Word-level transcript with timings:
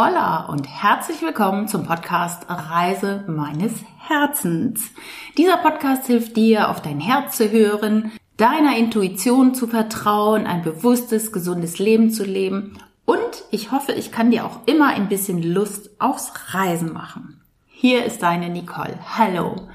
Holla 0.00 0.44
und 0.44 0.68
herzlich 0.68 1.22
willkommen 1.22 1.66
zum 1.66 1.84
Podcast 1.84 2.44
Reise 2.48 3.24
meines 3.26 3.72
Herzens. 3.98 4.92
Dieser 5.36 5.56
Podcast 5.56 6.06
hilft 6.06 6.36
dir, 6.36 6.70
auf 6.70 6.80
dein 6.80 7.00
Herz 7.00 7.36
zu 7.36 7.50
hören, 7.50 8.12
deiner 8.36 8.76
Intuition 8.76 9.56
zu 9.56 9.66
vertrauen, 9.66 10.46
ein 10.46 10.62
bewusstes, 10.62 11.32
gesundes 11.32 11.80
Leben 11.80 12.12
zu 12.12 12.22
leben 12.22 12.78
und 13.06 13.42
ich 13.50 13.72
hoffe, 13.72 13.90
ich 13.90 14.12
kann 14.12 14.30
dir 14.30 14.44
auch 14.44 14.60
immer 14.66 14.86
ein 14.86 15.08
bisschen 15.08 15.42
Lust 15.42 15.90
aufs 15.98 16.32
Reisen 16.54 16.92
machen. 16.92 17.40
Hier 17.66 18.04
ist 18.04 18.22
deine 18.22 18.50
Nicole. 18.50 19.00
Hallo. 19.16 19.68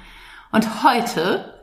Und 0.53 0.85
heute 0.85 1.53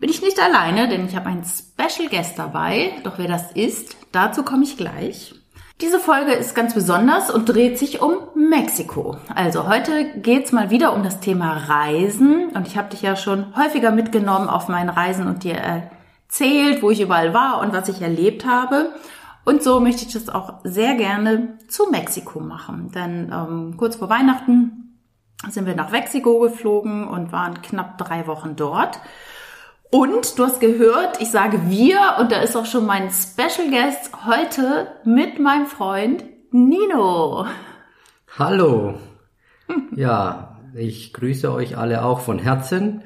bin 0.00 0.10
ich 0.10 0.22
nicht 0.22 0.40
alleine, 0.40 0.88
denn 0.88 1.06
ich 1.06 1.14
habe 1.14 1.26
einen 1.28 1.44
Special 1.44 2.08
Guest 2.08 2.36
dabei. 2.36 2.94
Doch 3.04 3.18
wer 3.18 3.28
das 3.28 3.52
ist, 3.52 3.96
dazu 4.10 4.42
komme 4.42 4.64
ich 4.64 4.76
gleich. 4.76 5.39
Diese 5.80 5.98
Folge 5.98 6.32
ist 6.32 6.54
ganz 6.54 6.74
besonders 6.74 7.30
und 7.30 7.46
dreht 7.46 7.78
sich 7.78 8.02
um 8.02 8.18
Mexiko. 8.34 9.16
Also 9.34 9.66
heute 9.66 10.12
geht's 10.18 10.52
mal 10.52 10.68
wieder 10.68 10.92
um 10.92 11.02
das 11.02 11.20
Thema 11.20 11.56
Reisen 11.56 12.50
und 12.50 12.66
ich 12.66 12.76
habe 12.76 12.90
dich 12.90 13.00
ja 13.00 13.16
schon 13.16 13.56
häufiger 13.56 13.90
mitgenommen 13.90 14.50
auf 14.50 14.68
meinen 14.68 14.90
Reisen 14.90 15.26
und 15.26 15.42
dir 15.42 15.54
erzählt, 15.54 16.82
wo 16.82 16.90
ich 16.90 17.00
überall 17.00 17.32
war 17.32 17.62
und 17.62 17.72
was 17.72 17.88
ich 17.88 18.02
erlebt 18.02 18.44
habe. 18.44 18.92
Und 19.46 19.62
so 19.62 19.80
möchte 19.80 20.04
ich 20.04 20.12
das 20.12 20.28
auch 20.28 20.56
sehr 20.64 20.96
gerne 20.96 21.56
zu 21.68 21.90
Mexiko 21.90 22.40
machen. 22.40 22.92
Denn 22.94 23.32
ähm, 23.32 23.78
kurz 23.78 23.96
vor 23.96 24.10
Weihnachten 24.10 24.98
sind 25.48 25.64
wir 25.64 25.74
nach 25.74 25.90
Mexiko 25.90 26.40
geflogen 26.40 27.08
und 27.08 27.32
waren 27.32 27.62
knapp 27.62 27.96
drei 27.96 28.26
Wochen 28.26 28.54
dort. 28.54 29.00
Und 29.92 30.38
du 30.38 30.44
hast 30.44 30.60
gehört, 30.60 31.20
ich 31.20 31.32
sage 31.32 31.68
wir 31.68 31.98
und 32.20 32.30
da 32.30 32.42
ist 32.42 32.54
auch 32.54 32.64
schon 32.64 32.86
mein 32.86 33.10
Special 33.10 33.70
Guest 33.70 34.12
heute 34.24 34.86
mit 35.04 35.40
meinem 35.40 35.66
Freund 35.66 36.24
Nino. 36.52 37.46
Hallo. 38.38 38.94
Ja, 39.96 40.60
ich 40.76 41.12
grüße 41.12 41.52
euch 41.52 41.76
alle 41.76 42.04
auch 42.04 42.20
von 42.20 42.38
Herzen. 42.38 43.02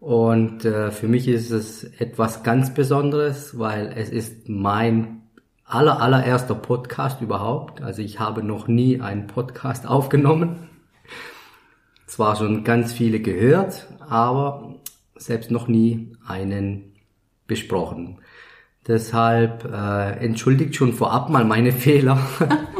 Und 0.00 0.64
äh, 0.64 0.90
für 0.90 1.06
mich 1.06 1.28
ist 1.28 1.52
es 1.52 1.84
etwas 1.84 2.42
ganz 2.42 2.74
Besonderes, 2.74 3.56
weil 3.56 3.92
es 3.94 4.10
ist 4.10 4.48
mein 4.48 5.22
aller 5.64 6.02
allererster 6.02 6.56
Podcast 6.56 7.20
überhaupt. 7.20 7.80
Also 7.80 8.02
ich 8.02 8.18
habe 8.18 8.42
noch 8.42 8.66
nie 8.66 9.00
einen 9.00 9.28
Podcast 9.28 9.86
aufgenommen. 9.86 10.68
Zwar 12.06 12.34
schon 12.34 12.64
ganz 12.64 12.92
viele 12.92 13.20
gehört, 13.20 13.86
aber 14.00 14.77
selbst 15.18 15.50
noch 15.50 15.68
nie 15.68 16.12
einen 16.26 16.92
besprochen. 17.46 18.18
Deshalb 18.86 19.64
äh, 19.70 20.24
entschuldigt 20.24 20.74
schon 20.74 20.92
vorab 20.92 21.28
mal 21.28 21.44
meine 21.44 21.72
Fehler. 21.84 22.18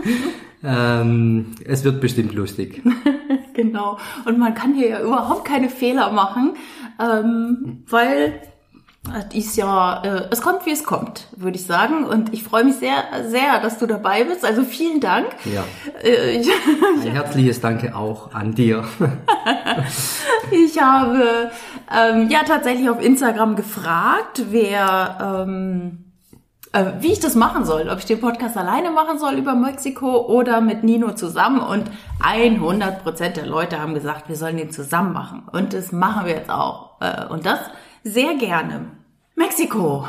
ähm, 0.65 1.55
es 1.65 1.85
wird 1.85 2.01
bestimmt 2.01 2.35
lustig. 2.35 2.83
genau. 3.55 3.99
Und 4.25 4.39
man 4.39 4.55
kann 4.55 4.75
hier 4.75 4.89
ja 4.89 5.03
überhaupt 5.03 5.45
keine 5.45 5.69
Fehler 5.69 6.11
machen, 6.13 6.55
ähm, 7.01 7.85
weil 7.87 8.41
ist 9.33 9.57
ja, 9.57 10.03
äh, 10.03 10.29
es 10.31 10.41
kommt 10.43 10.67
wie 10.67 10.73
es 10.73 10.85
kommt, 10.85 11.27
würde 11.37 11.57
ich 11.57 11.67
sagen. 11.67 12.05
Und 12.05 12.33
ich 12.33 12.45
freue 12.45 12.65
mich 12.65 12.77
sehr, 12.77 13.05
sehr, 13.29 13.61
dass 13.61 13.79
du 13.79 13.87
dabei 13.87 14.25
bist. 14.25 14.45
Also 14.45 14.65
vielen 14.65 15.01
Dank. 15.01 15.27
Ja. 15.45 15.65
Äh, 16.03 16.43
Ein 17.03 17.13
herzliches 17.13 17.61
Danke 17.61 17.95
auch 17.95 18.33
an 18.33 18.55
dir. 18.55 18.85
ich 20.51 20.81
habe 20.81 21.51
ähm, 21.95 22.29
ja 22.31 22.41
tatsächlich 22.47 22.89
auf 22.89 23.03
Instagram 23.03 23.57
gefragt, 23.57 24.45
wer 24.51 25.45
ähm, 25.47 26.05
äh, 26.73 26.85
wie 27.01 27.13
ich 27.13 27.21
das 27.21 27.35
machen 27.35 27.65
soll, 27.65 27.89
ob 27.89 27.99
ich 27.99 28.05
den 28.05 28.21
Podcast 28.21 28.57
alleine 28.57 28.91
machen 28.91 29.19
soll 29.19 29.35
über 29.35 29.55
Mexiko 29.55 30.27
oder 30.27 30.61
mit 30.61 30.85
Nino 30.85 31.13
zusammen. 31.13 31.61
Und 31.61 31.91
100 32.21 33.03
Prozent 33.03 33.37
der 33.37 33.47
Leute 33.47 33.81
haben 33.81 33.95
gesagt, 33.95 34.29
wir 34.29 34.37
sollen 34.37 34.57
den 34.57 34.71
zusammen 34.71 35.13
machen. 35.13 35.43
Und 35.51 35.73
das 35.73 35.93
machen 35.93 36.27
wir 36.27 36.35
jetzt 36.35 36.51
auch. 36.51 37.01
Äh, 37.01 37.27
und 37.27 37.47
das 37.47 37.61
sehr 38.05 38.35
gerne. 38.35 38.98
Mexiko. 39.39 40.09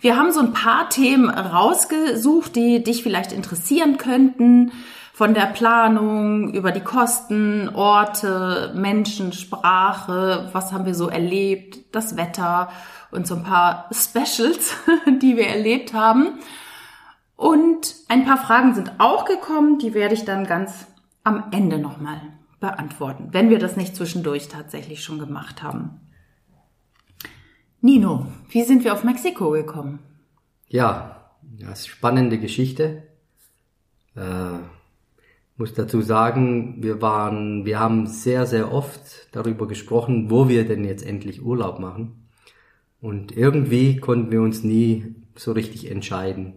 Wir 0.00 0.16
haben 0.16 0.32
so 0.32 0.40
ein 0.40 0.52
paar 0.52 0.90
Themen 0.90 1.30
rausgesucht, 1.30 2.56
die 2.56 2.82
dich 2.82 3.04
vielleicht 3.04 3.30
interessieren 3.30 3.96
könnten. 3.96 4.72
Von 5.12 5.34
der 5.34 5.46
Planung 5.46 6.52
über 6.52 6.72
die 6.72 6.80
Kosten, 6.80 7.68
Orte, 7.68 8.72
Menschen, 8.74 9.32
Sprache, 9.32 10.50
was 10.52 10.72
haben 10.72 10.84
wir 10.84 10.96
so 10.96 11.08
erlebt, 11.08 11.94
das 11.94 12.16
Wetter 12.16 12.70
und 13.12 13.24
so 13.28 13.36
ein 13.36 13.44
paar 13.44 13.88
Specials, 13.92 14.74
die 15.22 15.36
wir 15.36 15.46
erlebt 15.46 15.94
haben. 15.94 16.40
Und 17.36 17.94
ein 18.08 18.24
paar 18.24 18.38
Fragen 18.38 18.74
sind 18.74 18.94
auch 18.98 19.26
gekommen, 19.26 19.78
die 19.78 19.94
werde 19.94 20.14
ich 20.14 20.24
dann 20.24 20.44
ganz 20.44 20.88
am 21.22 21.44
Ende 21.52 21.78
nochmal 21.78 22.20
beantworten, 22.58 23.28
wenn 23.30 23.48
wir 23.48 23.60
das 23.60 23.76
nicht 23.76 23.94
zwischendurch 23.94 24.48
tatsächlich 24.48 25.04
schon 25.04 25.20
gemacht 25.20 25.62
haben. 25.62 26.00
Nino, 27.84 28.28
wie 28.48 28.62
sind 28.62 28.82
wir 28.82 28.94
auf 28.94 29.04
Mexiko 29.04 29.50
gekommen? 29.50 29.98
Ja, 30.68 31.32
das 31.42 31.80
ist 31.80 31.88
spannende 31.88 32.38
Geschichte. 32.38 33.02
Äh, 34.16 34.56
muss 35.58 35.74
dazu 35.74 36.00
sagen, 36.00 36.82
wir 36.82 37.02
waren, 37.02 37.66
wir 37.66 37.78
haben 37.78 38.06
sehr, 38.06 38.46
sehr 38.46 38.72
oft 38.72 39.28
darüber 39.32 39.68
gesprochen, 39.68 40.30
wo 40.30 40.48
wir 40.48 40.66
denn 40.66 40.82
jetzt 40.86 41.04
endlich 41.04 41.44
Urlaub 41.44 41.78
machen. 41.78 42.26
Und 43.02 43.36
irgendwie 43.36 43.98
konnten 43.98 44.32
wir 44.32 44.40
uns 44.40 44.64
nie 44.64 45.14
so 45.36 45.52
richtig 45.52 45.90
entscheiden. 45.90 46.54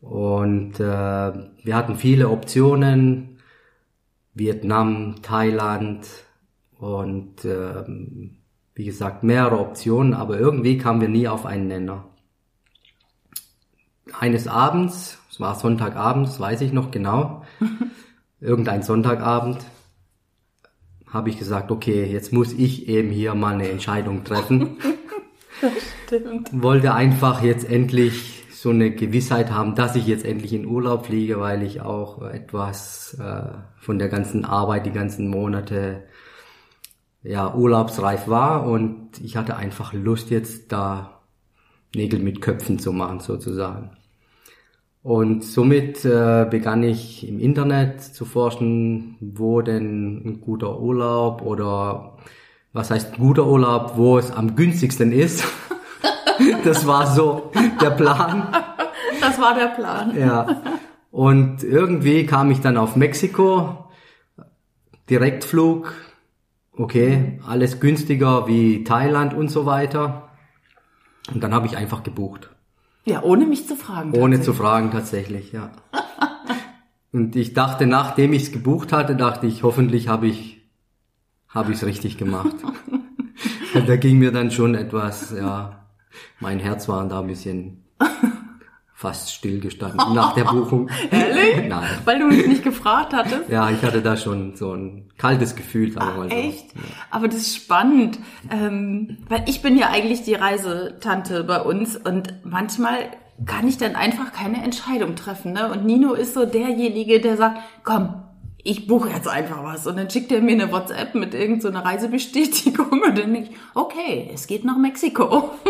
Und 0.00 0.80
äh, 0.80 0.82
wir 0.82 1.76
hatten 1.76 1.96
viele 1.96 2.30
Optionen, 2.30 3.40
Vietnam, 4.32 5.16
Thailand 5.20 6.06
und 6.78 7.44
äh, 7.44 7.84
wie 8.76 8.84
gesagt, 8.84 9.24
mehrere 9.24 9.58
Optionen, 9.58 10.12
aber 10.12 10.38
irgendwie 10.38 10.76
kamen 10.76 11.00
wir 11.00 11.08
nie 11.08 11.26
auf 11.26 11.46
einen 11.46 11.66
Nenner. 11.66 12.04
Eines 14.12 14.46
Abends, 14.46 15.18
es 15.30 15.40
war 15.40 15.54
Sonntagabend, 15.54 16.28
das 16.28 16.38
weiß 16.38 16.60
ich 16.60 16.72
noch 16.72 16.90
genau, 16.90 17.42
irgendein 18.40 18.82
Sonntagabend, 18.82 19.64
habe 21.06 21.30
ich 21.30 21.38
gesagt, 21.38 21.70
okay, 21.70 22.04
jetzt 22.04 22.34
muss 22.34 22.52
ich 22.52 22.86
eben 22.86 23.10
hier 23.10 23.34
mal 23.34 23.54
eine 23.54 23.70
Entscheidung 23.70 24.24
treffen. 24.24 24.76
stimmt. 26.04 26.50
Wollte 26.52 26.92
einfach 26.92 27.42
jetzt 27.42 27.68
endlich 27.68 28.44
so 28.50 28.68
eine 28.70 28.90
Gewissheit 28.90 29.50
haben, 29.50 29.74
dass 29.74 29.96
ich 29.96 30.06
jetzt 30.06 30.26
endlich 30.26 30.52
in 30.52 30.66
Urlaub 30.66 31.06
fliege, 31.06 31.40
weil 31.40 31.62
ich 31.62 31.80
auch 31.80 32.20
etwas 32.22 33.16
äh, 33.18 33.52
von 33.78 33.98
der 33.98 34.08
ganzen 34.08 34.44
Arbeit, 34.44 34.84
die 34.84 34.92
ganzen 34.92 35.28
Monate 35.28 36.04
ja, 37.26 37.54
urlaubsreif 37.54 38.28
war 38.28 38.66
und 38.66 39.20
ich 39.20 39.36
hatte 39.36 39.56
einfach 39.56 39.92
Lust 39.92 40.30
jetzt 40.30 40.72
da 40.72 41.20
Nägel 41.94 42.20
mit 42.20 42.40
Köpfen 42.40 42.78
zu 42.78 42.92
machen 42.92 43.20
sozusagen. 43.20 43.90
Und 45.02 45.44
somit 45.44 46.04
äh, 46.04 46.46
begann 46.50 46.82
ich 46.82 47.26
im 47.28 47.38
Internet 47.38 48.02
zu 48.02 48.24
forschen, 48.24 49.16
wo 49.20 49.62
denn 49.62 50.22
ein 50.24 50.40
guter 50.40 50.80
Urlaub 50.80 51.42
oder 51.42 52.16
was 52.72 52.90
heißt 52.90 53.16
guter 53.16 53.46
Urlaub, 53.46 53.92
wo 53.96 54.18
es 54.18 54.32
am 54.32 54.56
günstigsten 54.56 55.12
ist. 55.12 55.44
das 56.64 56.86
war 56.86 57.06
so 57.06 57.52
der 57.80 57.90
Plan. 57.90 58.48
Das 59.20 59.40
war 59.40 59.54
der 59.54 59.68
Plan. 59.68 60.16
Ja. 60.18 60.62
Und 61.10 61.62
irgendwie 61.62 62.26
kam 62.26 62.50
ich 62.50 62.60
dann 62.60 62.76
auf 62.76 62.96
Mexiko, 62.96 63.88
Direktflug, 65.08 65.94
okay, 66.76 67.40
alles 67.46 67.80
günstiger 67.80 68.46
wie 68.46 68.84
Thailand 68.84 69.34
und 69.34 69.48
so 69.48 69.66
weiter. 69.66 70.30
Und 71.32 71.42
dann 71.42 71.52
habe 71.52 71.66
ich 71.66 71.76
einfach 71.76 72.02
gebucht. 72.02 72.50
Ja, 73.04 73.22
ohne 73.22 73.46
mich 73.46 73.66
zu 73.66 73.76
fragen. 73.76 74.12
Ohne 74.12 74.40
zu 74.40 74.52
fragen 74.52 74.90
tatsächlich, 74.90 75.52
ja. 75.52 75.70
und 77.12 77.36
ich 77.36 77.54
dachte, 77.54 77.86
nachdem 77.86 78.32
ich 78.32 78.44
es 78.44 78.52
gebucht 78.52 78.92
hatte, 78.92 79.16
dachte 79.16 79.46
ich, 79.46 79.62
hoffentlich 79.62 80.08
habe 80.08 80.26
ich 80.26 80.56
habe 81.48 81.72
ich 81.72 81.78
es 81.78 81.86
richtig 81.86 82.18
gemacht. 82.18 82.54
da 83.86 83.96
ging 83.96 84.18
mir 84.18 84.30
dann 84.30 84.50
schon 84.50 84.74
etwas, 84.74 85.34
ja, 85.36 85.86
mein 86.38 86.58
Herz 86.58 86.88
war 86.88 87.06
da 87.08 87.20
ein 87.20 87.26
bisschen 87.26 87.84
fast 88.96 89.30
stillgestanden 89.30 90.14
nach 90.14 90.32
der 90.32 90.44
Buchung. 90.44 90.88
Ehrlich? 91.10 91.68
Nein. 91.68 91.98
Weil 92.06 92.18
du 92.18 92.28
mich 92.28 92.46
nicht 92.46 92.64
gefragt 92.64 93.12
hattest? 93.12 93.50
Ja, 93.50 93.68
ich 93.68 93.82
hatte 93.82 94.00
da 94.00 94.16
schon 94.16 94.56
so 94.56 94.72
ein 94.72 95.10
kaltes 95.18 95.54
Gefühl, 95.54 95.92
sagen 95.92 96.14
wir 96.14 96.16
mal 96.16 96.30
so. 96.30 96.34
Echt? 96.34 96.74
Ja. 96.74 96.80
Aber 97.10 97.28
das 97.28 97.36
ist 97.36 97.56
spannend, 97.56 98.18
ähm, 98.50 99.18
weil 99.28 99.44
ich 99.46 99.60
bin 99.60 99.76
ja 99.76 99.90
eigentlich 99.90 100.22
die 100.22 100.32
Reisetante 100.32 101.44
bei 101.44 101.60
uns 101.60 101.94
und 101.94 102.32
manchmal 102.42 103.10
kann 103.44 103.68
ich 103.68 103.76
dann 103.76 103.96
einfach 103.96 104.32
keine 104.32 104.64
Entscheidung 104.64 105.14
treffen. 105.14 105.52
Ne? 105.52 105.70
Und 105.70 105.84
Nino 105.84 106.14
ist 106.14 106.32
so 106.32 106.46
derjenige, 106.46 107.20
der 107.20 107.36
sagt, 107.36 107.58
komm, 107.84 108.22
ich 108.66 108.88
buche 108.88 109.10
jetzt 109.10 109.28
einfach 109.28 109.62
was. 109.62 109.86
Und 109.86 109.96
dann 109.96 110.10
schickt 110.10 110.32
er 110.32 110.42
mir 110.42 110.52
eine 110.52 110.72
WhatsApp 110.72 111.14
mit 111.14 111.34
irgendeiner 111.34 111.78
so 111.78 111.84
Reisebestätigung 111.84 112.90
und 113.06 113.16
dann 113.16 113.32
denke 113.32 113.50
ich, 113.50 113.56
okay, 113.74 114.30
es 114.34 114.46
geht 114.46 114.64
nach 114.64 114.76
Mexiko. 114.76 115.50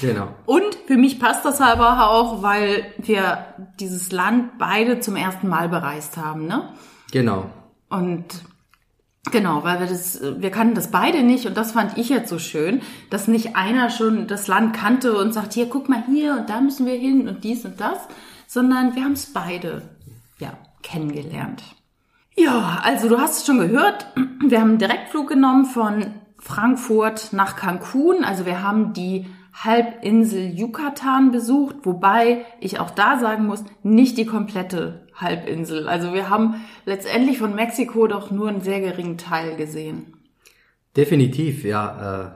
Genau. 0.00 0.28
Und 0.44 0.76
für 0.86 0.96
mich 0.96 1.18
passt 1.18 1.44
das 1.44 1.60
aber 1.60 2.10
auch, 2.10 2.42
weil 2.42 2.84
wir 2.98 3.46
dieses 3.80 4.12
Land 4.12 4.58
beide 4.58 5.00
zum 5.00 5.16
ersten 5.16 5.48
Mal 5.48 5.68
bereist 5.68 6.16
haben, 6.16 6.46
ne? 6.46 6.74
Genau. 7.10 7.46
Und 7.88 8.24
Genau, 9.32 9.64
weil 9.64 9.80
wir 9.80 9.86
das, 9.86 10.20
wir 10.20 10.50
kannten 10.50 10.74
das 10.74 10.90
beide 10.90 11.22
nicht 11.22 11.46
und 11.46 11.56
das 11.56 11.72
fand 11.72 11.96
ich 11.96 12.10
jetzt 12.10 12.28
so 12.28 12.38
schön, 12.38 12.82
dass 13.08 13.26
nicht 13.26 13.56
einer 13.56 13.88
schon 13.88 14.26
das 14.26 14.48
Land 14.48 14.76
kannte 14.76 15.16
und 15.16 15.32
sagt, 15.32 15.54
hier, 15.54 15.66
guck 15.70 15.88
mal 15.88 16.04
hier 16.06 16.36
und 16.38 16.50
da 16.50 16.60
müssen 16.60 16.84
wir 16.84 16.94
hin 16.94 17.26
und 17.26 17.42
dies 17.42 17.64
und 17.64 17.80
das, 17.80 17.98
sondern 18.46 18.94
wir 18.94 19.02
haben 19.02 19.12
es 19.12 19.32
beide, 19.32 19.82
ja, 20.38 20.52
kennengelernt. 20.82 21.62
Ja, 22.36 22.80
also 22.82 23.08
du 23.08 23.18
hast 23.18 23.38
es 23.38 23.46
schon 23.46 23.58
gehört, 23.58 24.06
wir 24.44 24.60
haben 24.60 24.70
einen 24.70 24.78
Direktflug 24.78 25.28
genommen 25.28 25.66
von 25.66 26.06
Frankfurt 26.38 27.32
nach 27.32 27.56
Cancun, 27.56 28.24
also 28.24 28.44
wir 28.44 28.62
haben 28.62 28.92
die 28.92 29.26
Halbinsel 29.52 30.52
Yucatan 30.52 31.30
besucht, 31.30 31.76
wobei 31.84 32.44
ich 32.60 32.80
auch 32.80 32.90
da 32.90 33.18
sagen 33.20 33.46
muss, 33.46 33.62
nicht 33.84 34.18
die 34.18 34.26
komplette 34.26 35.06
Halbinsel. 35.14 35.88
Also 35.88 36.12
wir 36.12 36.28
haben 36.28 36.56
letztendlich 36.84 37.38
von 37.38 37.54
Mexiko 37.54 38.08
doch 38.08 38.32
nur 38.32 38.48
einen 38.48 38.62
sehr 38.62 38.80
geringen 38.80 39.16
Teil 39.16 39.54
gesehen. 39.54 40.14
Definitiv, 40.96 41.62
ja. 41.62 42.24
Äh, 42.24 42.30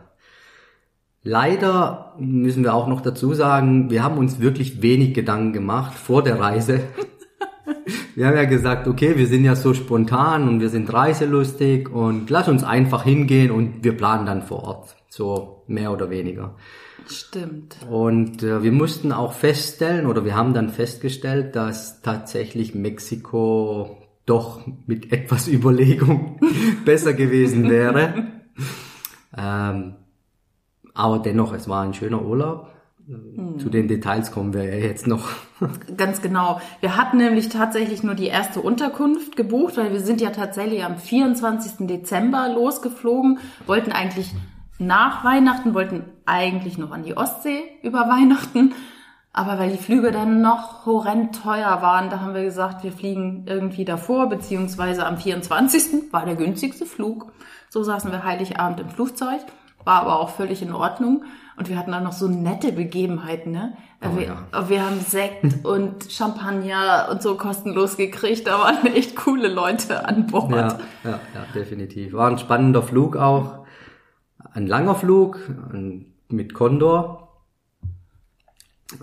leider 1.24 2.14
müssen 2.18 2.62
wir 2.62 2.72
auch 2.72 2.86
noch 2.86 3.00
dazu 3.00 3.34
sagen, 3.34 3.90
wir 3.90 4.04
haben 4.04 4.16
uns 4.16 4.38
wirklich 4.38 4.80
wenig 4.80 5.12
Gedanken 5.12 5.52
gemacht 5.52 5.94
vor 5.94 6.22
der 6.22 6.38
Reise. 6.38 6.82
wir 8.14 8.26
haben 8.26 8.36
ja 8.36 8.44
gesagt, 8.44 8.88
okay, 8.88 9.16
wir 9.16 9.26
sind 9.26 9.44
ja 9.44 9.56
so 9.56 9.74
spontan 9.74 10.48
und 10.48 10.60
wir 10.60 10.68
sind 10.68 10.92
reiselustig 10.92 11.88
und 11.90 12.30
lass 12.30 12.48
uns 12.48 12.64
einfach 12.64 13.04
hingehen 13.04 13.50
und 13.50 13.84
wir 13.84 13.96
planen 13.96 14.26
dann 14.26 14.42
vor 14.42 14.64
Ort. 14.64 14.96
So 15.08 15.64
mehr 15.66 15.92
oder 15.92 16.10
weniger. 16.10 16.54
Stimmt. 17.06 17.76
Und 17.88 18.42
äh, 18.42 18.62
wir 18.62 18.72
mussten 18.72 19.12
auch 19.12 19.32
feststellen, 19.32 20.06
oder 20.06 20.24
wir 20.24 20.36
haben 20.36 20.52
dann 20.52 20.68
festgestellt, 20.68 21.56
dass 21.56 22.02
tatsächlich 22.02 22.74
Mexiko 22.74 23.98
doch 24.26 24.60
mit 24.86 25.12
etwas 25.12 25.48
Überlegung 25.48 26.38
besser 26.84 27.14
gewesen 27.14 27.70
wäre. 27.70 28.26
ähm, 29.36 29.94
aber 30.94 31.18
dennoch, 31.20 31.52
es 31.52 31.68
war 31.68 31.84
ein 31.84 31.94
schöner 31.94 32.22
Urlaub. 32.22 32.70
Hm. 33.08 33.58
Zu 33.58 33.70
den 33.70 33.88
Details 33.88 34.30
kommen 34.32 34.52
wir 34.52 34.64
ja 34.64 34.74
jetzt 34.74 35.06
noch. 35.06 35.30
Ganz 35.96 36.20
genau. 36.20 36.60
Wir 36.80 36.96
hatten 36.96 37.16
nämlich 37.16 37.48
tatsächlich 37.48 38.02
nur 38.02 38.14
die 38.14 38.26
erste 38.26 38.60
Unterkunft 38.60 39.34
gebucht, 39.34 39.78
weil 39.78 39.92
wir 39.92 40.00
sind 40.00 40.20
ja 40.20 40.30
tatsächlich 40.30 40.84
am 40.84 40.98
24. 40.98 41.86
Dezember 41.86 42.50
losgeflogen, 42.54 43.38
wollten 43.66 43.92
eigentlich 43.92 44.34
nach 44.78 45.24
Weihnachten, 45.24 45.72
wollten 45.72 46.04
eigentlich 46.26 46.76
noch 46.76 46.92
an 46.92 47.02
die 47.02 47.16
Ostsee 47.16 47.62
über 47.82 48.08
Weihnachten. 48.08 48.74
Aber 49.32 49.58
weil 49.58 49.70
die 49.70 49.78
Flüge 49.78 50.10
dann 50.10 50.42
noch 50.42 50.84
horrend 50.84 51.42
teuer 51.42 51.80
waren, 51.80 52.10
da 52.10 52.20
haben 52.20 52.34
wir 52.34 52.44
gesagt, 52.44 52.82
wir 52.82 52.92
fliegen 52.92 53.44
irgendwie 53.46 53.84
davor, 53.84 54.28
beziehungsweise 54.28 55.06
am 55.06 55.16
24. 55.16 56.12
war 56.12 56.26
der 56.26 56.34
günstigste 56.34 56.86
Flug. 56.86 57.32
So 57.70 57.82
saßen 57.82 58.10
wir 58.10 58.24
Heiligabend 58.24 58.80
im 58.80 58.90
Flugzeug, 58.90 59.40
war 59.84 60.02
aber 60.02 60.20
auch 60.20 60.30
völlig 60.30 60.60
in 60.60 60.72
Ordnung. 60.72 61.24
Und 61.58 61.68
wir 61.68 61.76
hatten 61.76 61.90
dann 61.90 62.04
noch 62.04 62.12
so 62.12 62.28
nette 62.28 62.72
Begebenheiten, 62.72 63.50
ne? 63.50 63.76
Oh, 64.00 64.16
wir, 64.16 64.26
ja. 64.26 64.68
wir 64.68 64.86
haben 64.86 65.00
Sekt 65.00 65.44
und 65.64 66.10
Champagner 66.10 67.08
und 67.10 67.20
so 67.20 67.36
kostenlos 67.36 67.96
gekriegt. 67.96 68.46
Da 68.46 68.60
waren 68.60 68.86
echt 68.86 69.16
coole 69.16 69.48
Leute 69.48 70.06
an 70.06 70.28
Bord. 70.28 70.52
Ja, 70.52 70.78
ja, 71.02 71.10
ja 71.34 71.44
definitiv. 71.54 72.12
War 72.12 72.30
ein 72.30 72.38
spannender 72.38 72.82
Flug 72.82 73.16
auch 73.16 73.66
ein 74.52 74.66
langer 74.66 74.94
Flug 74.94 75.38
mit 76.28 76.54
Condor. 76.54 77.44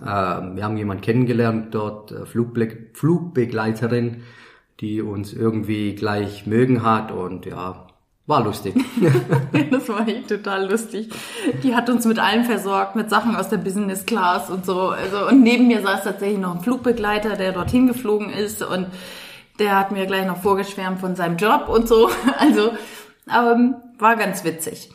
Ähm, 0.01 0.55
wir 0.55 0.63
haben 0.63 0.77
jemanden 0.77 1.03
kennengelernt 1.03 1.73
dort, 1.73 2.11
äh, 2.11 2.25
Flugbe 2.25 2.89
Flugbegleiterin, 2.93 4.23
die 4.79 5.01
uns 5.01 5.33
irgendwie 5.33 5.95
gleich 5.95 6.47
mögen 6.47 6.83
hat 6.83 7.11
und 7.11 7.45
ja, 7.45 7.87
war 8.27 8.43
lustig. 8.43 8.73
das 9.71 9.87
war 9.87 10.07
echt 10.07 10.29
total 10.29 10.69
lustig. 10.69 11.09
Die 11.63 11.75
hat 11.75 11.89
uns 11.89 12.05
mit 12.05 12.17
allem 12.17 12.43
versorgt, 12.43 12.95
mit 12.95 13.09
Sachen 13.09 13.35
aus 13.35 13.49
der 13.49 13.57
Business 13.57 14.05
Class 14.05 14.49
und 14.49 14.65
so. 14.65 14.89
Also, 14.89 15.27
und 15.27 15.43
neben 15.43 15.67
mir 15.67 15.81
saß 15.81 16.03
tatsächlich 16.03 16.39
noch 16.39 16.55
ein 16.55 16.61
Flugbegleiter, 16.61 17.35
der 17.35 17.51
dorthin 17.51 17.87
geflogen 17.87 18.31
ist 18.31 18.63
und 18.63 18.87
der 19.59 19.77
hat 19.77 19.91
mir 19.91 20.05
gleich 20.05 20.25
noch 20.25 20.41
vorgeschwärmt 20.41 20.99
von 20.99 21.15
seinem 21.15 21.37
Job 21.37 21.69
und 21.69 21.87
so. 21.87 22.09
Also 22.37 22.71
ähm, 23.31 23.75
war 23.97 24.15
ganz 24.17 24.43
witzig. 24.43 24.89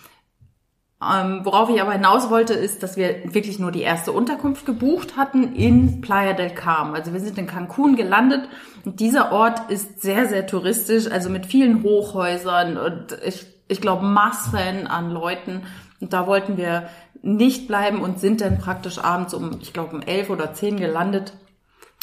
Ähm, 1.02 1.40
worauf 1.44 1.70
ich 1.70 1.80
aber 1.80 1.92
hinaus 1.92 2.28
wollte, 2.28 2.52
ist, 2.52 2.82
dass 2.82 2.98
wir 2.98 3.34
wirklich 3.34 3.58
nur 3.58 3.72
die 3.72 3.80
erste 3.80 4.12
Unterkunft 4.12 4.66
gebucht 4.66 5.16
hatten 5.16 5.54
in 5.54 6.02
Playa 6.02 6.34
del 6.34 6.50
Carmen. 6.50 6.94
Also 6.94 7.14
wir 7.14 7.20
sind 7.20 7.38
in 7.38 7.46
Cancun 7.46 7.96
gelandet 7.96 8.48
und 8.84 9.00
dieser 9.00 9.32
Ort 9.32 9.70
ist 9.70 10.02
sehr, 10.02 10.28
sehr 10.28 10.46
touristisch, 10.46 11.10
also 11.10 11.30
mit 11.30 11.46
vielen 11.46 11.82
Hochhäusern 11.82 12.76
und 12.76 13.16
ich, 13.24 13.46
ich 13.68 13.80
glaube 13.80 14.04
Massen 14.04 14.86
an 14.86 15.10
Leuten. 15.10 15.62
Und 16.00 16.12
da 16.12 16.26
wollten 16.26 16.58
wir 16.58 16.88
nicht 17.22 17.66
bleiben 17.66 18.02
und 18.02 18.20
sind 18.20 18.42
dann 18.42 18.58
praktisch 18.58 18.98
abends 18.98 19.32
um, 19.32 19.58
ich 19.62 19.72
glaube 19.72 19.96
um 19.96 20.02
elf 20.02 20.28
oder 20.28 20.52
zehn 20.52 20.76
gelandet 20.76 21.32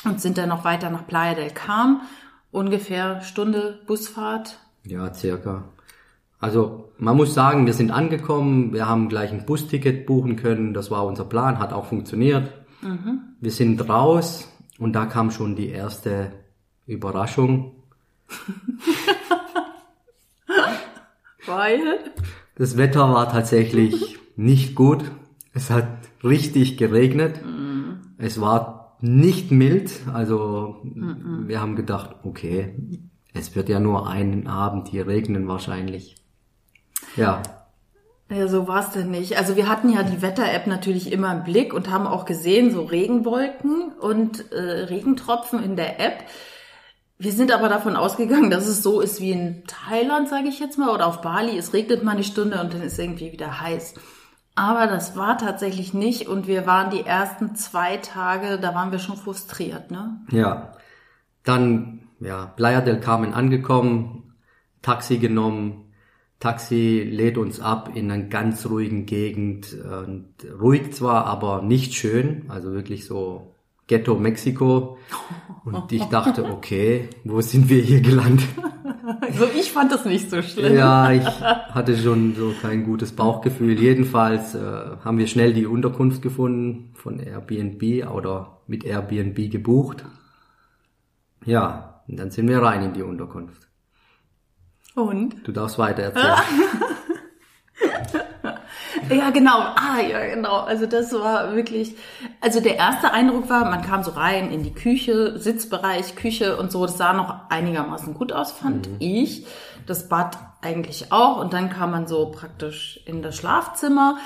und 0.05 0.21
sind 0.21 0.39
dann 0.39 0.49
noch 0.49 0.63
weiter 0.63 0.89
nach 0.89 1.05
Playa 1.05 1.35
del 1.35 1.51
Carmen. 1.51 2.01
Ungefähr 2.51 3.21
Stunde 3.21 3.79
Busfahrt. 3.85 4.57
Ja, 4.83 5.13
circa. 5.13 5.65
Also 6.39 6.89
man 7.00 7.18
muss 7.18 7.34
sagen, 7.34 7.66
wir 7.66 7.74
sind 7.74 7.92
angekommen, 7.92 8.74
wir 8.74 8.88
haben 8.88 9.10
gleich 9.10 9.31
ein 9.31 9.45
Busticket 9.45 10.06
buchen 10.06 10.36
können, 10.36 10.74
das 10.74 10.92
war 10.92 11.06
unser 11.06 11.25
Plan, 11.25 11.60
hat 11.60 11.74
auch 11.74 11.86
funktioniert. 11.86 12.51
Mhm. 12.81 13.22
Wir 13.39 13.51
sind 13.51 13.88
raus 13.89 14.51
und 14.80 14.94
da 14.94 15.06
kam 15.06 15.31
schon 15.31 15.56
die 15.56 15.69
erste 15.69 16.31
Überraschung. 16.86 17.72
Weil? 21.45 22.00
Das 22.56 22.78
Wetter 22.78 23.10
war 23.13 23.30
tatsächlich 23.30 24.19
nicht 24.36 24.75
gut. 24.75 25.04
Es 25.54 25.69
hat 25.69 25.88
richtig 26.24 26.78
geregnet. 26.78 27.42
Mhm. 27.44 28.00
Es 28.18 28.42
war 28.42 28.98
nicht 29.01 29.51
mild. 29.51 30.01
Also 30.13 30.78
mhm. 30.83 31.48
wir 31.48 31.62
haben 31.62 31.75
gedacht, 31.75 32.16
okay, 32.24 32.75
es 33.33 33.56
wird 33.56 33.69
ja 33.69 33.80
nur 33.80 34.10
einen 34.10 34.48
Abend 34.48 34.88
hier 34.88 35.07
regnen 35.07 35.48
wahrscheinlich. 35.48 36.17
Ja. 37.18 37.42
Ja, 38.30 38.48
so 38.48 38.68
war 38.68 38.81
es 38.81 38.90
denn 38.90 39.10
nicht. 39.10 39.38
Also 39.38 39.56
wir 39.56 39.69
hatten 39.69 39.90
ja 39.90 40.04
die 40.04 40.22
Wetter-App 40.22 40.68
natürlich 40.68 41.12
immer 41.14 41.31
im 41.31 41.44
Blick 41.44 41.74
und 41.74 41.90
haben 41.90 42.08
auch 42.08 42.25
gesehen, 42.25 42.72
so 42.72 42.84
Regenwolken 42.84 43.94
und 43.94 44.52
äh, 44.52 44.60
Regentropfen 44.60 45.64
in 45.64 45.78
der 45.78 46.00
App. 46.00 46.25
Wir 47.18 47.31
sind 47.31 47.52
aber 47.54 47.69
davon 47.69 47.95
ausgegangen, 47.95 48.52
dass 48.52 48.68
es 48.68 48.83
so 48.83 49.00
ist 49.00 49.21
wie 49.21 49.31
in 49.31 49.64
Thailand, 49.66 50.28
sage 50.28 50.50
ich 50.50 50.59
jetzt 50.59 50.78
mal, 50.78 50.90
oder 50.90 51.07
auf 51.07 51.21
Bali. 51.21 51.57
Es 51.57 51.74
regnet 51.74 52.04
mal 52.04 52.12
eine 52.12 52.24
Stunde 52.24 52.62
und 52.62 52.74
dann 52.74 52.81
ist 52.81 53.00
irgendwie 53.00 53.31
wieder 53.31 53.62
heiß. 53.62 53.95
Aber 54.56 54.88
das 54.88 55.16
war 55.16 55.38
tatsächlich 55.38 55.94
nicht 55.94 56.28
und 56.28 56.47
wir 56.47 56.68
waren 56.68 56.90
die 56.90 57.06
ersten 57.06 57.56
zwei 57.56 57.97
Tage, 57.97 58.59
da 58.59 58.76
waren 58.76 58.92
wir 58.92 59.00
schon 59.00 59.16
frustriert, 59.16 59.90
ne? 59.90 60.19
Ja. 60.31 60.74
Dann, 61.44 62.09
ja, 62.19 62.47
Playa 62.47 62.81
del 62.81 63.00
Carmen 63.00 63.33
angekommen, 63.33 64.36
Taxi 64.81 65.18
genommen, 65.18 65.86
Taxi 66.39 67.07
lädt 67.09 67.37
uns 67.37 67.59
ab 67.59 67.91
in 67.95 68.11
einer 68.11 68.23
ganz 68.23 68.65
ruhigen 68.67 69.06
Gegend. 69.06 69.73
Und 69.73 70.27
ruhig 70.59 70.94
zwar, 70.94 71.25
aber 71.25 71.61
nicht 71.61 71.94
schön. 71.95 72.45
Also 72.47 72.73
wirklich 72.73 73.06
so 73.06 73.56
Ghetto 73.87 74.15
Mexiko. 74.15 74.97
Und 75.65 75.91
ich 75.91 76.03
dachte, 76.06 76.45
okay, 76.51 77.09
wo 77.23 77.41
sind 77.41 77.69
wir 77.69 77.81
hier 77.81 78.01
gelandet? 78.01 78.47
Also 79.21 79.45
ich 79.57 79.71
fand 79.71 79.91
das 79.91 80.06
nicht 80.06 80.29
so 80.29 80.41
schlimm. 80.41 80.75
Ja, 80.75 81.11
ich 81.11 81.25
hatte 81.25 81.97
schon 81.97 82.35
so 82.35 82.53
kein 82.61 82.83
gutes 82.83 83.13
Bauchgefühl. 83.13 83.79
Jedenfalls 83.79 84.53
äh, 84.53 84.59
haben 85.03 85.17
wir 85.17 85.27
schnell 85.27 85.53
die 85.53 85.65
Unterkunft 85.65 86.21
gefunden 86.21 86.91
von 86.94 87.19
Airbnb 87.19 88.09
oder 88.11 88.59
mit 88.67 88.83
Airbnb 88.83 89.49
gebucht. 89.49 90.06
Ja, 91.45 92.01
und 92.07 92.19
dann 92.19 92.31
sind 92.31 92.47
wir 92.47 92.61
rein 92.61 92.83
in 92.83 92.94
die 92.94 93.03
Unterkunft. 93.03 93.67
Und? 94.97 95.47
Du 95.47 95.51
darfst 95.51 95.77
weiter 95.77 96.01
erzählen. 96.01 96.33
ja, 99.16 99.30
genau. 99.30 99.59
Ah, 99.59 99.99
ja, 100.01 100.25
genau. 100.33 100.61
Also 100.61 100.87
das 100.87 101.13
war 101.13 101.56
wirklich, 101.56 101.95
also 102.42 102.61
der 102.61 102.77
erste 102.77 103.11
Eindruck 103.11 103.47
war, 103.47 103.66
man 103.66 103.83
kam 103.83 104.04
so 104.04 104.09
rein 104.09 104.51
in 104.51 104.63
die 104.63 104.73
Küche, 104.73 105.37
Sitzbereich, 105.37 106.16
Küche 106.16 106.57
und 106.57 106.71
so. 106.71 106.83
Das 106.83 106.97
sah 106.97 107.13
noch 107.13 107.47
einigermaßen 107.49 108.16
gut 108.16 108.33
aus, 108.33 108.51
fand 108.51 108.89
mhm. 108.89 108.95
ich. 108.97 109.45
Das 109.85 110.09
Bad 110.09 110.35
eigentlich 110.68 111.12
auch. 111.12 111.40
Und 111.40 111.54
dann 111.54 111.69
kam 111.69 111.92
man 111.92 112.07
so 112.07 112.26
praktisch 112.28 113.00
in 113.06 113.21
das 113.21 113.38
Schlafzimmer. 113.38 114.18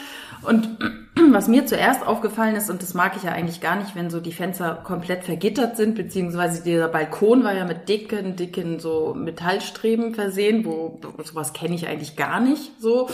Und 0.42 0.68
was 1.32 1.48
mir 1.48 1.68
zuerst 1.68 2.06
aufgefallen 2.06 2.56
ist, 2.56 2.70
und 2.70 2.82
das 2.82 2.96
mag 2.96 3.16
ich 3.16 3.24
ja 3.24 3.32
eigentlich 3.32 3.62
gar 3.62 3.76
nicht, 3.76 3.96
wenn 3.96 4.10
so 4.10 4.20
die 4.20 4.32
Fenster 4.32 4.74
komplett 4.84 5.24
vergittert 5.24 5.78
sind, 5.78 5.96
beziehungsweise 5.96 6.64
dieser 6.64 6.88
Balkon 6.88 7.44
war 7.44 7.54
ja 7.54 7.66
mit 7.66 7.88
dicken, 7.88 8.36
dicken 8.36 8.80
so 8.80 9.14
Metallstreben 9.16 10.16
versehen, 10.16 10.66
wo 10.66 11.00
sowas 11.24 11.54
kenne 11.54 11.76
ich 11.76 11.88
eigentlich 11.88 12.16
gar 12.16 12.40
nicht 12.40 12.72
so. 12.80 13.08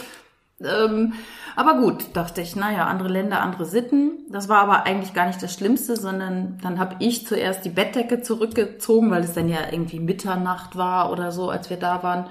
Ähm, 0.60 1.14
aber 1.56 1.76
gut, 1.76 2.06
dachte 2.16 2.42
ich, 2.42 2.56
naja, 2.56 2.86
andere 2.88 3.10
Länder, 3.10 3.42
andere 3.42 3.66
Sitten. 3.66 4.26
Das 4.32 4.50
war 4.50 4.60
aber 4.60 4.86
eigentlich 4.86 5.14
gar 5.14 5.28
nicht 5.28 5.42
das 5.42 5.54
Schlimmste, 5.54 5.96
sondern 5.96 6.58
dann 6.64 6.80
habe 6.80 6.96
ich 7.00 7.28
zuerst 7.28 7.64
die 7.66 7.70
Bettdecke 7.70 8.22
zurückgezogen, 8.22 9.12
weil 9.12 9.24
es 9.24 9.34
dann 9.34 9.50
ja 9.50 9.60
irgendwie 9.72 10.00
Mitternacht 10.00 10.76
war 10.76 11.12
oder 11.12 11.32
so, 11.32 11.50
als 11.50 11.70
wir 11.70 11.78
da 11.78 12.02
waren. 12.02 12.28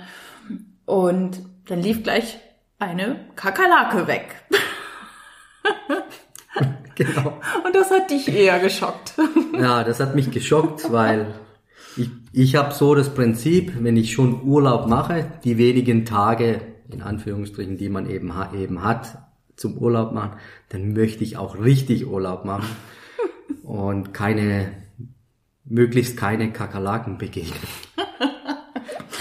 Und 0.86 1.42
dann 1.66 1.82
lief 1.82 2.02
gleich 2.02 2.38
eine 2.78 3.20
Kakerlake 3.36 4.06
weg. 4.06 4.44
Genau. 6.96 7.40
Und 7.64 7.74
das 7.74 7.90
hat 7.90 8.10
dich 8.10 8.26
eher 8.26 8.58
geschockt. 8.58 9.14
Ja, 9.52 9.84
das 9.84 10.00
hat 10.00 10.14
mich 10.14 10.30
geschockt, 10.30 10.92
weil 10.92 11.34
ich, 11.96 12.10
ich 12.32 12.56
habe 12.56 12.74
so 12.74 12.94
das 12.94 13.14
Prinzip, 13.14 13.72
wenn 13.80 13.96
ich 13.96 14.12
schon 14.12 14.42
Urlaub 14.42 14.86
mache, 14.86 15.32
die 15.44 15.56
wenigen 15.56 16.04
Tage, 16.04 16.60
in 16.90 17.00
Anführungsstrichen, 17.00 17.78
die 17.78 17.88
man 17.88 18.08
eben, 18.08 18.32
eben 18.54 18.82
hat, 18.82 19.18
zum 19.56 19.78
Urlaub 19.78 20.12
machen, 20.12 20.38
dann 20.68 20.92
möchte 20.92 21.24
ich 21.24 21.38
auch 21.38 21.58
richtig 21.58 22.06
Urlaub 22.06 22.44
machen 22.44 22.68
und 23.62 24.12
keine, 24.12 24.72
möglichst 25.64 26.18
keine 26.18 26.52
Kakerlaken 26.52 27.16
begegnen. 27.16 27.56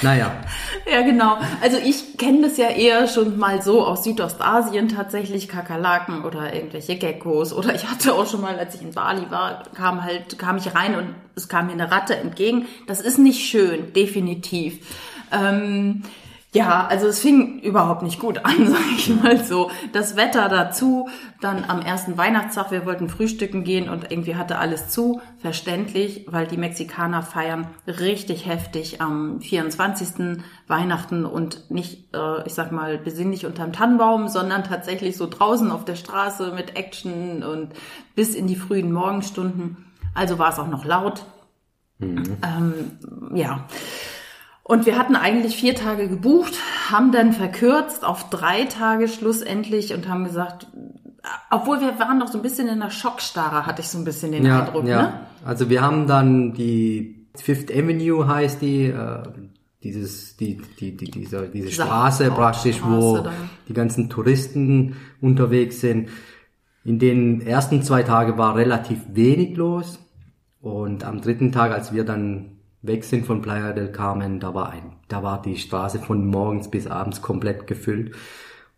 Naja, 0.05 0.31
Ja, 0.91 1.01
genau. 1.01 1.39
Also 1.63 1.77
ich 1.77 2.17
kenne 2.19 2.43
das 2.43 2.57
ja 2.57 2.69
eher 2.69 3.07
schon 3.07 3.39
mal 3.39 3.63
so 3.63 3.83
aus 3.83 4.03
Südostasien 4.03 4.87
tatsächlich 4.87 5.47
Kakerlaken 5.47 6.23
oder 6.23 6.53
irgendwelche 6.53 6.95
Geckos 6.95 7.51
oder 7.51 7.73
ich 7.73 7.89
hatte 7.89 8.13
auch 8.13 8.29
schon 8.29 8.41
mal, 8.41 8.59
als 8.59 8.75
ich 8.75 8.83
in 8.83 8.91
Bali 8.91 9.25
war, 9.31 9.63
kam 9.73 10.03
halt 10.03 10.37
kam 10.37 10.57
ich 10.57 10.75
rein 10.75 10.95
und 10.95 11.15
es 11.35 11.49
kam 11.49 11.65
mir 11.65 11.71
eine 11.71 11.89
Ratte 11.89 12.15
entgegen. 12.15 12.67
Das 12.85 13.01
ist 13.01 13.17
nicht 13.17 13.49
schön, 13.49 13.93
definitiv. 13.93 14.77
Ähm, 15.31 16.03
ja, 16.55 16.87
also 16.87 17.07
es 17.07 17.19
fing 17.19 17.59
überhaupt 17.59 18.01
nicht 18.01 18.17
gut 18.17 18.45
an, 18.45 18.67
sag 18.71 18.91
ich 18.97 19.09
mal 19.09 19.43
so. 19.43 19.69
Das 19.91 20.15
Wetter 20.15 20.47
dazu, 20.47 21.09
dann 21.41 21.65
am 21.67 21.81
ersten 21.81 22.17
Weihnachtstag, 22.17 22.71
wir 22.71 22.85
wollten 22.85 23.09
frühstücken 23.09 23.65
gehen 23.65 23.89
und 23.89 24.09
irgendwie 24.09 24.37
hatte 24.37 24.57
alles 24.57 24.87
zu, 24.87 25.19
verständlich, 25.37 26.25
weil 26.29 26.47
die 26.47 26.55
Mexikaner 26.55 27.23
feiern 27.23 27.67
richtig 27.87 28.45
heftig 28.45 29.01
am 29.01 29.41
24. 29.41 30.37
Weihnachten 30.67 31.25
und 31.25 31.69
nicht, 31.71 32.15
äh, 32.15 32.47
ich 32.47 32.53
sag 32.53 32.71
mal, 32.71 32.97
besinnlich 32.99 33.45
unterm 33.45 33.73
Tannenbaum, 33.73 34.29
sondern 34.29 34.63
tatsächlich 34.63 35.17
so 35.17 35.27
draußen 35.27 35.69
auf 35.71 35.83
der 35.83 35.95
Straße 35.95 36.53
mit 36.53 36.77
Action 36.77 37.43
und 37.43 37.73
bis 38.15 38.33
in 38.33 38.47
die 38.47 38.55
frühen 38.55 38.93
Morgenstunden. 38.93 39.85
Also 40.13 40.39
war 40.39 40.53
es 40.53 40.59
auch 40.59 40.69
noch 40.69 40.85
laut. 40.85 41.25
Ähm, 41.99 42.91
ja. 43.33 43.67
Und 44.67 44.87
wir 44.87 44.97
hatten 44.97 45.15
eigentlich 45.15 45.55
vier 45.55 45.75
Tage 45.75 46.09
gebucht, 46.09 46.53
haben 46.89 47.11
dann 47.11 47.33
verkürzt 47.33 48.03
auf 48.03 48.31
drei 48.31 48.63
Tage 48.63 49.07
schlussendlich 49.07 49.93
und 49.93 50.09
haben 50.09 50.23
gesagt, 50.23 50.65
obwohl 51.51 51.81
wir 51.81 51.99
waren 51.99 52.17
noch 52.17 52.29
so 52.29 52.39
ein 52.39 52.41
bisschen 52.41 52.67
in 52.67 52.79
der 52.79 52.89
Schockstarre, 52.89 53.67
hatte 53.67 53.83
ich 53.83 53.89
so 53.89 53.99
ein 53.99 54.05
bisschen 54.05 54.31
den 54.31 54.43
ja, 54.43 54.61
Eindruck, 54.63 54.87
ja. 54.87 55.01
ne? 55.03 55.19
Also 55.45 55.69
wir 55.69 55.83
haben 55.83 56.07
dann 56.07 56.53
die 56.53 57.27
Fifth 57.35 57.71
Avenue 57.71 58.27
heißt 58.27 58.59
die, 58.63 58.85
äh, 58.85 59.23
dieses, 59.83 60.35
die, 60.35 60.59
die, 60.79 60.97
die, 60.97 61.11
diese, 61.11 61.47
diese 61.47 61.71
Straße 61.71 62.31
praktisch, 62.31 62.81
wo 62.83 63.19
dann. 63.19 63.33
die 63.69 63.73
ganzen 63.73 64.09
Touristen 64.09 64.95
unterwegs 65.21 65.79
sind. 65.79 66.09
In 66.83 66.97
den 66.97 67.41
ersten 67.41 67.83
zwei 67.83 68.01
Tagen 68.01 68.39
war 68.39 68.55
relativ 68.55 68.99
wenig 69.13 69.55
los. 69.57 69.99
Und 70.59 71.03
am 71.03 71.21
dritten 71.21 71.51
Tag, 71.51 71.71
als 71.71 71.93
wir 71.93 72.03
dann 72.03 72.54
weg 72.87 73.03
sind 73.03 73.25
von 73.25 73.41
Playa 73.41 73.73
del 73.73 73.91
Carmen, 73.91 74.39
da 74.39 74.53
war 74.53 74.69
ein, 74.69 74.93
da 75.07 75.23
war 75.23 75.41
die 75.41 75.57
Straße 75.57 75.99
von 75.99 76.25
morgens 76.25 76.69
bis 76.69 76.87
abends 76.87 77.21
komplett 77.21 77.67
gefüllt. 77.67 78.15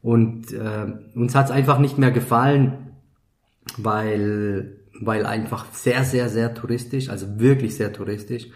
Und 0.02 0.54
äh, 0.54 0.94
uns 1.16 1.36
hat's 1.36 1.52
einfach 1.52 1.80
nicht 1.80 1.98
mehr 1.98 2.12
gefallen, 2.12 2.94
weil, 3.78 4.78
weil 5.00 5.26
einfach 5.26 5.66
sehr, 5.74 6.04
sehr, 6.04 6.30
sehr 6.30 6.54
touristisch, 6.54 7.10
also 7.10 7.40
wirklich 7.40 7.76
sehr 7.76 7.92
touristisch. 7.92 8.48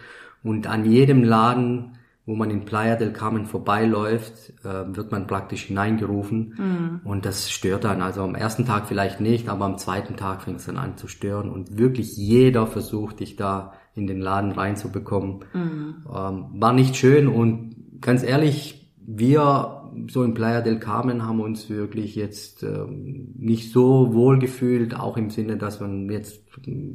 Und 0.42 0.66
an 0.66 0.84
jedem 0.84 1.22
Laden, 1.22 1.98
wo 2.24 2.34
man 2.36 2.50
in 2.50 2.64
Playa 2.64 2.96
del 2.96 3.12
Carmen 3.12 3.46
vorbeiläuft, 3.46 4.54
äh, 4.64 4.96
wird 4.96 5.10
man 5.12 5.26
praktisch 5.26 5.64
hineingerufen. 5.64 7.00
Und 7.04 7.26
das 7.26 7.50
stört 7.50 7.84
dann. 7.84 8.00
Also 8.00 8.22
am 8.22 8.34
ersten 8.34 8.64
Tag 8.64 8.86
vielleicht 8.86 9.20
nicht, 9.20 9.48
aber 9.48 9.64
am 9.64 9.78
zweiten 9.78 10.16
Tag 10.16 10.42
fängt 10.42 10.60
es 10.60 10.66
dann 10.66 10.78
an 10.78 10.96
zu 10.96 11.08
stören. 11.08 11.50
Und 11.50 11.78
wirklich 11.78 12.16
jeder 12.16 12.66
versucht, 12.66 13.20
dich 13.20 13.36
da 13.36 13.72
in 13.94 14.06
den 14.06 14.20
Laden 14.20 14.52
reinzubekommen. 14.52 15.44
Ähm, 15.54 16.46
war 16.54 16.72
nicht 16.72 16.96
schön 16.96 17.28
und 17.28 18.00
ganz 18.00 18.22
ehrlich, 18.22 18.90
wir 19.04 19.78
so 20.08 20.22
in 20.22 20.34
Playa 20.34 20.60
del 20.60 20.78
Carmen 20.78 21.26
haben 21.26 21.40
uns 21.40 21.68
wirklich 21.68 22.14
jetzt 22.14 22.62
ähm, 22.62 23.32
nicht 23.36 23.72
so 23.72 24.14
wohl 24.14 24.38
gefühlt, 24.38 24.98
auch 24.98 25.16
im 25.16 25.30
Sinne, 25.30 25.56
dass 25.56 25.80
man 25.80 26.08
jetzt, 26.08 26.42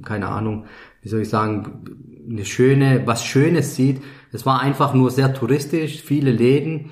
keine 0.03 0.29
Ahnung, 0.29 0.65
wie 1.01 1.09
soll 1.09 1.21
ich 1.21 1.29
sagen, 1.29 1.85
eine 2.29 2.45
schöne, 2.45 3.03
was 3.05 3.23
Schönes 3.23 3.75
sieht. 3.75 4.01
Es 4.31 4.45
war 4.45 4.61
einfach 4.61 4.93
nur 4.93 5.11
sehr 5.11 5.33
touristisch, 5.33 6.01
viele 6.01 6.31
Läden. 6.31 6.91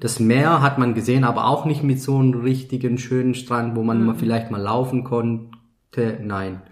Das 0.00 0.20
Meer 0.20 0.62
hat 0.62 0.78
man 0.78 0.94
gesehen, 0.94 1.24
aber 1.24 1.46
auch 1.46 1.64
nicht 1.64 1.82
mit 1.82 2.00
so 2.00 2.18
einem 2.18 2.40
richtigen 2.40 2.98
schönen 2.98 3.34
Strand, 3.34 3.76
wo 3.76 3.82
man 3.82 4.04
mal 4.04 4.14
vielleicht 4.14 4.50
mal 4.50 4.60
laufen 4.60 5.04
konnte. 5.04 6.20
Nein. 6.22 6.62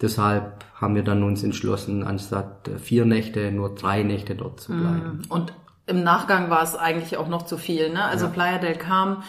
Deshalb 0.00 0.64
haben 0.74 0.94
wir 0.94 1.04
dann 1.04 1.22
uns 1.22 1.42
entschlossen, 1.42 2.02
anstatt 2.04 2.68
äh, 2.68 2.78
vier 2.78 3.04
Nächte 3.04 3.52
nur 3.52 3.74
drei 3.74 4.02
Nächte 4.02 4.34
dort 4.34 4.60
zu 4.60 4.72
bleiben. 4.72 5.22
Und 5.28 5.52
im 5.86 6.02
Nachgang 6.02 6.50
war 6.50 6.62
es 6.62 6.76
eigentlich 6.76 7.16
auch 7.16 7.28
noch 7.28 7.42
zu 7.42 7.58
viel, 7.58 7.92
ne? 7.92 8.04
Also 8.04 8.28
Playa 8.28 8.58
del 8.58 8.76
Carmen, 8.76 9.22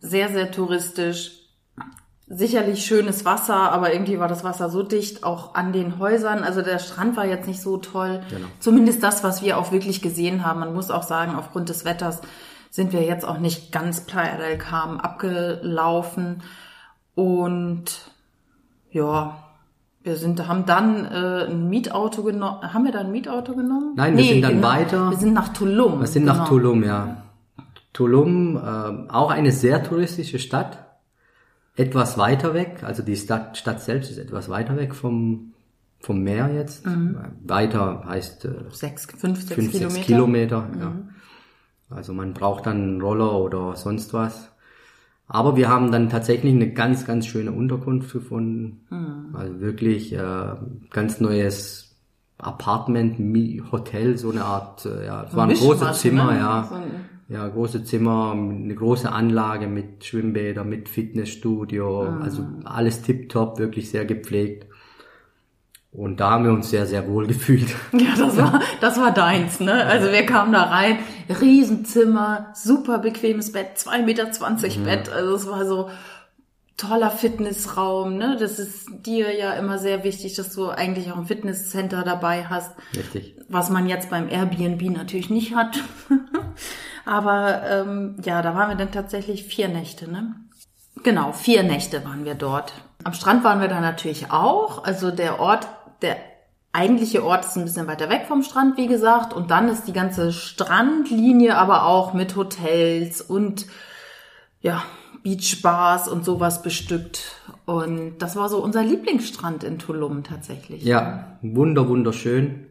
sehr, 0.00 0.28
sehr 0.28 0.50
touristisch. 0.50 1.36
Sicherlich 2.26 2.84
schönes 2.84 3.24
Wasser, 3.24 3.72
aber 3.72 3.92
irgendwie 3.92 4.20
war 4.20 4.28
das 4.28 4.44
Wasser 4.44 4.70
so 4.70 4.84
dicht, 4.84 5.24
auch 5.24 5.54
an 5.54 5.72
den 5.72 5.98
Häusern. 5.98 6.44
Also 6.44 6.62
der 6.62 6.78
Strand 6.78 7.16
war 7.16 7.26
jetzt 7.26 7.48
nicht 7.48 7.60
so 7.60 7.76
toll. 7.76 8.22
Genau. 8.30 8.46
Zumindest 8.60 9.02
das, 9.02 9.24
was 9.24 9.42
wir 9.42 9.58
auch 9.58 9.72
wirklich 9.72 10.00
gesehen 10.00 10.44
haben. 10.44 10.60
Man 10.60 10.72
muss 10.72 10.92
auch 10.92 11.02
sagen, 11.02 11.34
aufgrund 11.34 11.68
des 11.70 11.84
Wetters 11.84 12.20
sind 12.70 12.92
wir 12.92 13.02
jetzt 13.02 13.24
auch 13.24 13.38
nicht 13.38 13.72
ganz 13.72 14.02
Playa 14.02 14.36
del 14.36 14.58
Carmen 14.58 15.00
abgelaufen. 15.00 16.42
Und 17.16 18.12
ja, 18.92 19.49
wir 20.02 20.16
sind, 20.16 20.46
haben 20.48 20.64
dann 20.66 21.04
äh, 21.04 21.46
ein 21.50 21.68
Mietauto 21.68 22.22
genommen. 22.22 22.72
Haben 22.72 22.84
wir 22.84 22.92
da 22.92 23.00
ein 23.00 23.12
Mietauto 23.12 23.54
genommen? 23.54 23.92
Nein, 23.96 24.16
wir 24.16 24.24
sind 24.24 24.42
dann 24.42 24.54
genau. 24.56 24.68
weiter. 24.68 25.10
Wir 25.10 25.18
sind 25.18 25.34
nach 25.34 25.48
Tulum. 25.48 26.00
Wir 26.00 26.06
sind 26.06 26.22
genau. 26.22 26.36
nach 26.36 26.48
Tulum, 26.48 26.82
ja. 26.84 27.22
Tulum, 27.92 28.56
äh, 28.56 29.10
auch 29.12 29.30
eine 29.30 29.52
sehr 29.52 29.82
touristische 29.82 30.38
Stadt. 30.38 30.86
Etwas 31.76 32.18
weiter 32.18 32.54
weg, 32.54 32.82
also 32.82 33.02
die 33.02 33.16
Stadt, 33.16 33.56
Stadt 33.56 33.80
selbst 33.80 34.10
ist 34.10 34.18
etwas 34.18 34.48
weiter 34.48 34.76
weg 34.76 34.94
vom, 34.94 35.54
vom 35.98 36.22
Meer 36.22 36.50
jetzt. 36.52 36.84
Weiter 37.44 38.04
heißt 38.06 38.44
äh, 38.44 38.50
Sechs, 38.70 39.06
fünf, 39.06 39.40
sechs 39.40 39.54
fünf, 39.54 39.70
Kilometer. 39.70 39.90
sechs 39.90 40.06
Kilometer. 40.06 40.68
Ja. 40.78 40.92
Also 41.90 42.12
man 42.12 42.34
braucht 42.34 42.66
dann 42.66 42.76
einen 42.76 43.00
Roller 43.00 43.32
oder 43.34 43.76
sonst 43.76 44.12
was. 44.12 44.52
Aber 45.32 45.54
wir 45.54 45.68
haben 45.68 45.92
dann 45.92 46.10
tatsächlich 46.10 46.52
eine 46.52 46.72
ganz, 46.72 47.06
ganz 47.06 47.24
schöne 47.24 47.52
Unterkunft 47.52 48.12
gefunden. 48.12 48.80
Also 49.32 49.60
wirklich 49.60 50.12
äh, 50.12 50.56
ganz 50.90 51.20
neues 51.20 51.94
Apartment, 52.36 53.20
Hotel, 53.70 54.18
so 54.18 54.30
eine 54.30 54.44
Art, 54.44 54.84
äh, 54.86 55.06
ja, 55.06 55.22
es 55.22 55.36
war 55.36 55.46
ein 55.46 55.54
großes 55.54 56.00
Zimmer, 56.00 56.32
ne? 56.32 56.38
ja. 56.38 56.68
So 56.68 56.74
Ja, 57.32 57.46
große 57.46 57.84
Zimmer, 57.84 58.32
eine 58.32 58.74
große 58.74 59.12
Anlage 59.12 59.68
mit 59.68 60.04
Schwimmbäder, 60.04 60.64
mit 60.64 60.88
Fitnessstudio, 60.88 62.08
also 62.20 62.44
alles 62.64 63.02
tipptopp, 63.02 63.60
wirklich 63.60 63.88
sehr 63.88 64.04
gepflegt. 64.04 64.66
Und 65.92 66.20
da 66.20 66.30
haben 66.30 66.44
wir 66.44 66.52
uns 66.52 66.70
sehr, 66.70 66.86
sehr 66.86 67.08
wohl 67.08 67.26
gefühlt. 67.26 67.74
Ja, 67.92 68.14
das 68.16 68.36
war, 68.36 68.60
das 68.80 68.98
war 69.00 69.12
deins, 69.12 69.58
ne? 69.58 69.84
Also 69.86 70.12
wir 70.12 70.24
kamen 70.24 70.52
da 70.52 70.62
rein, 70.64 71.00
Riesenzimmer, 71.28 72.52
super 72.54 72.98
bequemes 72.98 73.52
Bett, 73.52 73.76
2,20 73.76 74.04
Meter 74.04 74.26
Bett. 74.84 75.08
Also 75.08 75.34
es 75.34 75.46
war 75.48 75.66
so 75.66 75.90
toller 76.76 77.10
Fitnessraum, 77.10 78.16
ne? 78.16 78.36
Das 78.38 78.58
ist 78.58 78.88
dir 79.04 79.36
ja 79.36 79.52
immer 79.54 79.78
sehr 79.78 80.04
wichtig, 80.04 80.34
dass 80.34 80.54
du 80.54 80.70
eigentlich 80.70 81.10
auch 81.10 81.16
ein 81.16 81.26
Fitnesscenter 81.26 82.04
dabei 82.04 82.46
hast. 82.46 82.72
Richtig. 82.96 83.36
was 83.48 83.68
man 83.68 83.88
jetzt 83.88 84.10
beim 84.10 84.28
Airbnb 84.28 84.82
natürlich 84.90 85.28
nicht 85.28 85.56
hat. 85.56 85.76
Aber 87.04 87.62
ähm, 87.68 88.16
ja, 88.24 88.42
da 88.42 88.54
waren 88.54 88.68
wir 88.70 88.76
dann 88.76 88.92
tatsächlich 88.92 89.44
vier 89.44 89.68
Nächte, 89.68 90.10
ne? 90.10 90.36
Genau, 91.02 91.32
vier 91.32 91.62
Nächte 91.62 92.04
waren 92.04 92.24
wir 92.24 92.34
dort. 92.34 92.72
Am 93.04 93.14
Strand 93.14 93.42
waren 93.44 93.60
wir 93.60 93.68
da 93.68 93.80
natürlich 93.80 94.30
auch. 94.30 94.84
Also 94.84 95.10
der 95.10 95.40
Ort, 95.40 95.66
der 96.02 96.16
eigentliche 96.72 97.24
Ort 97.24 97.44
ist 97.44 97.56
ein 97.56 97.64
bisschen 97.64 97.86
weiter 97.86 98.08
weg 98.08 98.26
vom 98.28 98.42
Strand, 98.42 98.76
wie 98.76 98.86
gesagt. 98.86 99.32
Und 99.32 99.50
dann 99.50 99.68
ist 99.68 99.86
die 99.86 99.92
ganze 99.92 100.32
Strandlinie 100.32 101.56
aber 101.56 101.84
auch 101.86 102.14
mit 102.14 102.36
Hotels 102.36 103.20
und 103.20 103.66
ja, 104.60 104.82
Beachbars 105.22 106.08
und 106.08 106.24
sowas 106.24 106.62
bestückt. 106.62 107.36
Und 107.66 108.18
das 108.18 108.36
war 108.36 108.48
so 108.48 108.62
unser 108.62 108.82
Lieblingsstrand 108.82 109.64
in 109.64 109.78
Tulum 109.78 110.22
tatsächlich. 110.22 110.82
Ja, 110.82 111.38
wunder, 111.42 111.88
wunderschön. 111.88 112.66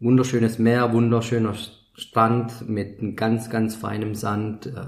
Wunderschönes 0.00 0.58
Meer, 0.58 0.92
wunderschöner 0.92 1.54
Strand 1.94 2.68
mit 2.68 2.98
einem 2.98 3.14
ganz, 3.14 3.50
ganz 3.50 3.76
feinem 3.76 4.14
Sand. 4.14 4.66
Äh, 4.66 4.86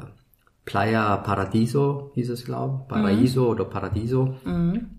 Playa 0.65 1.19
Paradiso 1.19 2.11
hieß 2.15 2.31
es, 2.31 2.45
glaube 2.45 2.81
ich. 2.83 2.89
Paraiso 2.89 3.45
mhm. 3.45 3.49
oder 3.49 3.65
Paradiso. 3.65 4.37
Mhm. 4.45 4.94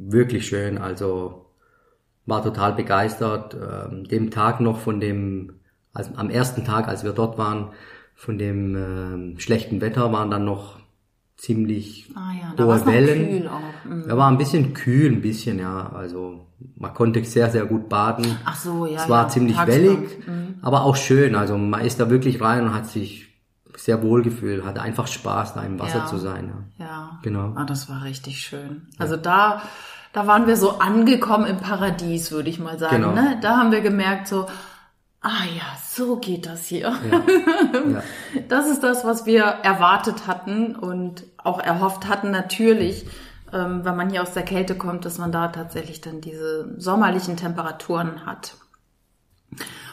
Wirklich 0.00 0.46
schön, 0.46 0.78
also 0.78 1.46
war 2.24 2.42
total 2.42 2.74
begeistert. 2.74 3.54
Ähm, 3.54 4.04
dem 4.04 4.30
Tag 4.30 4.60
noch 4.60 4.78
von 4.78 5.00
dem, 5.00 5.60
also 5.92 6.12
am 6.16 6.30
ersten 6.30 6.64
Tag, 6.64 6.86
als 6.86 7.02
wir 7.02 7.12
dort 7.12 7.36
waren, 7.38 7.70
von 8.14 8.38
dem 8.38 9.34
äh, 9.36 9.40
schlechten 9.40 9.80
Wetter 9.80 10.12
waren 10.12 10.30
dann 10.30 10.44
noch 10.44 10.78
ziemlich 11.36 12.10
ah, 12.14 12.32
ja, 12.32 12.64
hohe 12.64 12.86
Wellen. 12.86 13.28
Kühl 13.28 13.48
auch. 13.48 13.90
Mhm. 13.90 14.04
Er 14.08 14.16
war 14.16 14.30
ein 14.30 14.38
bisschen 14.38 14.74
kühl, 14.74 15.10
ein 15.10 15.22
bisschen, 15.22 15.58
ja. 15.58 15.90
Also 15.92 16.46
man 16.76 16.92
konnte 16.94 17.24
sehr, 17.24 17.50
sehr 17.50 17.64
gut 17.64 17.88
baden. 17.88 18.36
Ach 18.44 18.56
so, 18.56 18.86
ja. 18.86 19.02
Es 19.02 19.08
war 19.08 19.24
ja, 19.24 19.28
ziemlich 19.28 19.56
wellig, 19.66 19.98
mhm. 20.26 20.56
aber 20.62 20.82
auch 20.82 20.96
schön. 20.96 21.34
Also 21.34 21.56
man 21.56 21.84
ist 21.84 21.98
da 21.98 22.10
wirklich 22.10 22.40
rein 22.40 22.64
und 22.64 22.74
hat 22.74 22.86
sich 22.86 23.27
sehr 23.78 24.02
wohl 24.02 24.22
gefühlt, 24.22 24.64
hatte 24.64 24.82
einfach 24.82 25.06
Spaß, 25.06 25.54
da 25.54 25.62
im 25.62 25.78
Wasser 25.78 25.98
ja. 25.98 26.06
zu 26.06 26.18
sein. 26.18 26.52
Ja, 26.78 26.84
ja. 26.84 27.18
genau. 27.22 27.52
Ah, 27.54 27.64
das 27.64 27.88
war 27.88 28.04
richtig 28.04 28.40
schön. 28.40 28.88
Also 28.98 29.16
da, 29.16 29.62
da 30.12 30.26
waren 30.26 30.46
wir 30.46 30.56
so 30.56 30.78
angekommen 30.78 31.46
im 31.46 31.58
Paradies, 31.58 32.32
würde 32.32 32.50
ich 32.50 32.58
mal 32.58 32.78
sagen. 32.78 32.96
Genau. 32.96 33.12
Ne? 33.12 33.38
Da 33.40 33.56
haben 33.56 33.72
wir 33.72 33.80
gemerkt, 33.80 34.28
so, 34.28 34.46
ah 35.20 35.44
ja, 35.54 35.64
so 35.86 36.16
geht 36.16 36.46
das 36.46 36.66
hier. 36.66 36.92
Ja. 37.10 37.22
Ja. 37.92 38.02
Das 38.48 38.66
ist 38.66 38.82
das, 38.82 39.04
was 39.04 39.24
wir 39.24 39.42
erwartet 39.42 40.26
hatten 40.26 40.74
und 40.74 41.24
auch 41.36 41.60
erhofft 41.60 42.08
hatten, 42.08 42.30
natürlich, 42.30 43.06
ähm, 43.52 43.84
wenn 43.84 43.96
man 43.96 44.10
hier 44.10 44.22
aus 44.22 44.32
der 44.32 44.42
Kälte 44.42 44.76
kommt, 44.76 45.04
dass 45.04 45.18
man 45.18 45.32
da 45.32 45.48
tatsächlich 45.48 46.00
dann 46.00 46.20
diese 46.20 46.74
sommerlichen 46.78 47.36
Temperaturen 47.36 48.26
hat. 48.26 48.54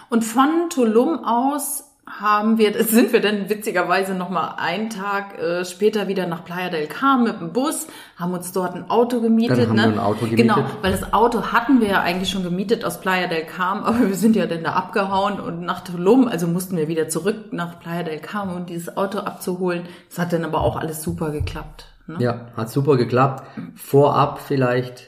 Und 0.09 0.23
von 0.23 0.69
Tulum 0.69 1.23
aus 1.23 1.84
haben 2.07 2.59
wir, 2.59 2.83
sind 2.83 3.13
wir 3.13 3.21
dann 3.21 3.49
witzigerweise 3.49 4.13
nochmal 4.13 4.55
einen 4.57 4.89
Tag 4.89 5.39
äh, 5.39 5.65
später 5.65 6.07
wieder 6.07 6.27
nach 6.27 6.45
Playa 6.45 6.69
del 6.69 6.87
Carmen 6.87 7.23
mit 7.23 7.39
dem 7.39 7.51
Bus, 7.51 7.87
haben 8.15 8.33
uns 8.33 8.51
dort 8.51 8.75
ein 8.75 8.89
Auto 8.89 9.21
gemietet. 9.21 9.57
Dann 9.57 9.69
haben 9.69 9.75
ne? 9.75 9.83
wir 9.83 9.93
ein 9.93 9.99
Auto 9.99 10.25
gemietet. 10.25 10.55
Genau, 10.55 10.65
weil 10.81 10.91
das 10.91 11.13
Auto 11.13 11.51
hatten 11.51 11.81
wir 11.81 11.87
ja 11.87 12.01
eigentlich 12.01 12.29
schon 12.29 12.43
gemietet 12.43 12.85
aus 12.85 13.01
Playa 13.01 13.27
del 13.27 13.43
Carmen, 13.43 13.83
aber 13.83 14.07
wir 14.07 14.15
sind 14.15 14.35
ja 14.35 14.45
dann 14.45 14.63
da 14.63 14.73
abgehauen 14.73 15.39
und 15.39 15.61
nach 15.61 15.83
Tulum, 15.83 16.27
also 16.27 16.47
mussten 16.47 16.77
wir 16.77 16.87
wieder 16.87 17.09
zurück 17.09 17.51
nach 17.51 17.79
Playa 17.79 18.03
del 18.03 18.19
Carmen, 18.19 18.55
um 18.55 18.65
dieses 18.65 18.95
Auto 18.95 19.19
abzuholen. 19.19 19.83
Das 20.09 20.19
hat 20.19 20.31
dann 20.31 20.45
aber 20.45 20.61
auch 20.61 20.75
alles 20.75 21.01
super 21.01 21.31
geklappt. 21.31 21.87
Ne? 22.07 22.17
Ja, 22.19 22.47
hat 22.55 22.69
super 22.69 22.97
geklappt. 22.97 23.45
Vorab 23.75 24.39
vielleicht, 24.39 25.07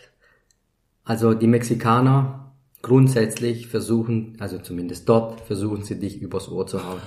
also 1.06 1.36
die 1.36 1.48
Mexikaner 1.48 2.47
grundsätzlich 2.88 3.68
versuchen, 3.68 4.38
also 4.40 4.58
zumindest 4.58 5.08
dort, 5.10 5.42
versuchen 5.42 5.84
sie 5.84 6.00
dich 6.00 6.22
übers 6.22 6.50
Ohr 6.50 6.66
zu 6.66 6.84
hauen. 6.84 7.02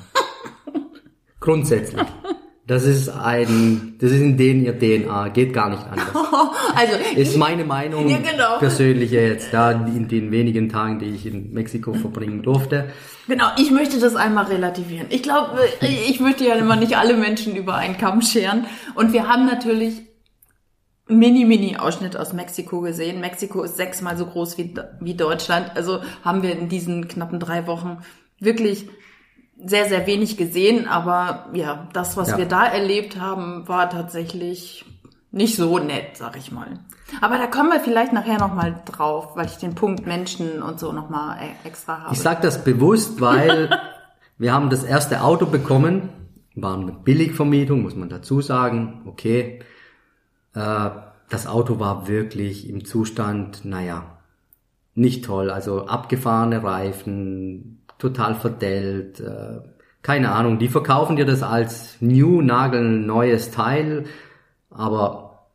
grundsätzlich. 1.40 2.06
Das 2.66 2.84
ist 2.84 3.08
ein, 3.08 3.96
das 3.98 4.12
ist 4.12 4.20
in 4.20 4.36
denen 4.36 4.64
ihr 4.64 4.78
DNA, 4.78 5.30
geht 5.30 5.52
gar 5.52 5.70
nicht 5.70 5.82
anders. 5.82 6.14
also 6.76 6.92
ist 7.16 7.36
meine 7.36 7.64
Meinung 7.64 8.08
ja, 8.08 8.18
genau. 8.18 8.58
persönliche 8.58 9.20
jetzt, 9.20 9.52
da 9.52 9.72
in 9.72 10.06
den 10.06 10.30
wenigen 10.30 10.68
Tagen, 10.68 11.00
die 11.00 11.06
ich 11.06 11.26
in 11.26 11.52
Mexiko 11.52 11.94
verbringen 11.94 12.42
durfte. 12.42 12.90
Genau, 13.26 13.46
ich 13.56 13.72
möchte 13.72 13.98
das 13.98 14.14
einmal 14.14 14.44
relativieren. 14.44 15.06
Ich 15.08 15.24
glaube, 15.24 15.58
ich 15.80 16.20
möchte 16.20 16.44
ja 16.44 16.54
immer 16.54 16.76
nicht 16.76 16.96
alle 16.96 17.16
Menschen 17.16 17.56
über 17.56 17.74
einen 17.74 17.96
Kamm 17.96 18.22
scheren. 18.22 18.66
Und 18.94 19.12
wir 19.12 19.26
haben 19.26 19.46
natürlich 19.46 20.02
Mini-Mini-Ausschnitt 21.10 22.16
aus 22.16 22.32
Mexiko 22.32 22.80
gesehen. 22.80 23.20
Mexiko 23.20 23.62
ist 23.62 23.76
sechsmal 23.76 24.16
so 24.16 24.26
groß 24.26 24.58
wie, 24.58 24.74
wie 25.00 25.14
Deutschland. 25.14 25.72
Also 25.76 26.00
haben 26.24 26.42
wir 26.42 26.52
in 26.52 26.68
diesen 26.68 27.08
knappen 27.08 27.40
drei 27.40 27.66
Wochen 27.66 27.98
wirklich 28.38 28.88
sehr, 29.62 29.86
sehr 29.88 30.06
wenig 30.06 30.36
gesehen. 30.36 30.88
Aber 30.88 31.50
ja, 31.52 31.88
das, 31.92 32.16
was 32.16 32.30
ja. 32.30 32.38
wir 32.38 32.46
da 32.46 32.64
erlebt 32.64 33.20
haben, 33.20 33.68
war 33.68 33.90
tatsächlich 33.90 34.84
nicht 35.32 35.56
so 35.56 35.78
nett, 35.78 36.16
sag 36.16 36.36
ich 36.36 36.50
mal. 36.50 36.78
Aber 37.20 37.38
da 37.38 37.46
kommen 37.46 37.70
wir 37.70 37.80
vielleicht 37.80 38.12
nachher 38.12 38.38
nochmal 38.38 38.82
drauf, 38.84 39.36
weil 39.36 39.46
ich 39.46 39.56
den 39.56 39.74
Punkt 39.74 40.06
Menschen 40.06 40.62
und 40.62 40.80
so 40.80 40.92
nochmal 40.92 41.38
e-, 41.38 41.68
extra 41.68 42.04
habe. 42.04 42.14
Ich 42.14 42.20
sag 42.20 42.42
das 42.42 42.64
bewusst, 42.64 43.20
weil 43.20 43.70
wir 44.38 44.52
haben 44.52 44.70
das 44.70 44.84
erste 44.84 45.22
Auto 45.22 45.46
bekommen. 45.46 46.08
War 46.54 46.76
eine 46.76 46.92
Billigvermietung, 46.92 47.82
muss 47.82 47.96
man 47.96 48.08
dazu 48.08 48.40
sagen. 48.40 49.02
Okay 49.06 49.60
äh, 50.54 50.90
das 51.28 51.46
Auto 51.46 51.78
war 51.78 52.08
wirklich 52.08 52.68
im 52.68 52.84
Zustand, 52.84 53.64
naja, 53.64 54.18
nicht 54.94 55.24
toll. 55.24 55.50
Also 55.50 55.86
abgefahrene 55.86 56.62
Reifen, 56.62 57.82
total 57.98 58.34
verdellt, 58.34 59.20
äh, 59.20 59.60
keine 60.02 60.32
Ahnung. 60.32 60.58
Die 60.58 60.68
verkaufen 60.68 61.16
dir 61.16 61.26
das 61.26 61.42
als 61.42 61.96
new, 62.00 62.40
nagelneues 62.42 63.50
Teil, 63.50 64.06
aber 64.70 65.48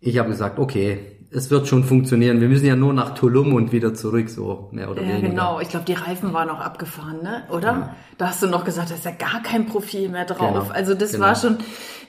ich 0.00 0.18
habe 0.18 0.30
gesagt, 0.30 0.58
okay, 0.58 1.13
es 1.34 1.50
wird 1.50 1.66
schon 1.66 1.82
funktionieren. 1.82 2.40
Wir 2.40 2.48
müssen 2.48 2.66
ja 2.66 2.76
nur 2.76 2.92
nach 2.92 3.14
Tulum 3.14 3.54
und 3.54 3.72
wieder 3.72 3.92
zurück, 3.92 4.30
so 4.30 4.68
mehr 4.70 4.88
oder 4.90 5.02
ja, 5.02 5.08
weniger. 5.08 5.28
Genau, 5.30 5.60
ich 5.60 5.68
glaube, 5.68 5.84
die 5.84 5.94
Reifen 5.94 6.32
waren 6.32 6.46
noch 6.46 6.60
abgefahren, 6.60 7.22
ne? 7.22 7.42
Oder? 7.50 7.68
Ja. 7.68 7.96
Da 8.18 8.28
hast 8.28 8.42
du 8.42 8.46
noch 8.46 8.64
gesagt, 8.64 8.90
da 8.90 8.94
ist 8.94 9.04
ja 9.04 9.10
gar 9.10 9.42
kein 9.42 9.66
Profil 9.66 10.08
mehr 10.08 10.24
drauf. 10.24 10.68
Genau. 10.68 10.74
Also 10.74 10.94
das 10.94 11.12
genau. 11.12 11.26
war 11.26 11.34
schon 11.34 11.58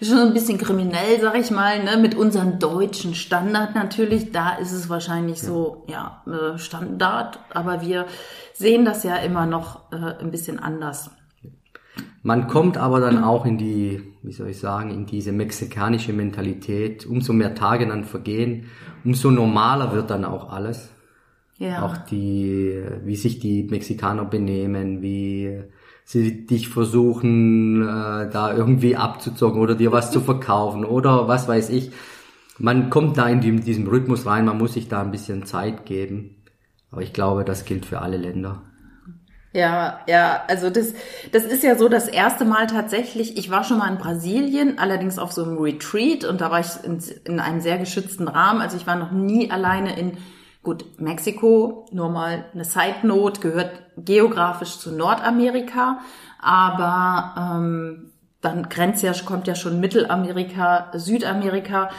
schon 0.02 0.20
ein 0.20 0.34
bisschen 0.34 0.58
kriminell, 0.58 1.20
sag 1.20 1.38
ich 1.38 1.50
mal, 1.50 1.84
ne? 1.84 1.98
Mit 1.98 2.14
unserem 2.14 2.60
deutschen 2.60 3.16
Standard 3.16 3.74
natürlich. 3.74 4.32
Da 4.32 4.58
ist 4.58 4.72
es 4.72 4.90
wahrscheinlich 4.90 5.42
ja. 5.42 5.48
so, 5.48 5.86
ja, 5.88 6.22
äh, 6.28 6.60
Standard, 6.60 7.40
aber 7.52 7.82
wir 7.82 8.06
sehen 8.54 8.86
das 8.86 9.04
ja 9.04 9.16
immer 9.16 9.48
noch 9.48 9.92
äh, 9.92 10.22
ein 10.22 10.30
bisschen 10.30 10.60
anders. 10.60 11.10
Man 12.22 12.48
kommt 12.48 12.78
aber 12.78 13.00
dann 13.00 13.24
auch 13.24 13.46
in 13.46 13.58
die, 13.58 14.02
wie 14.24 14.32
soll 14.32 14.50
ich 14.50 14.60
sagen, 14.60 14.90
in 14.90 15.06
diese 15.06 15.32
mexikanische 15.32 16.12
Mentalität. 16.12 17.06
Umso 17.06 17.34
mehr 17.34 17.54
Tage 17.54 17.88
dann 17.88 18.04
vergehen, 18.04 18.66
umso 19.06 19.32
normaler 19.32 19.94
wird 19.94 20.10
dann 20.10 20.26
auch 20.26 20.52
alles. 20.52 20.90
Ja. 21.58 21.84
Auch 21.84 21.96
die, 21.98 22.84
wie 23.06 23.16
sich 23.16 23.40
die 23.40 23.64
Mexikaner 23.64 24.26
benehmen, 24.26 25.02
wie 25.02 25.64
sie 26.04 26.46
dich 26.46 26.68
versuchen, 26.68 27.82
äh, 27.82 28.30
da 28.30 28.54
irgendwie 28.54 28.98
abzuzocken 28.98 29.62
oder 29.62 29.76
dir 29.76 29.92
was 29.92 30.12
zu 30.12 30.20
verkaufen 30.32 30.84
oder 30.84 31.28
was 31.28 31.48
weiß 31.48 31.70
ich. 31.70 31.92
Man 32.58 32.90
kommt 32.90 33.18
da 33.18 33.28
in 33.28 33.42
diesem 33.62 33.88
Rhythmus 33.88 34.26
rein, 34.26 34.46
man 34.46 34.58
muss 34.58 34.74
sich 34.74 34.88
da 34.88 35.02
ein 35.02 35.12
bisschen 35.12 35.46
Zeit 35.46 35.86
geben. 35.86 36.36
Aber 36.92 37.02
ich 37.02 37.14
glaube, 37.14 37.44
das 37.44 37.66
gilt 37.66 37.86
für 37.86 38.02
alle 38.02 38.18
Länder. 38.18 38.64
Ja, 39.56 40.02
ja, 40.06 40.44
also 40.50 40.70
das, 40.70 40.94
das 41.32 41.46
ist 41.46 41.64
ja 41.64 41.78
so 41.78 41.88
das 41.88 42.10
erste 42.10 42.44
Mal 42.44 42.68
tatsächlich. 42.68 43.38
Ich 43.38 43.50
war 43.50 43.64
schon 43.64 43.78
mal 43.78 43.90
in 43.90 43.98
Brasilien, 43.98 44.78
allerdings 44.80 45.18
auf 45.18 45.32
so 45.32 45.46
einem 45.46 45.58
Retreat 45.58 46.26
und 46.26 46.42
da 46.42 46.52
war 46.52 46.60
ich 46.60 46.84
in, 46.84 47.02
in 47.24 47.40
einem 47.40 47.62
sehr 47.62 47.78
geschützten 47.78 48.28
Rahmen. 48.28 48.60
Also 48.60 48.76
ich 48.76 48.86
war 48.86 48.98
noch 48.98 49.12
nie 49.12 49.50
alleine 49.50 49.98
in, 49.98 50.18
gut, 50.62 51.00
Mexiko, 51.00 51.86
nur 51.94 52.10
mal 52.10 52.44
eine 52.54 52.66
Side 52.66 53.08
Note, 53.08 53.40
gehört 53.40 53.72
geografisch 53.96 54.78
zu 54.78 54.92
Nordamerika, 54.92 56.00
aber 56.42 57.56
ähm, 57.56 58.12
dann 58.42 58.68
grenzt 58.68 59.04
ja, 59.04 59.14
kommt 59.26 59.48
ja 59.48 59.56
schon 59.56 59.80
Mittelamerika, 59.80 60.92
Südamerika 60.96 61.92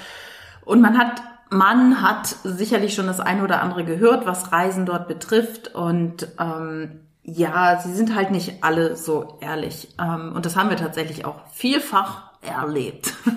und 0.67 0.83
man 0.83 0.99
hat 0.99 1.23
man 1.49 2.03
hat 2.03 2.27
sicherlich 2.43 2.95
schon 2.95 3.07
das 3.07 3.21
eine 3.21 3.45
oder 3.45 3.63
andere 3.63 3.85
gehört, 3.85 4.27
was 4.27 4.51
Reisen 4.53 4.85
dort 4.85 5.07
betrifft 5.07 5.75
und 5.75 6.27
ähm, 6.41 7.06
ja, 7.27 7.81
sie 7.81 7.93
sind 7.93 8.15
halt 8.15 8.31
nicht 8.31 8.63
alle 8.63 8.97
so 8.97 9.39
ehrlich. 9.41 9.89
Ähm, 10.01 10.33
und 10.35 10.47
das 10.47 10.57
haben 10.57 10.71
wir 10.71 10.77
tatsächlich 10.77 11.25
auch 11.25 11.35
vielfach 11.53 12.31
erlebt. 12.41 13.15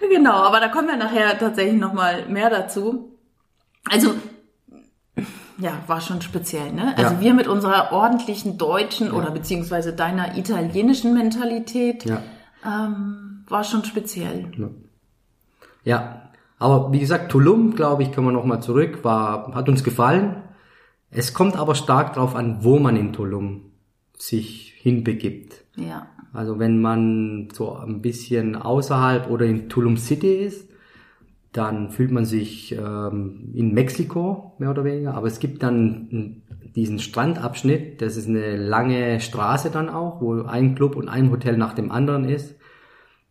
genau, 0.00 0.34
aber 0.34 0.60
da 0.60 0.68
kommen 0.68 0.86
wir 0.86 0.96
nachher 0.96 1.36
tatsächlich 1.36 1.80
nochmal 1.80 2.28
mehr 2.28 2.48
dazu. 2.48 3.18
Also, 3.90 4.14
ja, 5.58 5.72
war 5.88 6.00
schon 6.00 6.22
speziell, 6.22 6.72
ne? 6.72 6.94
Also 6.96 7.14
ja. 7.14 7.20
wir 7.20 7.34
mit 7.34 7.48
unserer 7.48 7.92
ordentlichen 7.92 8.56
deutschen 8.56 9.08
ja. 9.08 9.12
oder 9.12 9.32
beziehungsweise 9.32 9.92
deiner 9.92 10.38
italienischen 10.38 11.12
Mentalität 11.12 12.04
ja. 12.04 12.22
ähm, 12.64 13.44
war 13.48 13.64
schon 13.64 13.84
speziell. 13.84 14.52
Ja. 15.82 16.30
aber 16.60 16.92
wie 16.92 17.00
gesagt, 17.00 17.32
Tulum, 17.32 17.74
glaube 17.74 18.04
ich, 18.04 18.12
können 18.12 18.28
wir 18.28 18.32
nochmal 18.32 18.62
zurück, 18.62 19.02
war, 19.02 19.52
hat 19.54 19.68
uns 19.68 19.82
gefallen. 19.82 20.44
Es 21.10 21.34
kommt 21.34 21.56
aber 21.56 21.74
stark 21.74 22.14
darauf 22.14 22.34
an, 22.34 22.58
wo 22.62 22.78
man 22.78 22.96
in 22.96 23.12
Tulum 23.12 23.72
sich 24.16 24.74
hinbegibt. 24.78 25.64
Ja. 25.76 26.06
Also 26.32 26.58
wenn 26.58 26.80
man 26.80 27.48
so 27.52 27.74
ein 27.74 28.00
bisschen 28.00 28.54
außerhalb 28.54 29.28
oder 29.28 29.46
in 29.46 29.68
Tulum 29.68 29.96
City 29.96 30.34
ist, 30.34 30.68
dann 31.52 31.90
fühlt 31.90 32.12
man 32.12 32.24
sich 32.24 32.72
ähm, 32.72 33.50
in 33.54 33.74
Mexiko, 33.74 34.54
mehr 34.58 34.70
oder 34.70 34.84
weniger. 34.84 35.14
Aber 35.14 35.26
es 35.26 35.40
gibt 35.40 35.64
dann 35.64 36.42
diesen 36.76 37.00
Strandabschnitt, 37.00 38.00
das 38.00 38.16
ist 38.16 38.28
eine 38.28 38.56
lange 38.56 39.18
Straße 39.18 39.70
dann 39.70 39.88
auch, 39.88 40.20
wo 40.20 40.42
ein 40.42 40.76
Club 40.76 40.94
und 40.94 41.08
ein 41.08 41.30
Hotel 41.30 41.56
nach 41.56 41.74
dem 41.74 41.90
anderen 41.90 42.24
ist. 42.24 42.54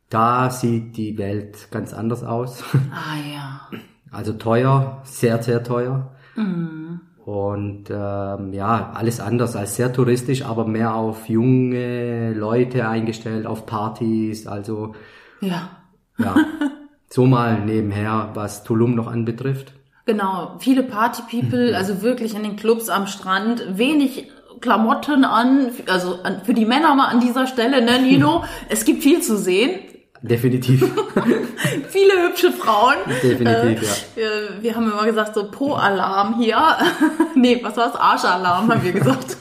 Da 0.10 0.50
sieht 0.50 0.98
die 0.98 1.18
Welt 1.18 1.70
ganz 1.72 1.94
anders 1.94 2.24
aus. 2.24 2.63
Ah 2.92 3.15
ja. 3.32 3.70
Also 4.12 4.34
teuer, 4.34 5.02
sehr, 5.06 5.42
sehr 5.42 5.63
teuer. 5.63 6.12
Mhm. 6.36 7.00
Und 7.30 7.92
ähm, 7.92 8.54
ja, 8.54 8.92
alles 8.96 9.20
anders 9.20 9.56
als 9.56 9.76
sehr 9.76 9.94
touristisch, 9.94 10.44
aber 10.44 10.65
mehr 10.65 10.96
auf 10.96 11.30
junge 11.30 12.34
Leute 12.34 12.89
eingestellt, 12.89 13.46
auf 13.46 13.68
Partys, 13.68 14.48
also 14.48 14.96
Ja. 15.39 15.70
ja, 16.18 16.36
so 17.08 17.28
mal 17.28 17.60
nebenher, 17.60 18.32
was 18.34 18.63
Tulum 18.63 18.96
noch 18.96 19.06
anbetrifft. 19.06 19.74
Genau, 20.08 20.56
viele 20.58 20.82
Party-People, 20.82 21.78
also 21.78 22.02
wirklich 22.02 22.34
in 22.34 22.42
den 22.42 22.56
Clubs 22.56 22.89
am 22.89 23.06
Strand, 23.06 23.78
wenig 23.78 24.32
Klamotten 24.60 25.24
an, 25.24 25.70
also 25.86 26.18
für 26.46 26.56
die 26.56 26.65
Männer 26.65 26.96
mal 26.96 27.10
an 27.10 27.20
dieser 27.20 27.46
Stelle, 27.46 27.86
ne 27.86 28.02
Nino? 28.02 28.44
es 28.70 28.86
gibt 28.86 29.04
viel 29.04 29.22
zu 29.22 29.38
sehen, 29.38 29.82
Definitiv. 30.21 30.82
viele 31.89 32.27
hübsche 32.27 32.51
Frauen. 32.51 32.95
Definitiv, 33.23 34.05
äh, 34.17 34.21
äh, 34.21 34.62
Wir 34.62 34.75
haben 34.75 34.91
immer 34.91 35.05
gesagt, 35.05 35.36
so 35.36 35.49
Po-Alarm 35.49 36.39
hier. 36.39 36.58
nee, 37.36 37.60
was 37.63 37.77
war's? 37.77 37.95
Arschalarm, 37.95 38.69
haben 38.69 38.84
wir 38.84 38.91
gesagt. 38.91 39.38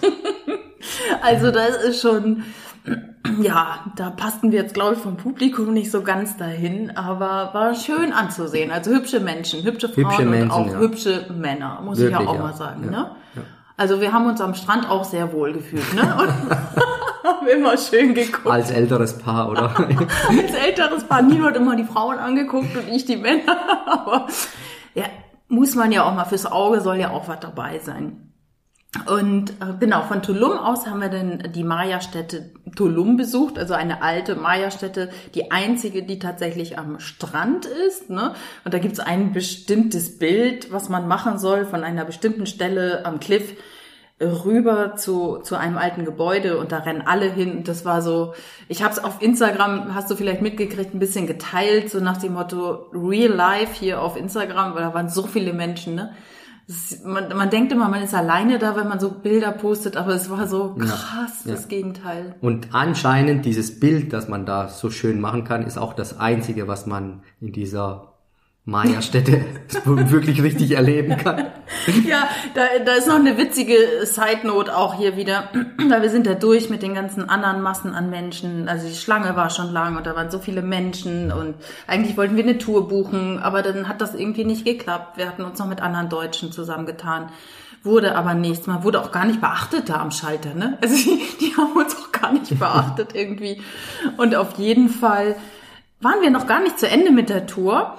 also 1.23 1.51
das 1.51 1.83
ist 1.83 2.01
schon, 2.01 2.45
ja, 3.41 3.81
da 3.97 4.11
passten 4.11 4.53
wir 4.53 4.63
jetzt, 4.63 4.75
glaube 4.75 4.95
ich, 4.95 5.01
vom 5.01 5.17
Publikum 5.17 5.73
nicht 5.73 5.91
so 5.91 6.03
ganz 6.03 6.37
dahin, 6.37 6.97
aber 6.97 7.51
war 7.53 7.75
schön 7.75 8.13
anzusehen. 8.13 8.71
Also 8.71 8.93
hübsche 8.93 9.19
Menschen, 9.21 9.65
hübsche 9.65 9.89
Frauen 9.89 10.05
Hübsche 10.07 10.23
und 10.23 10.31
Menschen, 10.31 10.51
auch 10.51 10.67
ja. 10.73 10.79
hübsche 10.79 11.27
Männer, 11.37 11.81
muss 11.83 11.99
ich 11.99 12.05
ja 12.05 12.11
Wirklich, 12.13 12.29
auch 12.29 12.35
ja. 12.35 12.41
mal 12.41 12.55
sagen. 12.55 12.85
Ja, 12.85 12.91
Ne? 12.91 13.11
ja. 13.35 13.43
Also 13.77 14.01
wir 14.01 14.13
haben 14.13 14.27
uns 14.27 14.41
am 14.41 14.55
Strand 14.55 14.91
auch 14.91 15.05
sehr 15.05 15.33
wohl 15.33 15.53
gefühlt, 15.53 15.95
ne? 15.95 16.17
Haben 17.29 17.47
immer 17.47 17.77
schön 17.77 18.15
geguckt. 18.15 18.47
Als 18.47 18.71
älteres 18.71 19.19
Paar, 19.19 19.51
oder? 19.51 19.75
Als 20.29 20.55
älteres 20.55 21.05
Paar, 21.05 21.23
Nino 21.23 21.45
hat 21.45 21.57
immer 21.57 21.77
die 21.77 21.85
Frauen 21.85 22.19
angeguckt 22.19 22.75
und 22.75 22.89
ich 22.89 23.05
die 23.05 23.17
Männer. 23.17 23.57
Aber 23.87 24.29
ja, 24.95 25.05
muss 25.49 25.75
man 25.75 25.93
ja 25.93 26.05
auch 26.05 26.15
mal 26.15 26.25
fürs 26.25 26.47
Auge, 26.47 26.81
soll 26.81 26.97
ja 26.97 27.11
auch 27.11 27.29
was 27.29 27.41
dabei 27.41 27.81
sein. 27.81 28.33
Und 29.07 29.51
äh, 29.51 29.75
genau, 29.79 30.03
von 30.03 30.23
Tulum 30.23 30.53
aus 30.53 30.87
haben 30.87 31.03
wir 31.03 31.11
dann 31.11 31.53
die 31.55 31.63
Maya-Stätte 31.63 32.53
Tulum 32.75 33.19
besucht, 33.19 33.59
also 33.59 33.75
eine 33.75 34.03
alte 34.03 34.35
Maya-Stätte, 34.35 35.11
die 35.35 35.51
einzige, 35.51 36.03
die 36.03 36.19
tatsächlich 36.19 36.79
am 36.79 36.99
Strand 36.99 37.67
ist. 37.67 38.09
Ne? 38.09 38.35
Und 38.65 38.73
da 38.73 38.79
gibt's 38.79 39.01
ein 39.01 39.33
bestimmtes 39.33 40.19
Bild, 40.19 40.73
was 40.73 40.89
man 40.89 41.07
machen 41.07 41.39
soll 41.39 41.67
von 41.67 41.85
einer 41.85 42.07
bestimmten 42.07 42.47
Stelle 42.47 43.05
am 43.05 43.21
Cliff 43.21 43.55
rüber 44.21 44.97
zu, 44.97 45.39
zu 45.39 45.57
einem 45.57 45.79
alten 45.79 46.05
Gebäude 46.05 46.59
und 46.59 46.73
da 46.73 46.79
rennen 46.79 47.03
alle 47.07 47.31
hin. 47.31 47.59
Und 47.59 47.69
das 47.69 47.85
war 47.85 48.03
so, 48.03 48.35
ich 48.69 48.83
habe 48.83 48.93
es 48.93 49.03
auf 49.03 49.23
Instagram, 49.23 49.95
hast 49.95 50.11
du 50.11 50.17
vielleicht 50.17 50.43
mitgekriegt, 50.43 50.95
ein 50.95 50.99
bisschen 50.99 51.27
geteilt, 51.27 51.91
so 51.91 52.01
nach 52.01 52.17
dem 52.17 52.35
Motto 52.35 52.89
Real 52.93 53.33
Life 53.33 53.75
hier 53.75 54.03
auf 54.03 54.17
Instagram, 54.17 54.75
weil 54.75 54.83
da 54.83 54.95
waren 54.95 55.09
so 55.09 55.23
viele 55.23 55.53
Menschen, 55.53 55.95
ne? 55.95 56.13
Das, 56.67 57.03
man, 57.03 57.35
man 57.35 57.49
denkt 57.49 57.73
immer, 57.73 57.89
man 57.89 58.03
ist 58.03 58.13
alleine 58.13 58.59
da, 58.59 58.77
wenn 58.77 58.89
man 58.89 59.01
so 59.01 59.11
Bilder 59.11 59.53
postet, 59.53 59.97
aber 59.97 60.13
es 60.15 60.29
war 60.29 60.47
so 60.47 60.75
krass, 60.75 61.45
ja. 61.47 61.53
das 61.53 61.69
Gegenteil. 61.69 62.35
Und 62.43 62.75
anscheinend 62.75 63.47
dieses 63.47 63.81
Bild, 63.81 64.13
das 64.13 64.29
man 64.29 64.45
da 64.45 64.69
so 64.69 64.91
schön 64.91 65.19
machen 65.19 65.45
kann, 65.45 65.65
ist 65.65 65.79
auch 65.79 65.95
das 65.95 66.21
einzige, 66.21 66.69
was 66.69 66.85
man 66.85 67.23
in 67.41 67.53
dieser 67.53 68.18
Maya-Stätte 68.69 69.47
wirklich 69.85 70.43
richtig 70.43 70.73
erleben 70.73 71.17
kann. 71.17 71.47
Ja, 72.07 72.29
da, 72.55 72.63
da 72.85 72.93
ist 72.93 73.07
noch 73.07 73.15
eine 73.15 73.39
witzige 73.39 73.77
Side-Note 74.03 74.77
auch 74.77 74.95
hier 74.95 75.17
wieder. 75.17 75.51
Da 75.89 76.03
wir 76.03 76.11
sind 76.11 76.27
da 76.27 76.35
durch 76.35 76.69
mit 76.69 76.83
den 76.83 76.93
ganzen 76.93 77.31
anderen 77.31 77.63
Massen 77.63 77.95
an 77.95 78.11
Menschen. 78.11 78.69
Also 78.69 78.87
die 78.87 78.95
Schlange 78.95 79.37
war 79.37 79.49
schon 79.49 79.73
lang 79.73 79.97
und 79.97 80.07
da 80.07 80.15
waren 80.15 80.31
so 80.31 80.39
viele 80.39 80.61
Menschen 80.61 81.33
und 81.33 81.55
eigentlich 81.87 82.19
wollten 82.19 82.37
wir 82.37 82.43
eine 82.43 82.59
Tour 82.59 82.89
buchen, 82.89 83.39
aber 83.39 83.63
dann 83.63 83.89
hat 83.89 84.03
das 84.03 84.15
irgendwie 84.15 84.45
nicht 84.45 84.67
geklappt. 84.67 85.17
Wir 85.17 85.27
hatten 85.27 85.45
uns 85.45 85.59
noch 85.59 85.67
mit 85.67 85.81
anderen 85.81 86.11
Deutschen 86.11 86.53
zusammengetan. 86.53 87.31
Wurde 87.85 88.17
aber 88.17 88.35
nichts. 88.35 88.67
Man 88.67 88.83
wurde 88.83 89.01
auch 89.01 89.13
gar 89.13 89.25
nicht 89.25 89.41
beachtet 89.41 89.89
da 89.89 89.95
am 90.01 90.11
Schalter, 90.11 90.53
ne? 90.53 90.77
Also 90.83 90.95
die, 90.95 91.23
die 91.41 91.57
haben 91.57 91.73
uns 91.73 91.97
auch 91.97 92.13
gar 92.13 92.33
nicht 92.33 92.59
beachtet 92.59 93.15
irgendwie. 93.15 93.63
Und 94.19 94.35
auf 94.35 94.59
jeden 94.59 94.91
Fall 94.91 95.37
waren 96.01 96.21
wir 96.21 96.31
noch 96.31 96.47
gar 96.47 96.61
nicht 96.61 96.79
zu 96.79 96.87
Ende 96.87 97.13
mit 97.13 97.31
der 97.31 97.47
Tour. 97.47 97.95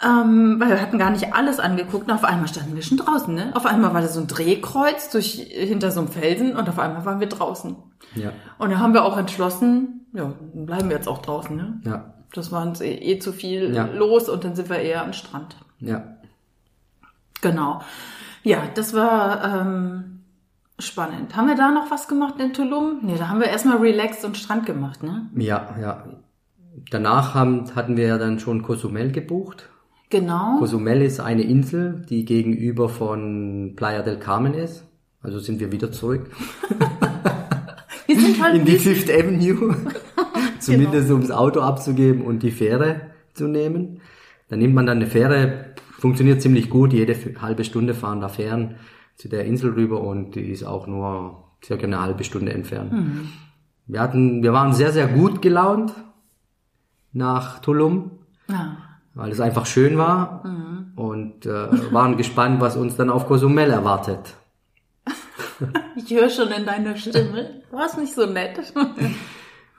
Ähm, 0.00 0.60
weil 0.60 0.68
wir 0.68 0.80
hatten 0.80 0.98
gar 0.98 1.10
nicht 1.10 1.34
alles 1.34 1.58
angeguckt 1.58 2.06
und 2.08 2.14
auf 2.14 2.22
einmal 2.22 2.46
standen 2.46 2.76
wir 2.76 2.82
schon 2.82 2.98
draußen, 2.98 3.34
ne? 3.34 3.50
Auf 3.54 3.66
einmal 3.66 3.94
war 3.94 4.00
da 4.00 4.06
so 4.06 4.20
ein 4.20 4.28
Drehkreuz 4.28 5.10
durch, 5.10 5.32
hinter 5.50 5.90
so 5.90 5.98
einem 6.00 6.08
Felsen 6.08 6.54
und 6.56 6.68
auf 6.68 6.78
einmal 6.78 7.04
waren 7.04 7.18
wir 7.18 7.28
draußen. 7.28 7.74
Ja, 8.14 8.30
Und 8.58 8.70
da 8.70 8.78
haben 8.78 8.94
wir 8.94 9.04
auch 9.04 9.16
entschlossen, 9.18 10.06
ja, 10.12 10.32
bleiben 10.54 10.88
wir 10.88 10.96
jetzt 10.96 11.08
auch 11.08 11.18
draußen, 11.20 11.56
ne? 11.56 11.80
ja, 11.84 12.14
Das 12.32 12.52
war 12.52 12.62
uns 12.62 12.80
eh, 12.80 12.94
eh 12.94 13.18
zu 13.18 13.32
viel 13.32 13.74
Ja. 13.74 13.86
los 13.86 14.28
und 14.28 14.44
dann 14.44 14.54
sind 14.54 14.68
wir 14.70 14.78
eher 14.78 15.02
am 15.02 15.12
Strand. 15.12 15.56
ja. 15.80 16.04
Genau. 17.40 17.80
Ja, 18.42 18.62
das 18.74 18.94
war 18.94 19.44
ähm, 19.44 20.20
spannend. 20.78 21.36
Haben 21.36 21.48
wir 21.48 21.54
da 21.56 21.70
noch 21.70 21.90
was 21.90 22.08
gemacht 22.08 22.34
in 22.40 22.52
Tulum? 22.52 22.98
Nee, 23.02 23.16
da 23.18 23.28
haben 23.28 23.40
wir 23.40 23.48
erstmal 23.48 23.76
relaxed 23.78 24.24
und 24.24 24.36
Strand 24.36 24.64
gemacht, 24.66 25.02
ne? 25.02 25.28
Ja, 25.36 25.74
ja. 25.80 26.04
Danach 26.90 27.34
haben, 27.34 27.74
hatten 27.74 27.96
wir 27.96 28.06
ja 28.06 28.18
dann 28.18 28.38
schon 28.38 28.62
Cozumel 28.62 29.12
gebucht. 29.12 29.68
Genau. 30.10 30.58
Cozumel 30.58 31.02
ist 31.02 31.20
eine 31.20 31.42
Insel, 31.42 32.02
die 32.08 32.24
gegenüber 32.24 32.88
von 32.88 33.74
Playa 33.76 34.02
del 34.02 34.18
Carmen 34.18 34.54
ist. 34.54 34.84
Also 35.20 35.38
sind 35.40 35.60
wir 35.60 35.72
wieder 35.72 35.90
zurück 35.90 36.30
Wir 38.08 38.18
sind 38.18 38.42
halt 38.42 38.54
in 38.54 38.64
die 38.64 38.78
Fifth 38.78 39.10
Avenue. 39.10 39.76
Zumindest 40.60 41.10
um 41.10 41.20
das 41.20 41.30
Auto 41.30 41.60
abzugeben 41.60 42.22
und 42.22 42.42
die 42.42 42.50
Fähre 42.50 43.02
zu 43.34 43.46
nehmen. 43.46 44.00
Dann 44.48 44.60
nimmt 44.60 44.74
man 44.74 44.86
dann 44.86 44.96
eine 44.96 45.06
Fähre, 45.06 45.74
funktioniert 45.98 46.40
ziemlich 46.40 46.70
gut. 46.70 46.94
Jede 46.94 47.14
halbe 47.42 47.64
Stunde 47.64 47.92
fahren 47.92 48.22
da 48.22 48.28
Fähren 48.28 48.76
zu 49.16 49.28
der 49.28 49.44
Insel 49.44 49.72
rüber 49.72 50.00
und 50.00 50.36
die 50.36 50.50
ist 50.50 50.64
auch 50.64 50.86
nur 50.86 51.44
circa 51.62 51.84
eine 51.84 52.00
halbe 52.00 52.24
Stunde 52.24 52.54
entfernt. 52.54 52.94
Wir 53.86 54.00
hatten, 54.00 54.42
wir 54.42 54.54
waren 54.54 54.72
sehr, 54.72 54.92
sehr 54.92 55.06
gut 55.06 55.42
gelaunt 55.42 55.92
nach 57.12 57.58
Tulum 57.58 58.12
ja. 58.48 58.87
Weil 59.18 59.32
es 59.32 59.40
einfach 59.40 59.66
schön 59.66 59.98
war 59.98 60.42
und 60.94 61.44
äh, 61.44 61.92
waren 61.92 62.16
gespannt, 62.16 62.60
was 62.60 62.76
uns 62.76 62.96
dann 62.96 63.10
auf 63.10 63.26
Cozumel 63.26 63.70
erwartet. 63.70 64.34
Ich 65.96 66.14
höre 66.14 66.30
schon 66.30 66.52
in 66.52 66.64
deiner 66.64 66.94
Stimme. 66.96 67.62
War 67.72 67.86
es 67.86 67.96
nicht 67.96 68.14
so 68.14 68.26
nett? 68.26 68.72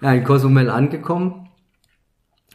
Ja, 0.02 0.13
in 0.13 0.23
Cozumel 0.23 0.69
angekommen 0.69 1.49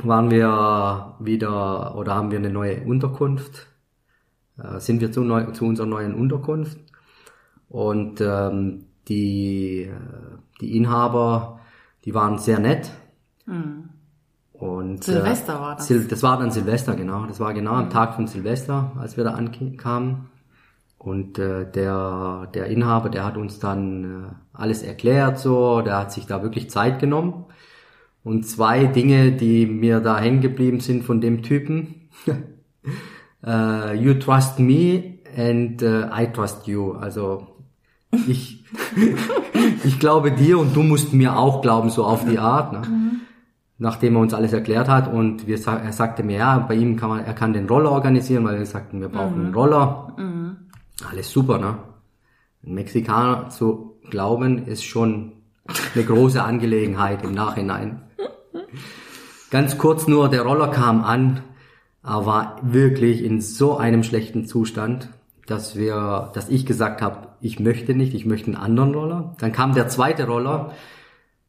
waren 0.03 0.31
wir 0.31 1.17
wieder 1.21 1.95
oder 1.95 2.15
haben 2.15 2.31
wir 2.31 2.39
eine 2.39 2.49
neue 2.49 2.83
Unterkunft. 2.85 3.67
Äh, 4.59 4.81
sind 4.81 5.03
wir 5.03 5.13
zu, 5.13 5.25
neu, 5.25 5.53
zu 5.53 5.67
unserer 5.67 5.87
neuen 5.87 6.15
Unterkunft 6.15 6.79
und 7.69 8.23
ähm, 8.23 8.87
die 9.09 9.83
äh, 9.83 9.93
die 10.61 10.77
Inhaber, 10.77 11.61
die 12.05 12.15
waren 12.15 12.39
sehr 12.39 12.59
nett. 12.59 12.91
Und, 14.65 15.05
Silvester 15.05 15.61
war 15.61 15.77
das. 15.77 15.89
Sil 15.93 16.09
das 16.09 16.23
war 16.23 16.39
dann 16.39 16.51
Silvester, 16.51 16.95
genau. 16.95 17.27
Das 17.27 17.39
war 17.39 17.53
genau 17.53 17.73
am 17.73 17.91
Tag 17.91 18.15
von 18.15 18.27
Silvester, 18.27 18.93
als 18.99 19.19
wir 19.19 19.25
da 19.25 19.33
ankamen. 19.33 20.31
Und 20.97 21.39
äh, 21.39 21.71
der, 21.71 22.49
der 22.55 22.69
Inhaber, 22.69 23.11
der 23.11 23.27
hat 23.27 23.37
uns 23.37 23.59
dann 23.59 24.05
äh, 24.05 24.35
alles 24.55 24.83
erklärt, 24.83 25.39
so, 25.39 25.83
der 25.83 25.99
hat 25.99 26.13
sich 26.13 26.25
da 26.27 26.43
wirklich 26.43 26.71
Zeit 26.71 26.99
genommen. 26.99 27.45
Und 28.23 28.47
zwei 28.47 28.87
Dinge, 28.87 29.33
die 29.33 29.67
mir 29.67 30.01
da 30.01 30.19
hängen 30.19 30.41
geblieben 30.41 30.81
sind 30.81 31.05
von 31.05 31.21
dem 31.21 31.43
Typen. 31.43 32.09
äh, 33.47 33.95
you 33.95 34.15
trust 34.15 34.61
me 34.61 35.19
and 35.37 35.83
äh, 35.83 36.07
I 36.07 36.33
trust 36.33 36.67
you. 36.69 36.93
Also 36.93 37.49
ich, 38.27 38.65
ich 39.85 40.01
glaube 40.01 40.33
dir 40.33 40.59
und 40.59 40.75
du 40.75 40.83
musst 40.83 41.13
mir 41.13 41.37
auch 41.37 41.61
glauben, 41.61 41.91
so 41.91 42.07
auf 42.07 42.25
die 42.25 42.39
Art. 42.39 42.73
Ne? 42.73 43.04
Nachdem 43.77 44.15
er 44.17 44.21
uns 44.21 44.35
alles 44.35 44.53
erklärt 44.53 44.89
hat 44.89 45.13
und 45.13 45.47
wir, 45.49 45.59
er 45.67 45.93
sagte 45.93 46.23
mir, 46.23 46.39
ja, 46.39 46.59
bei 46.59 46.75
ihm 46.75 46.97
kann 46.97 47.09
man, 47.09 47.25
er 47.25 47.35
kann 47.35 47.53
den 47.53 47.69
Roller 47.69 47.91
organisieren, 47.91 48.45
weil 48.45 48.59
wir 48.59 48.67
sagten, 48.67 49.01
wir 49.01 49.09
brauchen 49.09 49.47
einen 49.47 49.55
Roller. 49.55 50.15
Alles 51.11 51.31
super, 51.31 51.59
ne? 51.59 51.79
Ein 52.65 52.75
Mexikaner 52.75 53.49
zu 53.49 53.97
glauben, 54.09 54.67
ist 54.67 54.85
schon 54.85 55.33
eine 55.95 56.05
große 56.05 56.43
Angelegenheit 56.43 57.25
im 57.25 57.33
Nachhinein. 57.33 58.03
Ganz 59.51 59.77
kurz 59.77 60.07
nur, 60.07 60.29
der 60.29 60.43
Roller 60.43 60.69
kam 60.69 61.03
an, 61.05 61.41
er 62.05 62.27
war 62.27 62.59
wirklich 62.63 63.25
in 63.25 63.41
so 63.41 63.77
einem 63.77 64.03
schlechten 64.03 64.47
Zustand, 64.47 65.09
dass 65.47 65.77
wir, 65.77 66.31
dass 66.35 66.49
ich 66.49 66.67
gesagt 66.67 67.03
habe, 67.03 67.29
ich 67.41 67.61
möchte 67.61 67.95
nicht, 67.95 68.15
ich 68.15 68.27
möchte 68.27 68.47
einen 68.47 68.57
anderen 68.57 68.95
Roller. 68.95 69.35
Dann 69.39 69.53
kam 69.53 69.75
der 69.75 69.89
zweite 69.89 70.27
Roller, 70.27 70.73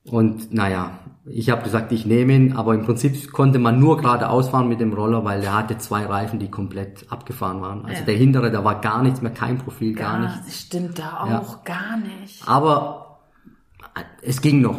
Und 0.10 0.54
naja, 0.54 1.00
ich 1.26 1.50
habe 1.50 1.63
gesagt, 1.63 1.91
ich 1.91 2.06
nehme 2.06 2.34
ihn, 2.34 2.54
aber 2.56 2.76
im 2.76 2.86
Prinzip 2.86 3.32
konnte 3.32 3.58
man 3.58 3.80
nur 3.80 3.98
geradeaus 3.98 4.50
fahren 4.50 4.68
mit 4.70 4.80
dem 4.80 4.94
Roller, 4.94 5.24
weil 5.26 5.41
der 5.41 5.58
hatte 5.58 5.78
zwei 5.80 6.06
Reifen, 6.06 6.38
die 6.38 6.50
komplett 6.52 7.06
abgefahren 7.12 7.62
waren. 7.62 7.86
Also 7.86 8.00
Ja. 8.02 8.06
der 8.06 8.15
hintere, 8.15 8.52
da 8.52 8.63
war 8.63 8.80
gar 8.82 9.02
nichts 9.02 9.22
mehr, 9.24 9.32
kein 9.32 9.58
Profil, 9.58 9.96
gar, 9.96 10.20
nichts. 10.20 10.62
Stimmt 10.62 11.00
da 11.00 11.22
auch 11.24 11.28
Ja. 11.30 11.60
gar 11.63 11.98
nicht. 11.98 12.48
Aber 12.48 13.20
es 14.22 14.41
ging 14.41 14.62
noch. 14.62 14.78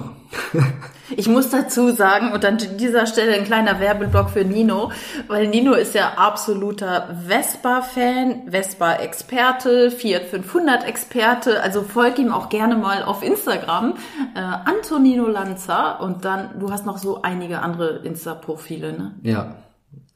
Ich 1.14 1.28
muss 1.28 1.50
dazu 1.50 1.90
sagen, 1.90 2.32
und 2.32 2.44
an 2.44 2.58
dieser 2.78 3.06
Stelle 3.06 3.34
ein 3.34 3.44
kleiner 3.44 3.78
Werbeblock 3.80 4.30
für 4.30 4.44
Nino, 4.44 4.90
weil 5.28 5.46
Nino 5.48 5.72
ist 5.74 5.94
ja 5.94 6.14
absoluter 6.16 7.08
Vespa-Fan, 7.26 8.50
Vespa-Experte, 8.50 9.90
Fiat 9.90 10.22
500-Experte, 10.32 11.62
also 11.62 11.82
folg 11.82 12.18
ihm 12.18 12.32
auch 12.32 12.48
gerne 12.48 12.76
mal 12.76 13.02
auf 13.02 13.22
Instagram, 13.22 13.94
äh, 14.34 14.38
Antonino 14.40 15.26
Lanza 15.26 15.92
und 15.98 16.24
dann, 16.24 16.58
du 16.58 16.70
hast 16.70 16.86
noch 16.86 16.98
so 16.98 17.22
einige 17.22 17.60
andere 17.60 17.98
Insta-Profile, 17.98 18.92
ne? 18.92 19.14
Ja. 19.22 19.56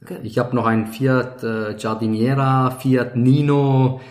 Ge- 0.05 0.19
Ich 0.23 0.37
habe 0.39 0.55
noch 0.55 0.65
einen 0.65 0.87
Fiat 0.87 1.43
äh, 1.43 1.73
Giardiniera, 1.75 2.71
Fiat 2.71 3.15
Nino, 3.15 4.01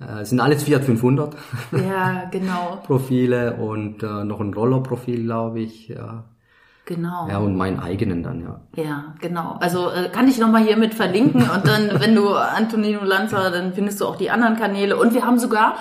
äh, 0.00 0.24
sind 0.24 0.40
alles 0.40 0.62
Fiat 0.62 0.84
500 0.84 1.34
Ja, 1.72 2.24
genau, 2.30 2.78
Profile 2.84 3.54
und 3.56 4.02
äh, 4.02 4.24
noch 4.24 4.40
ein 4.40 4.54
Rollerprofil, 4.54 5.24
glaube 5.24 5.60
ich. 5.60 5.88
Ja. 5.88 6.24
genau. 6.86 7.28
ja, 7.28 7.38
und 7.38 7.56
meinen 7.56 7.80
eigenen 7.80 8.22
dann, 8.22 8.42
ja. 8.42 8.60
Ja, 8.82 9.14
genau. 9.20 9.58
Also 9.60 9.90
äh, 9.90 10.08
kann 10.08 10.26
ich 10.28 10.38
nochmal 10.38 10.64
hier 10.64 10.76
mit 10.76 10.94
verlinken 10.94 11.42
und 11.42 11.66
dann, 11.66 11.90
wenn 12.00 12.14
du 12.14 12.30
Antonino 12.30 13.04
Lanza, 13.04 13.50
dann 13.50 13.74
findest 13.74 14.00
du 14.00 14.06
auch 14.06 14.16
die 14.16 14.30
anderen 14.30 14.56
Kanäle. 14.56 14.96
Und 14.96 15.12
wir 15.12 15.26
haben 15.26 15.38
sogar, 15.38 15.76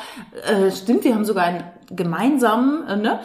äh, 0.46 0.70
stimmt, 0.72 1.06
wir 1.06 1.16
haben 1.16 1.26
sogar 1.26 1.46
einen 1.46 1.64
gemeinsamen, 1.90 2.88
äh, 2.88 2.98
ne? 2.98 3.20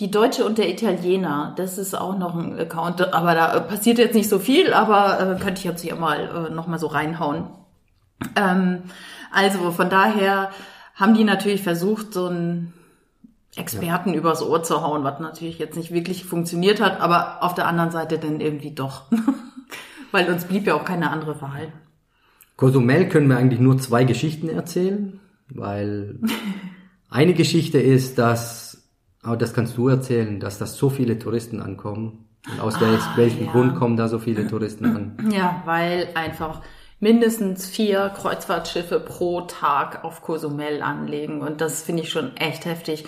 Die 0.00 0.10
Deutsche 0.10 0.44
und 0.44 0.58
der 0.58 0.68
Italiener, 0.68 1.54
das 1.56 1.78
ist 1.78 1.94
auch 1.94 2.18
noch 2.18 2.34
ein 2.34 2.58
Account, 2.58 3.14
aber 3.14 3.34
da 3.36 3.54
äh, 3.54 3.60
passiert 3.60 3.98
jetzt 3.98 4.14
nicht 4.14 4.28
so 4.28 4.40
viel, 4.40 4.74
aber 4.74 5.20
äh, 5.20 5.40
könnte 5.40 5.60
ich 5.60 5.64
jetzt 5.64 5.82
hier 5.82 5.94
mal 5.94 6.48
äh, 6.48 6.52
nochmal 6.52 6.80
so 6.80 6.88
reinhauen. 6.88 7.44
Ähm, 8.34 8.82
also 9.34 9.70
von 9.70 9.90
daher 9.90 10.50
haben 10.94 11.14
die 11.14 11.24
natürlich 11.24 11.62
versucht, 11.62 12.14
so 12.14 12.26
einen 12.26 12.72
Experten 13.56 14.14
übers 14.14 14.42
Ohr 14.42 14.62
zu 14.62 14.82
hauen, 14.82 15.04
was 15.04 15.20
natürlich 15.20 15.58
jetzt 15.58 15.76
nicht 15.76 15.92
wirklich 15.92 16.24
funktioniert 16.24 16.80
hat, 16.80 17.00
aber 17.00 17.42
auf 17.42 17.54
der 17.54 17.66
anderen 17.66 17.90
Seite 17.90 18.18
dann 18.18 18.40
irgendwie 18.40 18.72
doch. 18.74 19.02
Weil 20.12 20.30
uns 20.32 20.44
blieb 20.44 20.66
ja 20.66 20.74
auch 20.74 20.84
keine 20.84 21.10
andere 21.10 21.40
Wahl. 21.40 21.72
Cozumel 22.56 23.08
können 23.08 23.28
wir 23.28 23.36
eigentlich 23.36 23.60
nur 23.60 23.78
zwei 23.78 24.04
Geschichten 24.04 24.48
erzählen, 24.48 25.18
weil 25.48 26.20
eine 27.10 27.34
Geschichte 27.34 27.78
ist, 27.80 28.16
dass, 28.18 28.88
aber 29.22 29.36
das 29.36 29.54
kannst 29.54 29.76
du 29.76 29.88
erzählen, 29.88 30.38
dass 30.38 30.58
da 30.58 30.66
so 30.66 30.88
viele 30.88 31.18
Touristen 31.18 31.60
ankommen. 31.60 32.26
Und 32.52 32.60
aus 32.60 32.80
wel- 32.80 33.00
welchem 33.16 33.46
ja. 33.46 33.52
Grund 33.52 33.74
kommen 33.74 33.96
da 33.96 34.06
so 34.06 34.20
viele 34.20 34.46
Touristen 34.46 34.84
an? 34.84 35.30
Ja, 35.32 35.62
weil 35.64 36.08
einfach 36.14 36.60
mindestens 37.00 37.66
vier 37.66 38.10
Kreuzfahrtschiffe 38.16 39.00
pro 39.00 39.42
Tag 39.42 40.04
auf 40.04 40.22
Cozumel 40.22 40.82
anlegen. 40.82 41.42
Und 41.42 41.60
das 41.60 41.82
finde 41.82 42.02
ich 42.02 42.10
schon 42.10 42.36
echt 42.36 42.64
heftig. 42.64 43.04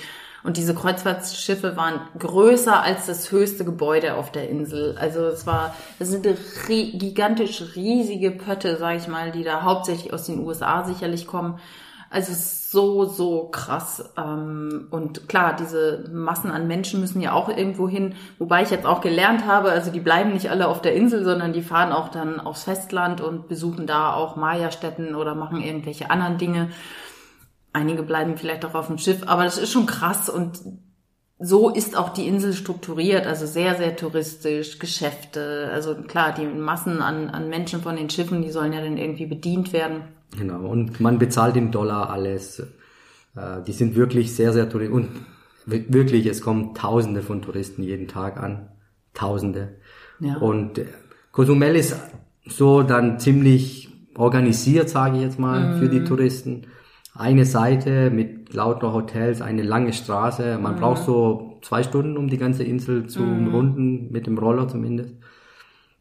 Und 0.47 0.57
diese 0.57 0.77
Kreuzfahrtschiffe 0.77 1.77
waren 1.77 2.01
größer 2.19 2.81
als 2.81 3.07
das 3.07 3.33
höchste 3.33 3.65
Gebäude 3.65 4.15
auf 4.15 4.31
der 4.31 4.49
Insel. 4.49 4.97
Also 4.97 5.27
es 5.27 5.45
war, 5.45 5.75
das 5.99 6.09
sind 6.09 6.25
gigantisch 6.69 7.75
riesige 7.75 8.31
Pötte, 8.31 8.77
sage 8.77 8.99
ich 8.99 9.09
mal, 9.09 9.33
die 9.33 9.43
da 9.43 9.63
hauptsächlich 9.63 10.13
aus 10.13 10.27
den 10.27 10.39
USA 10.39 10.85
sicherlich 10.85 11.27
kommen. 11.27 11.59
Also 12.17 12.33
es 12.33 12.39
ist 12.39 12.71
so, 12.73 13.05
so 13.05 13.49
krass. 13.51 14.03
Ähm, 14.17 14.89
Und 14.91 15.29
klar, 15.29 15.55
diese 15.55 16.09
Massen 16.11 16.51
an 16.51 16.67
Menschen 16.67 16.99
müssen 17.01 17.21
ja 17.21 17.33
auch 17.33 17.51
irgendwo 17.51 17.91
hin. 17.91 18.15
Wobei 18.39 18.63
ich 18.63 18.71
jetzt 18.71 18.87
auch 18.87 19.03
gelernt 19.03 19.47
habe, 19.47 19.71
also 19.71 19.91
die 19.91 20.01
bleiben 20.01 20.33
nicht 20.33 20.49
alle 20.49 20.69
auf 20.69 20.81
der 20.81 20.95
Insel, 20.95 21.25
sondern 21.25 21.53
die 21.53 21.61
fahren 21.61 21.93
auch 21.93 22.09
dann 22.09 22.41
aufs 22.41 22.65
Festland 22.65 23.21
und 23.21 23.49
besuchen 23.49 23.87
da 23.87 24.15
auch 24.15 24.35
Maya-Stätten 24.35 25.15
oder 25.15 25.35
machen 25.35 25.61
irgendwelche 25.63 26.11
anderen 26.11 26.39
Dinge. 26.39 26.71
Einige 27.75 28.03
bleiben 28.03 28.39
vielleicht 28.39 28.65
auch 28.65 28.75
auf 28.75 28.87
dem 28.87 28.97
Schiff, 28.97 29.25
aber 29.27 29.45
das 29.45 29.59
ist 29.59 29.71
schon 29.71 29.85
krass 29.85 30.31
und 30.31 30.61
so 31.39 31.69
ist 31.69 31.99
auch 31.99 32.09
die 32.09 32.27
Insel 32.27 32.55
strukturiert, 32.55 33.27
also 33.27 33.45
sehr, 33.45 33.75
sehr 33.75 33.95
touristisch, 33.95 34.79
Geschäfte, 34.79 35.69
also 35.71 35.95
klar, 35.95 36.33
die 36.33 36.47
Massen 36.47 37.03
an, 37.03 37.29
an 37.29 37.51
Menschen 37.51 37.83
von 37.83 37.97
den 37.97 38.09
Schiffen, 38.09 38.41
die 38.41 38.51
sollen 38.51 38.73
ja 38.73 38.81
dann 38.81 38.97
irgendwie 38.97 39.27
bedient 39.27 39.75
werden. 39.75 40.16
Genau, 40.37 40.61
und 40.67 41.01
man 41.01 41.19
bezahlt 41.19 41.57
in 41.57 41.71
Dollar 41.71 42.11
alles. 42.11 42.61
Äh, 43.37 43.63
Die 43.67 43.73
sind 43.73 43.95
wirklich 43.97 44.35
sehr, 44.35 44.53
sehr 44.53 44.69
touristisch. 44.69 44.95
Und 44.97 45.09
wi- 45.67 45.87
wirklich, 45.89 46.27
es 46.27 46.41
kommen 46.43 46.75
Tausende 46.75 47.23
von 47.23 47.43
Touristen 47.43 47.83
jeden 47.83 48.09
Tag 48.09 48.39
an. 48.43 48.69
Tausende. 49.15 49.77
Ja. 50.21 50.37
Und 50.39 50.79
äh, 50.79 50.87
Cozumel 51.33 51.77
ist 51.77 51.97
so 52.47 52.83
dann 52.83 53.19
ziemlich 53.19 53.89
organisiert, 54.17 54.89
sage 54.89 55.17
ich 55.17 55.23
jetzt 55.23 55.39
mal, 55.39 55.79
für 55.79 55.89
die 55.89 56.05
Touristen. 56.05 56.67
Eine 57.15 57.45
Seite 57.47 58.11
mit 58.11 58.53
lauter 58.53 58.93
Hotels, 58.93 59.41
eine 59.41 59.63
lange 59.63 59.93
Straße. 59.93 60.59
Man 60.59 60.77
braucht 60.77 61.03
so 61.05 61.59
zwei 61.63 61.83
Stunden, 61.83 62.17
um 62.19 62.29
die 62.29 62.37
ganze 62.39 62.63
Insel 62.63 63.07
zu 63.07 63.21
umrunden, 63.23 64.11
mit 64.13 64.27
dem 64.27 64.37
Roller 64.39 64.69
zumindest. 64.69 65.15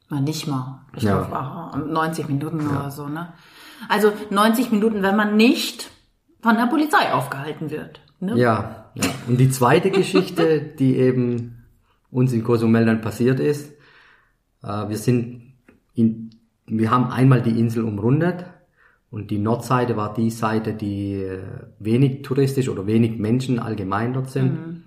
Nicht 0.09 0.47
mal. 0.47 0.81
Ich 0.95 1.03
Ja. 1.03 1.17
glaube, 1.21 1.35
ah, 1.35 1.77
90 1.77 2.27
Minuten 2.29 2.67
oder 2.67 2.91
so, 2.91 3.07
ne? 3.07 3.33
Also 3.89 4.11
90 4.29 4.71
Minuten, 4.71 5.03
wenn 5.03 5.15
man 5.15 5.37
nicht 5.37 5.89
von 6.41 6.55
der 6.55 6.67
Polizei 6.67 7.11
aufgehalten 7.11 7.71
wird. 7.71 8.01
Ne? 8.19 8.37
Ja, 8.37 8.91
ja. 8.95 9.03
Und 9.27 9.37
die 9.37 9.49
zweite 9.49 9.91
Geschichte, 9.91 10.61
die 10.79 10.97
eben 10.97 11.65
uns 12.11 12.33
in 12.33 12.43
Cozumel 12.43 12.85
dann 12.85 13.01
passiert 13.01 13.39
ist, 13.39 13.73
äh, 14.63 14.89
wir 14.89 14.97
sind 14.97 15.53
in, 15.93 16.29
wir 16.65 16.91
haben 16.91 17.07
einmal 17.07 17.41
die 17.41 17.59
Insel 17.59 17.83
umrundet 17.83 18.45
und 19.11 19.31
die 19.31 19.39
Nordseite 19.39 19.97
war 19.97 20.13
die 20.13 20.29
Seite, 20.29 20.73
die 20.73 21.13
äh, 21.13 21.41
wenig 21.79 22.21
touristisch 22.21 22.69
oder 22.69 22.85
wenig 22.87 23.17
Menschen 23.17 23.59
allgemein 23.59 24.13
dort 24.13 24.29
sind. 24.29 24.83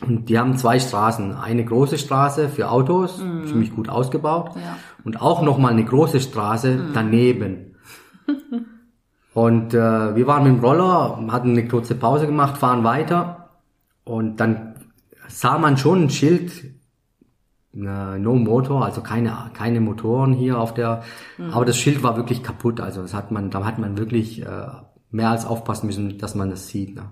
Und 0.00 0.28
die 0.28 0.38
haben 0.38 0.56
zwei 0.56 0.78
Straßen. 0.78 1.34
Eine 1.34 1.64
große 1.64 1.98
Straße 1.98 2.48
für 2.48 2.70
Autos, 2.70 3.18
ziemlich 3.18 3.74
gut 3.74 3.90
ausgebaut. 3.90 4.56
Ja. 4.56 4.78
Und 5.04 5.20
auch 5.20 5.42
nochmal 5.42 5.72
eine 5.72 5.84
große 5.84 6.20
Straße 6.20 6.90
daneben. 6.94 7.69
Und 9.34 9.74
äh, 9.74 10.16
wir 10.16 10.26
waren 10.26 10.44
mit 10.44 10.54
dem 10.54 10.64
Roller, 10.64 11.24
hatten 11.30 11.50
eine 11.50 11.68
kurze 11.68 11.94
Pause 11.94 12.26
gemacht, 12.26 12.58
fahren 12.58 12.82
weiter. 12.82 13.50
Und 14.04 14.40
dann 14.40 14.74
sah 15.28 15.58
man 15.58 15.76
schon 15.76 16.04
ein 16.04 16.10
Schild, 16.10 16.64
äh, 17.74 18.18
No 18.18 18.34
Motor, 18.34 18.84
also 18.84 19.02
keine, 19.02 19.50
keine 19.54 19.80
Motoren 19.80 20.32
hier 20.32 20.58
auf 20.58 20.74
der, 20.74 21.04
aber 21.52 21.64
das 21.64 21.76
Schild 21.76 22.02
war 22.02 22.16
wirklich 22.16 22.42
kaputt. 22.42 22.80
Also 22.80 23.02
das 23.02 23.14
hat 23.14 23.30
man, 23.30 23.50
da 23.50 23.64
hat 23.64 23.78
man 23.78 23.96
wirklich 23.96 24.42
äh, 24.42 24.66
mehr 25.10 25.30
als 25.30 25.46
aufpassen 25.46 25.86
müssen, 25.86 26.18
dass 26.18 26.34
man 26.34 26.50
das 26.50 26.68
sieht. 26.68 26.96
Ne? 26.96 27.10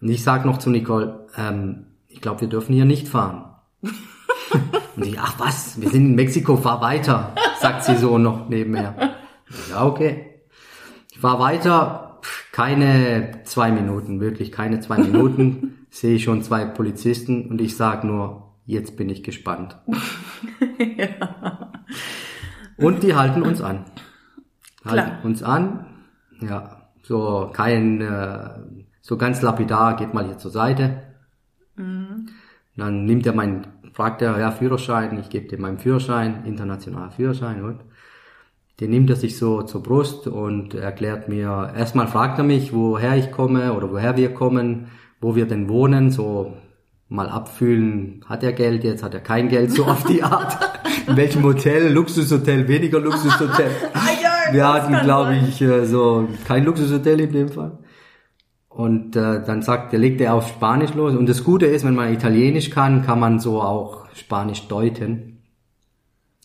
Und 0.00 0.08
ich 0.08 0.24
sag 0.24 0.44
noch 0.44 0.58
zu 0.58 0.70
Nicole, 0.70 1.26
ähm, 1.36 1.86
ich 2.08 2.20
glaube, 2.20 2.42
wir 2.42 2.48
dürfen 2.48 2.74
hier 2.74 2.84
nicht 2.84 3.08
fahren. 3.08 3.44
Und 4.96 5.06
ich, 5.06 5.18
ach 5.18 5.38
was, 5.38 5.80
wir 5.80 5.88
sind 5.88 6.06
in 6.06 6.14
Mexiko, 6.14 6.56
fahr 6.56 6.80
weiter, 6.80 7.34
sagt 7.60 7.84
sie 7.84 7.96
so 7.96 8.18
noch 8.18 8.48
nebenher. 8.48 9.14
Ja, 9.70 9.84
okay. 9.84 10.33
Ich 11.14 11.20
fahr 11.20 11.38
weiter, 11.38 12.18
keine 12.50 13.42
zwei 13.44 13.70
Minuten, 13.70 14.20
wirklich 14.20 14.50
keine 14.50 14.80
zwei 14.80 14.98
Minuten, 14.98 15.86
sehe 15.90 16.16
ich 16.16 16.24
schon 16.24 16.42
zwei 16.42 16.64
Polizisten 16.64 17.48
und 17.50 17.60
ich 17.60 17.76
sag 17.76 18.02
nur, 18.02 18.56
jetzt 18.66 18.96
bin 18.96 19.08
ich 19.08 19.22
gespannt. 19.22 19.78
Und 22.76 23.04
die 23.04 23.14
halten 23.14 23.42
uns 23.42 23.60
an. 23.60 23.84
Halten 24.84 25.10
Klar. 25.10 25.24
uns 25.24 25.44
an, 25.44 25.86
ja, 26.40 26.88
so 27.02 27.48
kein, 27.52 28.00
äh, 28.00 28.48
so 29.00 29.16
ganz 29.16 29.40
lapidar, 29.40 29.94
geht 29.94 30.12
mal 30.14 30.24
hier 30.24 30.38
zur 30.38 30.50
Seite. 30.50 31.14
Dann 31.76 33.04
nimmt 33.04 33.24
er 33.24 33.34
meinen, 33.34 33.68
fragt 33.92 34.20
er, 34.20 34.36
ja, 34.40 34.50
Führerschein, 34.50 35.16
ich 35.20 35.30
gebe 35.30 35.46
dir 35.46 35.60
meinen 35.60 35.78
Führerschein, 35.78 36.44
internationaler 36.44 37.12
Führerschein 37.12 37.62
und 37.62 37.84
den 38.80 38.90
nimmt 38.90 39.10
er 39.10 39.16
sich 39.16 39.36
so 39.36 39.62
zur 39.62 39.82
Brust 39.82 40.26
und 40.26 40.74
erklärt 40.74 41.28
mir, 41.28 41.72
erstmal 41.76 42.08
fragt 42.08 42.38
er 42.38 42.44
mich, 42.44 42.72
woher 42.72 43.16
ich 43.16 43.30
komme 43.30 43.72
oder 43.72 43.90
woher 43.90 44.16
wir 44.16 44.34
kommen, 44.34 44.88
wo 45.20 45.36
wir 45.36 45.46
denn 45.46 45.68
wohnen, 45.68 46.10
so 46.10 46.54
mal 47.08 47.28
abfühlen, 47.28 48.24
hat 48.26 48.42
er 48.42 48.52
Geld 48.52 48.82
jetzt, 48.82 49.02
hat 49.02 49.14
er 49.14 49.20
kein 49.20 49.48
Geld, 49.48 49.70
so 49.70 49.84
auf 49.84 50.04
die 50.04 50.22
Art. 50.22 50.58
In 51.06 51.16
welchem 51.16 51.44
Hotel, 51.44 51.92
Luxushotel, 51.92 52.66
weniger 52.66 52.98
Luxushotel. 52.98 53.70
Wir 54.52 54.68
hatten, 54.68 54.94
glaube 55.04 55.36
ich, 55.36 55.60
äh, 55.60 55.84
so 55.86 56.28
kein 56.46 56.64
Luxushotel 56.64 57.20
in 57.20 57.32
dem 57.32 57.48
Fall. 57.48 57.78
Und 58.68 59.16
äh, 59.16 59.42
dann 59.44 59.62
sagt, 59.62 59.92
er 59.92 59.98
legt 59.98 60.20
er 60.20 60.34
auf 60.34 60.48
Spanisch 60.48 60.94
los. 60.94 61.14
Und 61.14 61.28
das 61.28 61.44
Gute 61.44 61.66
ist, 61.66 61.84
wenn 61.84 61.94
man 61.94 62.12
Italienisch 62.12 62.70
kann, 62.70 63.02
kann 63.02 63.20
man 63.20 63.38
so 63.38 63.62
auch 63.62 64.06
Spanisch 64.14 64.66
deuten. 64.68 65.42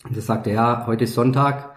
Und 0.04 0.16
er 0.16 0.22
sagte, 0.22 0.50
ja, 0.50 0.86
heute 0.86 1.04
ist 1.04 1.14
Sonntag, 1.14 1.69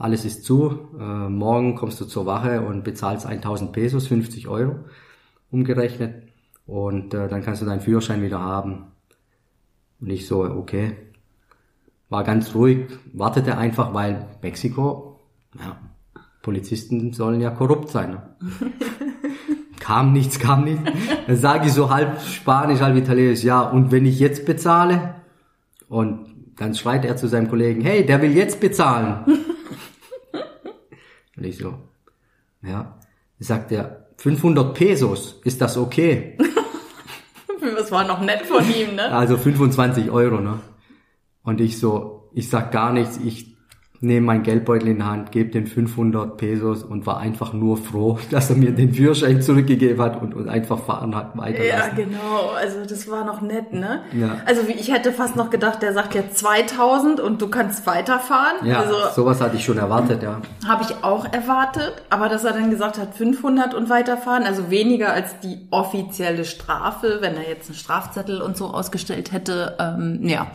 alles 0.00 0.24
ist 0.24 0.44
zu, 0.44 0.88
äh, 0.98 1.28
morgen 1.28 1.74
kommst 1.74 2.00
du 2.00 2.06
zur 2.06 2.24
Wache 2.24 2.62
und 2.62 2.84
bezahlst 2.84 3.26
1000 3.26 3.70
Pesos, 3.70 4.06
50 4.06 4.48
Euro 4.48 4.76
umgerechnet. 5.50 6.22
Und 6.66 7.12
äh, 7.12 7.28
dann 7.28 7.42
kannst 7.42 7.60
du 7.60 7.66
deinen 7.66 7.82
Führerschein 7.82 8.22
wieder 8.22 8.40
haben. 8.40 8.86
Und 10.00 10.08
ich 10.08 10.26
so, 10.26 10.42
okay. 10.42 10.96
War 12.08 12.24
ganz 12.24 12.54
ruhig, 12.54 12.86
wartete 13.12 13.58
einfach, 13.58 13.92
weil 13.92 14.26
Mexiko, 14.40 15.20
ja, 15.58 15.76
Polizisten 16.40 17.12
sollen 17.12 17.42
ja 17.42 17.50
korrupt 17.50 17.90
sein. 17.90 18.10
Ne? 18.10 18.22
kam 19.80 20.14
nichts, 20.14 20.38
kam 20.38 20.64
nichts. 20.64 20.90
Dann 21.26 21.36
sage 21.36 21.66
ich 21.66 21.74
so 21.74 21.90
halb 21.90 22.20
Spanisch, 22.22 22.80
halb 22.80 22.96
Italienisch, 22.96 23.44
ja, 23.44 23.60
und 23.60 23.92
wenn 23.92 24.06
ich 24.06 24.18
jetzt 24.18 24.46
bezahle? 24.46 25.16
Und 25.88 26.26
dann 26.56 26.74
schreit 26.74 27.04
er 27.04 27.16
zu 27.16 27.28
seinem 27.28 27.48
Kollegen, 27.48 27.82
hey, 27.82 28.06
der 28.06 28.22
will 28.22 28.32
jetzt 28.32 28.60
bezahlen. 28.60 29.46
Und 31.40 31.46
ich 31.46 31.58
so, 31.58 31.74
ja. 32.62 32.98
Sagt 33.38 33.72
er, 33.72 34.08
500 34.18 34.74
Pesos, 34.74 35.40
ist 35.44 35.60
das 35.60 35.76
okay? 35.76 36.36
Das 37.76 37.92
war 37.92 38.06
noch 38.06 38.20
nett 38.20 38.46
von 38.46 38.64
ihm, 38.64 38.94
ne? 38.94 39.12
Also 39.12 39.36
25 39.36 40.10
Euro, 40.10 40.40
ne? 40.40 40.60
Und 41.42 41.60
ich 41.60 41.78
so, 41.78 42.30
ich 42.32 42.48
sag 42.48 42.72
gar 42.72 42.90
nichts, 42.90 43.18
ich 43.22 43.54
nehme 44.02 44.26
mein 44.26 44.42
Geldbeutel 44.42 44.88
in 44.88 44.96
die 44.96 45.02
Hand, 45.02 45.30
gebe 45.30 45.50
den 45.50 45.66
500 45.66 46.36
Pesos 46.36 46.82
und 46.82 47.06
war 47.06 47.18
einfach 47.18 47.52
nur 47.52 47.76
froh, 47.76 48.18
dass 48.30 48.50
er 48.50 48.56
mir 48.56 48.72
den 48.72 48.94
Führerschein 48.94 49.42
zurückgegeben 49.42 50.00
hat 50.00 50.20
und 50.20 50.34
uns 50.34 50.48
einfach 50.48 50.78
fahren 50.84 51.14
hat 51.14 51.36
weiter. 51.36 51.64
Ja, 51.64 51.88
genau. 51.94 52.52
Also 52.58 52.84
das 52.88 53.10
war 53.10 53.24
noch 53.24 53.40
nett, 53.42 53.72
ne? 53.72 54.02
Ja. 54.12 54.38
Also 54.46 54.62
ich 54.68 54.92
hätte 54.92 55.12
fast 55.12 55.36
noch 55.36 55.50
gedacht, 55.50 55.82
der 55.82 55.92
sagt 55.92 56.14
jetzt 56.14 56.38
2000 56.38 57.20
und 57.20 57.42
du 57.42 57.48
kannst 57.48 57.86
weiterfahren. 57.86 58.66
Ja, 58.66 58.80
Also 58.80 58.94
sowas 59.14 59.40
hatte 59.40 59.56
ich 59.56 59.64
schon 59.64 59.78
erwartet, 59.78 60.22
ja. 60.22 60.40
habe 60.66 60.84
ich 60.84 61.04
auch 61.04 61.30
erwartet, 61.30 62.02
aber 62.08 62.28
dass 62.28 62.44
er 62.44 62.52
dann 62.52 62.70
gesagt 62.70 62.98
hat 62.98 63.14
500 63.14 63.74
und 63.74 63.90
weiterfahren, 63.90 64.44
also 64.44 64.70
weniger 64.70 65.12
als 65.12 65.38
die 65.40 65.58
offizielle 65.70 66.44
Strafe, 66.44 67.18
wenn 67.20 67.34
er 67.34 67.48
jetzt 67.48 67.68
einen 67.68 67.76
Strafzettel 67.76 68.40
und 68.40 68.56
so 68.56 68.66
ausgestellt 68.68 69.32
hätte, 69.32 69.76
ähm, 69.78 70.20
ja. 70.22 70.46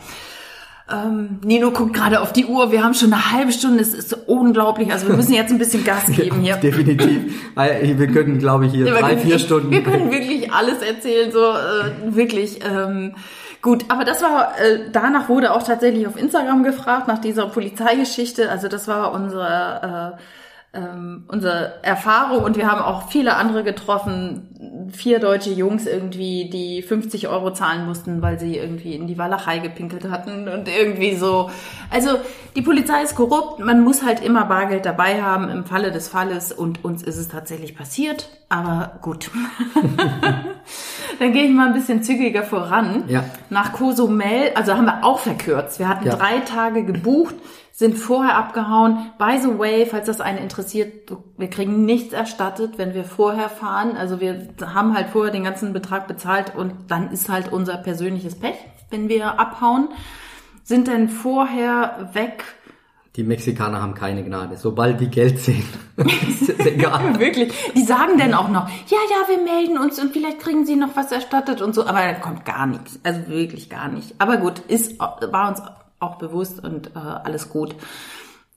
Ähm, 0.88 1.40
Nino 1.44 1.72
guckt 1.72 1.94
gerade 1.94 2.20
auf 2.20 2.32
die 2.32 2.46
Uhr. 2.46 2.70
Wir 2.70 2.84
haben 2.84 2.94
schon 2.94 3.12
eine 3.12 3.32
halbe 3.32 3.50
Stunde. 3.50 3.82
Es 3.82 3.92
ist 3.92 4.08
so 4.10 4.16
unglaublich. 4.26 4.92
Also 4.92 5.08
wir 5.08 5.16
müssen 5.16 5.32
jetzt 5.34 5.50
ein 5.50 5.58
bisschen 5.58 5.82
Gas 5.84 6.06
geben 6.16 6.40
hier. 6.40 6.56
Definitiv. 6.56 7.34
Weil 7.56 7.98
Wir 7.98 8.06
können, 8.06 8.38
glaube 8.38 8.66
ich, 8.66 8.72
hier 8.72 8.84
wir 8.84 8.92
drei, 8.94 9.10
können- 9.16 9.20
vier 9.22 9.38
Stunden. 9.40 9.70
Wir 9.72 9.82
können 9.82 10.12
wirklich 10.12 10.52
alles 10.52 10.82
erzählen, 10.82 11.32
so 11.32 11.40
äh, 11.40 12.14
wirklich. 12.14 12.60
Ähm, 12.64 13.16
gut, 13.62 13.84
aber 13.88 14.04
das 14.04 14.22
war, 14.22 14.52
äh, 14.60 14.90
danach 14.92 15.28
wurde 15.28 15.52
auch 15.54 15.64
tatsächlich 15.64 16.06
auf 16.06 16.16
Instagram 16.16 16.62
gefragt, 16.62 17.08
nach 17.08 17.18
dieser 17.18 17.46
Polizeigeschichte. 17.46 18.48
Also 18.48 18.68
das 18.68 18.86
war 18.86 19.12
unsere, 19.12 20.14
äh, 20.74 20.78
ähm, 20.78 21.24
unsere 21.26 21.82
Erfahrung 21.82 22.44
und 22.44 22.56
wir 22.56 22.70
haben 22.70 22.80
auch 22.82 23.08
viele 23.10 23.34
andere 23.34 23.64
getroffen. 23.64 24.75
Vier 24.92 25.18
deutsche 25.18 25.50
Jungs 25.50 25.86
irgendwie, 25.86 26.48
die 26.50 26.82
50 26.82 27.28
Euro 27.28 27.52
zahlen 27.52 27.86
mussten, 27.86 28.22
weil 28.22 28.38
sie 28.38 28.56
irgendwie 28.56 28.94
in 28.94 29.06
die 29.06 29.18
Walachei 29.18 29.58
gepinkelt 29.58 30.08
hatten 30.10 30.48
und 30.48 30.68
irgendwie 30.68 31.16
so. 31.16 31.50
Also 31.90 32.10
die 32.54 32.62
Polizei 32.62 33.02
ist 33.02 33.14
korrupt, 33.14 33.58
man 33.60 33.82
muss 33.82 34.02
halt 34.04 34.22
immer 34.22 34.44
Bargeld 34.44 34.84
dabei 34.86 35.22
haben 35.22 35.48
im 35.48 35.64
Falle 35.64 35.90
des 35.92 36.08
Falles 36.08 36.52
und 36.52 36.84
uns 36.84 37.02
ist 37.02 37.16
es 37.16 37.28
tatsächlich 37.28 37.76
passiert, 37.76 38.28
aber 38.48 38.98
gut. 39.02 39.30
Dann 41.18 41.32
gehe 41.32 41.44
ich 41.44 41.50
mal 41.52 41.68
ein 41.68 41.74
bisschen 41.74 42.02
zügiger 42.02 42.42
voran. 42.42 43.04
Ja. 43.08 43.24
Nach 43.50 43.72
Cozumel, 43.72 44.50
also 44.54 44.74
haben 44.74 44.84
wir 44.86 45.04
auch 45.04 45.18
verkürzt. 45.20 45.78
Wir 45.78 45.88
hatten 45.88 46.06
Ja. 46.06 46.16
drei 46.16 46.40
Tage 46.40 46.84
gebucht, 46.84 47.34
sind 47.76 47.98
vorher 47.98 48.38
abgehauen. 48.38 49.10
By 49.18 49.38
the 49.38 49.58
way, 49.58 49.84
falls 49.84 50.06
das 50.06 50.22
einen 50.22 50.38
interessiert, 50.38 51.12
wir 51.36 51.50
kriegen 51.50 51.84
nichts 51.84 52.14
erstattet, 52.14 52.78
wenn 52.78 52.94
wir 52.94 53.04
vorher 53.04 53.50
fahren. 53.50 53.98
Also 53.98 54.18
wir 54.18 54.48
haben 54.64 54.96
halt 54.96 55.10
vorher 55.10 55.30
den 55.30 55.44
ganzen 55.44 55.74
Betrag 55.74 56.08
bezahlt 56.08 56.56
und 56.56 56.72
dann 56.88 57.12
ist 57.12 57.28
halt 57.28 57.52
unser 57.52 57.76
persönliches 57.76 58.36
Pech, 58.36 58.56
wenn 58.88 59.10
wir 59.10 59.38
abhauen. 59.38 59.90
Sind 60.64 60.88
dann 60.88 61.10
vorher 61.10 62.08
weg. 62.14 62.44
Die 63.14 63.22
Mexikaner 63.22 63.82
haben 63.82 63.94
keine 63.94 64.24
Gnade. 64.24 64.56
Sobald 64.56 64.98
die 64.98 65.10
Geld 65.10 65.38
sehen, 65.38 65.68
ist 65.96 66.48
es 66.48 66.64
egal. 66.64 67.18
Wirklich. 67.20 67.52
Die 67.74 67.82
sagen 67.82 68.16
dann 68.16 68.32
auch 68.32 68.48
noch, 68.48 68.70
ja, 68.70 68.98
ja, 69.10 69.28
wir 69.28 69.44
melden 69.44 69.76
uns 69.76 70.00
und 70.00 70.14
vielleicht 70.14 70.40
kriegen 70.40 70.64
sie 70.64 70.76
noch 70.76 70.96
was 70.96 71.12
erstattet 71.12 71.60
und 71.60 71.74
so. 71.74 71.82
Aber 71.82 72.00
da 72.00 72.14
kommt 72.14 72.46
gar 72.46 72.64
nichts. 72.64 72.98
Also 73.02 73.28
wirklich 73.28 73.68
gar 73.68 73.88
nicht. 73.88 74.14
Aber 74.16 74.38
gut, 74.38 74.60
ist, 74.60 74.98
war 74.98 75.48
uns 75.50 75.60
auch 76.00 76.16
bewusst 76.16 76.62
und 76.62 76.88
äh, 76.88 76.98
alles 76.98 77.48
gut. 77.50 77.74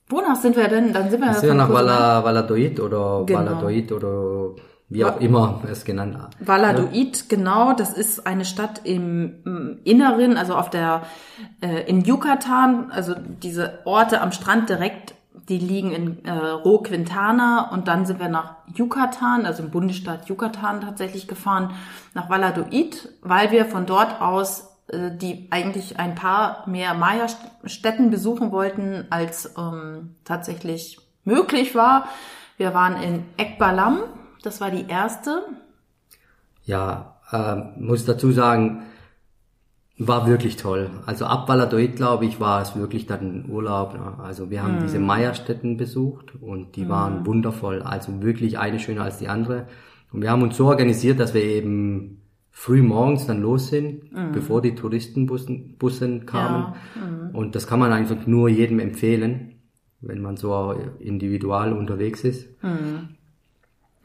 Wonach 0.10 0.36
sind 0.38 0.56
wir 0.56 0.68
denn? 0.68 0.92
Dann 0.92 1.10
sind 1.12 1.22
wir, 1.22 1.34
Sind 1.34 1.50
wir 1.50 1.54
nach 1.54 1.72
Vala, 1.72 2.24
Valladolid 2.24 2.80
oder 2.80 3.24
Genau. 3.26 3.40
Valladolid 3.40 3.92
oder 3.92 4.56
wie 4.90 5.06
auch 5.06 5.20
immer 5.20 5.62
es 5.70 5.86
genannt 5.86 6.18
hat. 6.18 6.36
Valladolid, 6.40 7.30
genau, 7.30 7.74
das 7.74 7.94
ist 7.94 8.26
eine 8.26 8.44
Stadt 8.44 8.82
im, 8.86 9.36
im 9.46 9.80
Inneren, 9.84 10.36
also 10.36 10.56
auf 10.56 10.72
der 10.72 11.04
äh, 11.62 11.88
in 11.88 12.04
Yucatan, 12.04 12.92
also 12.92 13.14
diese 13.44 13.80
Orte 13.86 14.20
am 14.22 14.32
Strand 14.32 14.68
direkt, 14.70 15.14
die 15.48 15.60
liegen 15.60 15.92
in 15.92 16.26
äh, 16.26 16.32
Ro 16.32 16.80
Quintana 16.80 17.70
und 17.72 17.88
dann 17.88 18.08
sind 18.08 18.20
wir 18.20 18.30
nach 18.30 18.56
Yucatan, 18.76 19.46
also 19.46 19.62
im 19.62 19.70
Bundesstaat 19.70 20.28
Yucatan 20.28 20.82
tatsächlich 20.82 21.28
gefahren, 21.28 21.72
nach 22.16 22.30
Valladolid, 22.30 23.10
weil 23.22 23.52
wir 23.52 23.66
von 23.66 23.86
dort 23.86 24.22
aus 24.22 24.69
die 24.92 25.48
eigentlich 25.52 26.00
ein 26.00 26.16
paar 26.16 26.68
mehr 26.68 26.94
Maya-Städten 26.94 28.10
besuchen 28.10 28.52
wollten, 28.52 29.06
als 29.10 29.54
ähm, 29.58 30.16
tatsächlich 30.24 31.00
möglich 31.24 31.76
war. 31.76 32.06
Wir 32.58 32.74
waren 32.74 33.02
in 33.02 33.24
Ekbalam, 33.38 34.00
das 34.44 34.62
war 34.62 34.72
die 34.72 34.88
erste. 34.88 35.44
Ja, 36.64 37.18
ähm, 37.32 37.74
muss 37.78 38.06
dazu 38.06 38.32
sagen, 38.32 38.84
war 39.98 40.28
wirklich 40.28 40.56
toll. 40.56 40.90
Also 41.06 41.26
ab 41.26 41.50
Valladolid, 41.50 41.98
glaube 41.98 42.26
ich, 42.26 42.40
war 42.40 42.62
es 42.62 42.76
wirklich 42.76 43.06
dann 43.06 43.42
ein 43.42 43.50
Urlaub. 43.50 43.94
Ne? 43.94 44.24
Also 44.24 44.50
wir 44.50 44.64
haben 44.64 44.80
diese 44.82 45.00
Meierstätten 45.00 45.76
besucht 45.76 46.34
und 46.42 46.78
die 46.78 46.88
waren 46.88 47.26
wundervoll. 47.26 47.82
Also 47.82 48.22
wirklich 48.22 48.58
eine 48.58 48.80
schöner 48.80 49.04
als 49.04 49.18
die 49.18 49.28
andere. 49.28 49.68
Und 50.14 50.22
wir 50.22 50.32
haben 50.32 50.42
uns 50.42 50.56
so 50.56 50.68
organisiert, 50.68 51.20
dass 51.20 51.34
wir 51.34 51.44
eben 51.44 52.22
früh 52.52 52.82
morgens 52.82 53.26
dann 53.28 53.42
los 53.42 53.68
sind, 53.68 54.04
bevor 54.34 54.62
die 54.62 54.76
Touristenbussen 54.76 55.76
Bussen 55.78 56.26
kamen. 56.26 56.74
Und 57.34 57.56
das 57.56 57.68
kann 57.68 57.80
man 57.80 57.92
einfach 57.92 58.26
nur 58.28 58.50
jedem 58.50 58.80
empfehlen, 58.80 59.56
wenn 60.02 60.22
man 60.22 60.38
so 60.38 60.76
individual 61.00 61.74
unterwegs 61.74 62.24
ist 62.24 62.48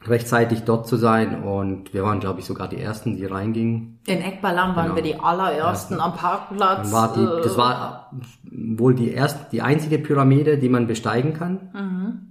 rechtzeitig 0.07 0.63
dort 0.63 0.87
zu 0.87 0.97
sein 0.97 1.43
und 1.43 1.93
wir 1.93 2.03
waren, 2.03 2.19
glaube 2.19 2.39
ich, 2.39 2.45
sogar 2.45 2.67
die 2.67 2.77
Ersten, 2.79 3.15
die 3.15 3.25
reingingen. 3.25 3.99
In 4.07 4.19
Ekbalam 4.21 4.75
waren 4.75 4.85
Genau. 4.93 4.95
wir 4.97 5.03
die 5.03 5.15
allerersten 5.15 5.99
am 5.99 6.13
Parkplatz. 6.13 6.91
War 6.91 7.13
die, 7.13 7.21
äh, 7.23 7.43
das 7.43 7.57
war 7.57 8.11
wohl 8.43 8.93
die 8.95 9.11
erste, 9.11 9.47
die 9.51 9.61
einzige 9.61 9.97
Pyramide, 9.99 10.57
die 10.57 10.69
man 10.69 10.87
besteigen 10.87 11.33
kann. 11.33 12.24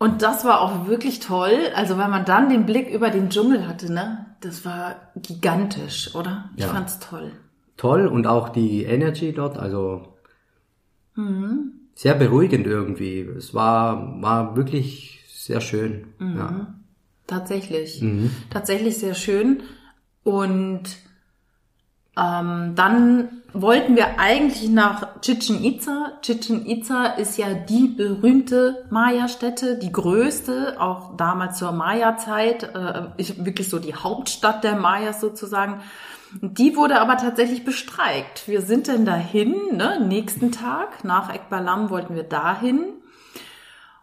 Und 0.00 0.22
das 0.22 0.44
war 0.46 0.62
auch 0.62 0.86
wirklich 0.88 1.20
toll. 1.20 1.58
Also 1.74 1.98
wenn 1.98 2.08
man 2.10 2.24
dann 2.24 2.48
den 2.48 2.64
Blick 2.64 2.88
über 2.88 3.10
den 3.10 3.28
Dschungel 3.28 3.68
hatte, 3.68 3.92
ne? 3.92 4.24
Das 4.40 4.64
war 4.64 4.96
gigantisch, 5.14 6.14
oder? 6.14 6.48
Ich 6.56 6.64
Ja. 6.64 6.70
fand's 6.70 6.98
toll. 7.00 7.30
Toll 7.76 8.06
und 8.06 8.26
auch 8.26 8.48
die 8.48 8.82
Energy 8.84 9.32
dort, 9.34 9.58
also 9.58 10.14
Mhm. 11.16 11.72
sehr 11.94 12.14
beruhigend 12.14 12.66
irgendwie. 12.66 13.20
Es 13.20 13.52
war, 13.52 14.20
war 14.22 14.56
wirklich 14.56 15.22
sehr 15.28 15.60
schön. 15.60 16.06
Mhm. 16.18 16.36
Ja. 16.38 16.74
Tatsächlich. 17.26 18.02
Tatsächlich 18.48 18.96
sehr 18.98 19.14
schön. 19.14 19.62
Und 20.24 20.82
ähm, 22.16 22.74
dann 22.74 23.28
wollten 23.52 23.96
wir 23.96 24.18
eigentlich 24.18 24.68
nach 24.68 25.20
Chichen 25.20 25.64
Itza. 25.64 26.12
Chichen 26.22 26.66
Itza 26.66 27.06
ist 27.06 27.38
ja 27.38 27.54
die 27.54 27.88
berühmte 27.88 28.84
Maya-Stätte, 28.90 29.78
die 29.78 29.92
größte, 29.92 30.80
auch 30.80 31.16
damals 31.16 31.58
zur 31.58 31.72
Maya-Zeit, 31.72 32.74
äh, 32.74 33.08
wirklich 33.44 33.68
so 33.68 33.78
die 33.78 33.94
Hauptstadt 33.94 34.64
der 34.64 34.76
Mayas 34.76 35.20
sozusagen. 35.20 35.80
Die 36.42 36.76
wurde 36.76 37.00
aber 37.00 37.16
tatsächlich 37.16 37.64
bestreikt. 37.64 38.46
Wir 38.46 38.62
sind 38.62 38.88
dann 38.88 39.04
dahin, 39.04 39.54
ne, 39.72 40.00
nächsten 40.00 40.52
Tag, 40.52 41.04
nach 41.04 41.34
Ekbalam 41.34 41.90
wollten 41.90 42.14
wir 42.14 42.22
dahin. 42.22 42.84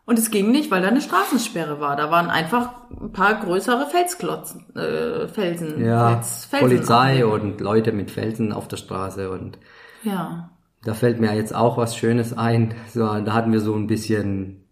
Und 0.07 0.17
es 0.17 0.31
ging 0.31 0.51
nicht, 0.51 0.71
weil 0.71 0.81
da 0.81 0.87
eine 0.87 1.01
Straßensperre 1.01 1.79
war. 1.81 1.95
Da 1.97 2.09
waren 2.09 2.29
einfach 2.29 2.71
ein 2.99 3.11
paar 3.11 3.35
größere 3.41 3.87
Felsklotzen, 3.87 4.65
äh, 4.75 5.27
Felsen. 5.27 5.83
Ja, 5.85 6.15
Fels, 6.15 6.45
Felsen 6.45 6.67
Polizei 6.69 7.25
und 7.25 7.59
Leute 7.61 7.91
mit 7.91 8.09
Felsen 8.09 8.53
auf 8.53 8.67
der 8.69 8.77
Straße 8.77 9.29
und 9.29 9.57
Ja. 10.03 10.49
da 10.83 10.93
fällt 10.93 11.19
mir 11.19 11.35
jetzt 11.35 11.53
auch 11.53 11.77
was 11.77 11.97
Schönes 11.97 12.35
ein. 12.37 12.73
So, 12.93 13.01
da 13.19 13.33
hatten 13.33 13.51
wir 13.51 13.59
so 13.59 13.75
ein 13.75 13.87
bisschen 13.87 14.63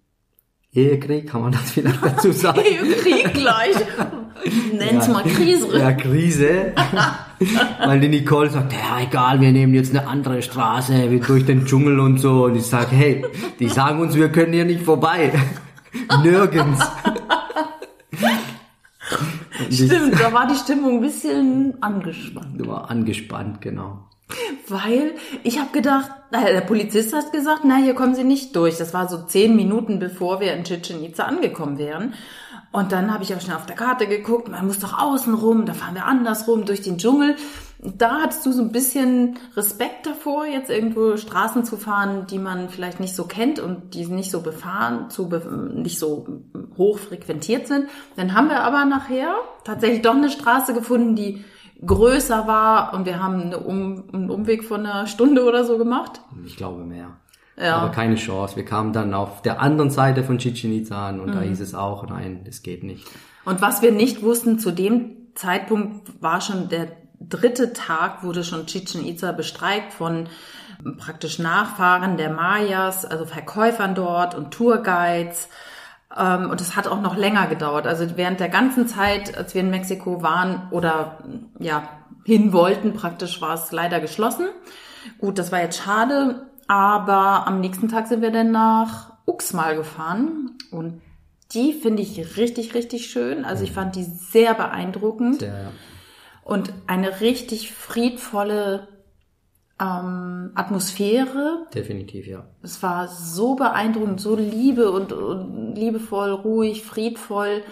Ehekrieg, 0.73 1.29
kann 1.29 1.41
man 1.41 1.51
das 1.51 1.69
vielleicht 1.71 2.03
dazu 2.03 2.31
sagen? 2.33 2.61
Krieg 3.01 3.33
gleich. 3.33 3.75
Nenn's 4.73 5.09
mal 5.09 5.23
Krise. 5.23 5.77
Ja, 5.77 5.91
Krise. 5.91 6.73
Weil 7.85 7.99
die 7.99 8.07
Nicole 8.07 8.49
sagt, 8.49 8.73
ja 8.73 9.01
egal, 9.01 9.41
wir 9.41 9.51
nehmen 9.51 9.73
jetzt 9.73 9.95
eine 9.95 10.07
andere 10.07 10.41
Straße 10.41 11.07
durch 11.25 11.45
den 11.45 11.65
Dschungel 11.65 11.99
und 11.99 12.19
so. 12.19 12.45
Und 12.45 12.55
ich 12.55 12.65
sage, 12.65 12.95
hey, 12.95 13.25
die 13.59 13.69
sagen 13.69 13.99
uns, 13.99 14.15
wir 14.15 14.29
können 14.29 14.53
hier 14.53 14.65
nicht 14.65 14.83
vorbei. 14.83 15.31
Nirgends. 16.23 16.86
Stimmt, 19.69 20.19
da 20.19 20.33
war 20.33 20.47
die 20.47 20.55
Stimmung 20.55 20.95
ein 20.95 21.01
bisschen 21.01 21.81
angespannt. 21.81 22.67
war 22.67 22.89
angespannt, 22.89 23.61
genau. 23.61 23.99
Weil 24.67 25.13
ich 25.43 25.59
habe 25.59 25.71
gedacht, 25.71 26.09
der 26.31 26.61
Polizist 26.61 27.13
hat 27.13 27.31
gesagt, 27.31 27.61
na, 27.63 27.77
hier 27.77 27.93
kommen 27.93 28.15
Sie 28.15 28.23
nicht 28.23 28.55
durch. 28.55 28.77
Das 28.77 28.93
war 28.93 29.07
so 29.07 29.23
zehn 29.23 29.55
Minuten, 29.55 29.99
bevor 29.99 30.39
wir 30.39 30.53
in 30.53 30.63
Chichen 30.63 31.03
Itza 31.03 31.25
angekommen 31.25 31.77
wären. 31.77 32.13
Und 32.76 32.91
dann 32.91 33.13
habe 33.13 33.23
ich 33.23 33.34
auch 33.34 33.39
schnell 33.39 33.55
auf 33.55 33.65
der 33.65 33.78
Karte 33.78 34.05
geguckt, 34.05 34.49
man 34.49 34.67
muss 34.67 34.80
doch 34.80 34.99
außen 34.99 35.34
rum, 35.34 35.65
da 35.65 35.73
fahren 35.73 35.95
wir 35.95 36.03
andersrum 36.03 36.65
durch 36.65 36.82
den 36.82 36.97
Dschungel. 36.97 37.38
Da 37.80 38.19
hattest 38.21 38.45
du 38.45 38.51
so 38.51 38.61
ein 38.61 38.73
bisschen 38.73 39.39
Respekt 39.55 40.05
davor, 40.05 40.45
jetzt 40.45 40.69
irgendwo 40.69 41.15
Straßen 41.15 41.63
zu 41.63 41.78
fahren, 41.78 42.28
die 42.30 42.38
man 42.38 42.67
vielleicht 42.67 42.99
nicht 42.99 43.15
so 43.15 43.23
kennt 43.23 43.59
und 43.59 43.93
die 43.93 44.05
nicht 44.07 44.30
so 44.30 44.41
befahren, 44.41 45.09
zu, 45.09 45.30
nicht 45.73 45.99
so 45.99 46.28
hoch 46.78 46.99
frequentiert 46.99 47.65
sind. 47.67 47.88
Dann 48.17 48.34
haben 48.34 48.49
wir 48.49 48.59
aber 48.59 48.84
nachher 48.84 49.36
tatsächlich 49.63 50.01
doch 50.01 50.15
eine 50.15 50.30
Straße 50.30 50.73
gefunden, 50.73 51.15
die 51.15 51.45
größer 51.86 52.45
war 52.45 52.93
und 52.93 53.05
wir 53.05 53.23
haben 53.23 53.41
eine 53.41 53.59
um, 53.59 54.03
einen 54.11 54.30
Umweg 54.30 54.65
von 54.65 54.86
einer 54.86 55.07
Stunde 55.07 55.45
oder 55.45 55.63
so 55.63 55.78
gemacht. 55.78 56.19
Ich 56.45 56.57
glaube 56.57 56.84
mehr. 56.84 57.15
Ja. 57.58 57.78
Aber 57.78 57.91
keine 57.91 58.16
Chance. 58.16 58.56
Wir 58.56 58.66
kamen 58.66 58.91
dann 58.91 59.14
auf 59.14 59.41
der 59.41 59.62
anderen 59.62 59.89
Seite 59.89 60.24
von 60.24 60.38
Chichen 60.38 60.74
Itza 60.74 61.10
an 61.10 61.20
und 61.20 61.34
da 61.34 61.41
hieß 61.41 61.62
es 61.62 61.74
auch, 61.74 62.08
nein, 62.08 62.41
das 62.45 62.64
geht 62.64 62.84
nicht. 62.84 63.08
Und 63.45 63.62
was 63.62 63.82
wir 63.82 63.91
nicht 63.91 64.24
wussten, 64.24 64.60
zu 64.60 64.72
dem 64.72 65.34
Zeitpunkt 65.36 66.22
war 66.22 66.41
schon 66.41 66.68
der 66.70 66.88
dritte 67.20 67.74
Tag, 67.74 68.24
wurde 68.24 68.43
schon 68.43 68.66
Chichen 68.66 69.06
Itza 69.06 69.32
bestreikt 69.32 69.93
von 69.93 70.28
praktisch 70.97 71.39
Nachfahren 71.39 72.18
der 72.18 72.30
Mayas, 72.30 73.06
also 73.06 73.26
Verkäufern 73.26 73.95
dort 73.95 74.36
und 74.36 74.51
Tourguides. 74.51 75.47
Ähm, 76.16 76.49
Und 76.49 76.62
es 76.62 76.76
hat 76.76 76.88
auch 76.88 77.01
noch 77.01 77.16
länger 77.16 77.47
gedauert. 77.47 77.88
Also 77.88 78.18
während 78.18 78.39
der 78.39 78.49
ganzen 78.49 78.88
Zeit, 78.88 79.38
als 79.38 79.53
wir 79.53 79.62
in 79.62 79.70
Mexiko 79.70 80.22
waren 80.22 80.68
oder 80.72 81.20
ja 81.60 81.88
hin 82.26 82.53
wollten, 82.53 82.93
praktisch 82.93 83.41
war 83.41 83.53
es 83.53 83.72
leider 83.72 83.99
geschlossen. 83.99 84.47
Gut, 85.20 85.38
das 85.38 85.51
war 85.51 85.62
jetzt 85.62 85.82
schade, 85.84 86.47
aber 86.68 87.47
am 87.47 87.59
nächsten 87.59 87.89
Tag 87.89 88.07
sind 88.07 88.22
wir 88.22 88.32
dann 88.32 88.51
nach 88.51 89.13
Uxmal 89.26 89.76
gefahren 89.76 90.51
und 90.72 91.01
die 91.53 91.74
finde 91.74 92.01
ich 92.01 92.38
richtig, 92.38 92.74
richtig 92.74 93.07
schön. 93.07 93.45
Also 93.45 93.63
ich 93.63 93.72
fand 93.72 93.95
die 93.95 94.03
sehr 94.03 94.53
beeindruckend 94.53 95.41
Der, 95.41 95.53
ja. 95.53 95.72
und 96.43 96.74
eine 96.88 97.22
richtig 97.22 97.72
friedvolle 97.72 98.88
ähm, 99.80 100.51
Atmosphäre. 100.55 101.68
definitiv, 101.74 102.28
ja. 102.28 102.45
Es 102.61 102.82
war 102.82 103.07
so 103.07 103.55
beeindruckend, 103.55 104.22
so 104.22 104.36
liebe 104.36 104.91
und, 104.91 105.11
und 105.11 105.76
liebevoll, 105.76 106.32
ruhig, 106.32 106.84
friedvoll, 106.84 107.63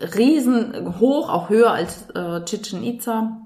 riesen 0.00 0.98
hoch, 0.98 1.30
auch 1.30 1.48
höher 1.48 1.72
als 1.72 2.10
äh, 2.10 2.44
Chichen 2.44 2.82
Itza. 2.82 3.40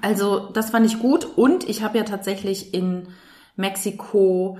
Also 0.00 0.50
das 0.52 0.70
fand 0.70 0.86
ich 0.86 0.98
gut 0.98 1.24
und 1.36 1.68
ich 1.68 1.82
habe 1.82 1.98
ja 1.98 2.04
tatsächlich 2.04 2.74
in 2.74 3.08
Mexiko 3.56 4.58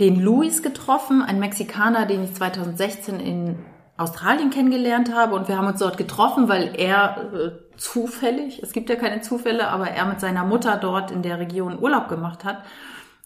den 0.00 0.20
Luis 0.20 0.62
getroffen, 0.62 1.22
ein 1.22 1.38
Mexikaner, 1.38 2.06
den 2.06 2.24
ich 2.24 2.34
2016 2.34 3.20
in 3.20 3.58
Australien 3.96 4.50
kennengelernt 4.50 5.14
habe 5.14 5.34
und 5.34 5.48
wir 5.48 5.56
haben 5.56 5.66
uns 5.66 5.78
dort 5.78 5.96
getroffen, 5.96 6.48
weil 6.48 6.74
er 6.76 7.32
äh, 7.34 7.76
zufällig, 7.76 8.62
es 8.62 8.72
gibt 8.72 8.88
ja 8.90 8.96
keine 8.96 9.20
Zufälle, 9.20 9.68
aber 9.68 9.88
er 9.88 10.06
mit 10.06 10.20
seiner 10.20 10.44
Mutter 10.44 10.76
dort 10.76 11.10
in 11.10 11.22
der 11.22 11.38
Region 11.38 11.78
Urlaub 11.78 12.08
gemacht 12.08 12.44
hat. 12.44 12.64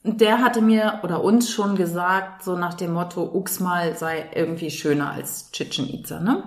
Und 0.02 0.20
der 0.20 0.42
hatte 0.42 0.60
mir 0.60 1.00
oder 1.02 1.24
uns 1.24 1.50
schon 1.50 1.76
gesagt, 1.76 2.44
so 2.44 2.56
nach 2.56 2.74
dem 2.74 2.92
Motto, 2.92 3.22
Uxmal 3.22 3.96
sei 3.96 4.26
irgendwie 4.34 4.70
schöner 4.70 5.10
als 5.10 5.50
Chichen 5.52 5.88
Itza, 5.88 6.20
ne? 6.20 6.44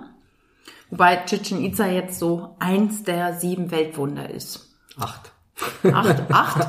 Wobei 0.90 1.16
Chichen 1.26 1.62
Itza 1.62 1.86
jetzt 1.86 2.18
so 2.18 2.56
eins 2.58 3.02
der 3.02 3.34
sieben 3.34 3.70
Weltwunder 3.70 4.30
ist. 4.30 4.74
Acht. 4.98 5.29
Acht, 5.92 6.22
acht? 6.32 6.68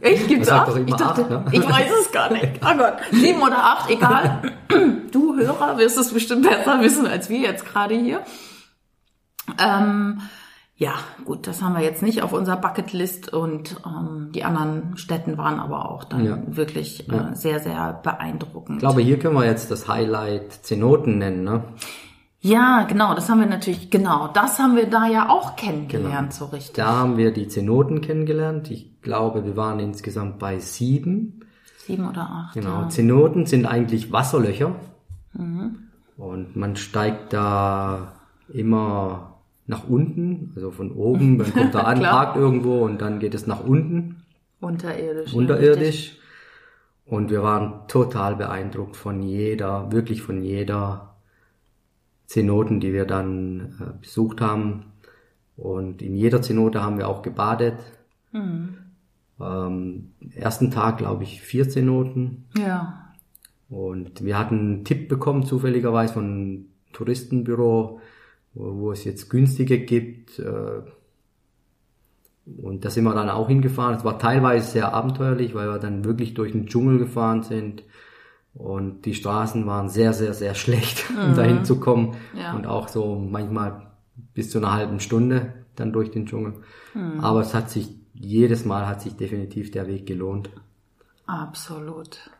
Echt, 0.00 0.28
gibt's 0.28 0.48
acht? 0.48 0.76
ich 0.76 0.94
dachte, 0.94 1.22
acht, 1.22 1.30
ne? 1.30 1.44
ich 1.52 1.68
weiß 1.68 1.90
es 2.02 2.12
gar 2.12 2.32
nicht. 2.32 2.60
Oh 2.62 2.76
Gott, 2.76 2.94
sieben 3.12 3.42
oder 3.42 3.56
acht, 3.58 3.90
egal. 3.90 4.42
Du 5.12 5.34
Hörer 5.36 5.78
wirst 5.78 5.96
es 5.96 6.12
bestimmt 6.12 6.42
besser 6.46 6.80
wissen 6.82 7.06
als 7.06 7.30
wir 7.30 7.38
jetzt 7.38 7.64
gerade 7.64 7.94
hier. 7.94 8.20
Ähm, 9.58 10.20
ja, 10.76 10.92
gut, 11.24 11.46
das 11.46 11.62
haben 11.62 11.74
wir 11.74 11.82
jetzt 11.82 12.02
nicht 12.02 12.20
auf 12.22 12.32
unserer 12.34 12.58
Bucketlist 12.58 13.32
und 13.32 13.76
ähm, 13.86 14.30
die 14.34 14.44
anderen 14.44 14.96
Städten 14.98 15.38
waren 15.38 15.58
aber 15.58 15.90
auch 15.90 16.04
dann 16.04 16.24
Ja. 16.26 16.38
wirklich 16.46 17.08
äh, 17.10 17.34
sehr, 17.34 17.60
sehr 17.60 17.94
beeindruckend. 18.02 18.76
Ich 18.76 18.80
glaube, 18.80 19.00
hier 19.00 19.18
können 19.18 19.34
wir 19.36 19.46
jetzt 19.46 19.70
das 19.70 19.88
Highlight 19.88 20.52
Zenoten 20.52 21.16
nennen, 21.18 21.44
ne? 21.44 21.64
Ja, 22.46 22.84
genau, 22.88 23.14
das 23.14 23.28
haben 23.28 23.40
wir 23.40 23.46
natürlich, 23.46 23.90
genau, 23.90 24.28
das 24.28 24.58
haben 24.58 24.76
wir 24.76 24.86
da 24.88 25.06
ja 25.06 25.28
auch 25.28 25.56
kennengelernt, 25.56 26.30
Genau. 26.32 26.46
so 26.46 26.54
richtig. 26.56 26.74
Da 26.76 26.86
haben 26.88 27.16
wir 27.16 27.32
die 27.32 27.48
Zenoten 27.48 28.00
kennengelernt. 28.00 28.70
Ich 28.70 29.00
glaube, 29.02 29.44
wir 29.44 29.56
waren 29.56 29.78
insgesamt 29.80 30.38
bei 30.38 30.58
sieben. 30.58 31.40
Sieben 31.78 32.08
oder 32.08 32.22
acht. 32.22 32.54
Genau. 32.54 32.82
Ja. 32.82 32.88
Zenoten 32.88 33.46
sind 33.46 33.66
eigentlich 33.66 34.12
Wasserlöcher. 34.12 34.74
Und 36.16 36.56
man 36.56 36.76
steigt 36.76 37.32
da 37.32 38.12
immer 38.52 39.34
nach 39.66 39.88
unten, 39.88 40.52
also 40.54 40.70
von 40.70 40.92
oben, 40.92 41.36
man 41.38 41.52
kommt 41.52 41.74
da 41.74 41.80
an, 41.92 42.00
parkt 42.00 42.36
irgendwo 42.36 42.84
und 42.84 43.00
dann 43.02 43.18
geht 43.18 43.34
es 43.34 43.46
nach 43.46 43.64
unten, 43.64 44.22
Unterirdisch. 44.60 45.32
ja, 45.32 45.38
unterirdisch. 45.38 46.16
Und 47.04 47.30
wir 47.30 47.42
waren 47.42 47.86
total 47.88 48.36
beeindruckt 48.36 48.96
von 48.96 49.22
jeder, 49.22 49.92
wirklich 49.92 50.22
von 50.22 50.42
jeder 50.42 51.15
Zenoten, 52.26 52.80
die 52.80 52.92
wir 52.92 53.04
dann 53.06 53.76
äh, 53.80 54.00
besucht 54.00 54.40
haben. 54.40 54.92
Und 55.56 56.02
in 56.02 56.14
jeder 56.16 56.42
Zenote 56.42 56.82
haben 56.82 56.98
wir 56.98 57.08
auch 57.08 57.22
gebadet. 57.22 57.78
Ähm, 59.40 60.12
ersten 60.34 60.70
Tag, 60.70 60.98
glaube 60.98 61.24
ich, 61.24 61.40
vier 61.40 61.68
Zenoten. 61.68 62.44
Ja. 62.58 63.12
Und 63.68 64.24
wir 64.24 64.38
hatten 64.38 64.58
einen 64.58 64.84
Tipp 64.84 65.08
bekommen, 65.08 65.44
zufälligerweise 65.44 66.14
von 66.14 66.24
einem 66.24 66.66
Touristenbüro, 66.92 68.00
wo, 68.54 68.76
wo 68.76 68.92
es 68.92 69.04
jetzt 69.04 69.28
günstige 69.30 69.78
gibt. 69.78 70.38
äh, 70.38 70.82
Und 72.62 72.84
da 72.84 72.90
sind 72.90 73.04
wir 73.04 73.14
dann 73.14 73.28
auch 73.28 73.48
hingefahren. 73.48 73.96
Es 73.96 74.04
war 74.04 74.18
teilweise 74.18 74.70
sehr 74.70 74.92
abenteuerlich, 74.94 75.54
weil 75.54 75.68
wir 75.68 75.78
dann 75.78 76.04
wirklich 76.04 76.34
durch 76.34 76.52
den 76.52 76.66
Dschungel 76.66 76.98
gefahren 76.98 77.42
sind. 77.42 77.82
Und 78.58 79.02
die 79.02 79.14
Straßen 79.14 79.66
waren 79.66 79.88
sehr, 79.88 80.12
sehr, 80.12 80.34
sehr 80.34 80.54
schlecht, 80.54 81.04
um 81.24 81.34
dahin 81.34 81.64
zu 81.64 81.78
kommen. 81.78 82.16
Ja. 82.34 82.54
Und 82.54 82.66
auch 82.66 82.88
so 82.88 83.16
manchmal 83.16 83.86
bis 84.34 84.50
zu 84.50 84.58
einer 84.58 84.72
halben 84.72 85.00
Stunde 85.00 85.52
dann 85.76 85.92
durch 85.92 86.10
den 86.10 86.26
Dschungel. 86.26 86.54
Aber 87.20 87.40
es 87.40 87.52
hat 87.52 87.68
sich, 87.68 87.94
jedes 88.14 88.64
Mal 88.64 88.86
hat 88.86 89.02
sich 89.02 89.14
definitiv 89.16 89.70
der 89.70 89.86
Weg 89.86 90.06
gelohnt. 90.06 90.48
Absolut. 91.26 92.30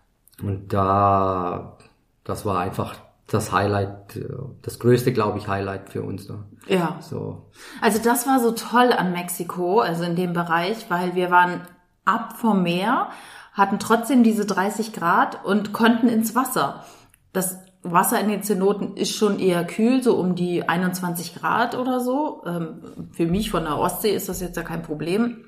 Und 0.43 0.73
da, 0.73 1.77
das 2.25 2.47
war 2.47 2.61
einfach 2.61 2.97
das 3.29 3.53
Highlight, 3.53 4.21
das 4.63 4.79
größte, 4.79 5.13
glaube 5.13 5.39
ich, 5.39 5.49
Highlight 5.49 5.91
für 5.91 6.03
uns. 6.03 6.29
Ne? 6.29 6.45
Ja. 6.69 6.99
So, 7.01 7.51
Also 7.81 8.01
das 8.03 8.27
war 8.27 8.41
so 8.41 8.53
toll 8.53 8.93
an 8.93 9.13
Mexiko, 9.13 9.81
also 9.81 10.05
in 10.05 10.17
dem 10.17 10.33
Bereich, 10.33 10.89
weil 10.89 11.15
wir 11.15 11.31
waren 11.31 11.63
ab 12.05 12.35
vom 12.39 12.63
Meer, 12.63 13.09
hatten 13.57 13.79
trotzdem 13.79 14.23
diese 14.23 14.45
30 14.45 14.93
Grad 14.93 15.45
und 15.45 15.73
konnten 15.73 16.09
ins 16.09 16.35
Wasser. 16.35 16.85
Das 17.33 17.59
Wasser 17.83 18.21
in 18.21 18.29
den 18.29 18.43
Zenoten 18.43 18.97
ist 18.97 19.15
schon 19.15 19.39
eher 19.39 19.65
kühl, 19.65 20.03
so 20.03 20.17
um 20.17 20.35
die 20.35 20.69
21 20.69 21.35
Grad 21.35 21.75
oder 21.75 22.01
so. 22.01 22.43
Ähm, 22.47 23.09
Für 23.13 23.27
mich 23.27 23.51
von 23.51 23.65
der 23.65 23.79
Ostsee 23.79 24.11
ist 24.15 24.29
das 24.29 24.41
jetzt 24.41 24.57
ja 24.57 24.63
kein 24.63 24.83
Problem. 24.83 25.45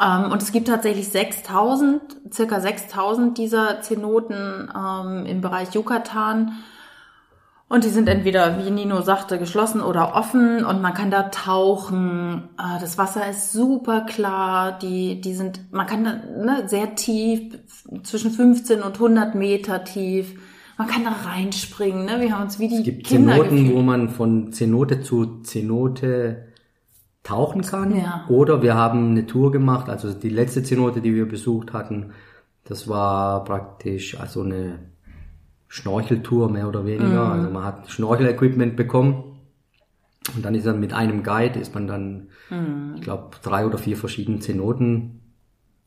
Ähm, 0.00 0.32
Und 0.32 0.42
es 0.42 0.50
gibt 0.50 0.68
tatsächlich 0.68 1.08
6000, 1.08 2.00
circa 2.32 2.60
6000 2.60 3.38
dieser 3.38 3.80
Zenoten 3.82 4.70
ähm, 4.74 5.26
im 5.26 5.40
Bereich 5.40 5.74
Yucatan. 5.74 6.52
Und 7.72 7.84
die 7.84 7.88
sind 7.88 8.06
entweder, 8.06 8.62
wie 8.62 8.70
Nino 8.70 9.00
sagte, 9.00 9.38
geschlossen 9.38 9.80
oder 9.80 10.14
offen 10.14 10.62
und 10.62 10.82
man 10.82 10.92
kann 10.92 11.10
da 11.10 11.22
tauchen. 11.30 12.50
Äh, 12.58 12.78
Das 12.82 12.98
Wasser 12.98 13.30
ist 13.30 13.50
super 13.50 14.02
klar. 14.02 14.78
Die, 14.78 15.22
die 15.22 15.32
sind, 15.32 15.72
man 15.72 15.86
kann 15.86 16.04
da 16.04 16.12
ne, 16.12 16.68
sehr 16.68 16.96
tief, 16.96 17.58
zwischen 18.02 18.30
15 18.30 18.82
und 18.82 18.96
100 18.96 19.34
Meter 19.34 19.84
tief. 19.84 20.38
Man 20.76 20.86
kann 20.86 21.04
da 21.04 21.12
reinspringen. 21.26 22.04
Ne? 22.04 22.20
Wir 22.20 22.34
haben 22.34 22.42
uns 22.42 22.58
wie 22.58 22.68
die 22.68 22.76
es 22.76 22.82
gibt 22.82 23.06
Kinder 23.06 23.36
Zenoten, 23.36 23.56
gefühlt. 23.56 23.74
wo 23.74 23.80
man 23.80 24.10
von 24.10 24.52
Zenote 24.52 25.00
zu 25.00 25.40
Zenote 25.40 26.48
tauchen 27.22 27.62
kann. 27.62 27.96
Ja. 27.96 28.26
Oder 28.28 28.60
wir 28.60 28.74
haben 28.74 29.12
eine 29.12 29.24
Tour 29.24 29.50
gemacht, 29.50 29.88
also 29.88 30.12
die 30.12 30.28
letzte 30.28 30.62
Zenote, 30.62 31.00
die 31.00 31.14
wir 31.14 31.26
besucht 31.26 31.72
hatten, 31.72 32.12
das 32.64 32.86
war 32.86 33.44
praktisch 33.44 34.20
also 34.20 34.42
eine 34.42 34.91
Schnorcheltour 35.72 36.50
mehr 36.50 36.68
oder 36.68 36.84
weniger. 36.84 37.24
Mhm. 37.24 37.32
Also 37.32 37.50
man 37.50 37.64
hat 37.64 37.90
Schnorchel-Equipment 37.90 38.76
bekommen. 38.76 39.38
Und 40.36 40.44
dann 40.44 40.54
ist 40.54 40.66
dann 40.66 40.78
mit 40.80 40.92
einem 40.92 41.22
Guide, 41.22 41.58
ist 41.58 41.74
man 41.74 41.86
dann, 41.86 42.28
Mhm. 42.50 42.96
ich 42.96 43.00
glaube, 43.00 43.30
drei 43.42 43.64
oder 43.64 43.78
vier 43.78 43.96
verschiedene 43.96 44.38
Zenoten 44.40 45.22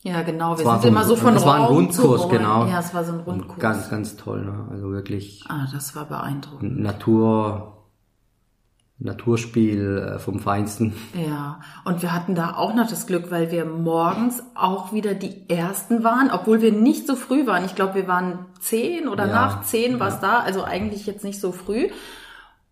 Ja, 0.02 0.24
genau. 0.24 0.58
Wir 0.58 0.66
sind 0.66 0.82
so 0.82 0.88
immer 0.88 1.04
so 1.04 1.16
von 1.16 1.36
das 1.36 1.46
war 1.46 1.56
ein 1.58 1.64
Rundkurs, 1.66 2.28
genau. 2.30 2.66
Ja, 2.66 2.80
es 2.80 2.96
war 2.96 3.04
so 3.04 3.14
ein 3.14 3.20
Rundkurs. 3.20 3.60
Ganz, 3.60 3.90
ganz 3.92 4.16
toll, 4.16 4.44
ne? 4.44 4.68
Also 4.72 4.90
wirklich 4.92 5.44
ah, 5.50 5.68
das 5.72 5.96
war 5.96 6.06
beeindruckend. 6.06 6.80
Natur 6.80 7.74
Naturspiel 8.98 10.16
äh, 10.16 10.20
vom 10.20 10.39
Feinsten. 10.39 10.93
Ja, 11.28 11.60
und 11.84 12.02
wir 12.02 12.14
hatten 12.14 12.34
da 12.34 12.56
auch 12.56 12.74
noch 12.74 12.89
das 12.89 13.08
Glück, 13.08 13.30
weil 13.30 13.52
wir 13.52 13.66
morgens 13.66 14.41
auch 14.56 14.93
wieder 14.93 15.14
die 15.14 15.50
Ersten 15.50 16.04
waren, 16.04 16.32
obwohl 16.32 16.62
wir 16.62 16.72
nicht 16.72 17.06
so 17.06 17.16
früh 17.16 17.46
waren. 17.46 17.66
Ich 17.66 17.76
glaube, 17.76 17.96
wir 17.96 18.08
waren 18.08 18.46
zehn 18.62 19.10
oder 19.10 19.28
Ja, 19.28 19.34
nach 19.34 19.64
zehn 19.64 20.00
war 20.00 20.08
es 20.08 20.20
da, 20.20 20.39
also 20.39 20.64
eigentlich 20.64 21.06
jetzt 21.06 21.26
nicht 21.26 21.41
so 21.41 21.52
früh. 21.52 21.89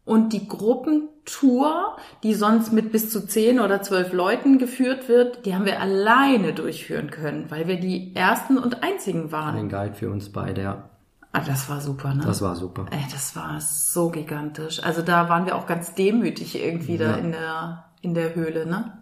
Und 0.06 0.34
die 0.34 0.48
Gruppentour, 0.48 1.98
die 2.24 2.34
sonst 2.34 2.74
mit 2.74 2.92
bis 2.92 3.10
zu 3.10 3.26
zehn 3.26 3.60
oder 3.60 3.82
zwölf 3.82 4.12
Leuten 4.14 4.60
geführt 4.60 5.08
wird, 5.10 5.46
die 5.46 5.56
haben 5.56 5.66
wir 5.66 5.82
alleine 5.82 6.54
durchführen 6.54 7.10
können, 7.10 7.46
weil 7.50 7.68
wir 7.68 7.80
die 7.80 8.14
Ersten 8.16 8.58
und 8.58 8.84
Einzigen 8.84 9.32
waren. 9.32 9.58
Ein 9.58 9.70
Guide 9.70 9.94
für 9.94 10.10
uns 10.10 10.30
beide, 10.30 10.62
ja. 10.62 10.90
Ah, 11.36 11.42
das 11.46 11.68
war 11.68 11.82
super, 11.82 12.14
ne? 12.14 12.24
Das 12.24 12.42
war 12.44 12.56
super. 12.56 12.86
Ey, 12.92 13.04
das 13.12 13.36
war 13.36 13.60
so 13.60 14.10
gigantisch. 14.10 14.84
Also 14.84 15.02
da 15.02 15.30
waren 15.30 15.46
wir 15.48 15.56
auch 15.56 15.66
ganz 15.66 15.96
demütig 15.96 16.56
irgendwie 16.64 16.98
da 16.98 17.12
Ja. 17.12 17.16
in 17.18 17.32
der, 17.32 17.86
in 18.02 18.14
der 18.14 18.36
Höhle, 18.36 18.66
ne? 18.68 19.00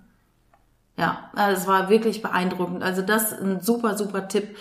Ja, 0.98 1.30
also 1.36 1.62
es 1.62 1.68
war 1.68 1.90
wirklich 1.90 2.22
beeindruckend. 2.22 2.84
Also 2.84 3.02
das 3.02 3.34
ist 3.34 3.42
ein 3.42 3.62
super, 3.62 3.98
super 3.98 4.28
Tipp. 4.30 4.56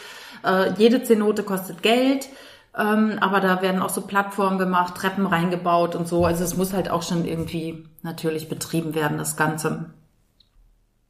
Äh, 0.45 0.73
jede 0.79 1.03
Zenote 1.05 1.43
kostet 1.45 1.83
Geld, 1.83 2.29
ähm, 2.77 3.19
aber 3.21 3.41
da 3.41 3.63
werden 3.63 3.83
auch 3.83 3.91
so 3.91 4.01
Plattformen 4.03 4.59
gemacht, 4.59 4.97
Treppen 4.97 5.27
reingebaut 5.27 5.95
und 5.95 6.09
so. 6.09 6.25
Also 6.27 6.43
es 6.43 6.57
muss 6.57 6.73
halt 6.73 6.91
auch 6.91 7.03
schon 7.03 7.25
irgendwie 7.25 7.87
natürlich 8.03 8.49
betrieben 8.49 8.95
werden, 8.95 9.17
das 9.19 9.37
Ganze. 9.37 9.91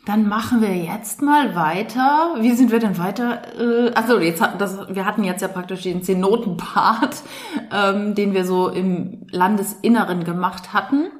Dann 0.06 0.28
machen 0.28 0.62
wir 0.62 0.74
jetzt 0.74 1.20
mal 1.20 1.54
weiter. 1.54 2.34
Wie 2.38 2.52
sind 2.52 2.72
wir 2.72 2.78
denn 2.78 2.98
weiter? 2.98 3.42
Äh, 3.58 3.92
also 3.94 4.18
jetzt 4.18 4.40
hat 4.40 4.60
das, 4.60 4.78
wir 4.88 5.04
hatten 5.04 5.24
jetzt 5.24 5.42
ja 5.42 5.48
praktisch 5.48 5.82
den 5.82 6.02
Zehn-Noten-Part, 6.02 7.16
ähm, 7.72 8.14
den 8.14 8.32
wir 8.32 8.44
so 8.44 8.68
im 8.68 9.26
Landesinneren 9.30 10.24
gemacht 10.24 10.72
hatten. 10.72 11.10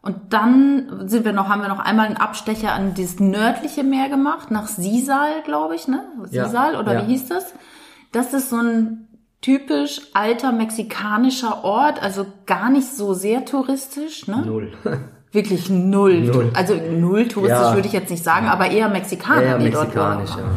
Und 0.00 0.32
dann 0.32 1.06
sind 1.08 1.24
wir 1.26 1.32
noch, 1.32 1.48
haben 1.48 1.60
wir 1.60 1.68
noch 1.68 1.80
einmal 1.80 2.06
einen 2.06 2.16
Abstecher 2.16 2.72
an 2.72 2.94
das 2.94 3.20
nördliche 3.20 3.84
Meer 3.84 4.08
gemacht, 4.08 4.50
nach 4.50 4.68
Sisal, 4.68 5.42
glaube 5.44 5.74
ich, 5.74 5.86
ne? 5.86 6.04
Ja, 6.30 6.46
Sisal 6.46 6.76
oder 6.76 6.94
ja. 6.94 7.02
wie 7.02 7.12
hieß 7.12 7.28
das? 7.28 7.52
Das 8.12 8.32
ist 8.32 8.48
so 8.48 8.56
ein 8.56 9.08
typisch 9.42 10.00
alter 10.14 10.52
mexikanischer 10.52 11.62
Ort, 11.62 12.02
also 12.02 12.26
gar 12.46 12.70
nicht 12.70 12.88
so 12.88 13.12
sehr 13.12 13.44
touristisch, 13.44 14.26
ne? 14.28 14.42
Null. 14.46 14.72
Wirklich 15.32 15.68
null. 15.68 16.20
Null. 16.22 16.50
Also 16.54 16.74
null 16.74 17.28
touristisch 17.28 17.58
Ja. 17.60 17.74
würde 17.74 17.86
ich 17.86 17.92
jetzt 17.92 18.10
nicht 18.10 18.24
sagen, 18.24 18.46
aber 18.46 18.70
eher 18.70 18.88
Mexikaner, 18.88 19.42
Eher 19.42 19.58
die 19.58 19.70
dort 19.70 19.84
mexikanisch, 19.88 20.30
waren. 20.30 20.38
ja. 20.40 20.50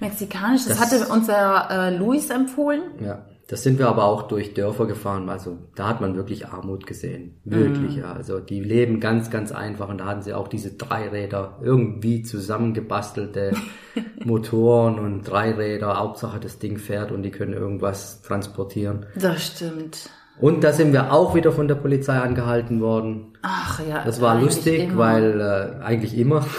Mexikanisch, 0.00 0.64
das, 0.66 0.78
Das- 0.78 0.92
hatte 0.92 1.12
unser 1.12 1.68
äh, 1.70 1.96
Luis 1.96 2.30
empfohlen. 2.30 2.82
Ja, 3.04 3.24
das 3.48 3.62
sind 3.62 3.78
wir 3.78 3.88
aber 3.88 4.04
auch 4.04 4.22
durch 4.22 4.54
Dörfer 4.54 4.86
gefahren. 4.86 5.28
Also 5.28 5.58
da 5.74 5.86
hat 5.88 6.00
man 6.00 6.16
wirklich 6.16 6.46
Armut 6.48 6.86
gesehen. 6.86 7.40
Wirklich, 7.44 7.96
ja. 7.96 8.12
Also 8.12 8.38
die 8.40 8.60
leben 8.60 8.98
ganz, 9.00 9.30
ganz 9.30 9.52
einfach 9.52 9.88
und 9.88 9.98
da 9.98 10.06
hatten 10.06 10.22
sie 10.22 10.34
auch 10.34 10.48
diese 10.48 10.72
Dreiräder 10.72 11.58
irgendwie 11.62 12.22
zusammengebastelte 12.22 13.52
Motoren 14.24 14.98
und 14.98 15.22
Dreiräder. 15.22 15.98
Hauptsache 15.98 16.40
das 16.40 16.58
Ding 16.58 16.78
fährt 16.78 17.12
und 17.12 17.22
die 17.22 17.30
können 17.30 17.52
irgendwas 17.52 18.22
transportieren. 18.22 19.06
Das 19.16 19.46
stimmt. 19.46 20.10
Und 20.40 20.64
da 20.64 20.72
sind 20.72 20.92
wir 20.92 21.12
auch 21.12 21.34
wieder 21.34 21.52
von 21.52 21.68
der 21.68 21.74
Polizei 21.76 22.18
angehalten 22.18 22.80
worden. 22.80 23.34
Ach 23.42 23.80
ja. 23.88 24.02
Das 24.04 24.20
war 24.20 24.40
lustig, 24.40 24.84
immer. 24.84 24.98
weil 24.98 25.40
äh, 25.80 25.84
eigentlich 25.84 26.16
immer. 26.16 26.44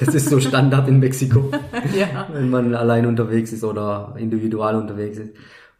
Das 0.00 0.14
ist 0.14 0.28
so 0.30 0.38
Standard 0.38 0.86
in 0.86 1.00
Mexiko 1.00 1.50
Ja. 1.98 2.28
wenn 2.32 2.50
man 2.50 2.72
allein 2.76 3.04
unterwegs 3.04 3.52
ist 3.52 3.64
oder 3.64 4.14
individual 4.16 4.76
unterwegs 4.76 5.18
ist. 5.18 5.30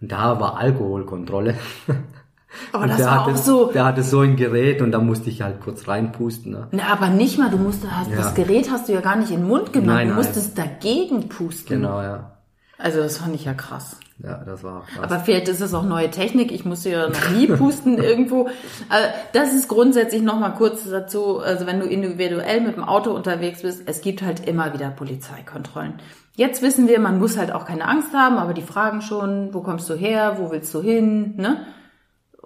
Und 0.01 0.11
da 0.11 0.41
war 0.41 0.57
Alkoholkontrolle. 0.59 1.55
Aber 2.73 2.83
Und 2.83 2.89
das 2.89 2.97
der 2.97 3.07
war 3.07 3.21
hatte, 3.27 3.35
auch 3.35 3.37
so. 3.37 3.71
Der 3.71 3.85
hatte 3.85 4.03
so 4.03 4.19
ein 4.21 4.35
Gerät 4.35 4.83
und 4.83 4.91
da 4.91 4.99
musste 4.99 5.31
ich 5.31 5.43
halt 5.43 5.61
kurz 5.61 5.87
reinpusten. 5.87 6.51
Ne? 6.51 6.67
Na, 6.73 6.89
aber 6.93 7.09
nicht 7.11 7.39
mal, 7.39 7.49
du 7.49 7.59
musst, 7.59 7.85
hast, 7.89 8.11
Ja. 8.11 8.17
das 8.17 8.35
Gerät 8.35 8.69
hast 8.73 8.89
du 8.89 8.93
ja 8.95 9.01
gar 9.01 9.15
nicht 9.15 9.31
in 9.31 9.41
den 9.43 9.47
Mund 9.47 9.73
genommen, 9.73 9.95
Nein, 9.95 10.09
du 10.09 10.15
nein. 10.15 10.25
musstest 10.25 10.59
dagegen 10.59 11.29
pusten. 11.29 11.77
Genau, 11.81 12.03
ja. 12.03 12.39
Also 12.77 12.99
das 12.99 13.19
fand 13.19 13.37
ich 13.37 13.45
ja 13.45 13.55
krass. 13.55 13.99
Ja, 14.23 14.39
das 14.45 14.65
war 14.65 14.85
krass. 14.87 15.05
Aber 15.05 15.21
vielleicht 15.21 15.49
ist 15.49 15.61
es 15.61 15.73
auch 15.75 15.85
neue 15.85 16.11
Technik. 16.11 16.51
Ich 16.51 16.65
musste 16.65 16.91
ja 16.91 17.09
noch 17.09 17.31
nie 17.31 17.47
pusten 17.47 17.99
irgendwo. 18.03 18.49
Äh, 18.49 19.09
Das 19.33 19.53
ist 19.53 19.69
grundsätzlich 19.69 20.23
noch 20.23 20.41
mal 20.41 20.51
kurz 20.51 20.89
dazu. 20.89 21.39
Also 21.39 21.67
wenn 21.67 21.79
du 21.79 21.87
individuell 21.87 22.61
mit 22.61 22.77
dem 22.77 22.83
Auto 22.85 23.13
unterwegs 23.13 23.63
bist, 23.63 23.83
es 23.87 24.01
gibt 24.01 24.23
halt 24.23 24.47
immer 24.49 24.73
wieder 24.75 24.91
Polizeikontrollen. 24.91 25.95
Jetzt 26.35 26.63
wissen 26.63 26.89
wir, 26.89 26.99
man 27.01 27.19
muss 27.19 27.37
halt 27.39 27.53
auch 27.53 27.65
keine 27.65 27.87
Angst 27.87 28.13
haben, 28.13 28.39
aber 28.39 28.55
die 28.55 28.63
fragen 28.63 29.03
schon, 29.03 29.55
wo 29.55 29.61
kommst 29.61 29.89
du 29.91 29.95
her, 29.95 30.37
wo 30.39 30.51
willst 30.51 30.73
du 30.75 30.81
hin, 30.81 31.35
ne? 31.37 31.67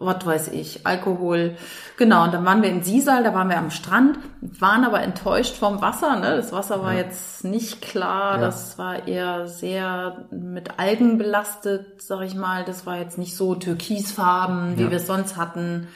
Was 0.05 0.25
weiß 0.27 0.49
ich, 0.49 0.87
Alkohol. 0.87 1.57
Genau, 1.97 2.25
und 2.25 2.35
dann 2.35 2.45
waren 2.45 2.63
wir 2.63 2.71
in 2.71 2.83
Sisal, 2.83 3.23
da 3.23 3.35
waren 3.35 3.49
wir 3.49 3.59
am 3.59 3.71
Strand, 3.71 4.19
waren 4.41 4.85
aber 4.85 5.03
enttäuscht 5.03 5.57
vom 5.57 5.81
Wasser. 5.81 6.17
Ne? 6.17 6.37
Das 6.37 6.53
Wasser 6.53 6.83
war 6.83 6.95
jetzt 6.95 7.45
nicht 7.45 7.81
klar, 7.83 8.37
Ja. 8.37 8.41
das 8.41 8.79
war 8.79 9.07
eher 9.07 9.47
sehr 9.49 10.27
mit 10.31 10.79
Algen 10.79 11.19
belastet, 11.19 12.03
sag 12.03 12.23
ich 12.23 12.35
mal. 12.35 12.65
Das 12.65 12.87
war 12.87 12.99
jetzt 12.99 13.19
nicht 13.19 13.37
so 13.37 13.55
türkisfarben, 13.55 14.79
wie 14.79 14.85
Ja. 14.85 14.91
wir 14.91 14.97
es 14.97 15.07
sonst 15.07 15.37
hatten. 15.37 15.89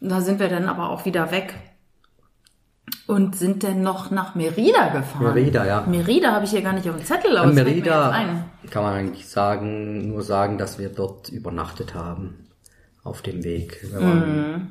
Und 0.00 0.10
da 0.10 0.20
sind 0.20 0.40
wir 0.40 0.48
dann 0.48 0.68
aber 0.68 0.90
auch 0.90 1.04
wieder 1.04 1.30
weg 1.30 1.54
und 3.06 3.36
sind 3.36 3.62
dann 3.62 3.82
noch 3.82 4.10
nach 4.10 4.34
Merida 4.34 4.88
gefahren. 4.88 5.22
Merida, 5.34 5.64
ja. 5.64 5.84
Merida 5.86 6.32
habe 6.32 6.44
ich 6.44 6.50
hier 6.50 6.62
gar 6.62 6.72
nicht 6.72 6.88
auf 6.88 6.96
dem 6.96 7.04
Zettel, 7.04 7.36
aber 7.36 7.52
Merida 7.52 8.14
kann 8.70 8.82
man 8.82 8.94
eigentlich 8.94 9.28
sagen, 9.28 10.08
nur 10.08 10.22
sagen, 10.22 10.58
dass 10.58 10.78
wir 10.78 10.88
dort 10.88 11.28
übernachtet 11.28 11.94
haben 11.94 12.45
auf 13.06 13.22
dem 13.22 13.44
Weg. 13.44 13.80
Wir 13.90 14.00
waren 14.00 14.52
Mhm. 14.52 14.66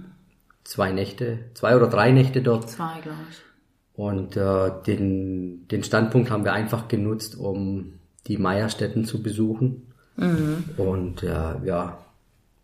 zwei 0.63 0.91
Nächte, 0.91 1.39
zwei 1.53 1.75
oder 1.75 1.87
drei 1.87 2.11
Nächte 2.11 2.41
dort. 2.41 2.69
Zwei, 2.69 2.99
glaube 3.01 3.17
ich. 3.29 3.37
Und 3.97 4.35
äh, 4.35 4.71
den, 4.85 5.67
den 5.69 5.83
Standpunkt 5.83 6.29
haben 6.29 6.43
wir 6.43 6.53
einfach 6.53 6.87
genutzt, 6.87 7.37
um 7.37 7.93
die 8.27 8.37
Meierstätten 8.37 9.05
zu 9.05 9.21
besuchen. 9.23 9.93
Und 10.77 11.23
äh, 11.23 11.65
ja, 11.65 11.97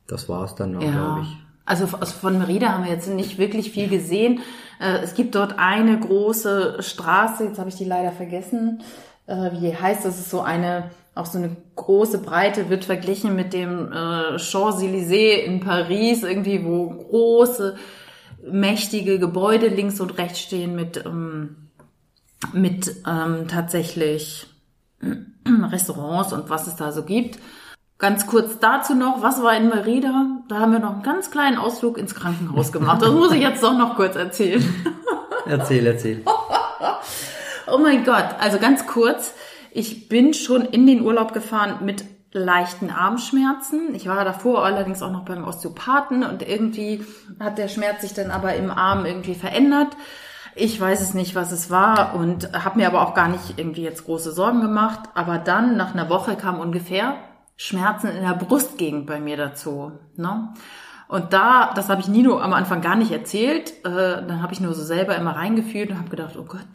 das 0.07 0.27
war's 0.29 0.55
dann 0.55 0.75
auch, 0.77 0.79
glaube 0.81 1.21
ich. 1.23 1.37
Also 1.65 1.85
aus- 1.97 2.11
von 2.13 2.37
Merida 2.37 2.69
haben 2.69 2.85
wir 2.85 2.91
jetzt 2.91 3.07
nicht 3.09 3.37
wirklich 3.37 3.71
viel 3.71 3.87
gesehen. 3.89 4.39
Äh, 4.79 4.99
Es 5.03 5.13
gibt 5.15 5.35
dort 5.35 5.55
eine 5.59 5.99
große 5.99 6.77
Straße, 6.81 7.43
jetzt 7.45 7.59
habe 7.59 7.69
ich 7.69 7.75
die 7.75 7.85
leider 7.85 8.11
vergessen. 8.11 8.81
Äh, 9.27 9.51
Wie 9.59 9.75
heißt, 9.75 10.03
das 10.05 10.17
ist 10.19 10.29
so 10.29 10.41
eine, 10.41 10.91
auch 11.13 11.25
so 11.25 11.37
eine 11.37 11.55
große 11.75 12.19
Breite, 12.19 12.69
wird 12.69 12.85
verglichen 12.85 13.35
mit 13.35 13.53
dem 13.53 13.91
äh, 13.91 14.39
Champs-Élysées 14.39 15.43
in 15.43 15.59
Paris, 15.59 16.23
irgendwie, 16.23 16.63
wo 16.63 16.89
große, 16.89 17.75
mächtige 18.49 19.19
Gebäude 19.19 19.67
links 19.67 19.99
und 19.99 20.17
rechts 20.17 20.39
stehen 20.39 20.75
mit, 20.75 21.05
ähm, 21.05 21.69
mit 22.53 22.95
ähm, 23.05 23.47
tatsächlich 23.47 24.47
Restaurants 25.45 26.33
und 26.33 26.49
was 26.49 26.67
es 26.67 26.75
da 26.75 26.91
so 26.91 27.03
gibt. 27.03 27.39
Ganz 27.97 28.25
kurz 28.25 28.57
dazu 28.59 28.95
noch, 28.95 29.21
was 29.21 29.43
war 29.43 29.55
in 29.55 29.69
Merida? 29.69 30.41
Da 30.47 30.59
haben 30.59 30.71
wir 30.71 30.79
noch 30.79 30.93
einen 30.93 31.03
ganz 31.03 31.29
kleinen 31.29 31.57
Ausflug 31.57 31.97
ins 31.97 32.15
Krankenhaus 32.15 32.71
gemacht. 32.71 33.01
Das 33.01 33.11
muss 33.11 33.31
ich 33.31 33.41
jetzt 33.41 33.61
doch 33.61 33.77
noch 33.77 33.95
kurz 33.95 34.15
erzählen. 34.15 34.63
Erzähl, 35.45 35.85
erzähl. 35.85 36.23
Oh 37.73 37.77
mein 37.77 38.03
Gott, 38.03 38.25
also 38.39 38.59
ganz 38.59 38.85
kurz. 38.85 39.33
Ich 39.71 40.09
bin 40.09 40.33
schon 40.33 40.63
in 40.63 40.85
den 40.85 41.01
Urlaub 41.01 41.33
gefahren 41.33 41.85
mit 41.85 42.03
leichten 42.33 42.89
Armschmerzen. 42.89 43.95
Ich 43.95 44.07
war 44.07 44.23
davor 44.23 44.63
allerdings 44.63 45.01
auch 45.01 45.11
noch 45.11 45.25
beim 45.25 45.43
Osteopathen 45.43 46.23
und 46.23 46.47
irgendwie 46.47 47.05
hat 47.39 47.57
der 47.57 47.67
Schmerz 47.67 48.01
sich 48.01 48.13
dann 48.13 48.31
aber 48.31 48.55
im 48.55 48.71
Arm 48.71 49.05
irgendwie 49.05 49.35
verändert. 49.35 49.95
Ich 50.55 50.79
weiß 50.79 51.01
es 51.01 51.13
nicht, 51.13 51.35
was 51.35 51.51
es 51.51 51.69
war 51.69 52.15
und 52.15 52.51
habe 52.51 52.79
mir 52.79 52.87
aber 52.87 53.01
auch 53.01 53.13
gar 53.13 53.29
nicht 53.29 53.57
irgendwie 53.57 53.83
jetzt 53.83 54.05
große 54.05 54.33
Sorgen 54.33 54.61
gemacht. 54.61 55.09
Aber 55.13 55.37
dann, 55.37 55.77
nach 55.77 55.93
einer 55.93 56.09
Woche, 56.09 56.35
kam 56.35 56.59
ungefähr 56.59 57.15
Schmerzen 57.55 58.07
in 58.07 58.23
der 58.23 58.33
Brustgegend 58.33 59.07
bei 59.07 59.19
mir 59.19 59.37
dazu. 59.37 59.93
Ne? 60.17 60.53
Und 61.07 61.31
da, 61.33 61.73
das 61.75 61.89
habe 61.89 62.01
ich 62.01 62.07
Nino 62.07 62.39
am 62.39 62.53
Anfang 62.53 62.81
gar 62.81 62.95
nicht 62.95 63.11
erzählt. 63.11 63.71
Äh, 63.85 64.25
dann 64.25 64.41
habe 64.41 64.53
ich 64.53 64.59
nur 64.59 64.73
so 64.73 64.83
selber 64.83 65.15
immer 65.15 65.35
reingefühlt 65.35 65.91
und 65.91 65.99
habe 65.99 66.09
gedacht, 66.09 66.35
oh 66.37 66.45
Gott, 66.45 66.67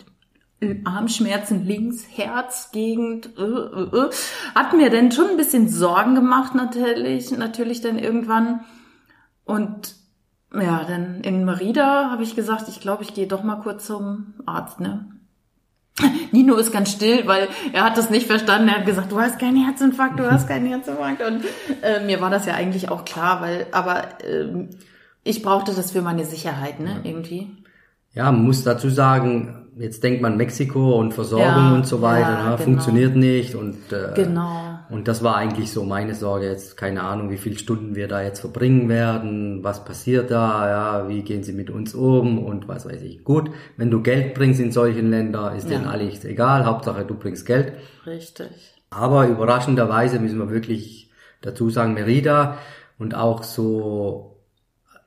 Armschmerzen 0.84 1.66
links, 1.66 2.06
Herzgegend, 2.14 3.30
äh, 3.38 3.42
äh, 3.42 4.06
äh. 4.06 4.10
hat 4.54 4.72
mir 4.72 4.90
dann 4.90 5.12
schon 5.12 5.30
ein 5.30 5.36
bisschen 5.36 5.68
Sorgen 5.68 6.14
gemacht 6.14 6.54
natürlich, 6.54 7.30
natürlich 7.30 7.82
dann 7.82 7.98
irgendwann. 7.98 8.60
Und 9.44 9.96
ja, 10.54 10.84
dann 10.84 11.20
in 11.20 11.44
Merida 11.44 12.10
habe 12.10 12.22
ich 12.22 12.34
gesagt, 12.34 12.68
ich 12.68 12.80
glaube, 12.80 13.02
ich 13.02 13.12
gehe 13.12 13.26
doch 13.26 13.42
mal 13.42 13.56
kurz 13.56 13.86
zum 13.86 14.34
Arzt, 14.46 14.80
ne? 14.80 15.10
Nino 16.30 16.56
ist 16.56 16.72
ganz 16.72 16.90
still, 16.90 17.26
weil 17.26 17.48
er 17.72 17.84
hat 17.84 17.96
das 17.96 18.10
nicht 18.10 18.26
verstanden. 18.26 18.68
Er 18.68 18.78
hat 18.78 18.86
gesagt, 18.86 19.12
du 19.12 19.20
hast 19.20 19.38
keinen 19.38 19.64
Herzinfarkt, 19.64 20.18
du 20.18 20.30
hast 20.30 20.48
keinen 20.48 20.66
Herzinfarkt. 20.66 21.22
Und 21.22 21.44
äh, 21.82 22.04
mir 22.04 22.20
war 22.20 22.30
das 22.30 22.46
ja 22.46 22.54
eigentlich 22.54 22.90
auch 22.90 23.04
klar, 23.04 23.40
weil, 23.40 23.66
aber 23.72 24.04
ähm, 24.24 24.70
ich 25.22 25.42
brauchte 25.42 25.74
das 25.74 25.92
für 25.92 26.02
meine 26.02 26.24
Sicherheit, 26.24 26.80
ne, 26.80 27.00
irgendwie. 27.04 27.50
Ja, 28.12 28.30
muss 28.32 28.62
dazu 28.62 28.88
sagen, 28.90 29.65
jetzt 29.78 30.02
denkt 30.02 30.22
man 30.22 30.36
Mexiko 30.36 30.98
und 30.98 31.12
Versorgung 31.14 31.46
Ja, 31.46 31.74
und 31.74 31.86
so 31.86 32.00
weiter, 32.02 32.30
ja, 32.30 32.36
ne? 32.36 32.50
genau. 32.52 32.56
funktioniert 32.56 33.16
nicht 33.16 33.54
und 33.54 33.76
äh, 33.92 34.12
Genau. 34.14 34.78
Und 34.88 35.08
das 35.08 35.22
war 35.24 35.34
eigentlich 35.36 35.72
so 35.72 35.82
meine 35.84 36.14
Sorge 36.14 36.46
jetzt, 36.46 36.76
keine 36.76 37.02
Ahnung, 37.02 37.28
wie 37.30 37.36
viele 37.38 37.58
Stunden 37.58 37.96
wir 37.96 38.06
da 38.06 38.22
jetzt 38.22 38.38
verbringen 38.40 38.88
werden, 38.88 39.64
was 39.64 39.84
passiert 39.84 40.30
da, 40.30 40.68
ja, 40.68 41.08
wie 41.08 41.22
gehen 41.22 41.42
sie 41.42 41.52
mit 41.52 41.70
uns 41.70 41.92
um 41.94 42.38
und 42.44 42.68
was 42.68 42.86
weiß 42.86 43.02
ich. 43.02 43.24
Gut, 43.24 43.50
wenn 43.76 43.90
du 43.90 44.00
Geld 44.02 44.34
bringst 44.34 44.60
in 44.60 44.70
solchen 44.70 45.10
Ländern, 45.10 45.56
ist 45.56 45.64
Ja. 45.68 45.76
denen 45.78 45.88
alles 45.88 46.24
egal, 46.24 46.64
Hauptsache 46.66 47.04
du 47.04 47.14
bringst 47.14 47.46
Geld. 47.46 47.72
Richtig. 48.06 48.48
Aber 48.90 49.26
überraschenderweise 49.26 50.20
müssen 50.20 50.38
wir 50.38 50.50
wirklich 50.50 51.10
dazu 51.42 51.68
sagen, 51.68 51.94
Merida 51.94 52.56
und 52.98 53.16
auch 53.16 53.42
so 53.42 54.36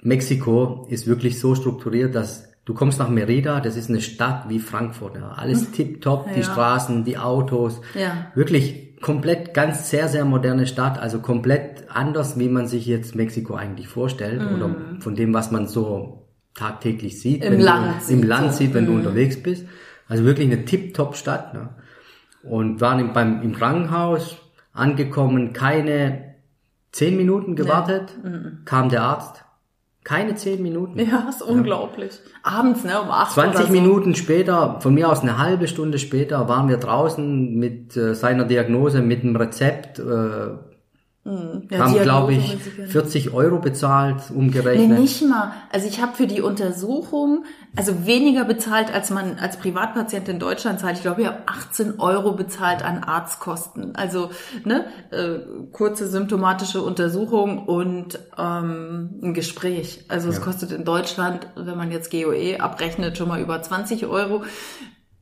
Mexiko 0.02 0.88
ist 0.90 1.08
wirklich 1.08 1.40
so 1.40 1.56
strukturiert, 1.56 2.16
dass 2.16 2.49
du 2.70 2.76
kommst 2.76 3.00
nach 3.00 3.10
Merida, 3.10 3.62
das 3.62 3.76
ist 3.76 3.90
eine 3.90 4.00
Stadt 4.00 4.48
wie 4.48 4.60
Frankfurt, 4.60 5.16
ja. 5.16 5.32
alles 5.32 5.72
tipptopp, 5.72 6.26
die 6.26 6.36
Hm. 6.36 6.42
Ja. 6.42 6.44
Straßen, 6.44 7.04
die 7.04 7.18
Autos, 7.18 7.82
Ja. 7.96 8.28
wirklich 8.36 9.02
komplett 9.02 9.56
ganz 9.56 9.90
sehr, 9.90 10.08
sehr 10.08 10.24
moderne 10.24 10.68
Stadt, 10.68 11.00
also 11.00 11.18
komplett 11.18 11.86
anders, 11.90 12.38
wie 12.38 12.48
man 12.48 12.68
sich 12.68 12.86
jetzt 12.86 13.16
Mexiko 13.16 13.56
eigentlich 13.56 13.88
vorstellt 13.88 14.42
oder 14.56 14.76
von 15.00 15.16
dem, 15.16 15.34
was 15.34 15.50
man 15.50 15.66
so 15.66 16.28
tagtäglich 16.54 17.20
sieht. 17.20 17.44
Im 17.44 17.60
Land 17.60 18.08
du, 18.08 18.14
Im 18.14 18.22
Land 18.22 18.54
sieht, 18.54 18.76
wenn 18.76 18.86
du 18.86 18.94
unterwegs 18.94 19.42
bist. 19.42 19.66
Also 20.08 20.24
wirklich 20.24 20.52
eine 20.52 20.64
tipptopp 20.66 21.16
Stadt. 21.16 21.56
Ne? 21.56 21.70
Und 22.44 22.82
waren 22.82 23.00
im, 23.00 23.14
beim, 23.14 23.42
im 23.42 23.54
Krankenhaus 23.54 24.38
angekommen, 24.74 25.54
keine 25.54 26.36
zehn 26.92 27.18
Minuten 27.18 27.56
gewartet, 27.56 28.14
kam 28.66 28.90
der 28.90 29.02
Arzt. 29.02 29.44
Keine 30.04 30.36
zehn 30.36 30.64
Minuten. 30.64 30.98
Ja, 31.00 31.28
ist 31.30 31.42
unglaublich. 31.42 32.20
Abends, 32.42 32.84
ne, 32.84 33.02
um 33.02 33.10
acht 33.10 33.34
20 33.34 33.56
oder 33.56 33.68
so. 33.68 33.74
Minuten 33.74 34.16
später, 34.16 34.80
von 34.80 34.94
mir 34.94 35.10
aus 35.10 35.22
eine 35.22 35.38
halbe 35.38 35.68
Stunde 35.68 36.00
später, 36.00 36.48
waren 36.48 36.70
wir 36.70 36.78
draußen 36.78 37.54
mit 37.54 37.98
äh, 37.98 38.16
seiner 38.16 38.46
Diagnose, 38.46 39.02
mit 39.02 39.24
dem 39.24 39.36
Rezept, 39.36 40.00
äh, 40.00 40.04
Ja, 41.26 41.80
haben, 41.80 41.94
glaube 42.02 42.34
ich, 42.34 42.56
weiß 42.56 42.76
gar 42.78 42.84
nicht. 42.84 42.92
40 42.92 43.34
Euro 43.34 43.60
bezahlt, 43.60 44.18
Nee, 44.30 44.38
umgerechnet. 44.38 45.00
nicht 45.00 45.22
mal. 45.22 45.52
Also 45.72 45.86
ich 45.88 46.02
habe 46.02 46.16
für 46.16 46.26
die 46.26 46.42
Untersuchung, 46.42 47.44
also 47.76 48.08
weniger 48.08 48.46
bezahlt, 48.46 48.92
als 48.92 49.12
man 49.12 49.38
als 49.38 49.58
Privatpatient 49.58 50.28
in 50.30 50.40
Deutschland 50.40 50.80
zahlt. 50.80 50.96
Ich 50.96 51.04
glaube, 51.04 51.22
ich 51.22 51.28
habe 51.28 51.40
18 51.46 52.00
Euro 52.00 52.32
bezahlt 52.32 52.84
an 52.84 53.04
Arztkosten. 53.04 53.96
Also 53.96 54.32
ne, 54.64 54.86
äh, 55.12 55.40
kurze 55.72 56.08
symptomatische 56.08 56.82
Untersuchung 56.82 57.66
und 57.68 58.18
ähm, 58.38 59.20
ein 59.22 59.34
Gespräch. 59.34 60.06
Also 60.08 60.30
es 60.30 60.42
kostet 60.42 60.72
in 60.72 60.84
Deutschland, 60.86 61.48
wenn 61.56 61.78
man 61.78 61.92
jetzt 61.92 62.12
GOE 62.12 62.60
abrechnet, 62.60 63.18
schon 63.18 63.28
mal 63.28 63.42
über 63.42 63.62
20 63.62 64.08
Euro. 64.08 64.44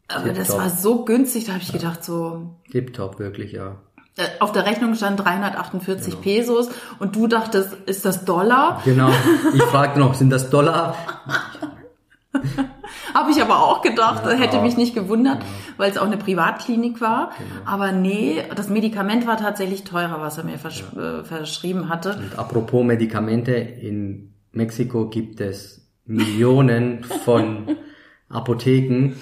Aber 0.07 0.29
das 0.29 0.47
Tipptopp. 0.47 0.57
war 0.57 0.69
so 0.69 1.03
günstig, 1.03 1.45
da 1.45 1.53
habe 1.53 1.63
ich 1.63 1.73
gedacht, 1.73 2.01
so 2.03 2.55
Tipptopp, 2.71 3.19
wirklich, 3.19 3.51
ja. 3.51 3.81
Äh, 4.17 4.23
auf 4.39 4.51
der 4.51 4.65
Rechnung 4.65 4.95
stand 4.95 5.19
348 5.23 6.21
Pesos 6.21 6.69
und 6.99 7.15
du 7.15 7.27
dachtest, 7.27 7.73
ist 7.85 8.05
das 8.05 8.25
Dollar? 8.25 8.81
Genau. 8.85 9.09
Ich 9.53 9.63
fragte 9.71 9.99
noch, 9.99 10.13
sind 10.15 10.29
das 10.29 10.49
Dollar? 10.49 10.95
Habe 13.13 13.31
ich 13.31 13.41
aber 13.41 13.59
auch 13.63 13.81
gedacht, 13.81 14.23
Ja. 14.25 14.31
hätte 14.33 14.61
mich 14.61 14.77
nicht 14.77 14.93
gewundert, 14.93 15.39
weil 15.77 15.89
es 15.89 15.97
auch 15.97 16.05
eine 16.05 16.17
Privatklinik 16.17 17.01
war. 17.01 17.31
Aber 17.65 17.91
nee, 17.91 18.43
das 18.55 18.69
Medikament 18.69 19.25
war 19.25 19.37
tatsächlich 19.37 19.83
teurer, 19.83 20.21
was 20.21 20.37
er 20.37 20.43
mir 20.43 20.57
versch 20.59 20.83
äh, 20.95 21.23
verschrieben 21.23 21.89
hatte. 21.89 22.17
Und 22.17 22.37
apropos 22.37 22.83
Medikamente, 22.85 23.53
in 23.53 24.33
Mexiko 24.51 25.07
gibt 25.09 25.41
es 25.41 25.87
Millionen 26.05 27.03
von 27.03 27.75
Apotheken 28.29 29.13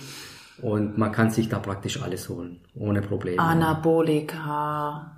und 0.62 0.98
man 0.98 1.12
kann 1.12 1.30
sich 1.32 1.50
da 1.50 1.60
praktisch 1.60 2.02
alles 2.02 2.30
holen, 2.30 2.62
ohne 2.76 3.02
Probleme. 3.02 3.40
Anabolika. 3.42 5.12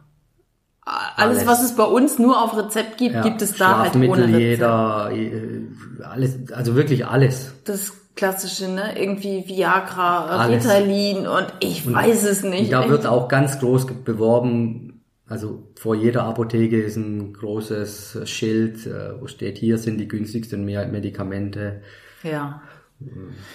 Alles, 0.85 1.39
Alles. 1.39 1.47
was 1.47 1.63
es 1.63 1.75
bei 1.75 1.83
uns 1.83 2.17
nur 2.17 2.41
auf 2.41 2.55
Rezept 2.57 2.97
gibt, 2.97 3.15
Ja, 3.15 3.21
gibt 3.21 3.41
es 3.41 3.55
da 3.57 3.79
halt 3.79 3.95
ohne 3.95 4.23
Rezept. 4.23 4.39
jeder, 4.39 5.11
äh, 5.11 5.61
alles, 6.01 6.49
also 6.53 6.75
wirklich 6.75 7.05
alles. 7.05 7.53
Das 7.65 7.91
klassische, 8.15 8.69
ne? 8.69 8.97
Irgendwie 8.97 9.43
Viagra, 9.47 10.27
Alles. 10.27 10.63
Ritalin 10.63 11.27
und 11.27 11.47
ich 11.59 11.85
weiß 11.91 12.23
es 12.23 12.43
nicht. 12.43 12.65
Und 12.65 12.71
da 12.71 12.87
wird 12.89 13.05
auch 13.05 13.27
ganz 13.27 13.59
groß 13.59 13.85
beworben, 14.05 15.03
also 15.27 15.67
vor 15.75 15.93
jeder 15.93 16.23
Apotheke 16.23 16.81
ist 16.81 16.95
ein 16.95 17.33
großes 17.33 18.19
Schild, 18.23 18.87
äh, 18.87 19.19
wo 19.19 19.27
steht, 19.27 19.57
hier 19.57 19.77
sind 19.77 19.97
die 19.97 20.07
günstigsten 20.07 20.63
Me- 20.63 20.87
Medikamente. 20.87 21.81
Ja. 22.23 22.61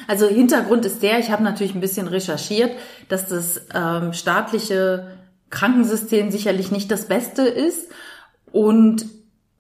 Also 0.07 0.29
Hintergrund 0.29 0.85
ist 0.85 1.03
der, 1.03 1.19
ich 1.19 1.31
habe 1.31 1.43
natürlich 1.43 1.75
ein 1.75 1.81
bisschen 1.81 2.07
recherchiert, 2.07 2.71
dass 3.09 3.29
das 3.29 3.67
ähm, 3.75 4.13
staatliche 4.13 5.19
Krankensystem 5.51 6.31
sicherlich 6.31 6.71
nicht 6.71 6.91
das 6.91 7.09
Beste 7.09 7.43
ist. 7.43 7.91
Und 8.53 9.07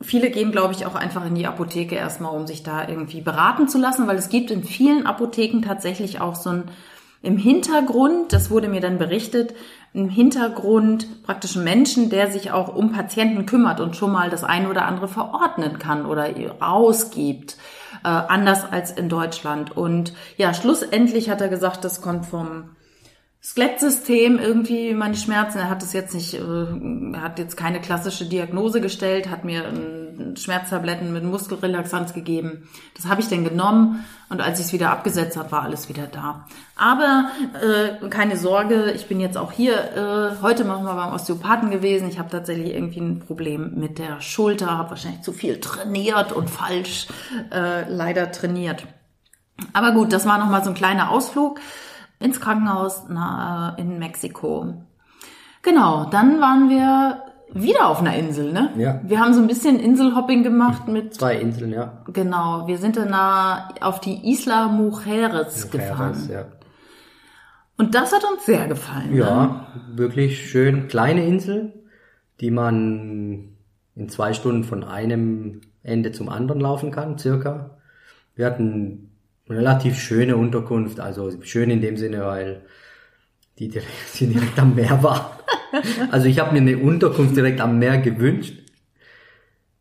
viele 0.01 0.31
gehen, 0.31 0.53
glaube 0.53 0.75
ich, 0.75 0.87
auch 0.87 0.95
einfach 0.95 1.27
in 1.27 1.35
die 1.35 1.47
Apotheke 1.47 1.97
erstmal, 1.97 2.35
um 2.35 2.47
sich 2.47 2.63
da 2.63 2.89
irgendwie 2.89 3.21
beraten 3.21 3.69
zu 3.69 3.79
lassen, 3.79 4.07
weil 4.07 4.17
es 4.17 4.29
gibt 4.29 4.51
in 4.51 4.65
vielen 4.65 5.07
Apotheken 5.07 5.63
tatsächlich 5.63 6.21
auch 6.21 6.37
so 6.37 6.51
ein 6.51 6.65
im 7.25 7.37
Hintergrund, 7.37 8.33
das 8.33 8.51
wurde 8.51 8.69
mir 8.69 8.81
dann 8.81 8.99
berichtet, 8.99 9.55
im 9.95 10.09
Hintergrund 10.09 11.23
praktisch 11.23 11.55
Menschen, 11.55 12.11
der 12.11 12.31
sich 12.33 12.51
auch 12.51 12.75
um 12.75 12.91
Patienten 12.93 13.47
kümmert 13.47 13.79
und 13.79 13.95
schon 13.95 14.11
mal 14.11 14.29
das 14.29 14.43
eine 14.43 14.69
oder 14.69 14.87
andere 14.87 15.07
verordnen 15.07 15.79
kann 15.79 16.05
oder 16.05 16.29
ausgibt, 16.59 17.57
anders 18.03 18.65
als 18.71 18.91
in 18.91 19.09
Deutschland. 19.09 19.77
Und 19.77 20.13
ja, 20.37 20.55
schlussendlich 20.55 21.31
hat 21.31 21.41
er 21.41 21.49
gesagt, 21.49 21.85
das 21.85 22.01
kommt 22.01 22.27
vom 22.27 22.71
Skelettsystem 23.45 24.39
irgendwie 24.39 24.95
meine 24.95 25.17
Schmerzen. 25.17 25.59
Er 25.59 25.69
hat 25.69 25.83
es 25.83 25.93
jetzt 25.93 26.15
nicht, 26.15 26.35
äh, 26.35 26.39
er 26.41 27.23
hat 27.23 27.39
jetzt 27.39 27.57
keine 27.57 27.81
klassische 27.81 28.25
Diagnose 28.25 28.81
gestellt, 28.81 29.29
hat 29.29 29.45
mir 29.45 29.65
Schmerztabletten 30.37 31.13
mit 31.13 31.25
Muskelrelaxanz 31.25 32.13
gegeben. 32.13 32.69
Das 32.95 33.07
habe 33.07 33.21
ich 33.21 33.29
dann 33.29 33.45
genommen 33.45 34.05
und 34.29 34.41
als 34.41 34.61
ich 34.61 34.67
es 34.67 34.73
wieder 34.73 34.91
abgesetzt 34.91 35.37
habe, 35.37 35.51
war 35.53 35.63
alles 35.63 35.89
wieder 35.89 36.07
da. 36.07 36.47
Aber 36.77 37.31
äh, 37.61 38.09
keine 38.09 38.37
Sorge, 38.37 38.93
ich 38.93 39.07
bin 39.07 39.21
jetzt 39.21 39.37
auch 39.37 39.53
hier 39.53 39.75
äh, 39.75 40.43
heute 40.43 40.65
noch 40.65 40.83
mal 40.83 40.95
beim 40.95 41.13
Osteopathen 41.13 41.71
gewesen. 41.71 42.09
Ich 42.09 42.19
habe 42.19 42.31
tatsächlich 42.31 42.73
irgendwie 42.73 43.01
ein 43.01 43.21
Problem 43.21 43.75
mit 43.75 43.99
der 43.99 44.21
Schulter, 44.21 44.79
habe 44.79 44.91
wahrscheinlich 44.91 45.23
zu 45.23 45.33
viel 45.33 45.61
trainiert 45.61 46.33
und 46.33 46.49
falsch 46.49 47.09
äh, 47.51 47.89
leider 47.89 48.31
trainiert. 48.33 48.87
Aber 49.73 49.93
gut, 49.93 50.13
das 50.13 50.27
war 50.27 50.39
noch 50.39 50.49
mal 50.49 50.65
so 50.65 50.71
ein 50.71 50.77
kleiner 50.77 51.11
Ausflug 51.11 51.61
ins 52.23 52.41
Krankenhaus 52.41 53.05
na, 53.09 53.75
in 53.79 53.99
Mexiko. 53.99 54.75
Genau, 55.63 56.07
dann 56.11 56.41
waren 56.41 56.69
wir 56.69 57.23
wieder 57.55 57.87
auf 57.89 58.01
einer 58.01 58.17
Insel, 58.17 58.53
ne? 58.53 58.71
Ja. 58.77 59.01
Wir 59.05 59.21
haben 59.21 59.35
so 59.35 59.41
ein 59.41 59.47
bisschen 59.47 59.79
Inselhopping 59.79 60.43
gemacht 60.43 60.89
mit, 60.89 61.15
Zwei 61.15 61.37
Inseln, 61.37 61.73
ja. 61.73 62.03
genau, 62.13 62.67
wir 62.67 62.79
sind 62.79 62.97
dann 62.97 63.15
auf 63.81 64.01
die 64.01 64.31
Isla 64.31 64.69
Mujeres 64.69 65.71
gefahren. 65.71 66.13
Mujeres, 66.13 66.29
ja. 66.29 66.47
Und 67.77 67.95
das 67.95 68.13
hat 68.13 68.25
uns 68.25 68.47
sehr 68.47 68.69
gefallen. 68.69 69.11
Ne? 69.11 69.19
Ja, 69.19 69.67
wirklich 69.95 70.51
schön. 70.51 70.89
Kleine 70.89 71.27
Insel, 71.27 71.73
die 72.41 72.51
man 72.51 73.57
in 73.95 74.09
zwei 74.09 74.33
Stunden 74.33 74.65
von 74.65 74.85
einem 74.85 75.61
Ende 75.83 76.13
zum 76.13 76.29
anderen 76.29 76.61
laufen 76.61 76.91
kann, 76.91 77.19
circa. 77.19 77.79
Wir 78.35 78.47
hatten 78.47 79.12
relativ 79.49 79.99
schöne 79.99 80.37
Unterkunft, 80.37 81.01
also 81.01 81.31
schön 81.43 81.71
in 81.71 81.81
dem 81.81 81.97
Sinne, 81.97 82.25
weil 82.25 82.63
die 83.59 83.69
direkt, 83.69 83.89
die 84.21 84.27
direkt 84.29 84.59
am 84.59 84.75
Meer 84.75 85.03
war. 85.03 85.39
Also 86.11 86.27
ich 86.27 86.39
habe 86.39 86.53
mir 86.53 86.61
eine 86.61 86.77
Unterkunft 86.77 87.35
direkt 87.35 87.59
am 87.63 87.79
Meer 87.79 87.97
gewünscht, 87.97 88.59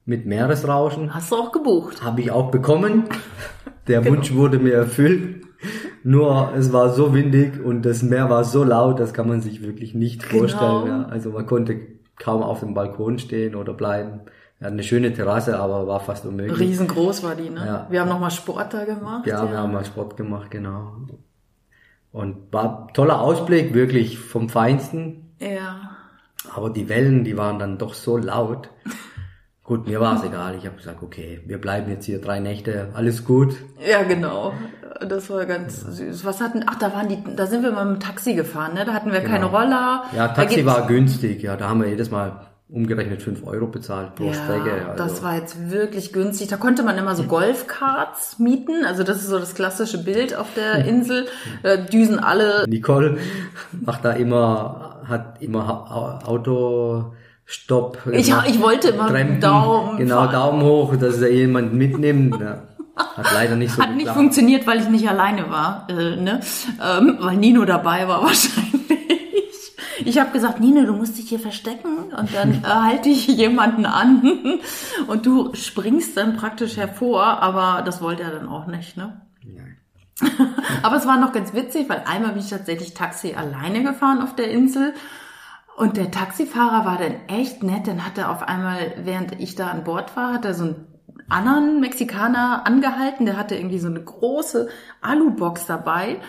mit 0.05 0.25
Meeresrauschen. 0.25 1.13
Hast 1.13 1.31
du 1.31 1.35
auch 1.35 1.51
gebucht? 1.51 2.01
Habe 2.01 2.21
ich 2.21 2.31
auch 2.31 2.49
bekommen. 2.49 3.03
Der 3.87 3.99
Genau. 3.99 4.15
Wunsch 4.15 4.33
wurde 4.33 4.57
mir 4.57 4.73
erfüllt. 4.73 5.43
Nur 6.03 6.53
es 6.55 6.71
war 6.71 6.93
so 6.93 7.13
windig 7.13 7.61
und 7.63 7.83
das 7.83 8.03
Meer 8.03 8.29
war 8.29 8.45
so 8.45 8.63
laut, 8.63 9.01
das 9.01 9.13
kann 9.13 9.27
man 9.27 9.41
sich 9.41 9.63
wirklich 9.63 9.93
nicht 9.93 10.27
Genau. 10.29 10.39
vorstellen. 10.47 10.87
Ja. 10.87 11.03
Also 11.09 11.31
man 11.31 11.45
konnte 11.45 11.77
kaum 12.17 12.41
auf 12.41 12.61
dem 12.61 12.73
Balkon 12.73 13.19
stehen 13.19 13.55
oder 13.55 13.73
bleiben. 13.73 14.21
Wir 14.61 14.67
hatten 14.67 14.75
eine 14.75 14.83
schöne 14.83 15.11
Terrasse, 15.11 15.57
aber 15.59 15.87
war 15.87 15.99
fast 16.01 16.23
unmöglich. 16.23 16.59
Riesengroß 16.59 17.23
war 17.23 17.33
die, 17.33 17.49
ne? 17.49 17.65
Ja. 17.65 17.87
Wir 17.89 18.01
haben 18.01 18.09
nochmal 18.09 18.29
Sport 18.29 18.75
da 18.75 18.85
gemacht. 18.85 19.25
Ja, 19.25 19.49
wir 19.49 19.57
haben 19.57 19.73
mal 19.73 19.83
Sport 19.83 20.17
gemacht, 20.17 20.51
genau. 20.51 20.97
Und 22.11 22.53
war 22.53 22.87
toller 22.93 23.21
Ausblick, 23.21 23.73
wirklich 23.73 24.19
vom 24.19 24.49
Feinsten. 24.49 25.33
ja. 25.39 25.89
Aber 26.53 26.69
die 26.69 26.89
Wellen, 26.89 27.23
die 27.23 27.37
waren 27.37 27.57
dann 27.57 27.79
doch 27.79 27.95
so 27.95 28.17
laut. 28.17 28.69
Gut, 29.63 29.87
mir 29.87 29.99
war 29.99 30.17
es 30.17 30.23
egal. 30.23 30.55
Ich 30.55 30.65
habe 30.67 30.75
gesagt, 30.75 31.01
okay, 31.01 31.41
wir 31.47 31.59
bleiben 31.59 31.89
jetzt 31.89 32.05
hier 32.05 32.21
drei 32.21 32.39
Nächte, 32.39 32.89
alles 32.93 33.25
gut. 33.25 33.55
Ja, 33.89 34.03
genau. 34.03 34.53
Das 35.07 35.29
war 35.31 35.45
ganz 35.47 35.81
süß. 35.81 36.23
Was 36.23 36.39
hatten, 36.39 36.63
ach, 36.67 36.75
da 36.75 36.93
waren 36.93 37.07
die, 37.09 37.17
da 37.35 37.47
sind 37.47 37.63
wir 37.63 37.71
mal 37.71 37.85
mit 37.85 37.95
dem 37.95 37.99
Taxi 37.99 38.35
gefahren, 38.35 38.75
ne? 38.75 38.85
Da 38.85 38.93
hatten 38.93 39.11
wir 39.11 39.21
keine 39.21 39.45
Roller. 39.45 40.03
Ja, 40.15 40.27
Taxi 40.27 40.65
war 40.67 40.85
günstig. 40.85 41.41
Ja, 41.41 41.57
da 41.57 41.67
haben 41.69 41.81
wir 41.81 41.89
jedes 41.89 42.11
Mal 42.11 42.50
umgerechnet 42.71 43.21
fünf 43.21 43.45
Euro 43.45 43.67
bezahlt 43.67 44.15
pro 44.15 44.25
ja, 44.25 44.33
Strecke. 44.33 44.87
Also, 44.87 45.03
das 45.03 45.23
war 45.23 45.35
jetzt 45.35 45.69
wirklich 45.71 46.13
günstig. 46.13 46.47
Da 46.47 46.57
konnte 46.57 46.83
man 46.83 46.97
immer 46.97 47.15
so 47.15 47.23
Golfkarts 47.23 48.39
mieten. 48.39 48.85
Also 48.85 49.03
das 49.03 49.17
ist 49.17 49.27
so 49.27 49.39
das 49.39 49.55
klassische 49.55 50.03
Bild 50.03 50.35
auf 50.35 50.47
der 50.55 50.85
Insel. 50.85 51.27
Da 51.63 51.77
düsen 51.77 52.19
alle. 52.19 52.65
Nicole 52.67 53.17
macht 53.71 54.05
da 54.05 54.13
immer, 54.13 55.01
hat 55.05 55.41
immer 55.41 56.21
Auto 56.25 57.13
Stopp. 57.45 57.97
Ich, 58.11 58.33
ich 58.47 58.61
wollte 58.61 58.89
immer 58.89 59.09
Trampen, 59.09 59.41
Daumen. 59.41 59.97
Genau. 59.97 60.27
Daumen 60.27 60.63
hoch, 60.63 60.95
dass 60.95 61.21
er 61.21 61.31
jemand 61.31 61.73
mitnimmt. 61.73 62.39
Ja. 62.39 62.63
Hat 62.95 63.33
leider 63.33 63.55
nicht 63.55 63.73
so 63.73 63.81
Hat 63.81 63.89
nicht 63.89 63.99
geklappt. 63.99 64.17
funktioniert, 64.17 64.67
weil 64.67 64.79
ich 64.79 64.87
nicht 64.87 65.09
alleine 65.09 65.49
war, 65.49 65.87
äh, 65.89 66.15
ne? 66.15 66.39
ähm, 66.81 67.17
weil 67.19 67.37
Nino 67.37 67.65
dabei 67.65 68.07
war 68.07 68.21
wahrscheinlich. 68.23 68.80
Ich 70.05 70.19
habe 70.19 70.31
gesagt, 70.31 70.59
Nino, 70.59 70.85
du 70.85 70.93
musst 70.93 71.17
dich 71.17 71.29
hier 71.29 71.39
verstecken 71.39 72.13
und 72.17 72.33
dann 72.33 72.63
äh, 72.63 72.67
halte 72.67 73.09
ich 73.09 73.27
jemanden 73.27 73.85
an 73.85 74.59
und 75.07 75.25
du 75.25 75.53
springst 75.53 76.17
dann 76.17 76.35
praktisch 76.35 76.77
hervor, 76.77 77.23
aber 77.23 77.81
das 77.83 78.01
wollte 78.01 78.23
er 78.23 78.31
dann 78.31 78.47
auch 78.47 78.67
nicht, 78.67 78.97
ne? 78.97 79.21
Nein. 79.43 79.77
Aber 80.83 80.97
es 80.97 81.07
war 81.07 81.17
noch 81.17 81.31
ganz 81.31 81.53
witzig, 81.53 81.89
weil 81.89 82.03
einmal 82.05 82.33
bin 82.33 82.41
ich 82.41 82.49
tatsächlich 82.49 82.93
Taxi 82.93 83.33
alleine 83.33 83.83
gefahren 83.83 84.21
auf 84.21 84.35
der 84.35 84.51
Insel. 84.51 84.93
Und 85.77 85.97
der 85.97 86.11
Taxifahrer 86.11 86.85
war 86.85 86.97
dann 86.97 87.15
echt 87.27 87.63
nett. 87.63 87.87
Dann 87.87 88.05
hat 88.05 88.17
er 88.17 88.29
auf 88.29 88.43
einmal, 88.43 88.93
während 89.03 89.39
ich 89.39 89.55
da 89.55 89.67
an 89.67 89.83
Bord 89.83 90.15
war, 90.15 90.33
hat 90.33 90.45
er 90.45 90.53
so 90.53 90.63
einen 90.65 90.87
anderen 91.29 91.79
Mexikaner 91.79 92.67
angehalten. 92.67 93.25
Der 93.25 93.37
hatte 93.37 93.55
irgendwie 93.55 93.79
so 93.79 93.87
eine 93.87 94.03
große 94.03 94.69
Alubox 95.01 95.65
dabei. 95.65 96.19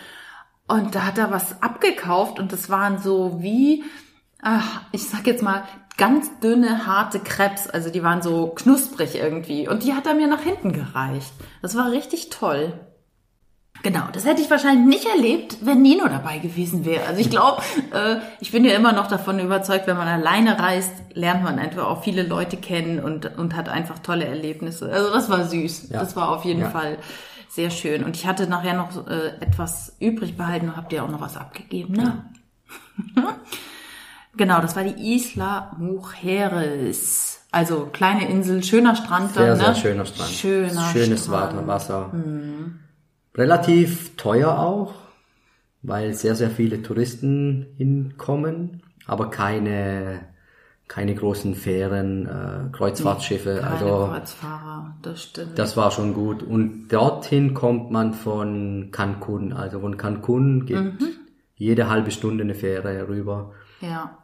Und 0.68 0.94
da 0.94 1.04
hat 1.04 1.18
er 1.18 1.30
was 1.30 1.60
abgekauft. 1.62 2.38
Und 2.38 2.52
das 2.52 2.70
waren 2.70 2.98
so 2.98 3.42
wie, 3.42 3.84
ach, 4.40 4.82
ich 4.92 5.08
sag 5.08 5.26
jetzt 5.26 5.42
mal, 5.42 5.64
ganz 5.98 6.30
dünne, 6.40 6.86
harte 6.86 7.20
Krebs. 7.20 7.68
Also 7.68 7.90
die 7.90 8.02
waren 8.02 8.22
so 8.22 8.48
knusprig 8.48 9.14
irgendwie. 9.16 9.68
Und 9.68 9.82
die 9.82 9.94
hat 9.94 10.06
er 10.06 10.14
mir 10.14 10.26
nach 10.28 10.42
hinten 10.42 10.72
gereicht. 10.72 11.32
Das 11.60 11.76
war 11.76 11.90
richtig 11.90 12.30
toll. 12.30 12.72
Genau, 13.82 14.02
das 14.12 14.24
hätte 14.24 14.40
ich 14.40 14.50
wahrscheinlich 14.50 14.86
nicht 14.86 15.06
erlebt, 15.08 15.56
wenn 15.62 15.82
Nino 15.82 16.06
dabei 16.06 16.38
gewesen 16.38 16.84
wäre. 16.84 17.04
Also 17.06 17.20
ich 17.20 17.30
glaube, 17.30 17.62
äh, 17.92 18.16
ich 18.38 18.52
bin 18.52 18.64
ja 18.64 18.76
immer 18.76 18.92
noch 18.92 19.08
davon 19.08 19.40
überzeugt, 19.40 19.88
wenn 19.88 19.96
man 19.96 20.06
alleine 20.06 20.56
reist, 20.60 20.92
lernt 21.14 21.42
man 21.42 21.58
einfach 21.58 21.86
auch 21.86 22.04
viele 22.04 22.22
Leute 22.22 22.56
kennen 22.56 23.00
und, 23.00 23.36
und 23.36 23.56
hat 23.56 23.68
einfach 23.68 23.98
tolle 23.98 24.24
Erlebnisse. 24.26 24.88
Also 24.92 25.12
das 25.12 25.28
war 25.28 25.46
süß. 25.46 25.88
Ja. 25.90 25.98
Das 25.98 26.14
war 26.14 26.28
auf 26.28 26.44
jeden 26.44 26.60
Ja. 26.60 26.70
Fall 26.70 26.98
sehr 27.53 27.70
schön. 27.70 28.03
Und 28.03 28.16
ich 28.16 28.26
hatte 28.26 28.46
nachher 28.46 28.74
noch 28.74 29.07
äh, 29.07 29.28
etwas 29.40 29.94
übrig 30.00 30.36
behalten 30.38 30.70
und 30.70 30.76
habt 30.76 30.92
ihr 30.92 31.05
auch 31.05 31.11
noch 31.11 31.20
was 31.20 31.36
abgegeben, 31.36 31.92
ne? 31.94 32.24
genau, 34.36 34.62
das 34.62 34.74
war 34.74 34.84
die 34.84 35.14
Isla 35.14 35.76
Mujeres. 35.78 37.44
Also 37.50 37.90
kleine 37.92 38.26
Insel, 38.26 38.62
schöner 38.64 38.96
Strand 38.96 39.34
Sehr, 39.34 39.48
dann, 39.48 39.59
sehr 39.59 39.68
ne? 39.68 39.76
schöner 39.76 40.05
Strand. 40.07 40.30
Schöner 40.30 40.90
Schönes 40.92 41.24
Strand. 41.24 41.66
Wasser. 41.66 42.11
Wasser. 42.11 42.20
Relativ 43.34 44.16
teuer 44.16 44.59
auch, 44.59 44.94
weil 45.82 46.14
sehr, 46.14 46.34
sehr 46.34 46.50
viele 46.50 46.80
Touristen 46.80 47.66
hinkommen, 47.76 48.82
aber 49.07 49.28
keine, 49.28 50.20
keine 50.93 51.14
großen 51.14 51.55
Fähren, 51.55 52.26
äh, 52.26 52.70
Kreuzfahrtschiffe. 52.70 53.61
Keine 53.62 53.70
also 53.70 54.09
Kreuzfahrer, 54.12 54.95
das 55.01 55.22
stimmt. 55.22 55.59
das 55.59 55.74
war 55.74 55.90
schon 55.90 56.12
gut. 56.12 56.43
Und 56.43 56.88
dorthin 56.88 57.55
kommt 57.55 57.90
man 57.90 58.12
von 58.12 58.90
Cancun. 58.93 59.55
Also 59.55 59.80
von 59.80 59.97
Cancun 59.97 60.66
geht 60.66 60.76
Mhm. 60.76 60.99
jede 61.55 61.88
halbe 61.88 62.11
Stunde 62.11 62.45
eine 62.45 62.55
Fähre 62.55 63.09
rüber. 63.09 63.53
Ja. 63.80 64.18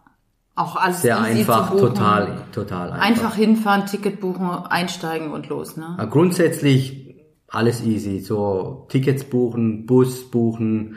Auch 0.56 0.76
alles 0.76 1.00
Sehr 1.00 1.18
einfach, 1.18 1.70
total, 1.70 2.36
total 2.52 2.92
einfach. 2.92 3.06
Einfach 3.06 3.34
hinfahren, 3.36 3.86
Ticket 3.86 4.20
buchen, 4.20 4.50
einsteigen 4.50 5.32
und 5.32 5.48
los, 5.48 5.78
ne? 5.78 5.94
Ja, 5.96 6.04
grundsätzlich 6.04 7.16
alles 7.46 7.82
easy. 7.82 8.20
So 8.20 8.84
Tickets 8.90 9.24
buchen, 9.24 9.86
Bus 9.86 10.30
buchen, 10.30 10.96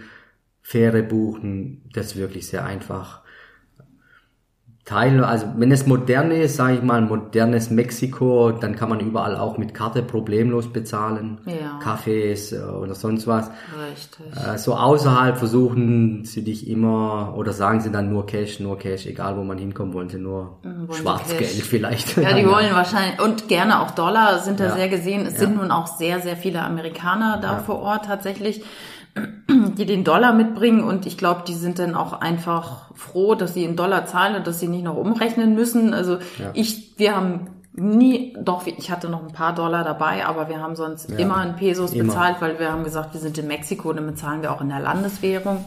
Fähre 0.61 1.01
buchen, 1.01 1.89
das 1.93 2.07
ist 2.07 2.15
wirklich 2.17 2.45
sehr 2.47 2.65
einfach. 2.65 3.20
Teil, 4.83 5.23
also 5.23 5.45
wenn 5.57 5.71
es 5.71 5.85
modern 5.85 6.31
ist, 6.31 6.55
sage 6.55 6.73
ich 6.73 6.81
mal, 6.81 7.01
modernes 7.01 7.69
Mexiko, 7.69 8.51
dann 8.51 8.75
kann 8.75 8.89
man 8.89 8.99
überall 8.99 9.37
auch 9.37 9.57
mit 9.59 9.75
Karte 9.75 10.01
problemlos 10.01 10.73
bezahlen. 10.73 11.37
Ja. 11.45 11.79
Cafés 11.83 12.51
äh, 12.51 12.61
oder 12.63 12.95
sonst 12.95 13.27
was. 13.27 13.51
Richtig. 13.91 14.25
Äh, 14.35 14.57
So 14.57 14.73
außerhalb 14.75 15.37
versuchen 15.37 16.25
sie 16.25 16.43
dich 16.43 16.67
immer, 16.67 17.35
oder 17.37 17.53
sagen 17.53 17.79
sie 17.81 17.91
dann 17.91 18.09
nur 18.11 18.25
Cash, 18.25 18.59
nur 18.59 18.77
Cash, 18.79 19.05
egal 19.05 19.37
wo 19.37 19.43
man 19.43 19.59
hinkommt, 19.59 19.93
wollen 19.93 20.09
sie 20.09 20.17
nur 20.17 20.57
wollen 20.63 20.87
sie 20.89 20.97
Schwarzgeld 20.97 21.39
Cash. 21.41 21.61
vielleicht. 21.63 22.17
Ja, 22.17 22.33
die 22.33 22.45
wollen 22.47 22.73
wahrscheinlich, 22.73 23.21
und 23.21 23.47
gerne 23.47 23.81
auch 23.81 23.91
Dollar 23.91 24.39
sind 24.39 24.59
da 24.59 24.65
Ja. 24.65 24.71
sehr 24.75 24.89
gesehen. 24.89 25.27
Es 25.27 25.33
Ja. 25.33 25.39
sind 25.41 25.57
nun 25.57 25.69
auch 25.71 25.85
sehr, 25.87 26.21
sehr 26.21 26.35
viele 26.35 26.63
Amerikaner 26.63 27.37
da 27.39 27.59
vor 27.59 27.79
Ort 27.81 28.05
tatsächlich, 28.05 28.63
die 29.77 29.85
den 29.85 30.03
Dollar 30.03 30.33
mitbringen 30.33 30.83
und 30.83 31.05
ich 31.05 31.17
glaube, 31.17 31.43
die 31.47 31.53
sind 31.53 31.79
dann 31.79 31.95
auch 31.95 32.13
einfach 32.13 32.93
froh, 32.95 33.35
dass 33.35 33.53
sie 33.53 33.63
in 33.63 33.75
Dollar 33.75 34.05
zahlen 34.05 34.35
und 34.35 34.47
dass 34.47 34.59
sie 34.59 34.67
nicht 34.67 34.83
noch 34.83 34.95
umrechnen 34.95 35.55
müssen. 35.55 35.93
Also 35.93 36.19
ich, 36.53 36.93
wir 36.97 37.15
haben 37.15 37.47
nie, 37.73 38.35
doch, 38.39 38.65
ich 38.67 38.91
hatte 38.91 39.09
noch 39.09 39.21
ein 39.21 39.33
paar 39.33 39.53
Dollar 39.55 39.83
dabei, 39.83 40.25
aber 40.25 40.49
wir 40.49 40.59
haben 40.59 40.75
sonst 40.75 41.09
immer 41.11 41.43
in 41.45 41.55
Pesos 41.55 41.93
immer. 41.93 42.05
bezahlt, 42.05 42.37
weil 42.39 42.59
wir 42.59 42.71
haben 42.71 42.83
gesagt, 42.83 43.13
wir 43.13 43.21
sind 43.21 43.37
in 43.37 43.47
Mexiko 43.47 43.89
und 43.89 43.97
dann 43.97 44.07
bezahlen 44.07 44.41
wir 44.41 44.51
auch 44.51 44.61
in 44.61 44.69
der 44.69 44.79
Landeswährung. 44.79 45.65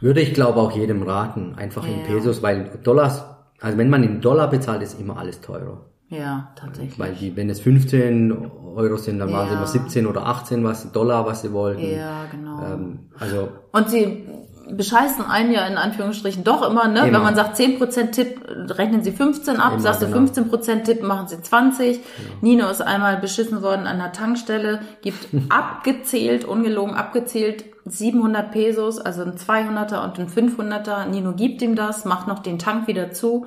Würde 0.00 0.20
ich 0.20 0.34
glaube 0.34 0.60
auch 0.60 0.72
jedem 0.72 1.02
raten, 1.02 1.54
einfach 1.56 1.86
in 1.86 2.00
Ja. 2.00 2.06
Pesos, 2.06 2.42
weil 2.42 2.70
Dollars, 2.82 3.24
also 3.60 3.78
wenn 3.78 3.90
man 3.90 4.02
in 4.02 4.20
Dollar 4.20 4.48
bezahlt, 4.48 4.82
ist 4.82 4.98
immer 4.98 5.16
alles 5.18 5.40
teurer. 5.40 5.80
Ja, 6.12 6.48
tatsächlich. 6.56 6.98
Weil 6.98 7.14
die, 7.14 7.34
wenn 7.36 7.48
es 7.48 7.60
15 7.60 8.50
Euro 8.76 8.96
sind, 8.96 9.18
dann 9.18 9.32
waren 9.32 9.46
es 9.46 9.52
Ja. 9.52 9.56
immer 9.58 9.66
17 9.66 10.06
oder 10.06 10.26
18 10.26 10.62
was, 10.64 10.92
Dollar, 10.92 11.26
was 11.26 11.42
sie 11.42 11.52
wollten. 11.52 11.80
Ja, 11.82 12.24
genau. 12.30 12.60
Ähm, 12.64 12.98
also 13.18 13.48
Und 13.72 13.88
sie 13.88 14.24
bescheißen 14.70 15.24
einen 15.24 15.52
ja 15.52 15.66
in 15.66 15.76
Anführungsstrichen 15.76 16.44
doch 16.44 16.68
immer, 16.68 16.86
ne? 16.88 17.00
Immer. 17.00 17.18
Wenn 17.18 17.22
man 17.22 17.34
sagt 17.34 17.56
10% 17.56 18.12
Tipp, 18.12 18.40
rechnen 18.48 19.02
sie 19.02 19.12
15 19.12 19.56
ab, 19.56 19.72
Immer, 19.72 19.80
sagst 19.80 20.02
du 20.02 20.06
genau. 20.06 20.18
15% 20.18 20.84
Tipp, 20.84 21.02
machen 21.02 21.28
sie 21.28 21.40
20. 21.40 22.00
Nino 22.42 22.68
ist 22.70 22.80
einmal 22.80 23.16
beschissen 23.16 23.62
worden 23.62 23.86
an 23.86 23.98
der 23.98 24.12
Tankstelle, 24.12 24.80
gibt 25.02 25.28
abgezählt, 25.50 26.44
ungelogen 26.44 26.94
abgezählt, 26.94 27.64
700 27.86 28.52
Pesos, 28.52 29.00
also 29.00 29.22
ein 29.22 29.32
200er 29.34 30.04
und 30.04 30.18
ein 30.18 30.28
500er. 30.28 31.06
Nino 31.06 31.32
gibt 31.32 31.60
ihm 31.62 31.74
das, 31.74 32.04
macht 32.04 32.28
noch 32.28 32.38
den 32.38 32.58
Tank 32.58 32.86
wieder 32.86 33.10
zu. 33.12 33.46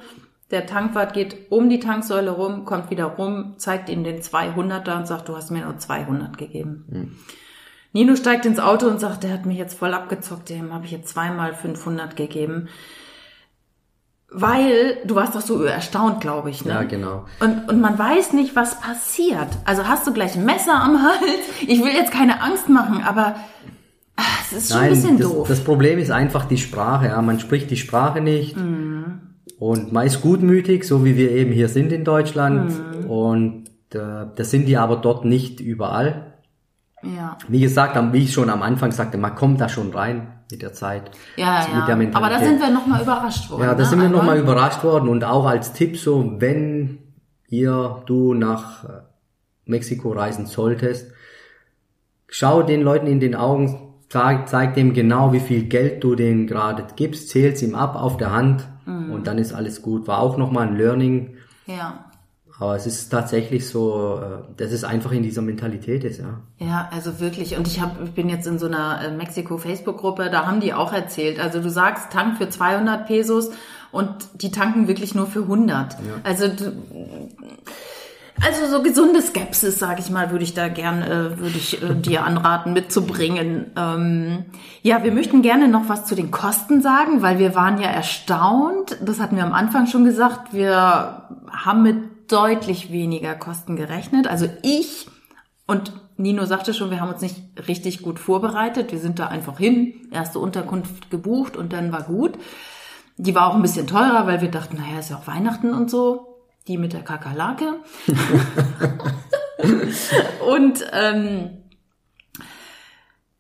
Der 0.52 0.68
Tankwart 0.68 1.14
geht 1.14 1.52
um 1.52 1.70
die 1.70 1.80
Tanksäule 1.80 2.30
rum, 2.32 2.66
kommt 2.66 2.92
wieder 2.92 3.06
rum, 3.06 3.56
zeigt 3.58 3.90
ihm 3.90 4.04
den 4.04 4.22
200er 4.22 4.96
und 4.98 5.08
sagt, 5.08 5.28
du 5.28 5.36
hast 5.36 5.50
mir 5.50 5.66
nur 5.66 5.78
200 5.78 6.38
gegeben. 6.38 7.18
Nino 7.94 8.16
steigt 8.16 8.46
ins 8.46 8.60
Auto 8.60 8.88
und 8.88 9.00
sagt, 9.00 9.24
der 9.24 9.32
hat 9.32 9.46
mich 9.46 9.58
jetzt 9.58 9.80
voll 9.80 9.94
abgezockt, 9.94 10.50
dem 10.50 10.72
habe 10.74 10.86
ich 10.86 10.92
jetzt 10.92 11.10
zweimal 11.10 11.56
500 11.56 12.16
gegeben. 12.16 12.68
Weil, 14.30 14.98
du 15.06 15.16
warst 15.16 15.34
doch 15.34 15.42
so 15.42 15.64
erstaunt, 15.64 16.20
glaube 16.20 16.50
ich, 16.50 16.66
ne? 16.66 16.74
Ja, 16.74 16.84
genau. 16.84 17.26
Und, 17.40 17.70
und 17.70 17.80
man 17.80 17.98
weiß 17.98 18.34
nicht, 18.34 18.56
was 18.56 18.82
passiert. 18.82 19.48
Also 19.64 19.88
hast 19.88 20.06
du 20.06 20.14
gleich 20.14 20.36
ein 20.36 20.46
Messer 20.46 20.74
am 20.76 21.02
Hals? 21.02 21.22
Ich 21.68 21.82
will 21.82 21.94
jetzt 21.94 22.12
keine 22.12 22.42
Angst 22.42 22.68
machen, 22.68 23.02
aber 23.02 23.36
ah, 24.18 24.24
es 24.42 24.58
ist 24.58 24.74
schon 24.74 24.82
ein 24.82 24.90
bisschen 24.90 25.18
das, 25.18 25.32
doof. 25.32 25.48
das 25.48 25.64
Problem 25.64 26.00
ist 26.00 26.12
einfach 26.12 26.46
die 26.46 26.58
Sprache. 26.58 27.08
Ja. 27.08 27.22
Man 27.22 27.40
spricht 27.40 27.72
die 27.72 27.78
Sprache 27.78 28.20
nicht 28.22 28.58
Mhm. 28.58 29.22
Und 29.58 29.94
man 29.94 30.06
ist 30.06 30.22
gutmütig, 30.22 30.84
so 30.84 31.06
wie 31.06 31.16
wir 31.16 31.32
eben 31.32 31.52
hier 31.52 31.70
sind 31.70 31.92
in 31.92 32.04
Deutschland. 32.04 32.74
Mhm. 33.04 33.10
Und 33.10 33.70
äh, 33.94 34.26
das 34.36 34.52
sind 34.52 34.68
die 34.68 34.78
aber 34.78 34.98
dort 34.98 35.26
nicht 35.26 35.60
überall. 35.60 36.34
ja. 37.02 37.38
Wie 37.48 37.62
gesagt, 37.62 37.98
wie 38.14 38.24
ich 38.24 38.34
schon 38.34 38.50
am 38.50 38.62
Anfang 38.62 38.92
sagte, 38.92 39.18
man 39.18 39.36
kommt 39.36 39.62
da 39.62 39.70
schon 39.70 39.94
rein 39.94 40.34
mit 40.52 40.62
der 40.62 40.74
Zeit. 40.74 41.12
Ja, 41.38 41.58
Also 41.58 41.72
der 41.72 41.88
ja. 41.88 41.96
Mentalität. 41.96 42.16
Aber 42.16 42.30
da 42.30 42.40
sind 42.40 42.60
wir 42.60 42.70
nochmal 42.70 43.02
überrascht 43.02 43.50
worden. 43.50 43.64
Ja, 43.64 43.74
da 43.74 43.84
ne? 43.84 43.86
sind 43.86 44.02
wir 44.02 44.10
nochmal 44.10 44.40
überrascht 44.40 44.84
worden 44.84 45.10
und 45.10 45.24
auch 45.24 45.46
als 45.46 45.74
Tipp 45.74 45.98
so, 45.98 46.36
wenn 46.40 47.00
ihr, 47.48 48.04
du 48.06 48.34
nach 48.34 48.84
äh, 48.84 48.88
Mexiko 49.66 50.12
reisen 50.12 50.48
solltest, 50.48 51.12
schau 52.28 52.62
den 52.62 52.82
Leuten 52.82 53.08
in 53.08 53.22
den 53.22 53.36
Augen, 53.36 53.94
zeig, 54.10 54.50
zeig 54.50 54.74
dem 54.74 54.94
genau, 54.94 55.32
wie 55.32 55.40
viel 55.40 55.64
Geld 55.64 56.04
du 56.04 56.16
denen 56.16 56.46
gerade 56.46 56.86
gibst, 56.96 57.30
zähl's 57.30 57.62
ihm 57.62 57.76
ab 57.76 57.96
auf 57.96 58.18
der 58.18 58.32
Hand 58.32 58.68
Mhm. 58.86 59.12
und 59.12 59.28
dann 59.28 59.38
ist 59.38 59.54
alles 59.54 59.82
gut. 59.82 60.08
War 60.08 60.20
auch 60.20 60.38
nochmal 60.38 60.68
ein 60.68 60.78
Learning, 60.78 61.36
Ja. 61.66 62.06
aber 62.60 62.76
es 62.76 62.86
ist 62.86 63.10
tatsächlich 63.10 63.68
so, 63.68 64.20
äh, 64.22 64.54
dass 64.58 64.72
es 64.72 64.84
einfach 64.84 65.12
in 65.12 65.24
dieser 65.24 65.42
Mentalität 65.42 66.04
ist, 66.04 66.20
ja. 66.20 66.40
Ja, 66.58 66.90
also 66.94 67.20
wirklich. 67.20 67.58
Und 67.58 67.68
ich 67.68 67.82
hab, 67.82 68.02
ich 68.04 68.12
bin 68.12 68.30
jetzt 68.30 68.48
in 68.48 68.60
so 68.60 68.68
einer 68.68 69.02
äh, 69.04 69.12
Mexiko-Facebook-Gruppe, 69.12 70.30
da 70.30 70.46
haben 70.46 70.60
die 70.62 70.74
auch 70.74 70.94
erzählt. 70.94 71.40
Also 71.40 71.62
du 71.62 71.70
sagst, 71.70 72.12
Tank 72.12 72.38
für 72.38 72.48
200 72.50 73.06
Pesos 73.08 73.52
und 73.92 74.10
die 74.42 74.52
tanken 74.52 74.88
wirklich 74.88 75.16
nur 75.16 75.26
für 75.28 75.42
100. 75.42 75.96
Also 76.24 76.48
du, 76.48 76.72
also 78.42 78.68
so 78.68 78.84
gesunde 78.84 79.22
Skepsis, 79.22 79.80
sage 79.80 80.02
ich 80.02 80.10
mal, 80.10 80.32
würde 80.32 80.44
ich 80.44 80.54
da 80.54 80.68
gern, 80.68 81.02
äh, 81.02 81.40
würde 81.40 81.58
ich 81.58 81.82
äh, 81.82 81.96
dir 81.96 82.26
anraten 82.26 82.74
mitzubringen. 82.74 83.72
Ähm, 83.78 84.46
ja, 84.82 85.04
wir 85.04 85.12
möchten 85.12 85.42
gerne 85.42 85.68
noch 85.68 85.88
was 85.88 86.06
zu 86.06 86.16
den 86.16 86.32
Kosten 86.32 86.82
sagen, 86.82 87.22
weil 87.22 87.40
wir 87.40 87.56
waren 87.56 87.80
ja 87.80 87.90
erstaunt. 87.90 88.98
Das 89.02 89.20
hatten 89.20 89.38
wir 89.38 89.44
am 89.44 89.54
Anfang 89.54 89.88
schon 89.88 90.04
gesagt. 90.04 90.54
Wir 90.54 91.30
haben 91.50 91.84
mit 91.84 92.32
deutlich 92.32 92.92
weniger 92.92 93.36
Kosten 93.36 93.76
gerechnet. 93.76 94.28
Also 94.28 94.48
ich 94.64 95.08
und 95.68 95.94
Nino 96.18 96.46
sagte 96.46 96.74
schon, 96.74 96.92
wir 96.92 97.02
haben 97.02 97.12
uns 97.12 97.22
nicht 97.22 97.38
richtig 97.68 98.02
gut 98.02 98.20
vorbereitet. 98.20 98.92
Wir 98.92 99.00
sind 99.00 99.20
da 99.20 99.28
einfach 99.28 99.58
hin, 99.58 100.08
erste 100.12 100.40
Unterkunft 100.40 101.10
gebucht 101.10 101.58
und 101.58 101.74
dann 101.74 101.92
war 101.92 102.04
gut. 102.04 102.34
Die 103.18 103.34
war 103.34 103.48
auch 103.48 103.56
ein 103.56 103.62
bisschen 103.62 103.88
teurer, 103.88 104.28
weil 104.28 104.42
wir 104.42 104.52
dachten, 104.52 104.78
naja, 104.78 105.00
ist 105.00 105.10
ja 105.10 105.18
auch 105.18 105.28
Weihnachten 105.28 105.74
und 105.74 105.90
so. 105.90 106.35
Die 106.68 106.78
mit 106.78 106.94
der 106.94 107.04
Kakerlake. 107.04 107.76
und 110.48 110.86
ähm, 110.94 111.50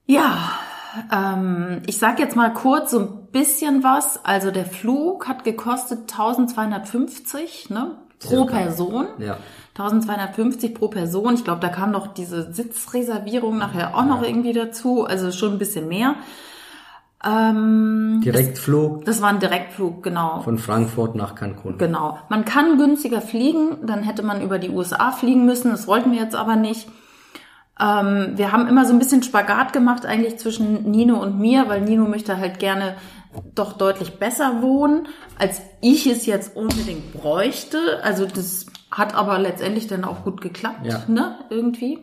ja, 0.06 0.60
ähm, 1.12 1.82
ich 1.88 1.98
sag 1.98 2.20
jetzt 2.20 2.36
mal 2.36 2.54
kurz 2.54 2.92
so 2.92 3.00
ein 3.00 3.28
bisschen 3.32 3.84
was. 3.84 4.24
Also 4.24 4.52
der 4.52 4.66
Flug 4.66 5.28
hat 5.28 5.44
gekostet 5.44 6.12
1250 6.12 7.70
ne, 7.70 7.98
pro 8.20 8.30
Circa. 8.30 8.58
Person. 8.58 9.08
Ja. 9.18 9.38
1250 9.78 10.74
pro 10.74 10.88
Person. 10.88 11.34
Ich 11.34 11.44
glaube, 11.44 11.60
da 11.62 11.70
kam 11.70 11.92
noch 11.92 12.08
diese 12.08 12.54
Sitzreservierung 12.54 13.58
nachher 13.58 13.96
auch 13.96 14.06
noch 14.06 14.24
irgendwie 14.24 14.54
dazu. 14.54 15.04
Also 15.04 15.32
schon 15.32 15.54
ein 15.54 15.60
bisschen 15.60 15.88
mehr. 15.88 16.16
Ähm, 17.26 18.22
Direktflug 18.24 19.04
das 19.06 19.22
war 19.22 19.30
ein 19.30 19.40
Direktflug, 19.40 20.04
genau. 20.04 20.42
von 20.42 20.58
Frankfurt 20.60 21.16
nach 21.16 21.34
Cancun. 21.36 21.78
Genau. 21.78 22.20
Man 22.30 22.46
kann 22.46 22.78
günstiger 22.78 23.22
fliegen, 23.22 23.86
dann 23.86 24.04
hätte 24.04 24.22
man 24.22 24.42
über 24.42 24.60
die 24.60 24.70
USA 24.70 25.12
fliegen 25.12 25.46
müssen. 25.46 25.72
Das 25.72 25.88
wollten 25.88 26.12
wir 26.12 26.20
jetzt 26.20 26.36
aber 26.36 26.56
nicht. 26.56 26.88
Ähm, 27.80 28.34
wir 28.36 28.52
haben 28.52 28.68
immer 28.68 28.86
so 28.86 28.94
ein 28.94 29.00
bisschen 29.00 29.24
Spagat 29.24 29.74
gemacht 29.74 30.06
eigentlich 30.06 30.38
zwischen 30.38 30.90
Nino 30.90 31.22
und 31.22 31.40
mir, 31.40 31.68
weil 31.68 31.82
Nino 31.82 32.06
möchte 32.06 32.38
halt 32.38 32.60
gerne 32.60 32.96
doch 33.54 33.74
deutlich 33.74 34.18
besser 34.18 34.62
wohnen, 34.62 35.08
als 35.38 35.62
ich 35.82 36.08
es 36.08 36.26
jetzt 36.26 36.56
unbedingt 36.56 37.12
bräuchte. 37.12 38.02
Also 38.04 38.26
das 38.26 38.68
hat 38.92 39.14
aber 39.14 39.40
letztendlich 39.40 39.88
dann 39.88 40.06
auch 40.06 40.24
gut 40.24 40.42
geklappt, 40.42 40.86
Ja. 40.86 41.04
ne, 41.08 41.40
irgendwie. 41.50 42.00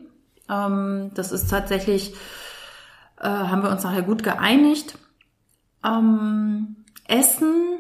Ähm, 0.51 1.11
das 1.15 1.33
ist 1.33 1.49
tatsächlich, 1.49 2.15
äh, 3.19 3.29
haben 3.29 3.63
wir 3.63 3.71
uns 3.71 3.85
nachher 3.85 4.03
gut 4.03 4.23
geeinigt. 4.23 4.99
Ähm, 5.85 6.77
Essen, 7.09 7.79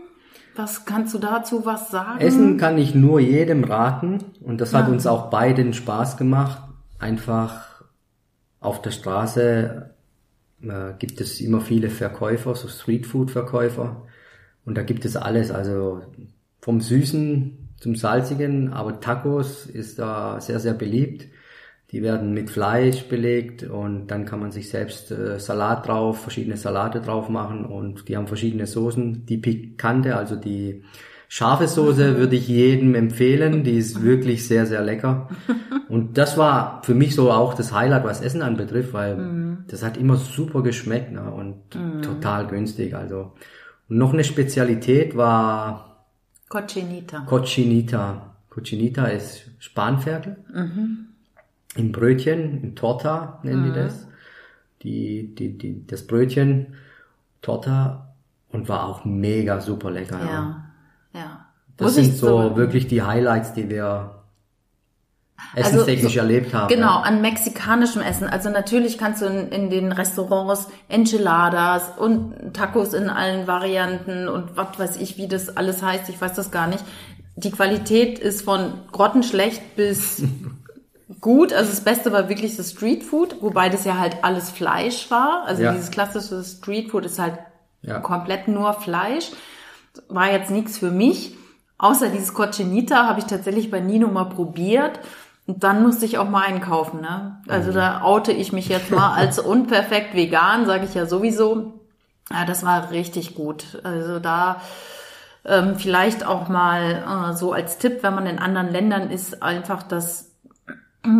was 0.56 0.84
kannst 0.84 1.14
du 1.14 1.18
dazu 1.18 1.64
was 1.64 1.90
sagen? 1.90 2.20
Essen 2.20 2.56
kann 2.58 2.76
ich 2.78 2.94
nur 2.94 3.20
jedem 3.20 3.64
raten 3.64 4.18
und 4.40 4.60
das 4.60 4.74
hat 4.74 4.86
Ja. 4.86 4.92
uns 4.92 5.06
auch 5.06 5.30
beiden 5.30 5.72
Spaß 5.72 6.16
gemacht. 6.16 6.62
Einfach 6.98 7.82
auf 8.60 8.82
der 8.82 8.90
Straße 8.90 9.90
äh, 10.62 10.92
gibt 10.98 11.20
es 11.20 11.40
immer 11.40 11.60
viele 11.60 11.90
Verkäufer, 11.90 12.54
so 12.54 12.68
Streetfood-Verkäufer 12.68 14.02
und 14.64 14.76
da 14.76 14.82
gibt 14.82 15.04
es 15.04 15.16
alles, 15.16 15.50
also 15.50 16.02
vom 16.60 16.80
Süßen 16.80 17.58
zum 17.80 17.96
Salzigen, 17.96 18.72
aber 18.72 19.00
Tacos 19.00 19.66
ist 19.66 19.98
da 19.98 20.40
sehr, 20.40 20.60
sehr 20.60 20.74
beliebt. 20.74 21.26
Die 21.92 22.02
werden 22.02 22.32
mit 22.32 22.48
Fleisch 22.48 23.04
belegt 23.04 23.64
und 23.64 24.06
dann 24.06 24.24
kann 24.24 24.40
man 24.40 24.50
sich 24.50 24.70
selbst 24.70 25.10
äh, 25.10 25.38
Salat 25.38 25.86
drauf, 25.86 26.22
verschiedene 26.22 26.56
Salate 26.56 27.00
drauf 27.00 27.28
machen 27.28 27.66
und 27.66 28.08
die 28.08 28.16
haben 28.16 28.26
verschiedene 28.26 28.66
Soßen. 28.66 29.26
Die 29.26 29.36
pikante, 29.36 30.16
also 30.16 30.34
die 30.36 30.82
scharfe 31.28 31.68
Soße 31.68 32.16
würde 32.16 32.36
ich 32.36 32.48
jedem 32.48 32.94
empfehlen, 32.94 33.62
die 33.62 33.76
ist 33.76 34.02
wirklich 34.02 34.48
sehr, 34.48 34.66
sehr 34.66 34.82
lecker. 34.82 35.28
Und 35.88 36.16
das 36.16 36.38
war 36.38 36.82
für 36.84 36.94
mich 36.94 37.14
so 37.14 37.30
auch 37.30 37.52
das 37.52 37.74
Highlight, 37.74 38.04
was 38.04 38.22
Essen 38.22 38.40
anbetrifft, 38.40 38.94
weil 38.94 39.16
das 39.68 39.82
hat 39.82 39.98
immer 39.98 40.16
super 40.16 40.62
geschmeckt 40.62 41.12
ne? 41.12 41.30
und 41.30 41.70
total 42.02 42.46
günstig. 42.46 42.94
Also 42.94 43.32
und 43.90 43.98
noch 43.98 44.14
eine 44.14 44.24
Spezialität 44.24 45.16
war 45.18 46.06
Cochinita. 46.48 47.20
Cochinita. 47.26 48.36
Cochinita 48.48 49.06
ist 49.06 49.50
Spanferkel. 49.58 50.36
Im 51.76 51.92
Brötchen, 51.92 52.62
in 52.62 52.76
Torta 52.76 53.40
nennen 53.42 53.64
die 53.64 53.72
das. 53.78 54.06
Die, 54.82 55.34
die, 55.34 55.56
die, 55.56 55.86
das 55.86 56.06
Brötchen, 56.06 56.74
Torta 57.40 58.14
und 58.50 58.68
war 58.68 58.84
auch 58.86 59.04
mega 59.04 59.60
super 59.60 59.90
lecker. 59.90 60.18
Ja. 60.20 60.26
Ja, 61.14 61.20
ja. 61.20 61.46
Das 61.76 61.86
Muss 61.86 61.94
sind 61.94 62.16
so 62.16 62.26
sagen. 62.42 62.56
wirklich 62.56 62.86
die 62.88 63.02
Highlights, 63.02 63.54
die 63.54 63.70
wir 63.70 64.22
Also, 65.54 65.68
essenstechnisch 65.70 66.12
so- 66.14 66.18
erlebt 66.18 66.52
haben. 66.52 66.68
Genau, 66.68 66.86
ja. 66.98 67.00
an 67.02 67.22
mexikanischem 67.22 68.02
Essen. 68.02 68.26
Also 68.28 68.50
natürlich 68.50 68.98
kannst 68.98 69.22
du 69.22 69.26
in, 69.26 69.48
in 69.48 69.70
den 69.70 69.92
Restaurants 69.92 70.68
Enchiladas 70.88 71.96
und 71.96 72.52
Tacos 72.52 72.92
in 72.92 73.08
allen 73.08 73.46
Varianten 73.46 74.28
und 74.28 74.56
was 74.56 74.78
weiß 74.78 74.96
ich, 74.98 75.16
wie 75.16 75.28
das 75.28 75.56
alles 75.56 75.82
heißt, 75.82 76.08
ich 76.10 76.20
weiß 76.20 76.34
das 76.34 76.50
gar 76.50 76.66
nicht. 76.66 76.84
Die 77.36 77.50
Qualität 77.50 78.18
ist 78.18 78.42
von 78.42 78.74
grottenschlecht 78.92 79.74
bis 79.76 80.22
gut. 81.20 81.52
Also 81.52 81.70
das 81.70 81.82
Beste 81.82 82.12
war 82.12 82.28
wirklich 82.28 82.56
das 82.56 82.70
Streetfood, 82.70 83.42
wobei 83.42 83.68
das 83.68 83.84
ja 83.84 83.98
halt 83.98 84.18
alles 84.22 84.50
Fleisch 84.50 85.10
war. 85.10 85.44
Also 85.46 85.62
Ja. 85.62 85.72
dieses 85.72 85.90
klassische 85.90 86.42
Streetfood 86.42 87.04
ist 87.04 87.18
halt 87.18 87.38
Ja. 87.82 87.98
komplett 88.00 88.48
nur 88.48 88.72
Fleisch. 88.74 89.30
War 90.08 90.30
jetzt 90.30 90.50
nichts 90.50 90.78
für 90.78 90.90
mich. 90.90 91.36
Außer 91.78 92.08
dieses 92.08 92.32
Cochinita 92.34 93.06
habe 93.08 93.18
ich 93.18 93.26
tatsächlich 93.26 93.70
bei 93.70 93.80
Nino 93.80 94.08
mal 94.08 94.24
probiert. 94.24 95.00
Und 95.48 95.64
dann 95.64 95.82
musste 95.82 96.04
ich 96.04 96.18
auch 96.18 96.28
mal 96.30 96.44
einkaufen. 96.46 97.00
Ne? 97.00 97.40
Also 97.48 97.70
Mhm. 97.70 97.74
da 97.74 98.02
oute 98.02 98.30
ich 98.32 98.52
mich 98.52 98.68
jetzt 98.68 98.90
mal 98.92 99.12
als 99.14 99.38
unperfekt 99.40 100.14
vegan, 100.14 100.66
sage 100.66 100.84
ich 100.84 100.94
ja 100.94 101.06
sowieso. 101.06 101.72
Ja, 102.30 102.44
das 102.44 102.64
war 102.64 102.90
richtig 102.92 103.34
gut. 103.34 103.80
Also 103.82 104.20
da 104.20 104.60
ähm, 105.44 105.74
vielleicht 105.76 106.24
auch 106.24 106.48
mal 106.48 107.30
äh, 107.32 107.36
so 107.36 107.52
als 107.52 107.78
Tipp, 107.78 107.98
wenn 108.02 108.14
man 108.14 108.26
in 108.26 108.38
anderen 108.38 108.70
Ländern 108.70 109.10
ist, 109.10 109.42
einfach 109.42 109.82
das, 109.82 110.30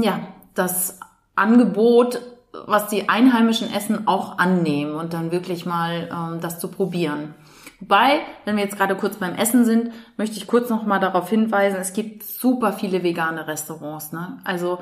ja, 0.02 0.20
das 0.54 1.00
Angebot, 1.34 2.20
was 2.66 2.88
die 2.88 3.08
Einheimischen 3.08 3.72
essen, 3.72 4.06
auch 4.06 4.38
annehmen 4.38 4.94
und 4.94 5.12
dann 5.14 5.32
wirklich 5.32 5.64
mal 5.66 6.08
ähm, 6.12 6.40
das 6.40 6.58
zu 6.58 6.68
probieren. 6.68 7.34
Wobei, 7.80 8.20
wenn 8.44 8.56
wir 8.56 8.62
jetzt 8.62 8.76
gerade 8.76 8.94
kurz 8.94 9.16
beim 9.16 9.34
Essen 9.34 9.64
sind, 9.64 9.90
möchte 10.16 10.36
ich 10.36 10.46
kurz 10.46 10.68
noch 10.70 10.84
mal 10.86 11.00
darauf 11.00 11.28
hinweisen, 11.28 11.78
es 11.80 11.92
gibt 11.94 12.22
super 12.22 12.72
viele 12.72 13.02
vegane 13.02 13.48
Restaurants. 13.48 14.12
Ne? 14.12 14.38
Also 14.44 14.78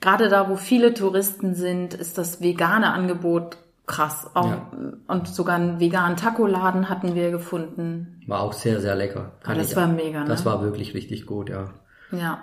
gerade 0.00 0.28
da, 0.28 0.48
wo 0.48 0.54
viele 0.56 0.94
Touristen 0.94 1.54
sind, 1.54 1.94
ist 1.94 2.16
das 2.16 2.40
vegane 2.40 2.92
Angebot 2.92 3.56
krass. 3.86 4.30
Auch, 4.34 4.46
Ja. 4.50 4.68
Und 5.08 5.26
sogar 5.28 5.56
einen 5.56 5.80
veganen 5.80 6.16
Taco-Laden 6.16 6.88
hatten 6.88 7.14
wir 7.16 7.30
gefunden. 7.32 8.22
War 8.28 8.40
auch 8.40 8.52
sehr, 8.52 8.80
sehr 8.80 8.94
lecker. 8.94 9.32
Kann 9.42 9.58
das 9.58 9.70
ich- 9.70 9.76
war 9.76 9.88
mega, 9.88 10.20
ne? 10.20 10.28
Das 10.28 10.44
war 10.46 10.62
wirklich 10.62 10.94
richtig 10.94 11.26
gut, 11.26 11.50
ja. 11.50 11.70
Ja. 12.12 12.38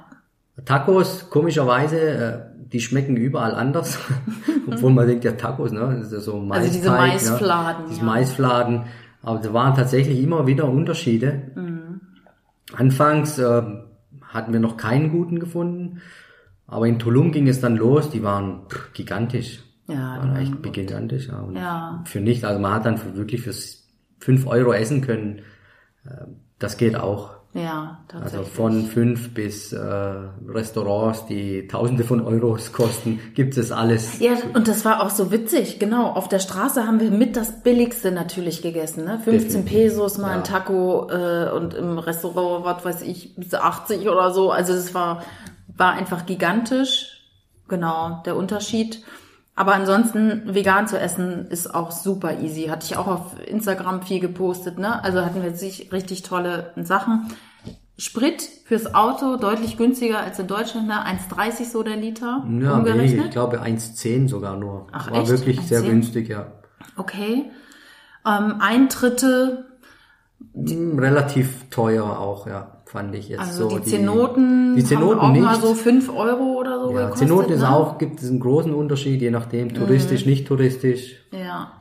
Tacos, 0.65 1.29
komischerweise, 1.29 1.99
äh, 1.99 2.39
die 2.71 2.79
schmecken 2.79 3.17
überall 3.17 3.55
anders. 3.55 3.97
Obwohl 4.67 4.91
man 4.91 5.07
denkt, 5.07 5.23
ja, 5.23 5.31
Tacos, 5.33 5.71
ne? 5.71 5.79
Das 5.97 6.07
ist 6.07 6.13
ja 6.13 6.19
so 6.19 6.39
Maisteig, 6.39 6.67
Also 6.67 6.79
diese 6.79 6.89
Maisfladen, 6.91 7.83
Ne? 7.83 7.89
Diese 7.89 7.99
ja. 7.99 8.05
Maisfladen. 8.05 8.83
Aber 9.23 9.39
da 9.39 9.53
waren 9.53 9.75
tatsächlich 9.75 10.21
immer 10.21 10.47
wieder 10.47 10.67
Unterschiede. 10.69 11.51
Mhm. 11.55 12.01
Anfangs 12.73 13.37
äh, 13.37 13.61
hatten 14.21 14.53
wir 14.53 14.59
noch 14.59 14.77
keinen 14.77 15.11
guten 15.11 15.39
gefunden. 15.39 16.01
Aber 16.67 16.87
in 16.87 16.99
Tulum 16.99 17.31
ging 17.31 17.47
es 17.47 17.59
dann 17.59 17.75
los. 17.75 18.09
Die 18.09 18.23
waren 18.23 18.67
pff, 18.69 18.93
gigantisch. 18.93 19.59
Ja, 19.87 20.17
waren 20.19 20.35
die 20.35 20.41
echt 20.41 20.73
gigantisch. 20.73 21.27
Ja. 21.27 21.45
Ja. 21.53 22.03
Für 22.05 22.21
nicht, 22.21 22.45
also 22.45 22.59
man 22.59 22.73
hat 22.73 22.85
dann 22.85 22.97
für, 22.97 23.15
wirklich 23.15 23.41
für 23.41 23.53
5 24.19 24.47
Euro 24.47 24.71
essen 24.73 25.01
können. 25.01 25.39
Äh, 26.05 26.25
Das 26.59 26.77
geht 26.77 26.95
auch. 26.95 27.40
Ja, 27.53 27.99
Also 28.13 28.21
tatsächlich. 28.21 28.49
von 28.53 28.85
fünf 28.85 29.33
bis 29.33 29.73
äh, 29.73 29.77
Restaurants, 30.47 31.25
die 31.25 31.67
Tausende 31.67 32.05
von 32.05 32.21
Euros 32.25 32.71
kosten, 32.73 33.19
gibt 33.35 33.57
es 33.57 33.73
alles. 33.73 34.19
Ja, 34.19 34.37
und 34.53 34.69
das 34.69 34.85
war 34.85 35.03
auch 35.03 35.09
so 35.09 35.31
witzig, 35.31 35.77
genau. 35.77 36.11
Auf 36.11 36.29
der 36.29 36.39
Straße 36.39 36.87
haben 36.87 37.01
wir 37.01 37.11
mit 37.11 37.35
das 37.35 37.61
Billigste 37.61 38.11
natürlich 38.11 38.61
gegessen, 38.61 39.03
ne? 39.03 39.19
15 39.19 39.63
Definitiv, 39.63 39.65
Pesos 39.65 40.17
mal 40.17 40.31
ein 40.31 40.37
ja. 40.37 40.43
Taco 40.43 41.09
äh, 41.09 41.51
und 41.51 41.73
im 41.73 41.97
Restaurant, 41.97 42.63
was 42.63 42.85
weiß 42.85 43.01
ich, 43.01 43.35
bis 43.35 43.53
80 43.53 44.07
oder 44.07 44.31
so. 44.31 44.51
Also 44.51 44.71
es 44.73 44.93
war, 44.93 45.23
war 45.75 45.91
einfach 45.91 46.25
gigantisch. 46.25 47.17
Genau, 47.67 48.21
der 48.25 48.37
Unterschied. 48.37 49.03
Aber 49.55 49.73
ansonsten 49.75 50.53
vegan 50.55 50.87
zu 50.87 50.97
essen 50.99 51.47
ist 51.49 51.73
auch 51.75 51.91
super 51.91 52.39
easy. 52.39 52.67
Hatte 52.67 52.85
ich 52.85 52.97
auch 52.97 53.07
auf 53.07 53.35
Instagram 53.45 54.01
viel 54.01 54.19
gepostet, 54.19 54.79
ne? 54.79 55.03
Also 55.03 55.23
hatten 55.25 55.43
wir 55.43 55.53
sich 55.55 55.91
richtig 55.91 56.23
tolle 56.23 56.71
Sachen. 56.77 57.27
Sprit 57.97 58.41
fürs 58.65 58.95
Auto 58.95 59.35
deutlich 59.37 59.77
günstiger 59.77 60.19
als 60.19 60.39
in 60.39 60.47
Deutschland, 60.47 60.87
ne? 60.87 61.05
1,30 61.05 61.69
so 61.69 61.83
der 61.83 61.97
Liter 61.97 62.43
Ja, 62.43 62.43
nee, 62.47 62.67
umgerechnet. 62.69 63.25
ich 63.25 63.31
glaube 63.31 63.61
1,10 63.61 64.27
sogar 64.29 64.57
nur. 64.57 64.87
Ach, 64.91 65.11
War 65.11 65.21
echt? 65.21 65.29
wirklich 65.29 65.59
sehr 65.61 65.81
1,10? 65.81 65.85
günstig, 65.89 66.29
ja. 66.29 66.47
Okay. 66.97 67.51
Ähm, 68.25 68.55
Eintritte, 68.59 69.65
Hm, 70.55 70.97
Relativ 70.97 71.69
teuer 71.69 72.17
auch, 72.19 72.47
ja, 72.47 72.80
fand 72.91 73.15
ich 73.15 73.29
jetzt 73.29 73.39
also 73.39 73.69
so. 73.69 73.79
die 73.79 73.83
Zenoten, 73.89 74.75
die 74.75 74.83
Zenoten 74.83 75.21
haben 75.21 75.29
auch 75.29 75.33
nicht. 75.33 75.43
mal 75.43 75.61
so 75.61 75.73
5 75.73 76.09
Euro 76.13 76.59
oder 76.59 76.81
so 76.81 76.91
ja, 76.91 77.05
gekostet. 77.05 77.27
Zenoten 77.27 77.53
ist 77.53 77.61
ne? 77.61 77.67
Mhm. 77.67 77.73
auch, 77.73 77.97
gibt 77.97 78.21
es 78.21 78.29
einen 78.29 78.39
großen 78.41 78.73
Unterschied, 78.73 79.21
je 79.21 79.31
nachdem, 79.31 79.73
touristisch, 79.73 80.25
nicht 80.25 80.45
touristisch. 80.47 81.15
Ja. 81.31 81.71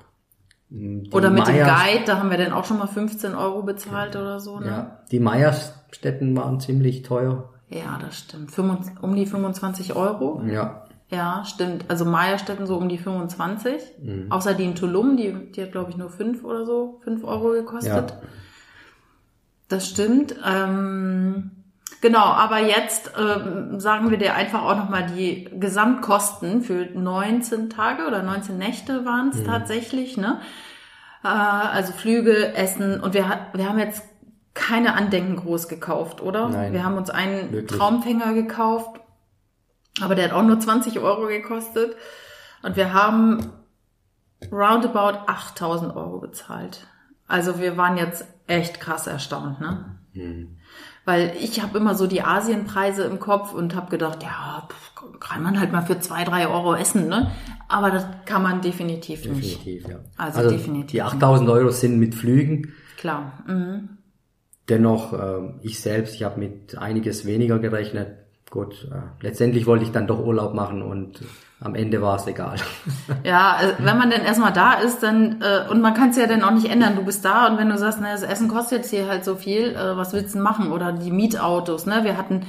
Die 0.69 1.11
Oder 1.13 1.31
mit 1.31 1.49
dem 1.49 1.55
Maya- 1.57 1.65
Guide, 1.85 2.05
da 2.07 2.19
haben 2.19 2.31
wir 2.31 2.39
dann 2.39 2.53
auch 2.53 2.65
schon 2.65 2.79
mal 2.79 2.87
15 2.87 3.35
Euro 3.35 3.63
bezahlt 3.65 4.15
oder 4.15 4.39
so, 4.39 4.61
ne? 4.61 4.67
Ja, 4.67 4.99
die 5.11 5.19
Meierstätten 5.19 6.37
waren 6.37 6.61
ziemlich 6.61 7.03
teuer. 7.03 7.51
Ja, 7.69 7.99
das 8.01 8.19
stimmt. 8.21 8.53
25, 8.53 9.03
um 9.03 9.17
die 9.17 9.27
25 9.27 9.97
Euro. 9.97 10.43
Ja, 10.47 10.85
Ja, 11.11 11.43
stimmt. 11.45 11.87
Also 11.89 12.05
Meierstetten 12.05 12.67
so 12.67 12.77
um 12.77 12.89
die 12.89 12.99
25. 12.99 13.83
Mhm. 14.01 14.27
Außer 14.31 14.55
die 14.55 14.65
in 14.65 14.77
Tulum, 14.77 15.17
die, 15.17 15.33
die 15.53 15.63
hat 15.63 15.73
glaube 15.73 15.91
ich 15.91 15.97
nur 15.97 16.09
5 16.11 16.45
oder 16.45 16.65
so, 16.65 17.01
5 17.03 17.25
Euro 17.25 17.51
gekostet. 17.51 18.15
Das 19.71 19.89
stimmt. 19.89 20.35
Ähm, 20.45 21.51
genau, 22.01 22.25
aber 22.25 22.59
jetzt 22.59 23.13
ähm, 23.19 23.81
sagen 23.81 24.11
wir 24.11 24.19
dir 24.19 24.35
einfach 24.35 24.65
auch 24.65 24.77
nochmal 24.77 25.07
die 25.07 25.49
Gesamtkosten 25.59 26.63
für 26.63 26.87
19 26.93 27.71
Tage 27.71 28.07
oder 28.07 28.23
19 28.23 28.59
Nächte 28.59 29.05
waren 29.05 29.31
es 29.31 29.43
tatsächlich, 29.45 30.17
ne? 30.17 30.41
Äh, 31.23 31.29
also 31.29 31.93
Flüge, 31.93 32.55
Essen 32.55 33.01
und 33.01 33.15
wir, 33.15 33.47
wir 33.55 33.69
haben 33.69 33.79
jetzt 33.79 34.03
keine 34.55 34.95
Andenken 34.95 35.37
groß 35.37 35.69
gekauft, 35.69 36.21
oder? 36.21 36.49
Nein. 36.49 36.73
Wir 36.73 36.85
haben 36.85 36.97
uns 36.97 37.09
einen 37.09 37.53
Wirklich. 37.53 37.79
Traumfänger 37.79 38.35
gekauft, 38.35 39.01
aber 40.03 40.17
der 40.17 40.27
hat 40.27 40.33
auch 40.33 40.43
nur 40.43 40.59
20 40.59 40.99
Euro 40.99 41.29
gekostet 41.29 41.95
und 42.63 42.75
wir 42.75 42.93
haben 42.93 43.53
roundabout 44.51 45.19
8000 45.27 45.95
Euro 45.95 46.19
bezahlt. 46.19 46.87
Also 47.29 47.61
wir 47.61 47.77
waren 47.77 47.97
jetzt 47.97 48.25
echt 48.51 48.81
krass 48.81 49.07
erstaunt, 49.07 49.61
ne? 49.61 49.97
Weil 51.05 51.33
ich 51.41 51.63
habe 51.63 51.79
immer 51.79 51.95
so 51.95 52.07
die 52.07 52.23
Asienpreise 52.23 53.05
im 53.05 53.21
Kopf 53.21 53.55
und 53.55 53.75
habe 53.75 53.91
gedacht, 53.91 54.23
ja, 54.23 54.69
pff, 54.69 55.19
kann 55.21 55.43
man 55.43 55.59
halt 55.59 55.73
mal 55.73 55.83
für 55.83 56.01
zwei, 56.01 56.25
drei 56.25 56.49
Euro 56.49 56.75
essen, 56.75 57.09
ne? 57.09 57.31
Aber 57.69 57.91
das 57.91 58.05
kann 58.27 58.43
man 58.43 58.61
definitiv, 58.61 59.25
nicht. 59.25 59.59
Definitiv, 59.61 59.89
ja. 59.89 60.01
Also 60.17 60.49
definitiv 60.49 60.91
Die 60.91 61.03
8000 61.03 61.49
Euro 61.51 61.71
sind 61.71 61.99
mit 61.99 62.15
Flügen. 62.15 62.73
Klar. 62.97 63.45
Mhm. 63.47 63.91
Dennoch, 64.69 65.13
äh, 65.13 65.53
ich 65.63 65.81
selbst, 65.81 66.15
ich 66.15 66.25
habe 66.25 66.39
mit 66.39 66.77
einiges 66.77 67.25
weniger 67.25 67.59
gerechnet. 67.59 68.09
Gut, 68.51 68.89
äh, 68.91 69.25
letztendlich 69.25 69.67
wollte 69.67 69.85
ich 69.85 69.93
dann 69.93 70.07
doch 70.07 70.19
Urlaub 70.19 70.55
machen 70.55 70.83
und 70.83 71.21
am 71.61 71.75
Ende 71.75 72.01
war 72.01 72.17
es 72.17 72.27
egal. 72.27 72.57
Ja, 73.25 73.55
also 73.59 73.75
wenn 73.79 73.99
man 73.99 74.11
denn 74.11 74.23
erstmal 74.23 74.53
da 74.53 74.75
ist, 74.75 75.03
dann, 75.03 75.43
äh, 75.43 75.71
und 75.71 75.83
man 75.83 75.95
kann 75.95 76.11
es 76.11 76.17
ja 76.17 76.27
dann 76.27 76.43
auch 76.43 76.53
nicht 76.53 76.71
ändern, 76.71 76.97
du 76.97 77.05
bist 77.05 77.25
da 77.25 77.49
und 77.49 77.59
wenn 77.59 77.69
du 77.69 77.77
sagst, 77.77 77.99
na, 78.01 78.13
das 78.13 78.23
Essen 78.23 78.49
kostet 78.49 78.79
jetzt 78.79 78.91
hier 78.91 79.09
halt 79.09 79.25
so 79.25 79.37
viel, 79.37 79.75
äh, 79.75 79.97
was 79.97 80.13
willst 80.13 80.35
du 80.35 80.39
machen? 80.39 80.73
Oder 80.73 80.93
die 80.93 81.11
Mietautos, 81.11 81.87
ne? 81.87 82.03
Wir 82.03 82.17
hatten, 82.17 82.47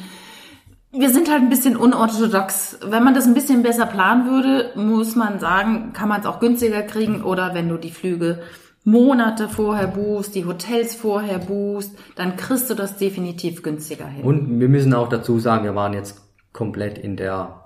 wir 0.92 1.10
sind 1.10 1.30
halt 1.30 1.42
ein 1.42 1.50
bisschen 1.50 1.76
unorthodox. 1.76 2.80
Wenn 2.86 3.04
man 3.04 3.14
das 3.14 3.26
ein 3.26 3.34
bisschen 3.34 3.64
besser 3.64 3.86
planen 3.86 4.30
würde, 4.30 4.72
muss 4.76 5.16
man 5.16 5.40
sagen, 5.40 5.92
kann 5.94 6.08
man 6.08 6.22
es 6.22 6.26
auch 6.26 6.40
günstiger 6.40 6.82
kriegen 6.82 7.24
oder 7.24 7.54
wenn 7.54 7.68
du 7.68 7.78
die 7.78 7.92
Flüge 7.92 8.40
Monate 8.84 9.48
vorher 9.48 9.88
buchst, 9.88 10.34
die 10.36 10.46
Hotels 10.46 10.96
vorher 10.96 11.38
buchst, 11.38 11.96
dann 12.16 12.36
kriegst 12.36 12.70
du 12.70 12.76
das 12.76 12.98
definitiv 12.98 13.62
günstiger 13.62 14.08
hin. 14.08 14.24
Und 14.24 14.60
wir 14.60 14.70
müssen 14.70 14.94
auch 14.94 15.10
dazu 15.10 15.38
sagen, 15.38 15.66
wir 15.66 15.76
waren 15.76 15.94
jetzt 15.94 16.22
komplett 16.54 16.98
in 16.98 17.16
der 17.16 17.61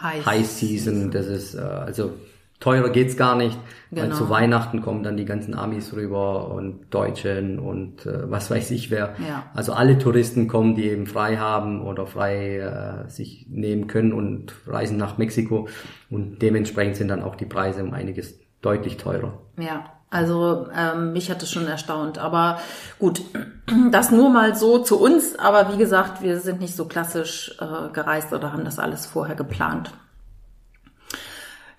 Heiß. 0.00 0.26
High 0.26 0.46
Season. 0.46 1.10
Das 1.10 1.26
ist, 1.26 1.54
äh, 1.54 1.58
also 1.60 2.12
teurer 2.60 2.90
geht's 2.90 3.16
gar 3.16 3.36
nicht. 3.36 3.58
Weil 3.90 4.04
Genau. 4.04 4.16
zu 4.16 4.28
Weihnachten 4.28 4.82
kommen 4.82 5.02
dann 5.02 5.16
die 5.16 5.24
ganzen 5.24 5.54
Amis 5.54 5.94
rüber 5.94 6.50
und 6.50 6.92
Deutschen 6.92 7.58
und 7.58 8.04
äh, 8.04 8.30
was 8.30 8.50
weiß 8.50 8.70
ich 8.72 8.90
wer. 8.90 9.14
Ja. 9.26 9.46
Also 9.54 9.72
alle 9.72 9.98
Touristen 9.98 10.46
kommen, 10.46 10.74
die 10.74 10.84
eben 10.90 11.06
frei 11.06 11.36
haben 11.38 11.80
oder 11.82 12.06
frei 12.06 12.58
äh, 12.58 13.08
sich 13.08 13.46
nehmen 13.48 13.86
können 13.86 14.12
und 14.12 14.54
reisen 14.66 14.98
nach 14.98 15.16
Mexiko. 15.18 15.68
Und 16.10 16.42
dementsprechend 16.42 16.96
sind 16.96 17.08
dann 17.08 17.22
auch 17.22 17.34
die 17.36 17.46
Preise 17.46 17.82
um 17.82 17.94
einiges 17.94 18.38
deutlich 18.60 18.96
teurer. 18.98 19.38
Ja, 19.58 19.92
also 20.10 20.68
ähm, 20.74 21.12
mich 21.12 21.30
hat 21.30 21.42
es 21.42 21.50
schon 21.50 21.66
erstaunt. 21.66 22.18
Aber 22.18 22.60
gut, 22.98 23.22
das 23.90 24.10
nur 24.10 24.30
mal 24.30 24.54
so 24.56 24.78
zu 24.78 24.98
uns. 25.00 25.38
Aber 25.38 25.72
wie 25.72 25.78
gesagt, 25.78 26.22
wir 26.22 26.40
sind 26.40 26.60
nicht 26.60 26.76
so 26.76 26.86
klassisch 26.86 27.54
äh, 27.60 27.92
gereist 27.92 28.32
oder 28.32 28.52
haben 28.52 28.64
das 28.64 28.78
alles 28.78 29.06
vorher 29.06 29.34
geplant. 29.34 29.92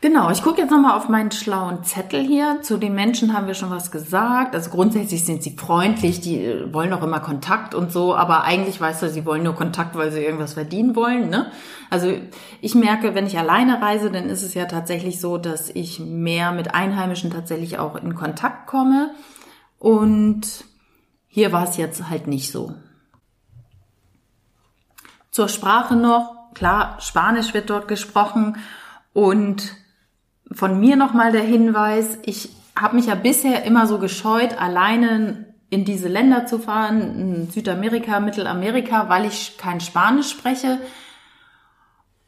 Genau, 0.02 0.32
ich 0.32 0.43
gucke 0.43 0.62
jetzt 0.62 0.72
nochmal 0.72 0.95
auf 0.95 1.10
meinen 1.10 1.30
schlauen 1.32 1.84
Zettel 1.84 2.22
hier. 2.22 2.62
Zu 2.62 2.78
den 2.78 2.95
Menschen 2.95 3.34
haben 3.34 3.47
wir 3.47 3.54
schon 3.54 3.70
was 3.70 3.91
gesagt. 3.91 4.56
Also 4.56 4.70
grundsätzlich 4.70 5.26
sind 5.26 5.43
sie 5.43 5.58
freundlich, 5.58 6.22
die 6.22 6.41
äh, 6.41 6.74
wollen 6.74 6.93
auch 6.93 7.04
immer 7.04 7.20
Kontakt 7.20 7.76
und 7.76 7.91
so, 7.91 8.16
aber 8.16 8.45
eigentlich 8.45 8.80
weißt 8.80 9.02
du, 9.04 9.10
sie 9.10 9.26
wollen 9.26 9.43
nur 9.43 9.56
Kontakt, 9.56 9.97
weil 9.97 10.14
sie 10.14 10.24
irgendwas 10.24 10.54
verdienen 10.54 10.95
wollen. 10.95 11.30
Ne? 11.30 11.52
Also 11.89 12.14
ich 12.62 12.76
merke, 12.76 13.14
wenn 13.14 13.28
ich 13.28 13.38
alleine 13.38 13.82
reise, 13.82 14.10
dann 14.10 14.30
ist 14.30 14.41
es 14.41 14.54
ja 14.54 14.66
tatsächlich 14.66 15.20
so, 15.20 15.38
dass 15.38 15.70
ich 15.70 16.00
mehr 16.00 16.54
mit 16.54 16.74
Einheimischen 16.74 17.30
tatsächlich 17.30 17.78
auch 17.78 17.97
in 17.97 18.16
Kontakt 18.16 18.68
komme. 18.68 19.12
Und 19.80 20.64
hier 21.28 21.52
war 21.52 21.68
es 21.68 21.76
jetzt 21.76 22.10
halt 22.10 22.26
nicht 22.26 22.54
so. 22.54 22.74
Zur 25.30 25.50
Sprache 25.50 25.97
noch, 25.97 26.54
klar, 26.54 26.95
Spanisch 27.02 27.54
wird 27.54 27.70
dort 27.70 27.89
gesprochen 27.89 28.56
und 29.12 29.76
von 30.52 30.80
mir 30.80 30.95
nochmal 30.95 31.32
der 31.32 31.43
Hinweis, 31.43 32.18
ich 32.24 32.50
habe 32.76 32.95
mich 32.95 33.08
ja 33.08 33.16
bisher 33.16 33.64
immer 33.66 33.88
so 33.88 34.00
gescheut, 34.00 34.60
alleine 34.60 35.45
in 35.70 35.86
diese 35.86 36.08
Länder 36.08 36.45
zu 36.45 36.58
fahren, 36.60 37.02
in 37.20 37.50
Südamerika, 37.52 38.20
Mittelamerika, 38.20 39.10
weil 39.10 39.26
ich 39.26 39.58
kein 39.58 39.80
Spanisch 39.82 40.30
spreche. 40.32 40.80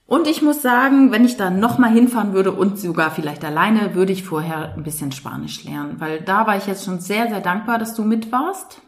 Und 0.06 0.28
ich 0.28 0.42
muss 0.42 0.62
sagen, 0.62 1.12
wenn 1.12 1.24
ich 1.24 1.38
da 1.38 1.50
nochmal 1.50 1.92
hinfahren 1.92 2.34
würde 2.34 2.52
und 2.52 2.78
sogar 2.78 3.12
vielleicht 3.12 3.46
alleine, 3.46 3.96
würde 3.96 4.12
ich 4.12 4.24
vorher 4.24 4.74
ein 4.76 4.84
bisschen 4.84 5.12
Spanisch 5.14 5.64
lernen, 5.64 5.96
weil 6.00 6.20
da 6.22 6.46
war 6.46 6.58
ich 6.58 6.68
jetzt 6.68 6.84
schon 6.84 7.00
sehr, 7.00 7.30
sehr 7.30 7.40
dankbar, 7.40 7.80
dass 7.80 7.96
du 7.96 8.04
mit 8.04 8.32
warst 8.32 8.82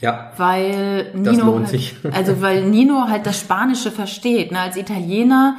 Ja. 0.00 0.32
weil 0.36 1.12
Das 1.14 1.36
Nino 1.36 1.46
lohnt 1.46 1.60
halt, 1.60 1.70
sich. 1.70 1.96
also 2.12 2.42
weil 2.42 2.66
Nino 2.66 3.06
halt 3.08 3.26
das 3.26 3.40
Spanische 3.40 3.90
versteht. 3.90 4.52
Ne? 4.52 4.60
Als 4.60 4.76
Italiener 4.76 5.56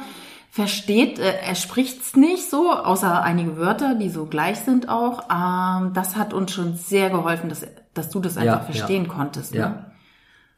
versteht, 0.52 1.18
äh, 1.18 1.38
er 1.46 1.54
spricht's 1.54 2.14
nicht 2.14 2.50
so, 2.50 2.70
außer 2.70 3.22
einige 3.22 3.56
Wörter, 3.56 3.94
die 3.94 4.10
so 4.10 4.26
gleich 4.26 4.58
sind 4.58 4.86
auch. 4.86 5.22
Ähm, 5.30 5.92
das 5.94 6.14
hat 6.14 6.34
uns 6.34 6.52
schon 6.52 6.76
sehr 6.76 7.08
geholfen, 7.08 7.48
dass, 7.48 7.66
dass 7.94 8.10
du 8.10 8.20
das 8.20 8.36
einfach 8.36 8.58
Ja, 8.58 8.72
verstehen 8.72 9.06
ja. 9.06 9.12
konntest. 9.12 9.54
Ne? 9.54 9.60
Ja. 9.60 9.86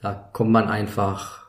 Da 0.01 0.28
kommt 0.32 0.51
man 0.51 0.66
einfach 0.68 1.45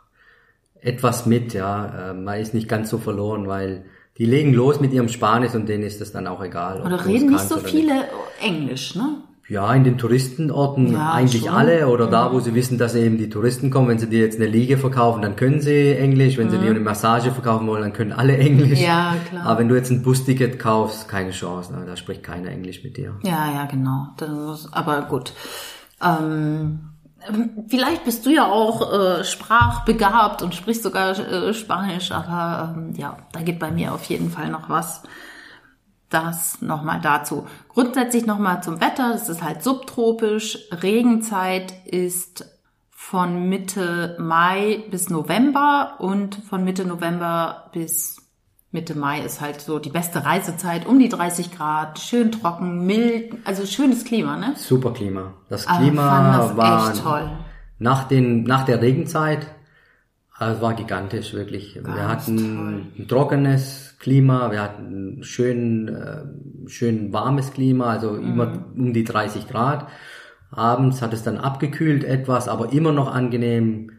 etwas 0.80 1.26
mit, 1.26 1.56
ja. 1.56 2.12
Äh, 2.12 2.14
Man 2.14 2.40
ist 2.40 2.54
nicht 2.54 2.70
ganz 2.70 2.92
so 2.92 3.00
verloren, 3.00 3.48
weil 3.48 3.86
die 4.20 4.26
legen 4.26 4.54
los 4.54 4.80
mit 4.80 4.94
ihrem 4.94 5.10
Spanisch 5.10 5.56
und 5.56 5.68
denen 5.68 5.84
ist 5.84 6.00
es 6.00 6.12
dann 6.12 6.28
auch 6.28 6.44
egal. 6.44 6.82
Oder 6.82 7.04
reden 7.04 7.32
nicht 7.32 7.50
so 7.50 7.58
viele 7.58 8.08
Englisch, 8.40 8.94
ne? 8.96 9.24
Ja, 9.48 9.72
in 9.76 9.84
den 9.84 10.00
Touristenorten 10.00 10.94
Ja, 10.94 11.12
eigentlich 11.12 11.44
schon. 11.44 11.52
Mhm. 11.52 11.58
alle 11.58 11.88
oder 11.88 12.08
da, 12.08 12.34
wo 12.34 12.40
sie 12.40 12.56
wissen, 12.56 12.80
dass 12.80 12.96
eben 12.96 13.20
die 13.20 13.30
Touristen 13.30 13.70
kommen. 13.70 13.90
Wenn 13.90 14.00
sie 14.00 14.10
dir 14.10 14.22
jetzt 14.22 14.40
eine 14.40 14.48
Liege 14.48 14.78
verkaufen, 14.78 15.22
dann 15.22 15.36
können 15.36 15.62
sie 15.62 15.96
Englisch. 15.96 16.38
Wenn 16.38 16.50
sie 16.50 16.58
dir 16.58 16.72
eine 16.72 16.80
Massage 16.80 17.32
verkaufen 17.32 17.68
wollen, 17.68 17.84
dann 17.84 17.94
können 17.94 18.12
alle 18.12 18.38
Englisch. 18.38 18.80
Mhm. 18.80 18.86
Ja, 18.86 19.16
klar. 19.30 19.46
Aber 19.46 19.60
wenn 19.60 19.70
du 19.70 19.76
jetzt 19.76 19.92
ein 19.92 20.02
Busticket 20.02 20.58
kaufst, 20.58 21.08
keine 21.08 21.30
Chance. 21.30 21.74
Ne? 21.74 21.86
Da 21.86 21.96
spricht 21.96 22.24
keiner 22.24 22.50
Englisch 22.50 22.84
mit 22.84 22.98
dir. 22.98 23.14
Ja, 23.24 23.52
ja, 23.54 23.66
genau. 23.66 24.08
Das 24.18 24.74
aber 24.74 25.04
gut. 25.04 25.34
Ähm, 26.04 26.80
vielleicht 27.68 28.04
bist 28.04 28.26
du 28.26 28.32
ja 28.32 28.48
auch 28.48 28.92
äh, 28.94 29.24
sprachbegabt 29.24 30.42
und 30.42 30.56
sprichst 30.56 30.82
sogar 30.82 31.18
äh, 31.20 31.54
Spanisch, 31.54 32.12
aber 32.12 32.74
ähm, 32.76 32.94
ja, 32.98 33.18
da 33.32 33.42
geht 33.42 33.60
bei 33.60 33.70
mir 33.70 33.94
auf 33.94 34.06
jeden 34.06 34.32
Fall 34.32 34.50
noch 34.50 34.70
was. 34.70 35.04
Das 36.10 36.62
nochmal 36.62 37.02
dazu. 37.02 37.48
Grundsätzlich 37.70 38.26
nochmal 38.26 38.62
zum 38.64 38.80
Wetter. 38.80 39.14
Es 39.16 39.28
ist 39.28 39.44
halt 39.44 39.64
subtropisch. 39.64 40.60
Regenzeit 40.72 41.74
ist 41.86 42.46
von 42.92 43.50
Mitte 43.50 44.16
Mai 44.20 44.84
bis 44.90 45.10
November 45.10 45.96
und 46.00 46.36
von 46.36 46.64
Mitte 46.64 46.86
November 46.86 47.70
bis 47.72 48.18
Mitte 48.72 48.94
Mai 48.94 49.22
ist 49.22 49.42
halt 49.42 49.62
so 49.62 49.80
die 49.80 49.90
beste 49.90 50.26
Reisezeit, 50.26 50.86
um 50.86 51.00
die 51.00 51.08
30 51.08 51.52
Grad, 51.52 51.98
schön 51.98 52.32
trocken, 52.32 52.86
mild, 52.86 53.36
also 53.46 53.66
schönes 53.66 54.04
Klima, 54.04 54.36
ne? 54.38 54.54
Super 54.58 54.92
Klima. 54.92 55.34
Das 55.50 55.66
Klima 55.66 56.10
fand 56.10 56.38
das 56.38 56.58
war 56.58 56.92
echt 56.92 57.02
toll. 57.02 57.32
nach 57.80 58.04
den 58.04 58.44
nach 58.44 58.66
der 58.66 58.82
Regenzeit, 58.82 59.48
also 60.38 60.56
es 60.56 60.62
war 60.62 60.74
gigantisch 60.74 61.34
wirklich. 61.34 61.76
wir 61.76 61.82
Ganz 61.84 62.24
hatten 62.28 62.92
ein 62.98 63.08
trockenes 63.08 63.96
Klima, 64.00 64.52
wir 64.52 64.62
hatten 64.62 65.24
schön 65.24 65.88
äh, 65.88 66.70
schön 66.70 67.14
warmes 67.14 67.54
Klima, 67.54 67.90
also 67.92 68.12
Mhm. 68.12 68.32
immer 68.32 68.66
um 68.76 68.94
die 68.94 69.04
30 69.04 69.48
Grad. 69.48 69.88
Abends 70.52 71.02
hat 71.02 71.14
es 71.14 71.24
dann 71.24 71.38
abgekühlt 71.38 72.04
etwas, 72.04 72.48
aber 72.48 72.72
immer 72.72 72.92
noch 72.92 73.14
angenehm. 73.14 73.92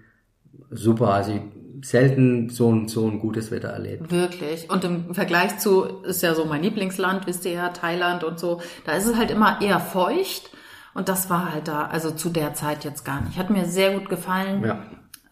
Super, 0.70 1.08
also 1.14 1.32
ich 1.32 1.40
selten 1.86 2.48
so 2.48 2.72
ein 2.72 2.88
so 2.88 3.06
ein 3.06 3.18
gutes 3.20 3.50
Wetter 3.50 3.68
erlebt. 3.68 4.10
Wirklich. 4.10 4.70
Und 4.70 4.82
im 4.84 5.14
Vergleich 5.14 5.58
zu, 5.58 5.84
ist 6.04 6.22
ja 6.22 6.34
so 6.34 6.44
mein 6.46 6.62
Lieblingsland, 6.62 7.26
wisst 7.26 7.44
ihr 7.44 7.52
ja, 7.52 7.68
Thailand 7.68 8.24
und 8.24 8.38
so, 8.38 8.60
da 8.84 8.92
ist 8.92 9.06
es 9.06 9.16
halt 9.16 9.30
immer 9.30 9.60
eher 9.60 9.78
feucht. 9.80 10.50
Und 10.94 11.10
das 11.10 11.28
war 11.28 11.52
halt 11.52 11.68
da, 11.68 11.86
also 11.86 12.10
zu 12.10 12.30
der 12.30 12.54
Zeit 12.54 12.84
jetzt 12.84 13.04
gar 13.04 13.20
nicht. 13.20 13.36
Hat 13.38 13.50
mir 13.50 13.66
sehr 13.66 13.92
gut 13.98 14.08
gefallen. 14.08 14.64
Ja. 14.64 14.78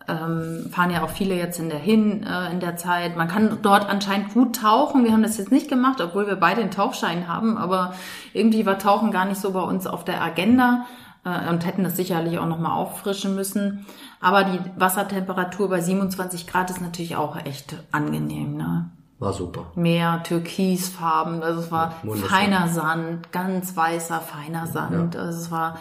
Ähm, 0.09 0.71
fahren 0.71 0.91
ja 0.91 1.03
auch 1.03 1.11
viele 1.11 1.35
jetzt 1.35 1.59
in 1.59 1.71
der 1.71 1.79
hin 1.79 2.23
äh, 2.25 2.51
in 2.51 2.61
der 2.61 2.77
Zeit. 2.77 3.17
Man 3.17 3.29
kann 3.29 3.59
dort 3.63 3.89
anscheinend 3.89 4.35
gut 4.35 4.57
tauchen. 4.57 5.05
Wir 5.05 5.13
haben 5.13 5.23
das 5.23 5.39
jetzt 5.39 5.53
nicht 5.53 5.69
gemacht, 5.69 6.01
obwohl 6.01 6.27
wir 6.27 6.37
beide 6.37 6.61
den 6.61 6.71
Tauchschein 6.71 7.29
haben, 7.29 7.57
aber 7.57 7.95
irgendwie 8.33 8.67
war 8.67 8.79
Tauchen 8.79 9.11
gar 9.11 9.25
nicht 9.25 9.41
so 9.41 9.53
bei 9.53 9.63
uns 9.63 9.87
auf 9.87 10.05
der 10.05 10.23
Agenda 10.23 10.87
äh, 11.25 11.49
und 11.49 11.65
hätten 11.65 11.85
das 11.85 11.97
sicherlich 11.97 12.39
auch 12.39 12.47
nochmal 12.47 12.73
auffrischen 12.73 13.35
müssen. 13.35 13.87
Aber 14.21 14.45
die 14.45 14.61
Wassertemperatur 14.77 15.69
bei 15.69 15.81
27 15.81 16.47
Grad 16.47 16.71
ist 16.71 16.81
natürlich 16.81 17.17
auch 17.17 17.37
echt 17.37 17.77
angenehm. 17.93 18.57
Ne? 18.57 18.91
War 19.19 19.33
super. 19.33 19.67
Meer, 19.75 20.23
Türkisfarben, 20.25 21.43
also 21.43 21.61
es 21.61 21.71
war 21.71 21.95
wunderschön. 22.03 22.29
feiner 22.29 22.69
Sand, 22.69 23.33
ganz 23.33 23.77
weißer, 23.77 24.21
feiner 24.21 24.67
Sand. 24.67 25.17
Also 25.17 25.39
es 25.39 25.51
war 25.51 25.79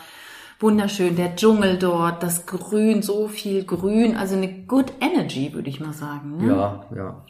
wunderschön, 0.60 1.16
der 1.16 1.36
Dschungel 1.36 1.78
dort, 1.78 2.24
das 2.24 2.46
Grün, 2.46 3.02
so 3.02 3.28
viel 3.28 3.64
Grün, 3.66 4.16
also 4.16 4.36
eine 4.36 4.64
good 4.68 4.94
energy, 5.02 5.54
würde 5.54 5.70
ich 5.70 5.80
mal 5.80 5.94
sagen. 5.94 6.38
Ne? 6.38 6.48
Ja, 6.48 6.86
ja. 6.96 7.26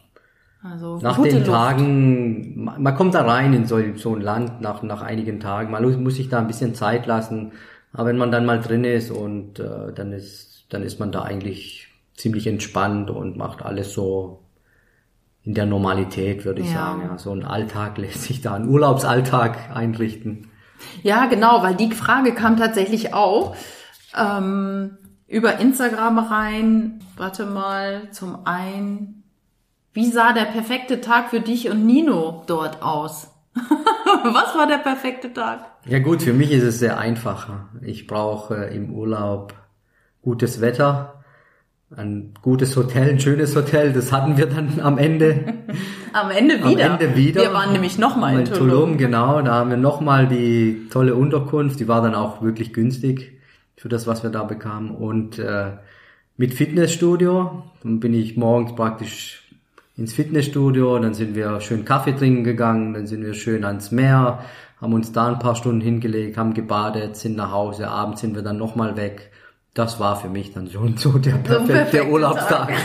Also 0.62 0.98
Nach 1.02 1.20
den 1.20 1.34
Luft. 1.38 1.46
Tagen, 1.46 2.64
ma- 2.64 2.76
man 2.78 2.94
kommt 2.94 3.14
da 3.14 3.22
rein 3.22 3.52
in 3.52 3.66
so, 3.66 3.78
so 3.96 4.14
ein 4.14 4.22
Land 4.22 4.62
nach, 4.62 4.82
nach 4.82 5.02
einigen 5.02 5.38
Tagen. 5.38 5.70
Man 5.70 5.82
muss, 5.84 5.96
muss 5.98 6.14
sich 6.16 6.30
da 6.30 6.38
ein 6.38 6.46
bisschen 6.46 6.74
Zeit 6.74 7.04
lassen. 7.06 7.52
Aber 7.92 8.08
wenn 8.08 8.16
man 8.16 8.32
dann 8.32 8.46
mal 8.46 8.60
drin 8.60 8.82
ist 8.84 9.10
und 9.10 9.58
äh, 9.60 9.92
dann 9.94 10.12
ist, 10.12 10.64
dann 10.70 10.82
ist 10.82 10.98
man 11.00 11.12
da 11.12 11.22
eigentlich 11.22 11.88
ziemlich 12.16 12.46
entspannt 12.46 13.10
und 13.10 13.36
macht 13.36 13.62
alles 13.62 13.92
so 13.92 14.40
in 15.42 15.52
der 15.52 15.66
Normalität, 15.66 16.46
würde 16.46 16.62
ich 16.62 16.68
Ja. 16.72 16.86
sagen. 16.86 17.02
Ja, 17.02 17.18
so 17.18 17.32
ein 17.32 17.44
Alltag 17.44 17.98
lässt 17.98 18.22
sich 18.22 18.40
da, 18.40 18.54
ein 18.54 18.66
Urlaubsalltag 18.68 19.70
einrichten. 19.76 20.48
Ja, 21.02 21.26
genau, 21.26 21.62
weil 21.62 21.74
die 21.74 21.92
Frage 21.92 22.34
kam 22.34 22.56
tatsächlich 22.56 23.14
auch 23.14 23.56
ähm, 24.16 24.98
über 25.26 25.58
Instagram 25.58 26.18
rein. 26.18 27.00
Warte 27.16 27.46
mal, 27.46 28.10
zum 28.10 28.46
einen, 28.46 29.24
wie 29.92 30.10
sah 30.10 30.32
der 30.32 30.44
perfekte 30.44 31.00
Tag 31.00 31.30
für 31.30 31.40
dich 31.40 31.70
und 31.70 31.86
Nino 31.86 32.44
dort 32.46 32.82
aus? 32.82 33.30
Was 33.54 34.56
war 34.56 34.66
der 34.66 34.78
perfekte 34.78 35.32
Tag? 35.32 35.60
Ja 35.86 35.98
gut, 35.98 36.22
für 36.22 36.32
mich 36.32 36.50
ist 36.50 36.64
es 36.64 36.78
sehr 36.78 36.98
einfach. 36.98 37.48
Ich 37.82 38.06
brauche 38.06 38.68
äh, 38.68 38.74
im 38.74 38.92
Urlaub 38.92 39.54
gutes 40.22 40.60
Wetter, 40.60 41.24
ein 41.94 42.32
gutes 42.42 42.76
Hotel, 42.76 43.10
ein 43.10 43.20
schönes 43.20 43.54
Hotel. 43.54 43.92
Das 43.92 44.10
hatten 44.10 44.36
wir 44.36 44.46
dann 44.46 44.80
am 44.80 44.98
Ende. 44.98 45.54
Am 46.14 46.30
Ende 46.30 46.62
Am 46.62 46.70
wieder. 46.70 46.84
Ende 46.92 47.16
wieder. 47.16 47.42
Wir 47.42 47.52
waren 47.52 47.72
nämlich 47.72 47.98
nochmal 47.98 48.38
in 48.38 48.44
Tulum. 48.44 48.96
genau. 48.98 49.42
Da 49.42 49.54
haben 49.54 49.70
wir 49.70 49.76
nochmal 49.76 50.28
die 50.28 50.86
tolle 50.88 51.16
Unterkunft. 51.16 51.80
Die 51.80 51.88
war 51.88 52.02
dann 52.02 52.14
auch 52.14 52.40
wirklich 52.40 52.72
günstig 52.72 53.32
für 53.76 53.88
das, 53.88 54.06
was 54.06 54.22
wir 54.22 54.30
da 54.30 54.44
bekamen. 54.44 54.92
Und 54.92 55.40
äh, 55.40 55.72
mit 56.36 56.54
Fitnessstudio. 56.54 57.64
Dann 57.82 57.98
bin 57.98 58.14
ich 58.14 58.36
morgens 58.36 58.76
praktisch 58.76 59.42
ins 59.96 60.12
Fitnessstudio. 60.12 61.00
Dann 61.00 61.14
sind 61.14 61.34
wir 61.34 61.60
schön 61.60 61.84
Kaffee 61.84 62.12
trinken 62.12 62.44
gegangen. 62.44 62.94
Dann 62.94 63.08
sind 63.08 63.24
wir 63.24 63.34
schön 63.34 63.64
ans 63.64 63.90
Meer, 63.90 64.44
haben 64.80 64.92
uns 64.92 65.10
da 65.10 65.26
ein 65.26 65.40
paar 65.40 65.56
Stunden 65.56 65.80
hingelegt, 65.80 66.36
haben 66.36 66.54
gebadet, 66.54 67.16
sind 67.16 67.34
nach 67.34 67.50
Hause. 67.50 67.88
Abends 67.88 68.20
sind 68.20 68.36
wir 68.36 68.42
dann 68.42 68.58
nochmal 68.58 68.96
weg. 68.96 69.32
Das 69.74 69.98
war 69.98 70.16
für 70.16 70.28
mich 70.28 70.52
dann 70.52 70.70
schon 70.70 70.96
so 70.96 71.18
der 71.18 71.32
perfekte 71.32 71.72
perfekte 71.72 72.08
Urlaubstag. 72.08 72.72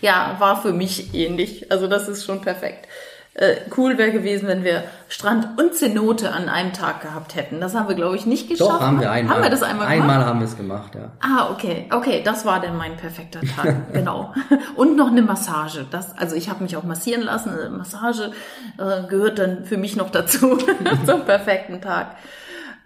Ja, 0.00 0.36
war 0.38 0.60
für 0.60 0.74
mich 0.74 1.14
ähnlich. 1.14 1.72
Also 1.72 1.86
das 1.86 2.08
ist 2.08 2.26
schon 2.26 2.42
perfekt. 2.42 2.86
Äh, 3.32 3.56
cool 3.76 3.96
wäre 3.96 4.12
gewesen, 4.12 4.46
wenn 4.46 4.62
wir 4.62 4.84
Strand 5.08 5.58
und 5.58 5.74
Zenote 5.74 6.30
an 6.30 6.48
einem 6.50 6.72
Tag 6.72 7.00
gehabt 7.00 7.34
hätten. 7.34 7.58
Das 7.58 7.74
haben 7.74 7.88
wir, 7.88 7.96
glaube 7.96 8.14
ich, 8.14 8.26
nicht 8.26 8.48
geschafft. 8.48 8.70
Doch, 8.70 8.80
haben 8.80 9.00
wir 9.00 9.10
einmal. 9.10 9.36
Haben 9.36 9.42
wir 9.42 9.50
das 9.50 9.62
einmal 9.62 9.88
gemacht? 9.88 10.10
Einmal 10.10 10.26
haben 10.26 10.40
wir 10.40 10.44
es 10.44 10.56
gemacht, 10.56 10.94
ja. 10.94 11.10
Ah, 11.20 11.50
okay, 11.50 11.88
okay, 11.90 12.22
das 12.22 12.44
war 12.44 12.60
denn 12.60 12.76
mein 12.76 12.96
perfekter 12.96 13.40
Tag, 13.40 13.74
genau. 13.92 14.34
Und 14.76 14.94
noch 14.94 15.08
eine 15.08 15.22
Massage. 15.22 15.86
Das, 15.90 16.16
also 16.16 16.36
ich 16.36 16.50
habe 16.50 16.62
mich 16.62 16.76
auch 16.76 16.84
massieren 16.84 17.22
lassen. 17.22 17.48
Eine 17.58 17.70
Massage 17.70 18.30
äh, 18.78 19.08
gehört 19.08 19.38
dann 19.38 19.64
für 19.64 19.78
mich 19.78 19.96
noch 19.96 20.10
dazu 20.10 20.58
zum 21.06 21.24
perfekten 21.24 21.80
Tag. 21.80 22.16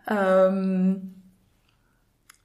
Ähm, 0.09 1.18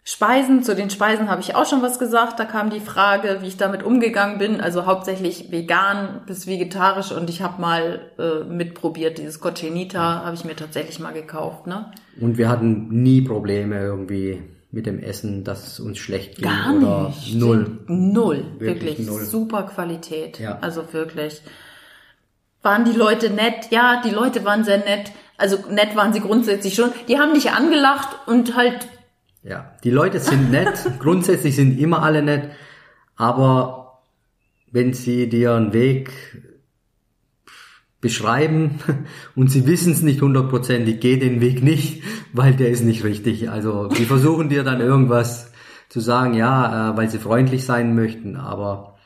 Speisen, 0.06 0.64
zu 0.64 0.76
den 0.76 0.90
Speisen 0.90 1.30
habe 1.30 1.40
ich 1.42 1.56
auch 1.56 1.66
schon 1.66 1.82
was 1.82 1.98
gesagt. 1.98 2.38
Da 2.38 2.44
kam 2.44 2.70
die 2.70 2.82
Frage, 2.82 3.38
wie 3.42 3.48
ich 3.48 3.56
damit 3.56 3.84
umgegangen 3.84 4.38
bin. 4.38 4.60
Also 4.60 4.86
hauptsächlich 4.86 5.50
vegan 5.50 6.22
bis 6.26 6.46
vegetarisch 6.46 7.14
und 7.14 7.30
ich 7.30 7.42
habe 7.42 7.62
mal 7.62 8.02
äh, 8.20 8.44
mitprobiert. 8.44 9.18
Dieses 9.18 9.40
Cochinita 9.40 10.26
habe 10.26 10.36
ich 10.36 10.44
mir 10.44 10.58
tatsächlich 10.58 11.00
mal 11.00 11.14
gekauft. 11.14 11.68
Ne? 11.68 11.86
Und 12.20 12.38
wir 12.38 12.50
hatten 12.50 12.90
nie 12.90 13.22
Probleme 13.22 13.80
irgendwie 13.80 14.42
mit 14.72 14.88
dem 14.88 15.00
Essen, 15.00 15.46
dass 15.46 15.68
es 15.68 15.80
uns 15.80 16.00
schlecht 16.00 16.36
ging 16.36 16.46
Gar 16.50 16.76
oder 16.76 17.08
nicht. 17.08 17.36
null. 17.36 17.80
Null. 17.88 18.44
Wirklich 18.60 18.98
Wirklich. 18.98 19.08
null. 19.08 19.22
Super 19.22 19.64
Qualität. 19.64 20.38
Ja. 20.40 20.58
Also 20.60 20.92
wirklich. 20.92 21.42
Waren 22.62 22.84
die 22.84 22.92
Leute 22.98 23.30
nett? 23.30 23.68
Ja, 23.72 24.02
die 24.04 24.10
Leute 24.10 24.44
waren 24.44 24.66
sehr 24.66 24.80
nett. 24.80 25.12
Also 25.38 25.58
nett 25.70 25.96
waren 25.96 26.12
sie 26.12 26.22
grundsätzlich 26.22 26.76
schon. 26.76 26.92
Die 27.08 27.20
haben 27.20 27.34
dich 27.34 27.52
angelacht 27.52 28.10
und 28.26 28.56
halt, 28.56 28.88
Ja, 29.44 29.76
die 29.84 29.92
Leute 29.92 30.20
sind 30.20 30.52
nett, 30.52 30.90
grundsätzlich 31.00 31.56
sind 31.56 31.78
immer 31.78 32.02
alle 32.02 32.22
nett, 32.22 32.52
aber 33.16 34.02
wenn 34.72 34.94
sie 34.94 35.30
dir 35.30 35.54
einen 35.54 35.74
Weg 35.74 36.12
beschreiben 38.00 38.80
und 39.36 39.52
sie 39.52 39.68
wissen 39.68 39.94
es 39.94 40.02
nicht 40.02 40.22
hundertprozentig, 40.22 41.00
geh 41.00 41.18
den 41.18 41.42
Weg 41.42 41.62
nicht, 41.62 42.04
weil 42.32 42.54
der 42.54 42.70
ist 42.70 42.84
nicht 42.84 43.04
richtig. 43.04 43.50
Also 43.50 43.88
die 43.88 44.06
versuchen 44.06 44.50
dir 44.50 44.64
dann 44.64 44.80
irgendwas 44.80 45.52
zu 45.90 46.00
sagen, 46.00 46.34
ja, 46.34 46.92
äh, 46.92 46.98
weil 46.98 47.10
sie 47.10 47.20
freundlich 47.20 47.66
sein 47.66 47.96
möchten, 47.96 48.36
aber 48.36 48.98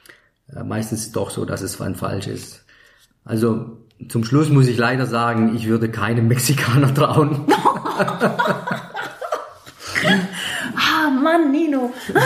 äh, 0.55 0.63
meistens 0.63 1.01
ist 1.01 1.07
es 1.07 1.11
doch 1.13 1.31
so, 1.31 1.45
dass 1.45 1.61
es 1.61 1.77
dann 1.77 1.95
falsch 1.95 2.27
ist. 2.27 2.65
Also 3.25 3.77
zum 4.07 4.23
Schluss 4.23 4.49
muss 4.49 4.67
ich 4.67 4.77
leider 4.77 5.05
sagen, 5.05 5.55
ich 5.55 5.67
würde 5.67 5.89
keinem 5.89 6.27
Mexikaner 6.27 6.93
trauen. 6.93 7.45
Mann, 11.37 11.51
Nino. 11.51 11.91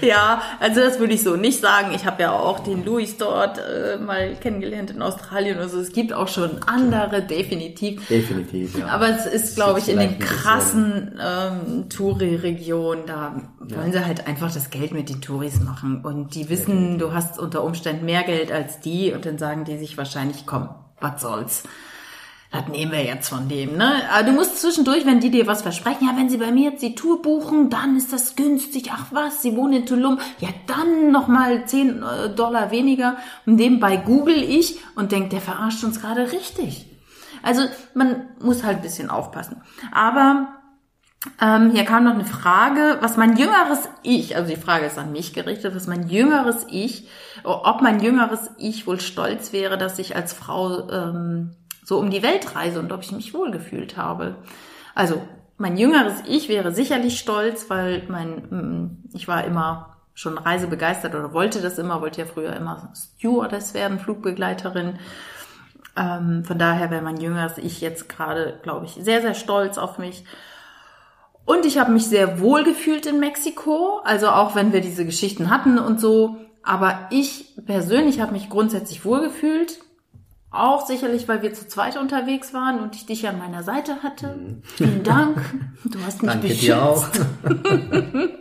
ja, 0.00 0.42
also 0.58 0.80
das 0.80 0.98
würde 0.98 1.14
ich 1.14 1.22
so 1.22 1.36
nicht 1.36 1.60
sagen. 1.60 1.92
Ich 1.94 2.06
habe 2.06 2.22
ja 2.22 2.32
auch 2.32 2.60
den 2.60 2.84
Luis 2.84 3.16
dort 3.16 3.58
äh, 3.58 3.98
mal 3.98 4.34
kennengelernt 4.36 4.90
in 4.90 5.02
Australien. 5.02 5.58
Also 5.58 5.80
es 5.80 5.92
gibt 5.92 6.12
auch 6.12 6.28
schon 6.28 6.62
andere, 6.66 7.22
definitiv. 7.22 8.06
Definitiv, 8.08 8.78
ja. 8.78 8.86
Aber 8.86 9.08
es 9.08 9.26
ist, 9.26 9.56
glaube 9.56 9.80
ich, 9.80 9.88
in 9.88 9.98
den 9.98 10.18
krassen 10.18 11.18
ähm, 11.20 11.88
Touri-Regionen, 11.88 13.06
da 13.06 13.40
wollen 13.60 13.92
sie 13.92 14.04
halt 14.04 14.26
einfach 14.26 14.52
das 14.52 14.70
Geld 14.70 14.92
mit 14.92 15.08
den 15.08 15.20
Touris 15.20 15.60
machen. 15.60 16.02
Und 16.04 16.34
die 16.34 16.48
wissen, 16.48 16.98
du 16.98 17.12
hast 17.12 17.38
unter 17.38 17.64
Umständen 17.64 18.04
mehr 18.04 18.22
Geld 18.22 18.52
als 18.52 18.80
die 18.80 19.12
und 19.12 19.26
dann 19.26 19.38
sagen 19.38 19.64
die 19.64 19.78
sich 19.78 19.96
wahrscheinlich, 19.96 20.46
komm, 20.46 20.68
was 21.00 21.20
soll's. 21.20 21.62
Das 22.52 22.66
nehmen 22.66 22.90
wir 22.90 23.04
jetzt 23.04 23.28
von 23.28 23.48
dem, 23.48 23.76
ne? 23.76 24.02
Aber 24.12 24.24
du 24.24 24.32
musst 24.32 24.60
zwischendurch, 24.60 25.06
wenn 25.06 25.20
die 25.20 25.30
dir 25.30 25.46
was 25.46 25.62
versprechen, 25.62 26.08
ja, 26.08 26.16
wenn 26.16 26.28
sie 26.28 26.36
bei 26.36 26.50
mir 26.50 26.70
jetzt 26.70 26.82
die 26.82 26.96
Tour 26.96 27.22
buchen, 27.22 27.70
dann 27.70 27.96
ist 27.96 28.12
das 28.12 28.34
günstig. 28.34 28.90
Ach 28.92 29.06
was, 29.12 29.40
sie 29.40 29.54
wohnen 29.54 29.74
in 29.74 29.86
Tulum. 29.86 30.18
Ja, 30.40 30.48
dann 30.66 31.12
nochmal 31.12 31.64
10 31.64 32.02
äh, 32.02 32.30
Dollar 32.30 32.72
weniger. 32.72 33.18
Und 33.46 33.54
nebenbei 33.54 33.96
google 33.96 34.42
ich 34.42 34.80
und 34.96 35.12
denk, 35.12 35.30
der 35.30 35.40
verarscht 35.40 35.84
uns 35.84 36.00
gerade 36.00 36.32
richtig. 36.32 36.86
Also 37.42 37.62
man 37.94 38.28
muss 38.40 38.64
halt 38.64 38.78
ein 38.78 38.82
bisschen 38.82 39.10
aufpassen. 39.10 39.62
Aber 39.92 40.48
ähm, 41.40 41.70
hier 41.70 41.84
kam 41.84 42.02
noch 42.02 42.14
eine 42.14 42.24
Frage, 42.24 42.98
was 43.00 43.16
mein 43.16 43.36
jüngeres 43.36 43.88
Ich, 44.02 44.34
also 44.34 44.50
die 44.50 44.60
Frage 44.60 44.86
ist 44.86 44.98
an 44.98 45.12
mich 45.12 45.34
gerichtet, 45.34 45.76
was 45.76 45.86
mein 45.86 46.08
jüngeres 46.08 46.66
Ich, 46.68 47.08
ob 47.44 47.80
mein 47.80 48.00
jüngeres 48.00 48.50
Ich 48.58 48.88
wohl 48.88 49.00
stolz 49.00 49.52
wäre, 49.52 49.78
dass 49.78 50.00
ich 50.00 50.16
als 50.16 50.32
Frau 50.32 50.88
ähm, 50.88 51.54
so 51.90 51.98
um 51.98 52.08
die 52.08 52.22
Welt 52.22 52.54
reise 52.54 52.78
und 52.78 52.92
ob 52.92 53.02
ich 53.02 53.10
mich 53.10 53.34
wohlgefühlt 53.34 53.96
habe. 53.96 54.36
Also 54.94 55.20
mein 55.58 55.76
jüngeres 55.76 56.22
Ich 56.24 56.48
wäre 56.48 56.70
sicherlich 56.70 57.18
stolz, 57.18 57.68
weil 57.68 58.04
mein, 58.08 58.28
mm, 58.30 59.10
ich 59.12 59.26
war 59.26 59.44
immer 59.44 59.96
schon 60.14 60.38
reisebegeistert 60.38 61.16
oder 61.16 61.32
wollte 61.32 61.60
das 61.60 61.80
immer, 61.80 62.00
wollte 62.00 62.20
ja 62.20 62.28
früher 62.28 62.54
immer 62.54 62.92
Stewardess 62.94 63.74
werden, 63.74 63.98
Flugbegleiterin. 63.98 65.00
Ähm, 65.96 66.44
von 66.44 66.60
daher 66.60 66.92
wäre 66.92 67.02
mein 67.02 67.20
jüngeres 67.20 67.58
Ich 67.58 67.80
jetzt 67.80 68.08
gerade, 68.08 68.60
glaube 68.62 68.86
ich, 68.86 68.92
sehr, 68.92 69.20
sehr 69.20 69.34
stolz 69.34 69.76
auf 69.76 69.98
mich. 69.98 70.24
Und 71.44 71.66
ich 71.66 71.76
habe 71.76 71.90
mich 71.90 72.06
sehr 72.06 72.38
wohl 72.38 72.62
gefühlt 72.62 73.04
in 73.04 73.18
Mexiko, 73.18 74.00
also 74.04 74.28
auch 74.28 74.54
wenn 74.54 74.72
wir 74.72 74.80
diese 74.80 75.04
Geschichten 75.04 75.50
hatten 75.50 75.76
und 75.80 75.98
so. 75.98 76.36
Aber 76.62 77.08
ich 77.10 77.56
persönlich 77.66 78.20
habe 78.20 78.30
mich 78.30 78.48
grundsätzlich 78.48 79.04
wohl 79.04 79.22
gefühlt. 79.22 79.80
Auch 80.52 80.86
sicherlich, 80.86 81.28
weil 81.28 81.42
wir 81.42 81.54
zu 81.54 81.68
zweit 81.68 81.96
unterwegs 81.96 82.52
waren 82.52 82.80
und 82.80 82.96
ich 82.96 83.06
dich 83.06 83.28
an 83.28 83.38
meiner 83.38 83.62
Seite 83.62 84.02
hatte. 84.02 84.34
Vielen 84.62 85.04
Dank. 85.04 85.38
Du 85.84 85.98
hast 86.04 86.22
mich 86.22 86.30
Danke 86.30 86.48
beschützt. 86.48 86.66
dir 86.66 86.82
auch. 86.82 87.06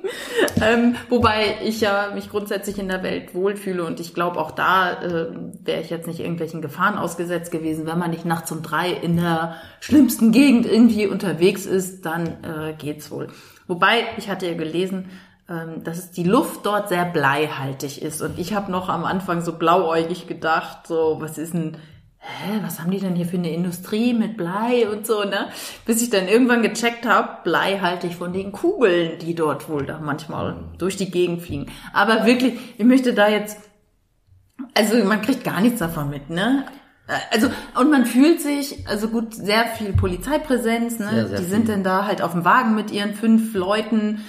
Ähm, 0.62 0.96
wobei 1.10 1.58
ich 1.64 1.82
ja 1.82 2.12
mich 2.14 2.30
grundsätzlich 2.30 2.80
in 2.80 2.88
der 2.88 3.04
Welt 3.04 3.34
wohlfühle 3.34 3.84
und 3.86 4.00
ich 4.00 4.14
glaube 4.14 4.40
auch 4.40 4.52
da 4.52 5.02
äh, 5.02 5.28
wäre 5.64 5.82
ich 5.82 5.90
jetzt 5.90 6.08
nicht 6.08 6.20
irgendwelchen 6.20 6.62
Gefahren 6.62 6.98
ausgesetzt 6.98 7.52
gewesen. 7.52 7.86
Wenn 7.86 8.00
man 8.00 8.12
nicht 8.12 8.26
nachts 8.26 8.52
um 8.52 8.62
drei 8.62 8.92
in 8.92 9.16
der 9.16 9.56
schlimmsten 9.80 10.32
Gegend 10.32 10.66
irgendwie 10.66 11.08
unterwegs 11.08 11.66
ist, 11.66 12.06
dann 12.06 12.44
äh, 12.44 12.74
geht's 12.78 13.12
wohl. 13.12 13.28
Wobei, 13.68 14.04
ich 14.18 14.30
hatte 14.30 14.48
ja 14.48 14.56
gelesen, 14.56 15.10
ähm, 15.48 15.84
dass 15.84 15.98
es 15.98 16.12
die 16.12 16.24
Luft 16.24 16.66
dort 16.66 16.90
sehr 16.90 17.06
bleihaltig 17.06 18.02
ist 18.02 18.22
und 18.22 18.38
ich 18.38 18.54
habe 18.54 18.72
noch 18.72 18.90
am 18.90 19.06
Anfang 19.06 19.42
so 19.42 19.54
blauäugig 19.54 20.28
gedacht, 20.28 20.88
so 20.88 21.18
was 21.20 21.38
ist 21.38 21.54
denn 21.54 21.78
hä, 22.20 22.60
was 22.64 22.80
haben 22.80 22.92
die 22.92 23.00
denn 23.00 23.16
hier 23.16 23.26
für 23.26 23.38
eine 23.38 23.52
Industrie 23.52 24.14
mit 24.14 24.38
Blei 24.38 24.88
und 24.90 25.08
so, 25.08 25.24
ne? 25.24 25.50
Bis 25.86 26.02
ich 26.02 26.10
dann 26.10 26.28
irgendwann 26.28 26.62
gecheckt 26.62 27.06
habe, 27.06 27.40
bleihaltig 27.44 28.16
von 28.16 28.34
den 28.34 28.52
Kugeln, 28.52 29.18
die 29.20 29.36
dort 29.36 29.70
wohl 29.70 29.86
da 29.86 30.00
manchmal 30.00 30.56
durch 30.78 30.98
die 30.98 31.12
Gegend 31.12 31.42
fliegen. 31.42 31.68
Aber 31.94 32.26
wirklich, 32.26 32.60
ich 32.78 32.86
möchte 32.86 33.14
da 33.14 33.30
jetzt, 33.30 33.58
also 34.74 35.04
man 35.06 35.22
kriegt 35.22 35.44
gar 35.44 35.62
nichts 35.62 35.80
davon 35.80 36.10
mit, 36.10 36.30
ne? 36.30 36.66
Also, 37.32 37.50
und 37.80 37.90
man 37.90 38.06
fühlt 38.06 38.40
sich, 38.40 38.88
also 38.88 39.08
gut, 39.08 39.34
sehr 39.34 39.66
viel 39.66 39.94
Polizeipräsenz, 39.94 41.00
ne? 41.00 41.10
Sehr, 41.10 41.28
sehr 41.28 41.38
die 41.40 41.44
viel. 41.46 41.54
sind 41.54 41.70
dann 41.70 41.84
da 41.84 42.06
halt 42.06 42.22
auf 42.22 42.34
dem 42.34 42.46
Wagen 42.46 42.76
mit 42.76 42.92
ihren 42.92 43.16
fünf 43.16 43.56
Leuten, 43.56 44.24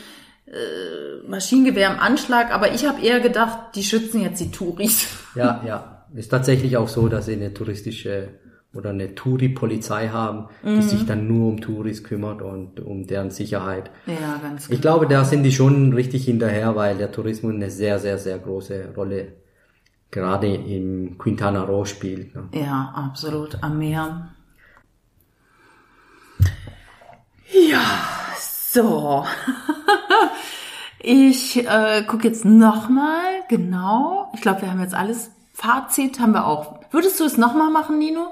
äh, 0.46 1.28
Maschinengewehr 1.28 1.90
im 1.90 2.00
Anschlag, 2.00 2.52
aber 2.52 2.72
ich 2.72 2.86
habe 2.86 3.02
eher 3.02 3.20
gedacht, 3.20 3.58
die 3.74 3.84
schützen 3.84 4.22
jetzt 4.22 4.40
die 4.40 4.50
Touris. 4.50 5.06
Ja, 5.34 5.60
ja. 5.64 5.99
Ist 6.14 6.30
tatsächlich 6.30 6.76
auch 6.76 6.88
so, 6.88 7.08
dass 7.08 7.26
sie 7.26 7.34
eine 7.34 7.54
touristische 7.54 8.28
oder 8.72 8.90
eine 8.90 9.14
Touri-Polizei 9.14 10.08
haben, 10.08 10.48
die 10.64 10.82
sich 10.82 11.04
dann 11.04 11.26
nur 11.26 11.48
um 11.48 11.60
Touris 11.60 12.04
kümmert 12.04 12.40
und 12.40 12.78
um 12.78 13.04
deren 13.04 13.30
Sicherheit. 13.30 13.90
Ja, 14.06 14.38
ganz 14.40 14.68
Ich 14.70 14.80
glaube, 14.80 15.08
da 15.08 15.24
sind 15.24 15.42
die 15.42 15.50
schon 15.50 15.92
richtig 15.92 16.24
hinterher, 16.24 16.76
weil 16.76 16.96
der 16.96 17.10
Tourismus 17.10 17.52
eine 17.54 17.70
sehr, 17.70 17.98
sehr, 17.98 18.16
sehr 18.16 18.38
große 18.38 18.92
Rolle 18.96 19.32
gerade 20.12 20.54
im 20.54 21.18
Quintana 21.18 21.62
Roo 21.62 21.84
spielt. 21.84 22.34
Ne? 22.34 22.48
Ja, 22.54 22.92
absolut. 22.94 23.58
Am 23.60 23.78
Meer. 23.78 24.30
Ja, 27.68 27.82
so. 28.38 29.24
Ich 31.02 31.56
äh, 31.66 32.02
gucke 32.06 32.28
jetzt 32.28 32.44
nochmal, 32.44 33.22
genau. 33.48 34.30
Ich 34.34 34.42
glaube, 34.42 34.62
wir 34.62 34.70
haben 34.70 34.80
jetzt 34.80 34.94
alles. 34.94 35.30
Fazit 35.60 36.18
haben 36.18 36.32
wir 36.32 36.46
auch. 36.46 36.80
Würdest 36.90 37.20
du 37.20 37.24
es 37.24 37.36
nochmal 37.36 37.70
machen, 37.70 37.98
Nino? 37.98 38.28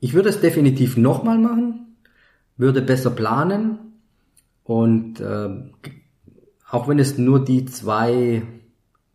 Ich 0.00 0.14
würde 0.14 0.30
es 0.30 0.40
definitiv 0.40 0.96
nochmal 0.96 1.36
machen, 1.36 1.98
würde 2.56 2.80
besser 2.80 3.10
planen 3.10 4.00
und 4.64 5.20
äh, 5.20 5.50
auch 6.70 6.88
wenn 6.88 6.98
es 6.98 7.18
nur 7.18 7.44
die 7.44 7.66
zwei 7.66 8.42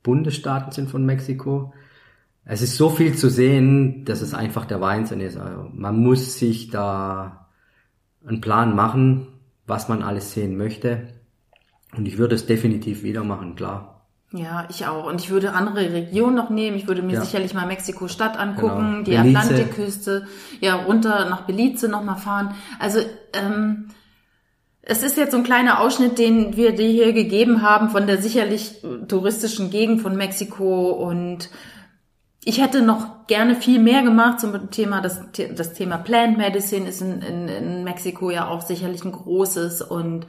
Bundesstaaten 0.04 0.72
sind 0.72 0.92
von 0.92 1.04
Mexiko, 1.04 1.74
es 2.46 2.62
ist 2.62 2.78
so 2.78 2.90
viel 2.90 3.16
zu 3.16 3.30
sehen, 3.30 4.06
dass 4.06 4.22
es 4.22 4.36
einfach 4.36 4.66
der 4.66 4.82
Wahnsinn 4.82 5.20
ist. 5.20 5.38
Also 5.38 5.68
man 5.74 5.98
muss 5.98 6.38
sich 6.38 6.70
da 6.70 7.48
einen 8.24 8.42
Plan 8.42 8.76
machen, 8.76 9.28
was 9.66 9.90
man 9.90 10.04
alles 10.04 10.34
sehen 10.34 10.58
möchte. 10.58 11.08
Und 11.98 12.08
ich 12.08 12.20
würde 12.20 12.36
es 12.36 12.46
definitiv 12.46 13.02
wieder 13.02 13.24
machen, 13.24 13.56
klar. 13.56 13.91
Ja, 14.34 14.66
ich 14.70 14.86
auch. 14.88 15.06
Und 15.08 15.20
ich 15.20 15.30
würde 15.30 15.54
andere 15.54 15.92
Regionen 15.92 16.36
noch 16.36 16.50
nehmen. 16.50 16.78
Ich 16.78 16.88
würde 16.88 17.02
mir 17.02 17.16
Ja. 17.16 17.22
sicherlich 17.22 17.54
mal 17.54 17.66
Mexiko-Stadt 17.66 18.40
angucken, 18.40 19.04
Genau. 19.04 19.04
die 19.04 19.12
Belize. 19.18 19.40
Atlantikküste, 19.40 20.28
ja, 20.62 20.76
runter 20.76 21.30
nach 21.30 21.42
Belize 21.42 21.90
nochmal 21.90 22.16
fahren. 22.18 22.56
Also, 22.80 23.00
ähm, 23.34 23.90
es 24.82 25.04
ist 25.04 25.18
jetzt 25.18 25.32
so 25.32 25.38
ein 25.38 25.44
kleiner 25.44 25.80
Ausschnitt, 25.82 26.18
den 26.18 26.56
wir 26.56 26.74
dir 26.74 26.88
hier 26.90 27.14
gegeben 27.14 27.62
haben 27.62 27.90
von 27.90 28.08
der 28.08 28.22
sicherlich 28.22 28.82
touristischen 29.08 29.70
Gegend 29.70 30.02
von 30.02 30.16
Mexiko 30.16 30.92
und 30.92 31.50
ich 32.44 32.60
hätte 32.60 32.82
noch 32.82 33.28
gerne 33.28 33.56
viel 33.56 33.80
mehr 33.80 34.02
gemacht 34.02 34.40
zum 34.40 34.72
Thema, 34.72 35.02
das, 35.02 35.22
das 35.56 35.74
Thema 35.74 35.98
Plant 35.98 36.40
Medicine 36.40 36.90
ist 36.90 37.02
in, 37.02 37.22
in, 37.22 37.48
in 37.48 37.84
Mexiko 37.84 38.32
ja 38.32 38.48
auch 38.48 38.62
sicherlich 38.62 39.04
ein 39.06 39.12
großes 39.12 39.84
und 39.84 40.26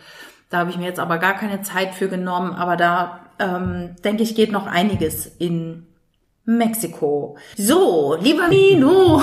da 0.50 0.58
habe 0.58 0.70
ich 0.70 0.76
mir 0.76 0.84
jetzt 0.84 1.00
aber 1.00 1.16
gar 1.16 1.32
keine 1.32 1.62
Zeit 1.62 1.94
für 1.94 2.08
genommen, 2.08 2.52
aber 2.52 2.76
da 2.76 3.20
ähm, 3.42 3.96
denke 4.04 4.22
ich, 4.22 4.34
geht 4.34 4.52
noch 4.52 4.66
einiges 4.66 5.26
in 5.26 5.86
Mexiko. 6.44 7.36
So, 7.56 8.16
lieber 8.20 8.48
Nino, 8.48 9.22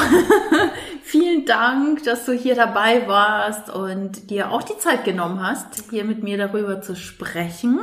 vielen 1.04 1.46
Dank, 1.46 2.04
dass 2.04 2.26
du 2.26 2.32
hier 2.32 2.56
dabei 2.56 3.08
warst 3.08 3.70
und 3.70 4.30
dir 4.30 4.52
auch 4.52 4.64
die 4.64 4.78
Zeit 4.78 5.04
genommen 5.04 5.42
hast, 5.46 5.90
hier 5.90 6.06
mit 6.06 6.24
mir 6.24 6.38
darüber 6.38 6.82
zu 6.82 6.96
sprechen. 6.96 7.80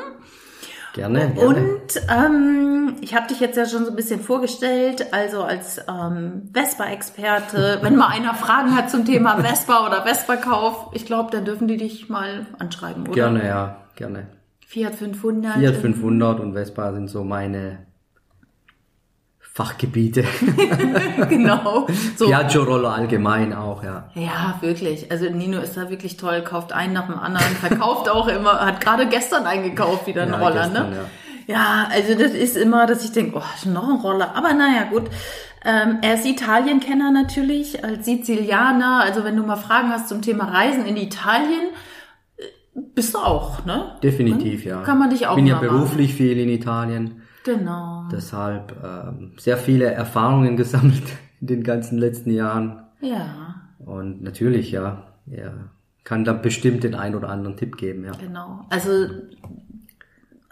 Gerne, 0.94 1.30
gerne. 1.34 1.46
Und 1.46 2.00
ähm, 2.08 2.96
ich 3.02 3.14
habe 3.14 3.26
dich 3.26 3.38
jetzt 3.40 3.58
ja 3.58 3.66
schon 3.66 3.84
so 3.84 3.90
ein 3.90 3.96
bisschen 3.96 4.20
vorgestellt, 4.20 5.12
also 5.12 5.42
als 5.42 5.78
ähm, 5.86 6.48
Vespa-Experte. 6.54 7.80
Wenn 7.82 7.96
mal 7.96 8.08
einer 8.08 8.34
Fragen 8.34 8.74
hat 8.74 8.90
zum 8.90 9.04
Thema 9.04 9.36
Vespa 9.36 9.86
oder 9.86 10.06
Vespa-Kauf, 10.06 10.92
ich 10.94 11.04
glaube, 11.04 11.30
dann 11.30 11.44
dürfen 11.44 11.68
die 11.68 11.76
dich 11.76 12.08
mal 12.08 12.46
anschreiben, 12.58 13.02
oder? 13.02 13.12
gerne, 13.12 13.46
ja, 13.46 13.76
gerne. 13.94 14.28
Fiat 14.68 14.97
500. 14.97 15.59
Fiat 15.59 15.76
500 15.76 16.40
und 16.40 16.55
Vespa 16.55 16.93
sind 16.93 17.09
so 17.09 17.22
meine 17.22 17.86
Fachgebiete. 19.38 20.24
genau. 21.28 21.86
So. 22.16 22.26
Piaggio-Roller 22.26 22.93
allgemein 22.93 23.55
auch, 23.55 23.84
ja. 23.84 24.10
Ja, 24.14 24.59
wirklich. 24.60 25.10
Also 25.10 25.30
Nino 25.30 25.60
ist 25.60 25.76
da 25.76 25.88
wirklich 25.88 26.16
toll, 26.16 26.43
kauft 26.43 26.72
einen 26.72 26.93
nach 26.93 27.06
dem 27.06 27.18
anderen, 27.18 27.47
verkauft 27.56 28.10
auch 28.10 28.26
immer, 28.26 28.60
hat 28.60 28.80
gerade 28.80 29.09
gestern 29.09 29.47
eingekauft, 29.47 30.09
wieder 30.09 30.22
einen 30.22 30.32
Ja, 30.32 30.38
Roller, 30.38 30.68
gestern, 30.68 30.90
ne? 30.90 30.97
ja. 30.97 31.55
Ja, 31.55 31.88
also 31.93 32.14
das 32.14 32.32
ist 32.32 32.56
immer, 32.56 32.86
dass 32.86 33.05
ich 33.05 33.12
denke, 33.12 33.38
oh, 33.38 33.68
noch 33.68 33.88
ein 33.88 34.01
Roller. 34.01 34.34
Aber 34.34 34.52
naja, 34.52 34.82
gut. 34.90 35.05
Ähm, 35.64 35.98
er 36.02 36.14
ist 36.14 36.26
Italienkenner 36.26 37.12
natürlich, 37.12 37.84
als 37.84 38.05
Sizilianer. 38.05 39.01
Also 39.05 39.22
wenn 39.22 39.36
du 39.36 39.44
mal 39.44 39.56
Fragen 39.56 39.90
hast 39.90 40.09
zum 40.09 40.22
Thema 40.22 40.47
Reisen 40.47 40.84
in 40.86 40.97
Italien, 40.97 41.68
bist 42.94 43.14
du 43.14 43.18
auch, 43.18 43.64
ne? 43.64 43.92
Definitiv, 44.02 44.64
ja. 44.64 44.82
Kann 44.82 44.98
man 44.98 45.10
dich 45.10 45.26
auch 45.26 45.32
Ich 45.32 45.36
bin 45.36 45.46
ja 45.46 45.56
mal 45.56 45.66
machen. 45.66 45.76
beruflich 45.78 46.14
viel 46.14 46.38
in 46.38 46.48
Italien, 46.48 47.22
Genau. 47.44 48.04
deshalb 48.10 48.74
ähm, 48.84 49.32
sehr 49.38 49.56
viele 49.56 49.86
Erfahrungen 49.86 50.56
gesammelt 50.62 51.02
in 51.40 51.46
den 51.46 51.62
ganzen 51.62 51.98
letzten 51.98 52.30
Jahren. 52.30 52.80
Ja, 53.00 53.54
Und 53.78 54.22
natürlich, 54.22 54.70
ja, 54.72 55.04
ja 55.26 55.52
kann 56.04 56.24
da 56.24 56.32
bestimmt 56.32 56.84
den 56.84 56.94
ein 56.94 57.14
oder 57.16 57.28
anderen 57.30 57.56
Tipp 57.56 57.76
geben, 57.76 58.04
ja. 58.04 58.12
genau. 58.12 58.64
Also 58.70 59.08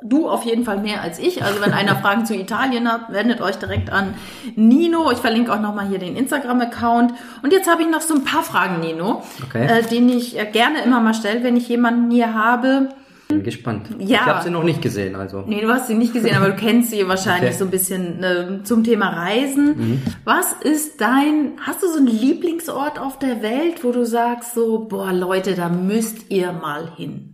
du 0.05 0.29
auf 0.29 0.45
jeden 0.45 0.65
Fall 0.65 0.79
mehr 0.81 1.01
als 1.03 1.19
ich. 1.19 1.43
Also 1.43 1.61
wenn 1.63 1.73
einer 1.73 1.97
Fragen 1.97 2.27
zu 2.27 2.35
Italien 2.35 2.91
hat, 2.93 3.13
wendet 3.13 3.41
euch 3.41 3.57
direkt 3.57 3.91
an 3.91 4.15
Nino. 4.55 5.11
Ich 5.11 5.19
verlinke 5.19 5.53
auch 5.53 5.61
nochmal 5.61 5.89
hier 5.89 5.99
den 5.99 6.15
Instagram-Account. 6.15 7.13
Und 7.43 7.53
jetzt 7.53 7.69
habe 7.69 7.83
ich 7.83 7.89
noch 7.91 8.03
so 8.03 8.15
ein 8.15 8.25
paar 8.25 8.43
Fragen, 8.43 8.81
Nino, 8.81 9.23
Okay. 9.49 9.67
äh, 9.67 9.83
den 9.83 10.09
ich 10.09 10.39
äh, 10.39 10.45
gerne 10.45 10.83
immer 10.85 11.01
mal 11.01 11.15
stelle, 11.15 11.43
wenn 11.43 11.57
ich 11.57 11.69
jemanden 11.69 12.11
hier 12.11 12.35
habe. 12.35 12.91
Bin 13.29 13.43
gespannt. 13.43 13.87
Ja. 13.99 14.19
Ich 14.21 14.27
habe 14.27 14.43
sie 14.45 14.51
noch 14.51 14.65
nicht 14.65 14.83
gesehen, 14.83 15.17
also. 15.17 15.45
Nee, 15.47 15.63
du 15.63 15.69
hast 15.73 15.87
sie 15.87 15.95
nicht 15.95 16.13
gesehen, 16.13 16.37
aber 16.37 16.49
du 16.51 16.57
kennst 16.57 16.91
sie 16.91 17.09
wahrscheinlich 17.09 17.53
Okay. 17.53 17.59
so 17.59 17.65
ein 17.65 17.71
bisschen 17.71 18.23
äh, 18.23 18.63
zum 18.65 18.85
Thema 18.85 19.09
Reisen. 19.09 20.03
Was 20.25 20.53
ist 20.53 21.01
dein, 21.01 21.53
hast 21.63 21.83
du 21.83 21.87
so 21.89 21.97
einen 21.97 22.07
Lieblingsort 22.09 22.99
auf 22.99 23.19
der 23.19 23.41
Welt, 23.41 23.83
wo 23.83 23.93
du 23.93 24.05
sagst 24.05 24.55
so, 24.55 24.81
boah 24.81 25.11
Leute, 25.15 25.55
da 25.55 25.71
müsst 25.71 26.31
ihr 26.31 26.53
mal 26.53 26.91
hin? 26.97 27.34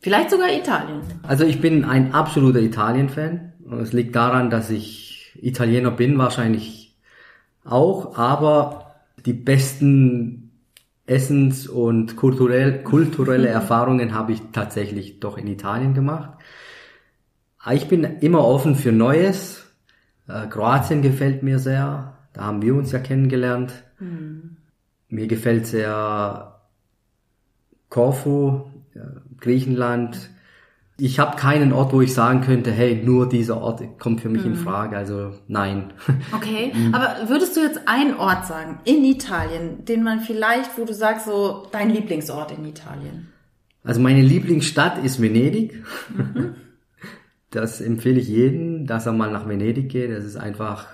Vielleicht 0.00 0.30
sogar 0.30 0.50
Italien. 0.50 1.02
Also 1.22 1.44
ich 1.44 1.60
bin 1.60 1.84
ein 1.84 2.14
absoluter 2.14 2.60
Italien-Fan. 2.60 3.52
Und 3.64 3.80
Es 3.80 3.92
liegt 3.92 4.16
daran, 4.16 4.50
dass 4.50 4.70
ich 4.70 5.32
Italiener 5.40 5.90
bin, 5.90 6.18
wahrscheinlich 6.18 6.98
auch, 7.64 8.16
aber 8.16 8.94
die 9.26 9.34
besten 9.34 10.50
Essens- 11.06 11.68
und 11.68 12.16
kulturell, 12.16 12.82
kulturelle 12.82 13.48
Erfahrungen 13.60 14.14
habe 14.14 14.32
ich 14.32 14.40
tatsächlich 14.52 15.20
doch 15.20 15.36
in 15.36 15.46
Italien 15.46 15.94
gemacht. 15.94 16.30
Ich 17.70 17.88
bin 17.88 18.04
immer 18.04 18.44
offen 18.44 18.74
für 18.74 18.92
Neues. 18.92 19.66
Äh, 20.26 20.46
Kroatien 20.46 21.02
gefällt 21.02 21.42
mir 21.42 21.58
sehr. 21.58 22.16
Da 22.32 22.42
haben 22.42 22.62
wir 22.62 22.74
uns 22.74 22.90
ja 22.92 23.00
kennengelernt. 23.00 23.72
Mir 25.08 25.26
gefällt 25.26 25.66
sehr 25.66 26.60
Korfu, 27.90 28.69
Griechenland. 29.40 30.30
Ich 30.96 31.18
habe 31.18 31.36
keinen 31.36 31.72
Ort, 31.72 31.92
wo 31.94 32.02
ich 32.02 32.12
sagen 32.12 32.42
könnte, 32.42 32.70
hey, 32.70 33.02
nur 33.02 33.28
dieser 33.28 33.60
Ort 33.60 33.98
kommt 33.98 34.20
für 34.20 34.28
mich 34.28 34.44
in 34.44 34.54
Frage. 34.54 34.96
Also 34.96 35.32
nein. 35.48 35.92
Okay, 36.32 36.72
aber 36.92 37.28
würdest 37.28 37.56
du 37.56 37.60
jetzt 37.60 37.80
einen 37.86 38.16
Ort 38.16 38.46
sagen 38.46 38.80
in 38.84 39.04
Italien, 39.04 39.84
den 39.86 40.02
man 40.02 40.20
vielleicht, 40.20 40.76
wo 40.76 40.84
du 40.84 40.92
sagst 40.92 41.26
so, 41.26 41.66
dein 41.72 41.90
Lieblingsort 41.90 42.52
in 42.52 42.66
Italien? 42.66 43.28
Also 43.82 44.00
meine 44.00 44.20
Lieblingsstadt 44.20 45.02
ist 45.02 45.20
Venedig. 45.20 45.82
Das 47.50 47.80
empfehle 47.80 48.20
ich 48.20 48.28
jedem, 48.28 48.86
dass 48.86 49.06
er 49.06 49.12
mal 49.12 49.30
nach 49.32 49.48
Venedig 49.48 49.90
geht. 49.90 50.12
Das 50.12 50.24
ist 50.24 50.36
einfach 50.36 50.86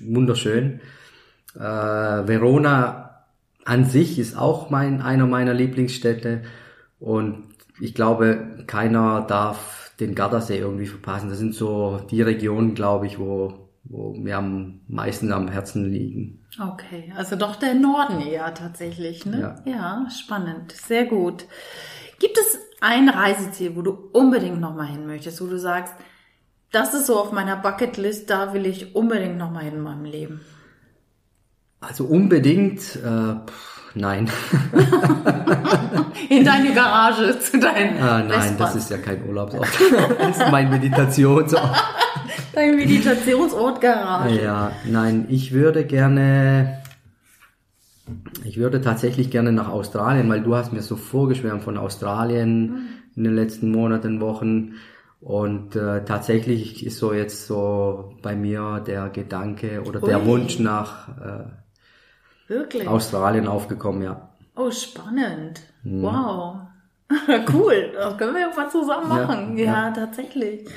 wunderschön. 0.00 0.80
Äh, 1.54 1.60
Verona 1.60 3.22
an 3.64 3.84
sich 3.84 4.18
ist 4.18 4.36
auch 4.36 4.70
mein, 4.70 5.02
einer 5.02 5.26
meiner 5.26 5.54
Lieblingsstädte. 5.54 6.42
Und 6.98 7.44
ich 7.80 7.94
glaube, 7.94 8.64
keiner 8.66 9.22
darf 9.22 9.92
den 10.00 10.14
Gardasee 10.14 10.58
irgendwie 10.58 10.86
verpassen. 10.86 11.28
Das 11.28 11.38
sind 11.38 11.54
so 11.54 12.00
die 12.10 12.22
Regionen, 12.22 12.74
glaube 12.74 13.06
ich, 13.06 13.18
wo, 13.18 13.68
wo 13.84 14.14
mir 14.14 14.38
am 14.38 14.80
meisten 14.88 15.32
am 15.32 15.48
Herzen 15.48 15.90
liegen. 15.90 16.44
Okay, 16.58 17.12
also 17.16 17.36
doch 17.36 17.56
der 17.56 17.74
Norden 17.74 18.20
eher 18.20 18.52
tatsächlich, 18.54 19.24
ne? 19.26 19.62
Ja. 19.64 19.72
ja 19.72 20.10
spannend, 20.10 20.72
sehr 20.72 21.04
gut. 21.06 21.46
Gibt 22.18 22.38
es 22.38 22.58
ein 22.80 23.08
Reiseziel, 23.08 23.76
wo 23.76 23.82
du 23.82 23.92
unbedingt 24.12 24.60
nochmal 24.60 24.88
hin 24.88 25.06
möchtest, 25.06 25.40
wo 25.40 25.46
du 25.46 25.58
sagst, 25.58 25.94
das 26.72 26.94
ist 26.94 27.06
so 27.06 27.18
auf 27.18 27.32
meiner 27.32 27.56
Bucketlist, 27.56 28.30
da 28.30 28.52
will 28.54 28.66
ich 28.66 28.94
unbedingt 28.94 29.38
nochmal 29.38 29.64
hin 29.64 29.74
in 29.74 29.80
meinem 29.80 30.04
Leben? 30.04 30.40
Also 31.80 32.04
unbedingt, 32.04 32.80
äh, 32.96 33.34
pff, 33.46 33.79
nein. 33.94 34.30
In 36.28 36.44
deine 36.44 36.72
Garage 36.74 37.38
zu 37.40 37.58
deinen 37.58 38.00
Ah, 38.02 38.22
nein, 38.22 38.54
das 38.58 38.76
ist 38.76 38.90
ja 38.90 38.98
kein 38.98 39.26
Urlaubsort. 39.26 39.68
das 40.18 40.38
ist 40.38 40.50
mein 40.50 40.70
Meditationsort. 40.70 41.62
Dein 42.52 42.76
Meditationsort 42.76 43.80
Garage. 43.80 44.42
Ja, 44.42 44.72
nein, 44.84 45.26
ich 45.28 45.52
würde 45.52 45.84
gerne, 45.84 46.82
ich 48.44 48.56
würde 48.58 48.80
tatsächlich 48.80 49.30
gerne 49.30 49.52
nach 49.52 49.68
Australien, 49.68 50.28
weil 50.28 50.42
du 50.42 50.56
hast 50.56 50.72
mir 50.72 50.82
so 50.82 50.96
vorgeschwärmt 50.96 51.62
von 51.62 51.78
Australien 51.78 52.88
in 53.14 53.24
den 53.24 53.34
letzten 53.34 53.70
Monaten, 53.70 54.20
Wochen. 54.20 54.74
Und 55.20 55.76
äh, 55.76 56.04
tatsächlich 56.04 56.84
ist 56.84 56.98
so 56.98 57.12
jetzt 57.12 57.46
so 57.46 58.14
bei 58.22 58.34
mir 58.34 58.82
der 58.84 59.10
Gedanke 59.10 59.82
oder 59.86 60.00
der 60.00 60.20
Ui. 60.22 60.26
Wunsch 60.26 60.58
nach 60.58 61.08
äh, 61.08 61.44
Wirklich? 62.50 62.88
Australien 62.88 63.46
aufgekommen, 63.46 64.02
ja. 64.02 64.28
Oh, 64.56 64.72
spannend. 64.72 65.60
Wow. 65.84 66.56
cool. 67.52 67.92
Das 67.94 68.18
können 68.18 68.34
wir 68.34 68.40
ja 68.40 68.50
mal 68.54 68.68
zusammen 68.68 69.08
Ja, 69.08 69.26
machen. 69.26 69.56
Ja, 69.56 69.64
ja. 69.64 69.90
tatsächlich. 69.92 70.68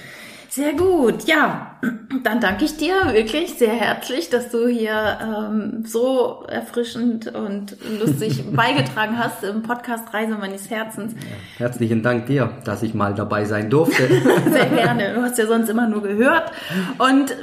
Sehr 0.54 0.74
gut. 0.74 1.24
Ja, 1.24 1.78
dann 2.24 2.40
danke 2.40 2.66
ich 2.66 2.78
dir 2.78 2.94
wirklich 3.12 3.56
sehr 3.56 3.74
herzlich, 3.74 4.30
dass 4.30 4.52
du 4.52 4.68
hier 4.68 5.18
ähm, 5.20 5.84
so 5.84 6.46
erfrischend 6.48 7.34
und 7.34 7.76
lustig 8.00 8.44
beigetragen 8.56 9.18
hast 9.18 9.44
im 9.44 9.64
Podcast 9.64 10.14
Reise 10.14 10.36
meines 10.36 10.70
Herzens. 10.70 11.16
Herzlichen 11.58 12.04
Dank 12.04 12.28
dir, 12.28 12.52
dass 12.66 12.84
ich 12.84 12.94
mal 12.94 13.16
dabei 13.16 13.46
sein 13.46 13.72
durfte. 13.72 14.08
Sehr 14.52 14.68
gerne. 14.68 15.16
Du 15.16 15.24
hast 15.24 15.40
ja 15.40 15.48
sonst 15.48 15.70
immer 15.70 15.88
nur 15.88 16.04
gehört. 16.04 16.52
Und 17.00 17.36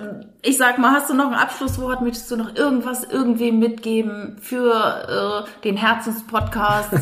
ich 0.43 0.57
sag 0.57 0.79
mal, 0.79 0.93
hast 0.93 1.11
du 1.11 1.15
noch 1.15 1.33
ein 1.33 1.39
Abschlusswort? 1.39 2.03
Möchtest 2.03 2.31
du 2.31 2.37
noch 2.37 2.55
irgendwas 2.55 3.03
irgendwem 3.03 3.59
mitgeben 3.59 4.37
für 4.41 5.45
äh, 5.49 5.63
den 5.65 5.77
Herzenspodcast? 5.77 6.93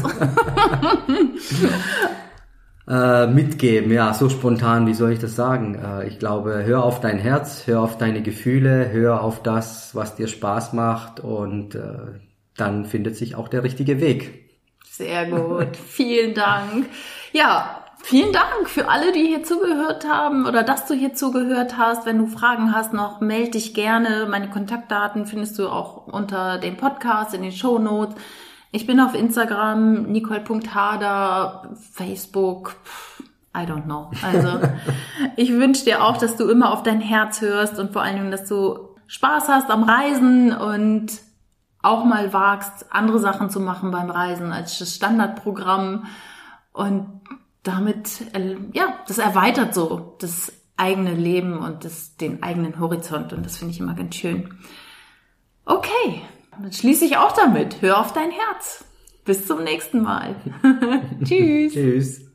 Äh, 2.88 3.26
mitgeben, 3.26 3.92
ja, 3.92 4.14
so 4.14 4.30
spontan, 4.30 4.86
wie 4.86 4.94
soll 4.94 5.12
ich 5.12 5.18
das 5.18 5.36
sagen? 5.36 5.74
Äh, 5.74 6.08
ich 6.08 6.18
glaube, 6.18 6.64
hör 6.64 6.84
auf 6.84 7.00
dein 7.00 7.18
Herz, 7.18 7.66
hör 7.66 7.82
auf 7.82 7.98
deine 7.98 8.22
Gefühle, 8.22 8.90
hör 8.90 9.22
auf 9.22 9.42
das, 9.42 9.94
was 9.94 10.16
dir 10.16 10.26
Spaß 10.26 10.72
macht 10.72 11.20
und 11.20 11.74
äh, 11.74 12.18
dann 12.56 12.86
findet 12.86 13.14
sich 13.16 13.36
auch 13.36 13.48
der 13.48 13.62
richtige 13.62 14.00
Weg. 14.00 14.48
Sehr 14.86 15.26
gut. 15.26 15.76
Vielen 15.86 16.32
Dank. 16.34 16.86
Ja, 17.32 17.84
vielen 18.02 18.32
Dank 18.32 18.68
für 18.68 18.88
alle, 18.88 19.12
die 19.12 19.26
hier 19.26 19.42
zugehört 19.42 20.08
haben 20.08 20.46
oder 20.46 20.62
dass 20.62 20.86
du 20.86 20.94
hier 20.94 21.12
zugehört 21.12 21.76
hast. 21.76 22.06
Wenn 22.06 22.16
du 22.16 22.26
Fragen 22.26 22.74
hast 22.74 22.94
noch, 22.94 23.20
melde 23.20 23.50
dich 23.50 23.74
gerne. 23.74 24.26
Meine 24.30 24.48
Kontaktdaten 24.48 25.26
findest 25.26 25.58
du 25.58 25.68
auch 25.68 26.06
unter 26.06 26.56
dem 26.58 26.78
Podcast 26.78 27.34
in 27.34 27.42
den 27.42 27.52
Show 27.52 27.78
Notes. 27.78 28.14
Ich 28.70 28.86
bin 28.86 29.00
auf 29.00 29.14
Instagram, 29.14 30.04
nicole.hader, 30.04 31.74
Facebook, 31.92 32.76
I 33.56 33.60
don't 33.60 33.84
know. 33.84 34.10
Also 34.22 34.60
ich 35.36 35.52
wünsche 35.52 35.84
dir 35.84 36.04
auch, 36.04 36.18
dass 36.18 36.36
du 36.36 36.48
immer 36.48 36.72
auf 36.72 36.82
dein 36.82 37.00
Herz 37.00 37.40
hörst 37.40 37.78
und 37.78 37.92
vor 37.92 38.02
allen 38.02 38.16
Dingen, 38.16 38.30
dass 38.30 38.46
du 38.46 38.96
Spaß 39.06 39.48
hast 39.48 39.70
am 39.70 39.84
Reisen 39.84 40.52
und 40.52 41.12
auch 41.82 42.04
mal 42.04 42.32
wagst, 42.32 42.86
andere 42.90 43.18
Sachen 43.18 43.48
zu 43.48 43.60
machen 43.60 43.90
beim 43.90 44.10
Reisen 44.10 44.52
als 44.52 44.78
das 44.78 44.94
Standardprogramm. 44.94 46.06
Und 46.72 47.06
damit, 47.62 48.34
äh, 48.34 48.56
ja, 48.72 48.94
das 49.06 49.18
erweitert 49.18 49.74
so 49.74 50.16
das 50.20 50.52
eigene 50.76 51.14
Leben 51.14 51.58
und 51.58 51.84
das, 51.84 52.16
den 52.16 52.42
eigenen 52.42 52.78
Horizont. 52.78 53.32
Und 53.32 53.46
das 53.46 53.56
finde 53.56 53.72
ich 53.72 53.80
immer 53.80 53.94
ganz 53.94 54.14
schön. 54.14 54.54
Okay, 55.64 56.22
dann 56.62 56.72
schließe 56.72 57.04
ich 57.04 57.16
auch 57.16 57.32
damit. 57.32 57.80
Hör 57.80 58.00
auf 58.00 58.12
dein 58.12 58.30
Herz. 58.30 58.84
Bis 59.24 59.46
zum 59.46 59.62
nächsten 59.64 60.02
Mal. 60.02 60.36
Tschüss. 61.24 61.72
Tschüss. 61.72 62.27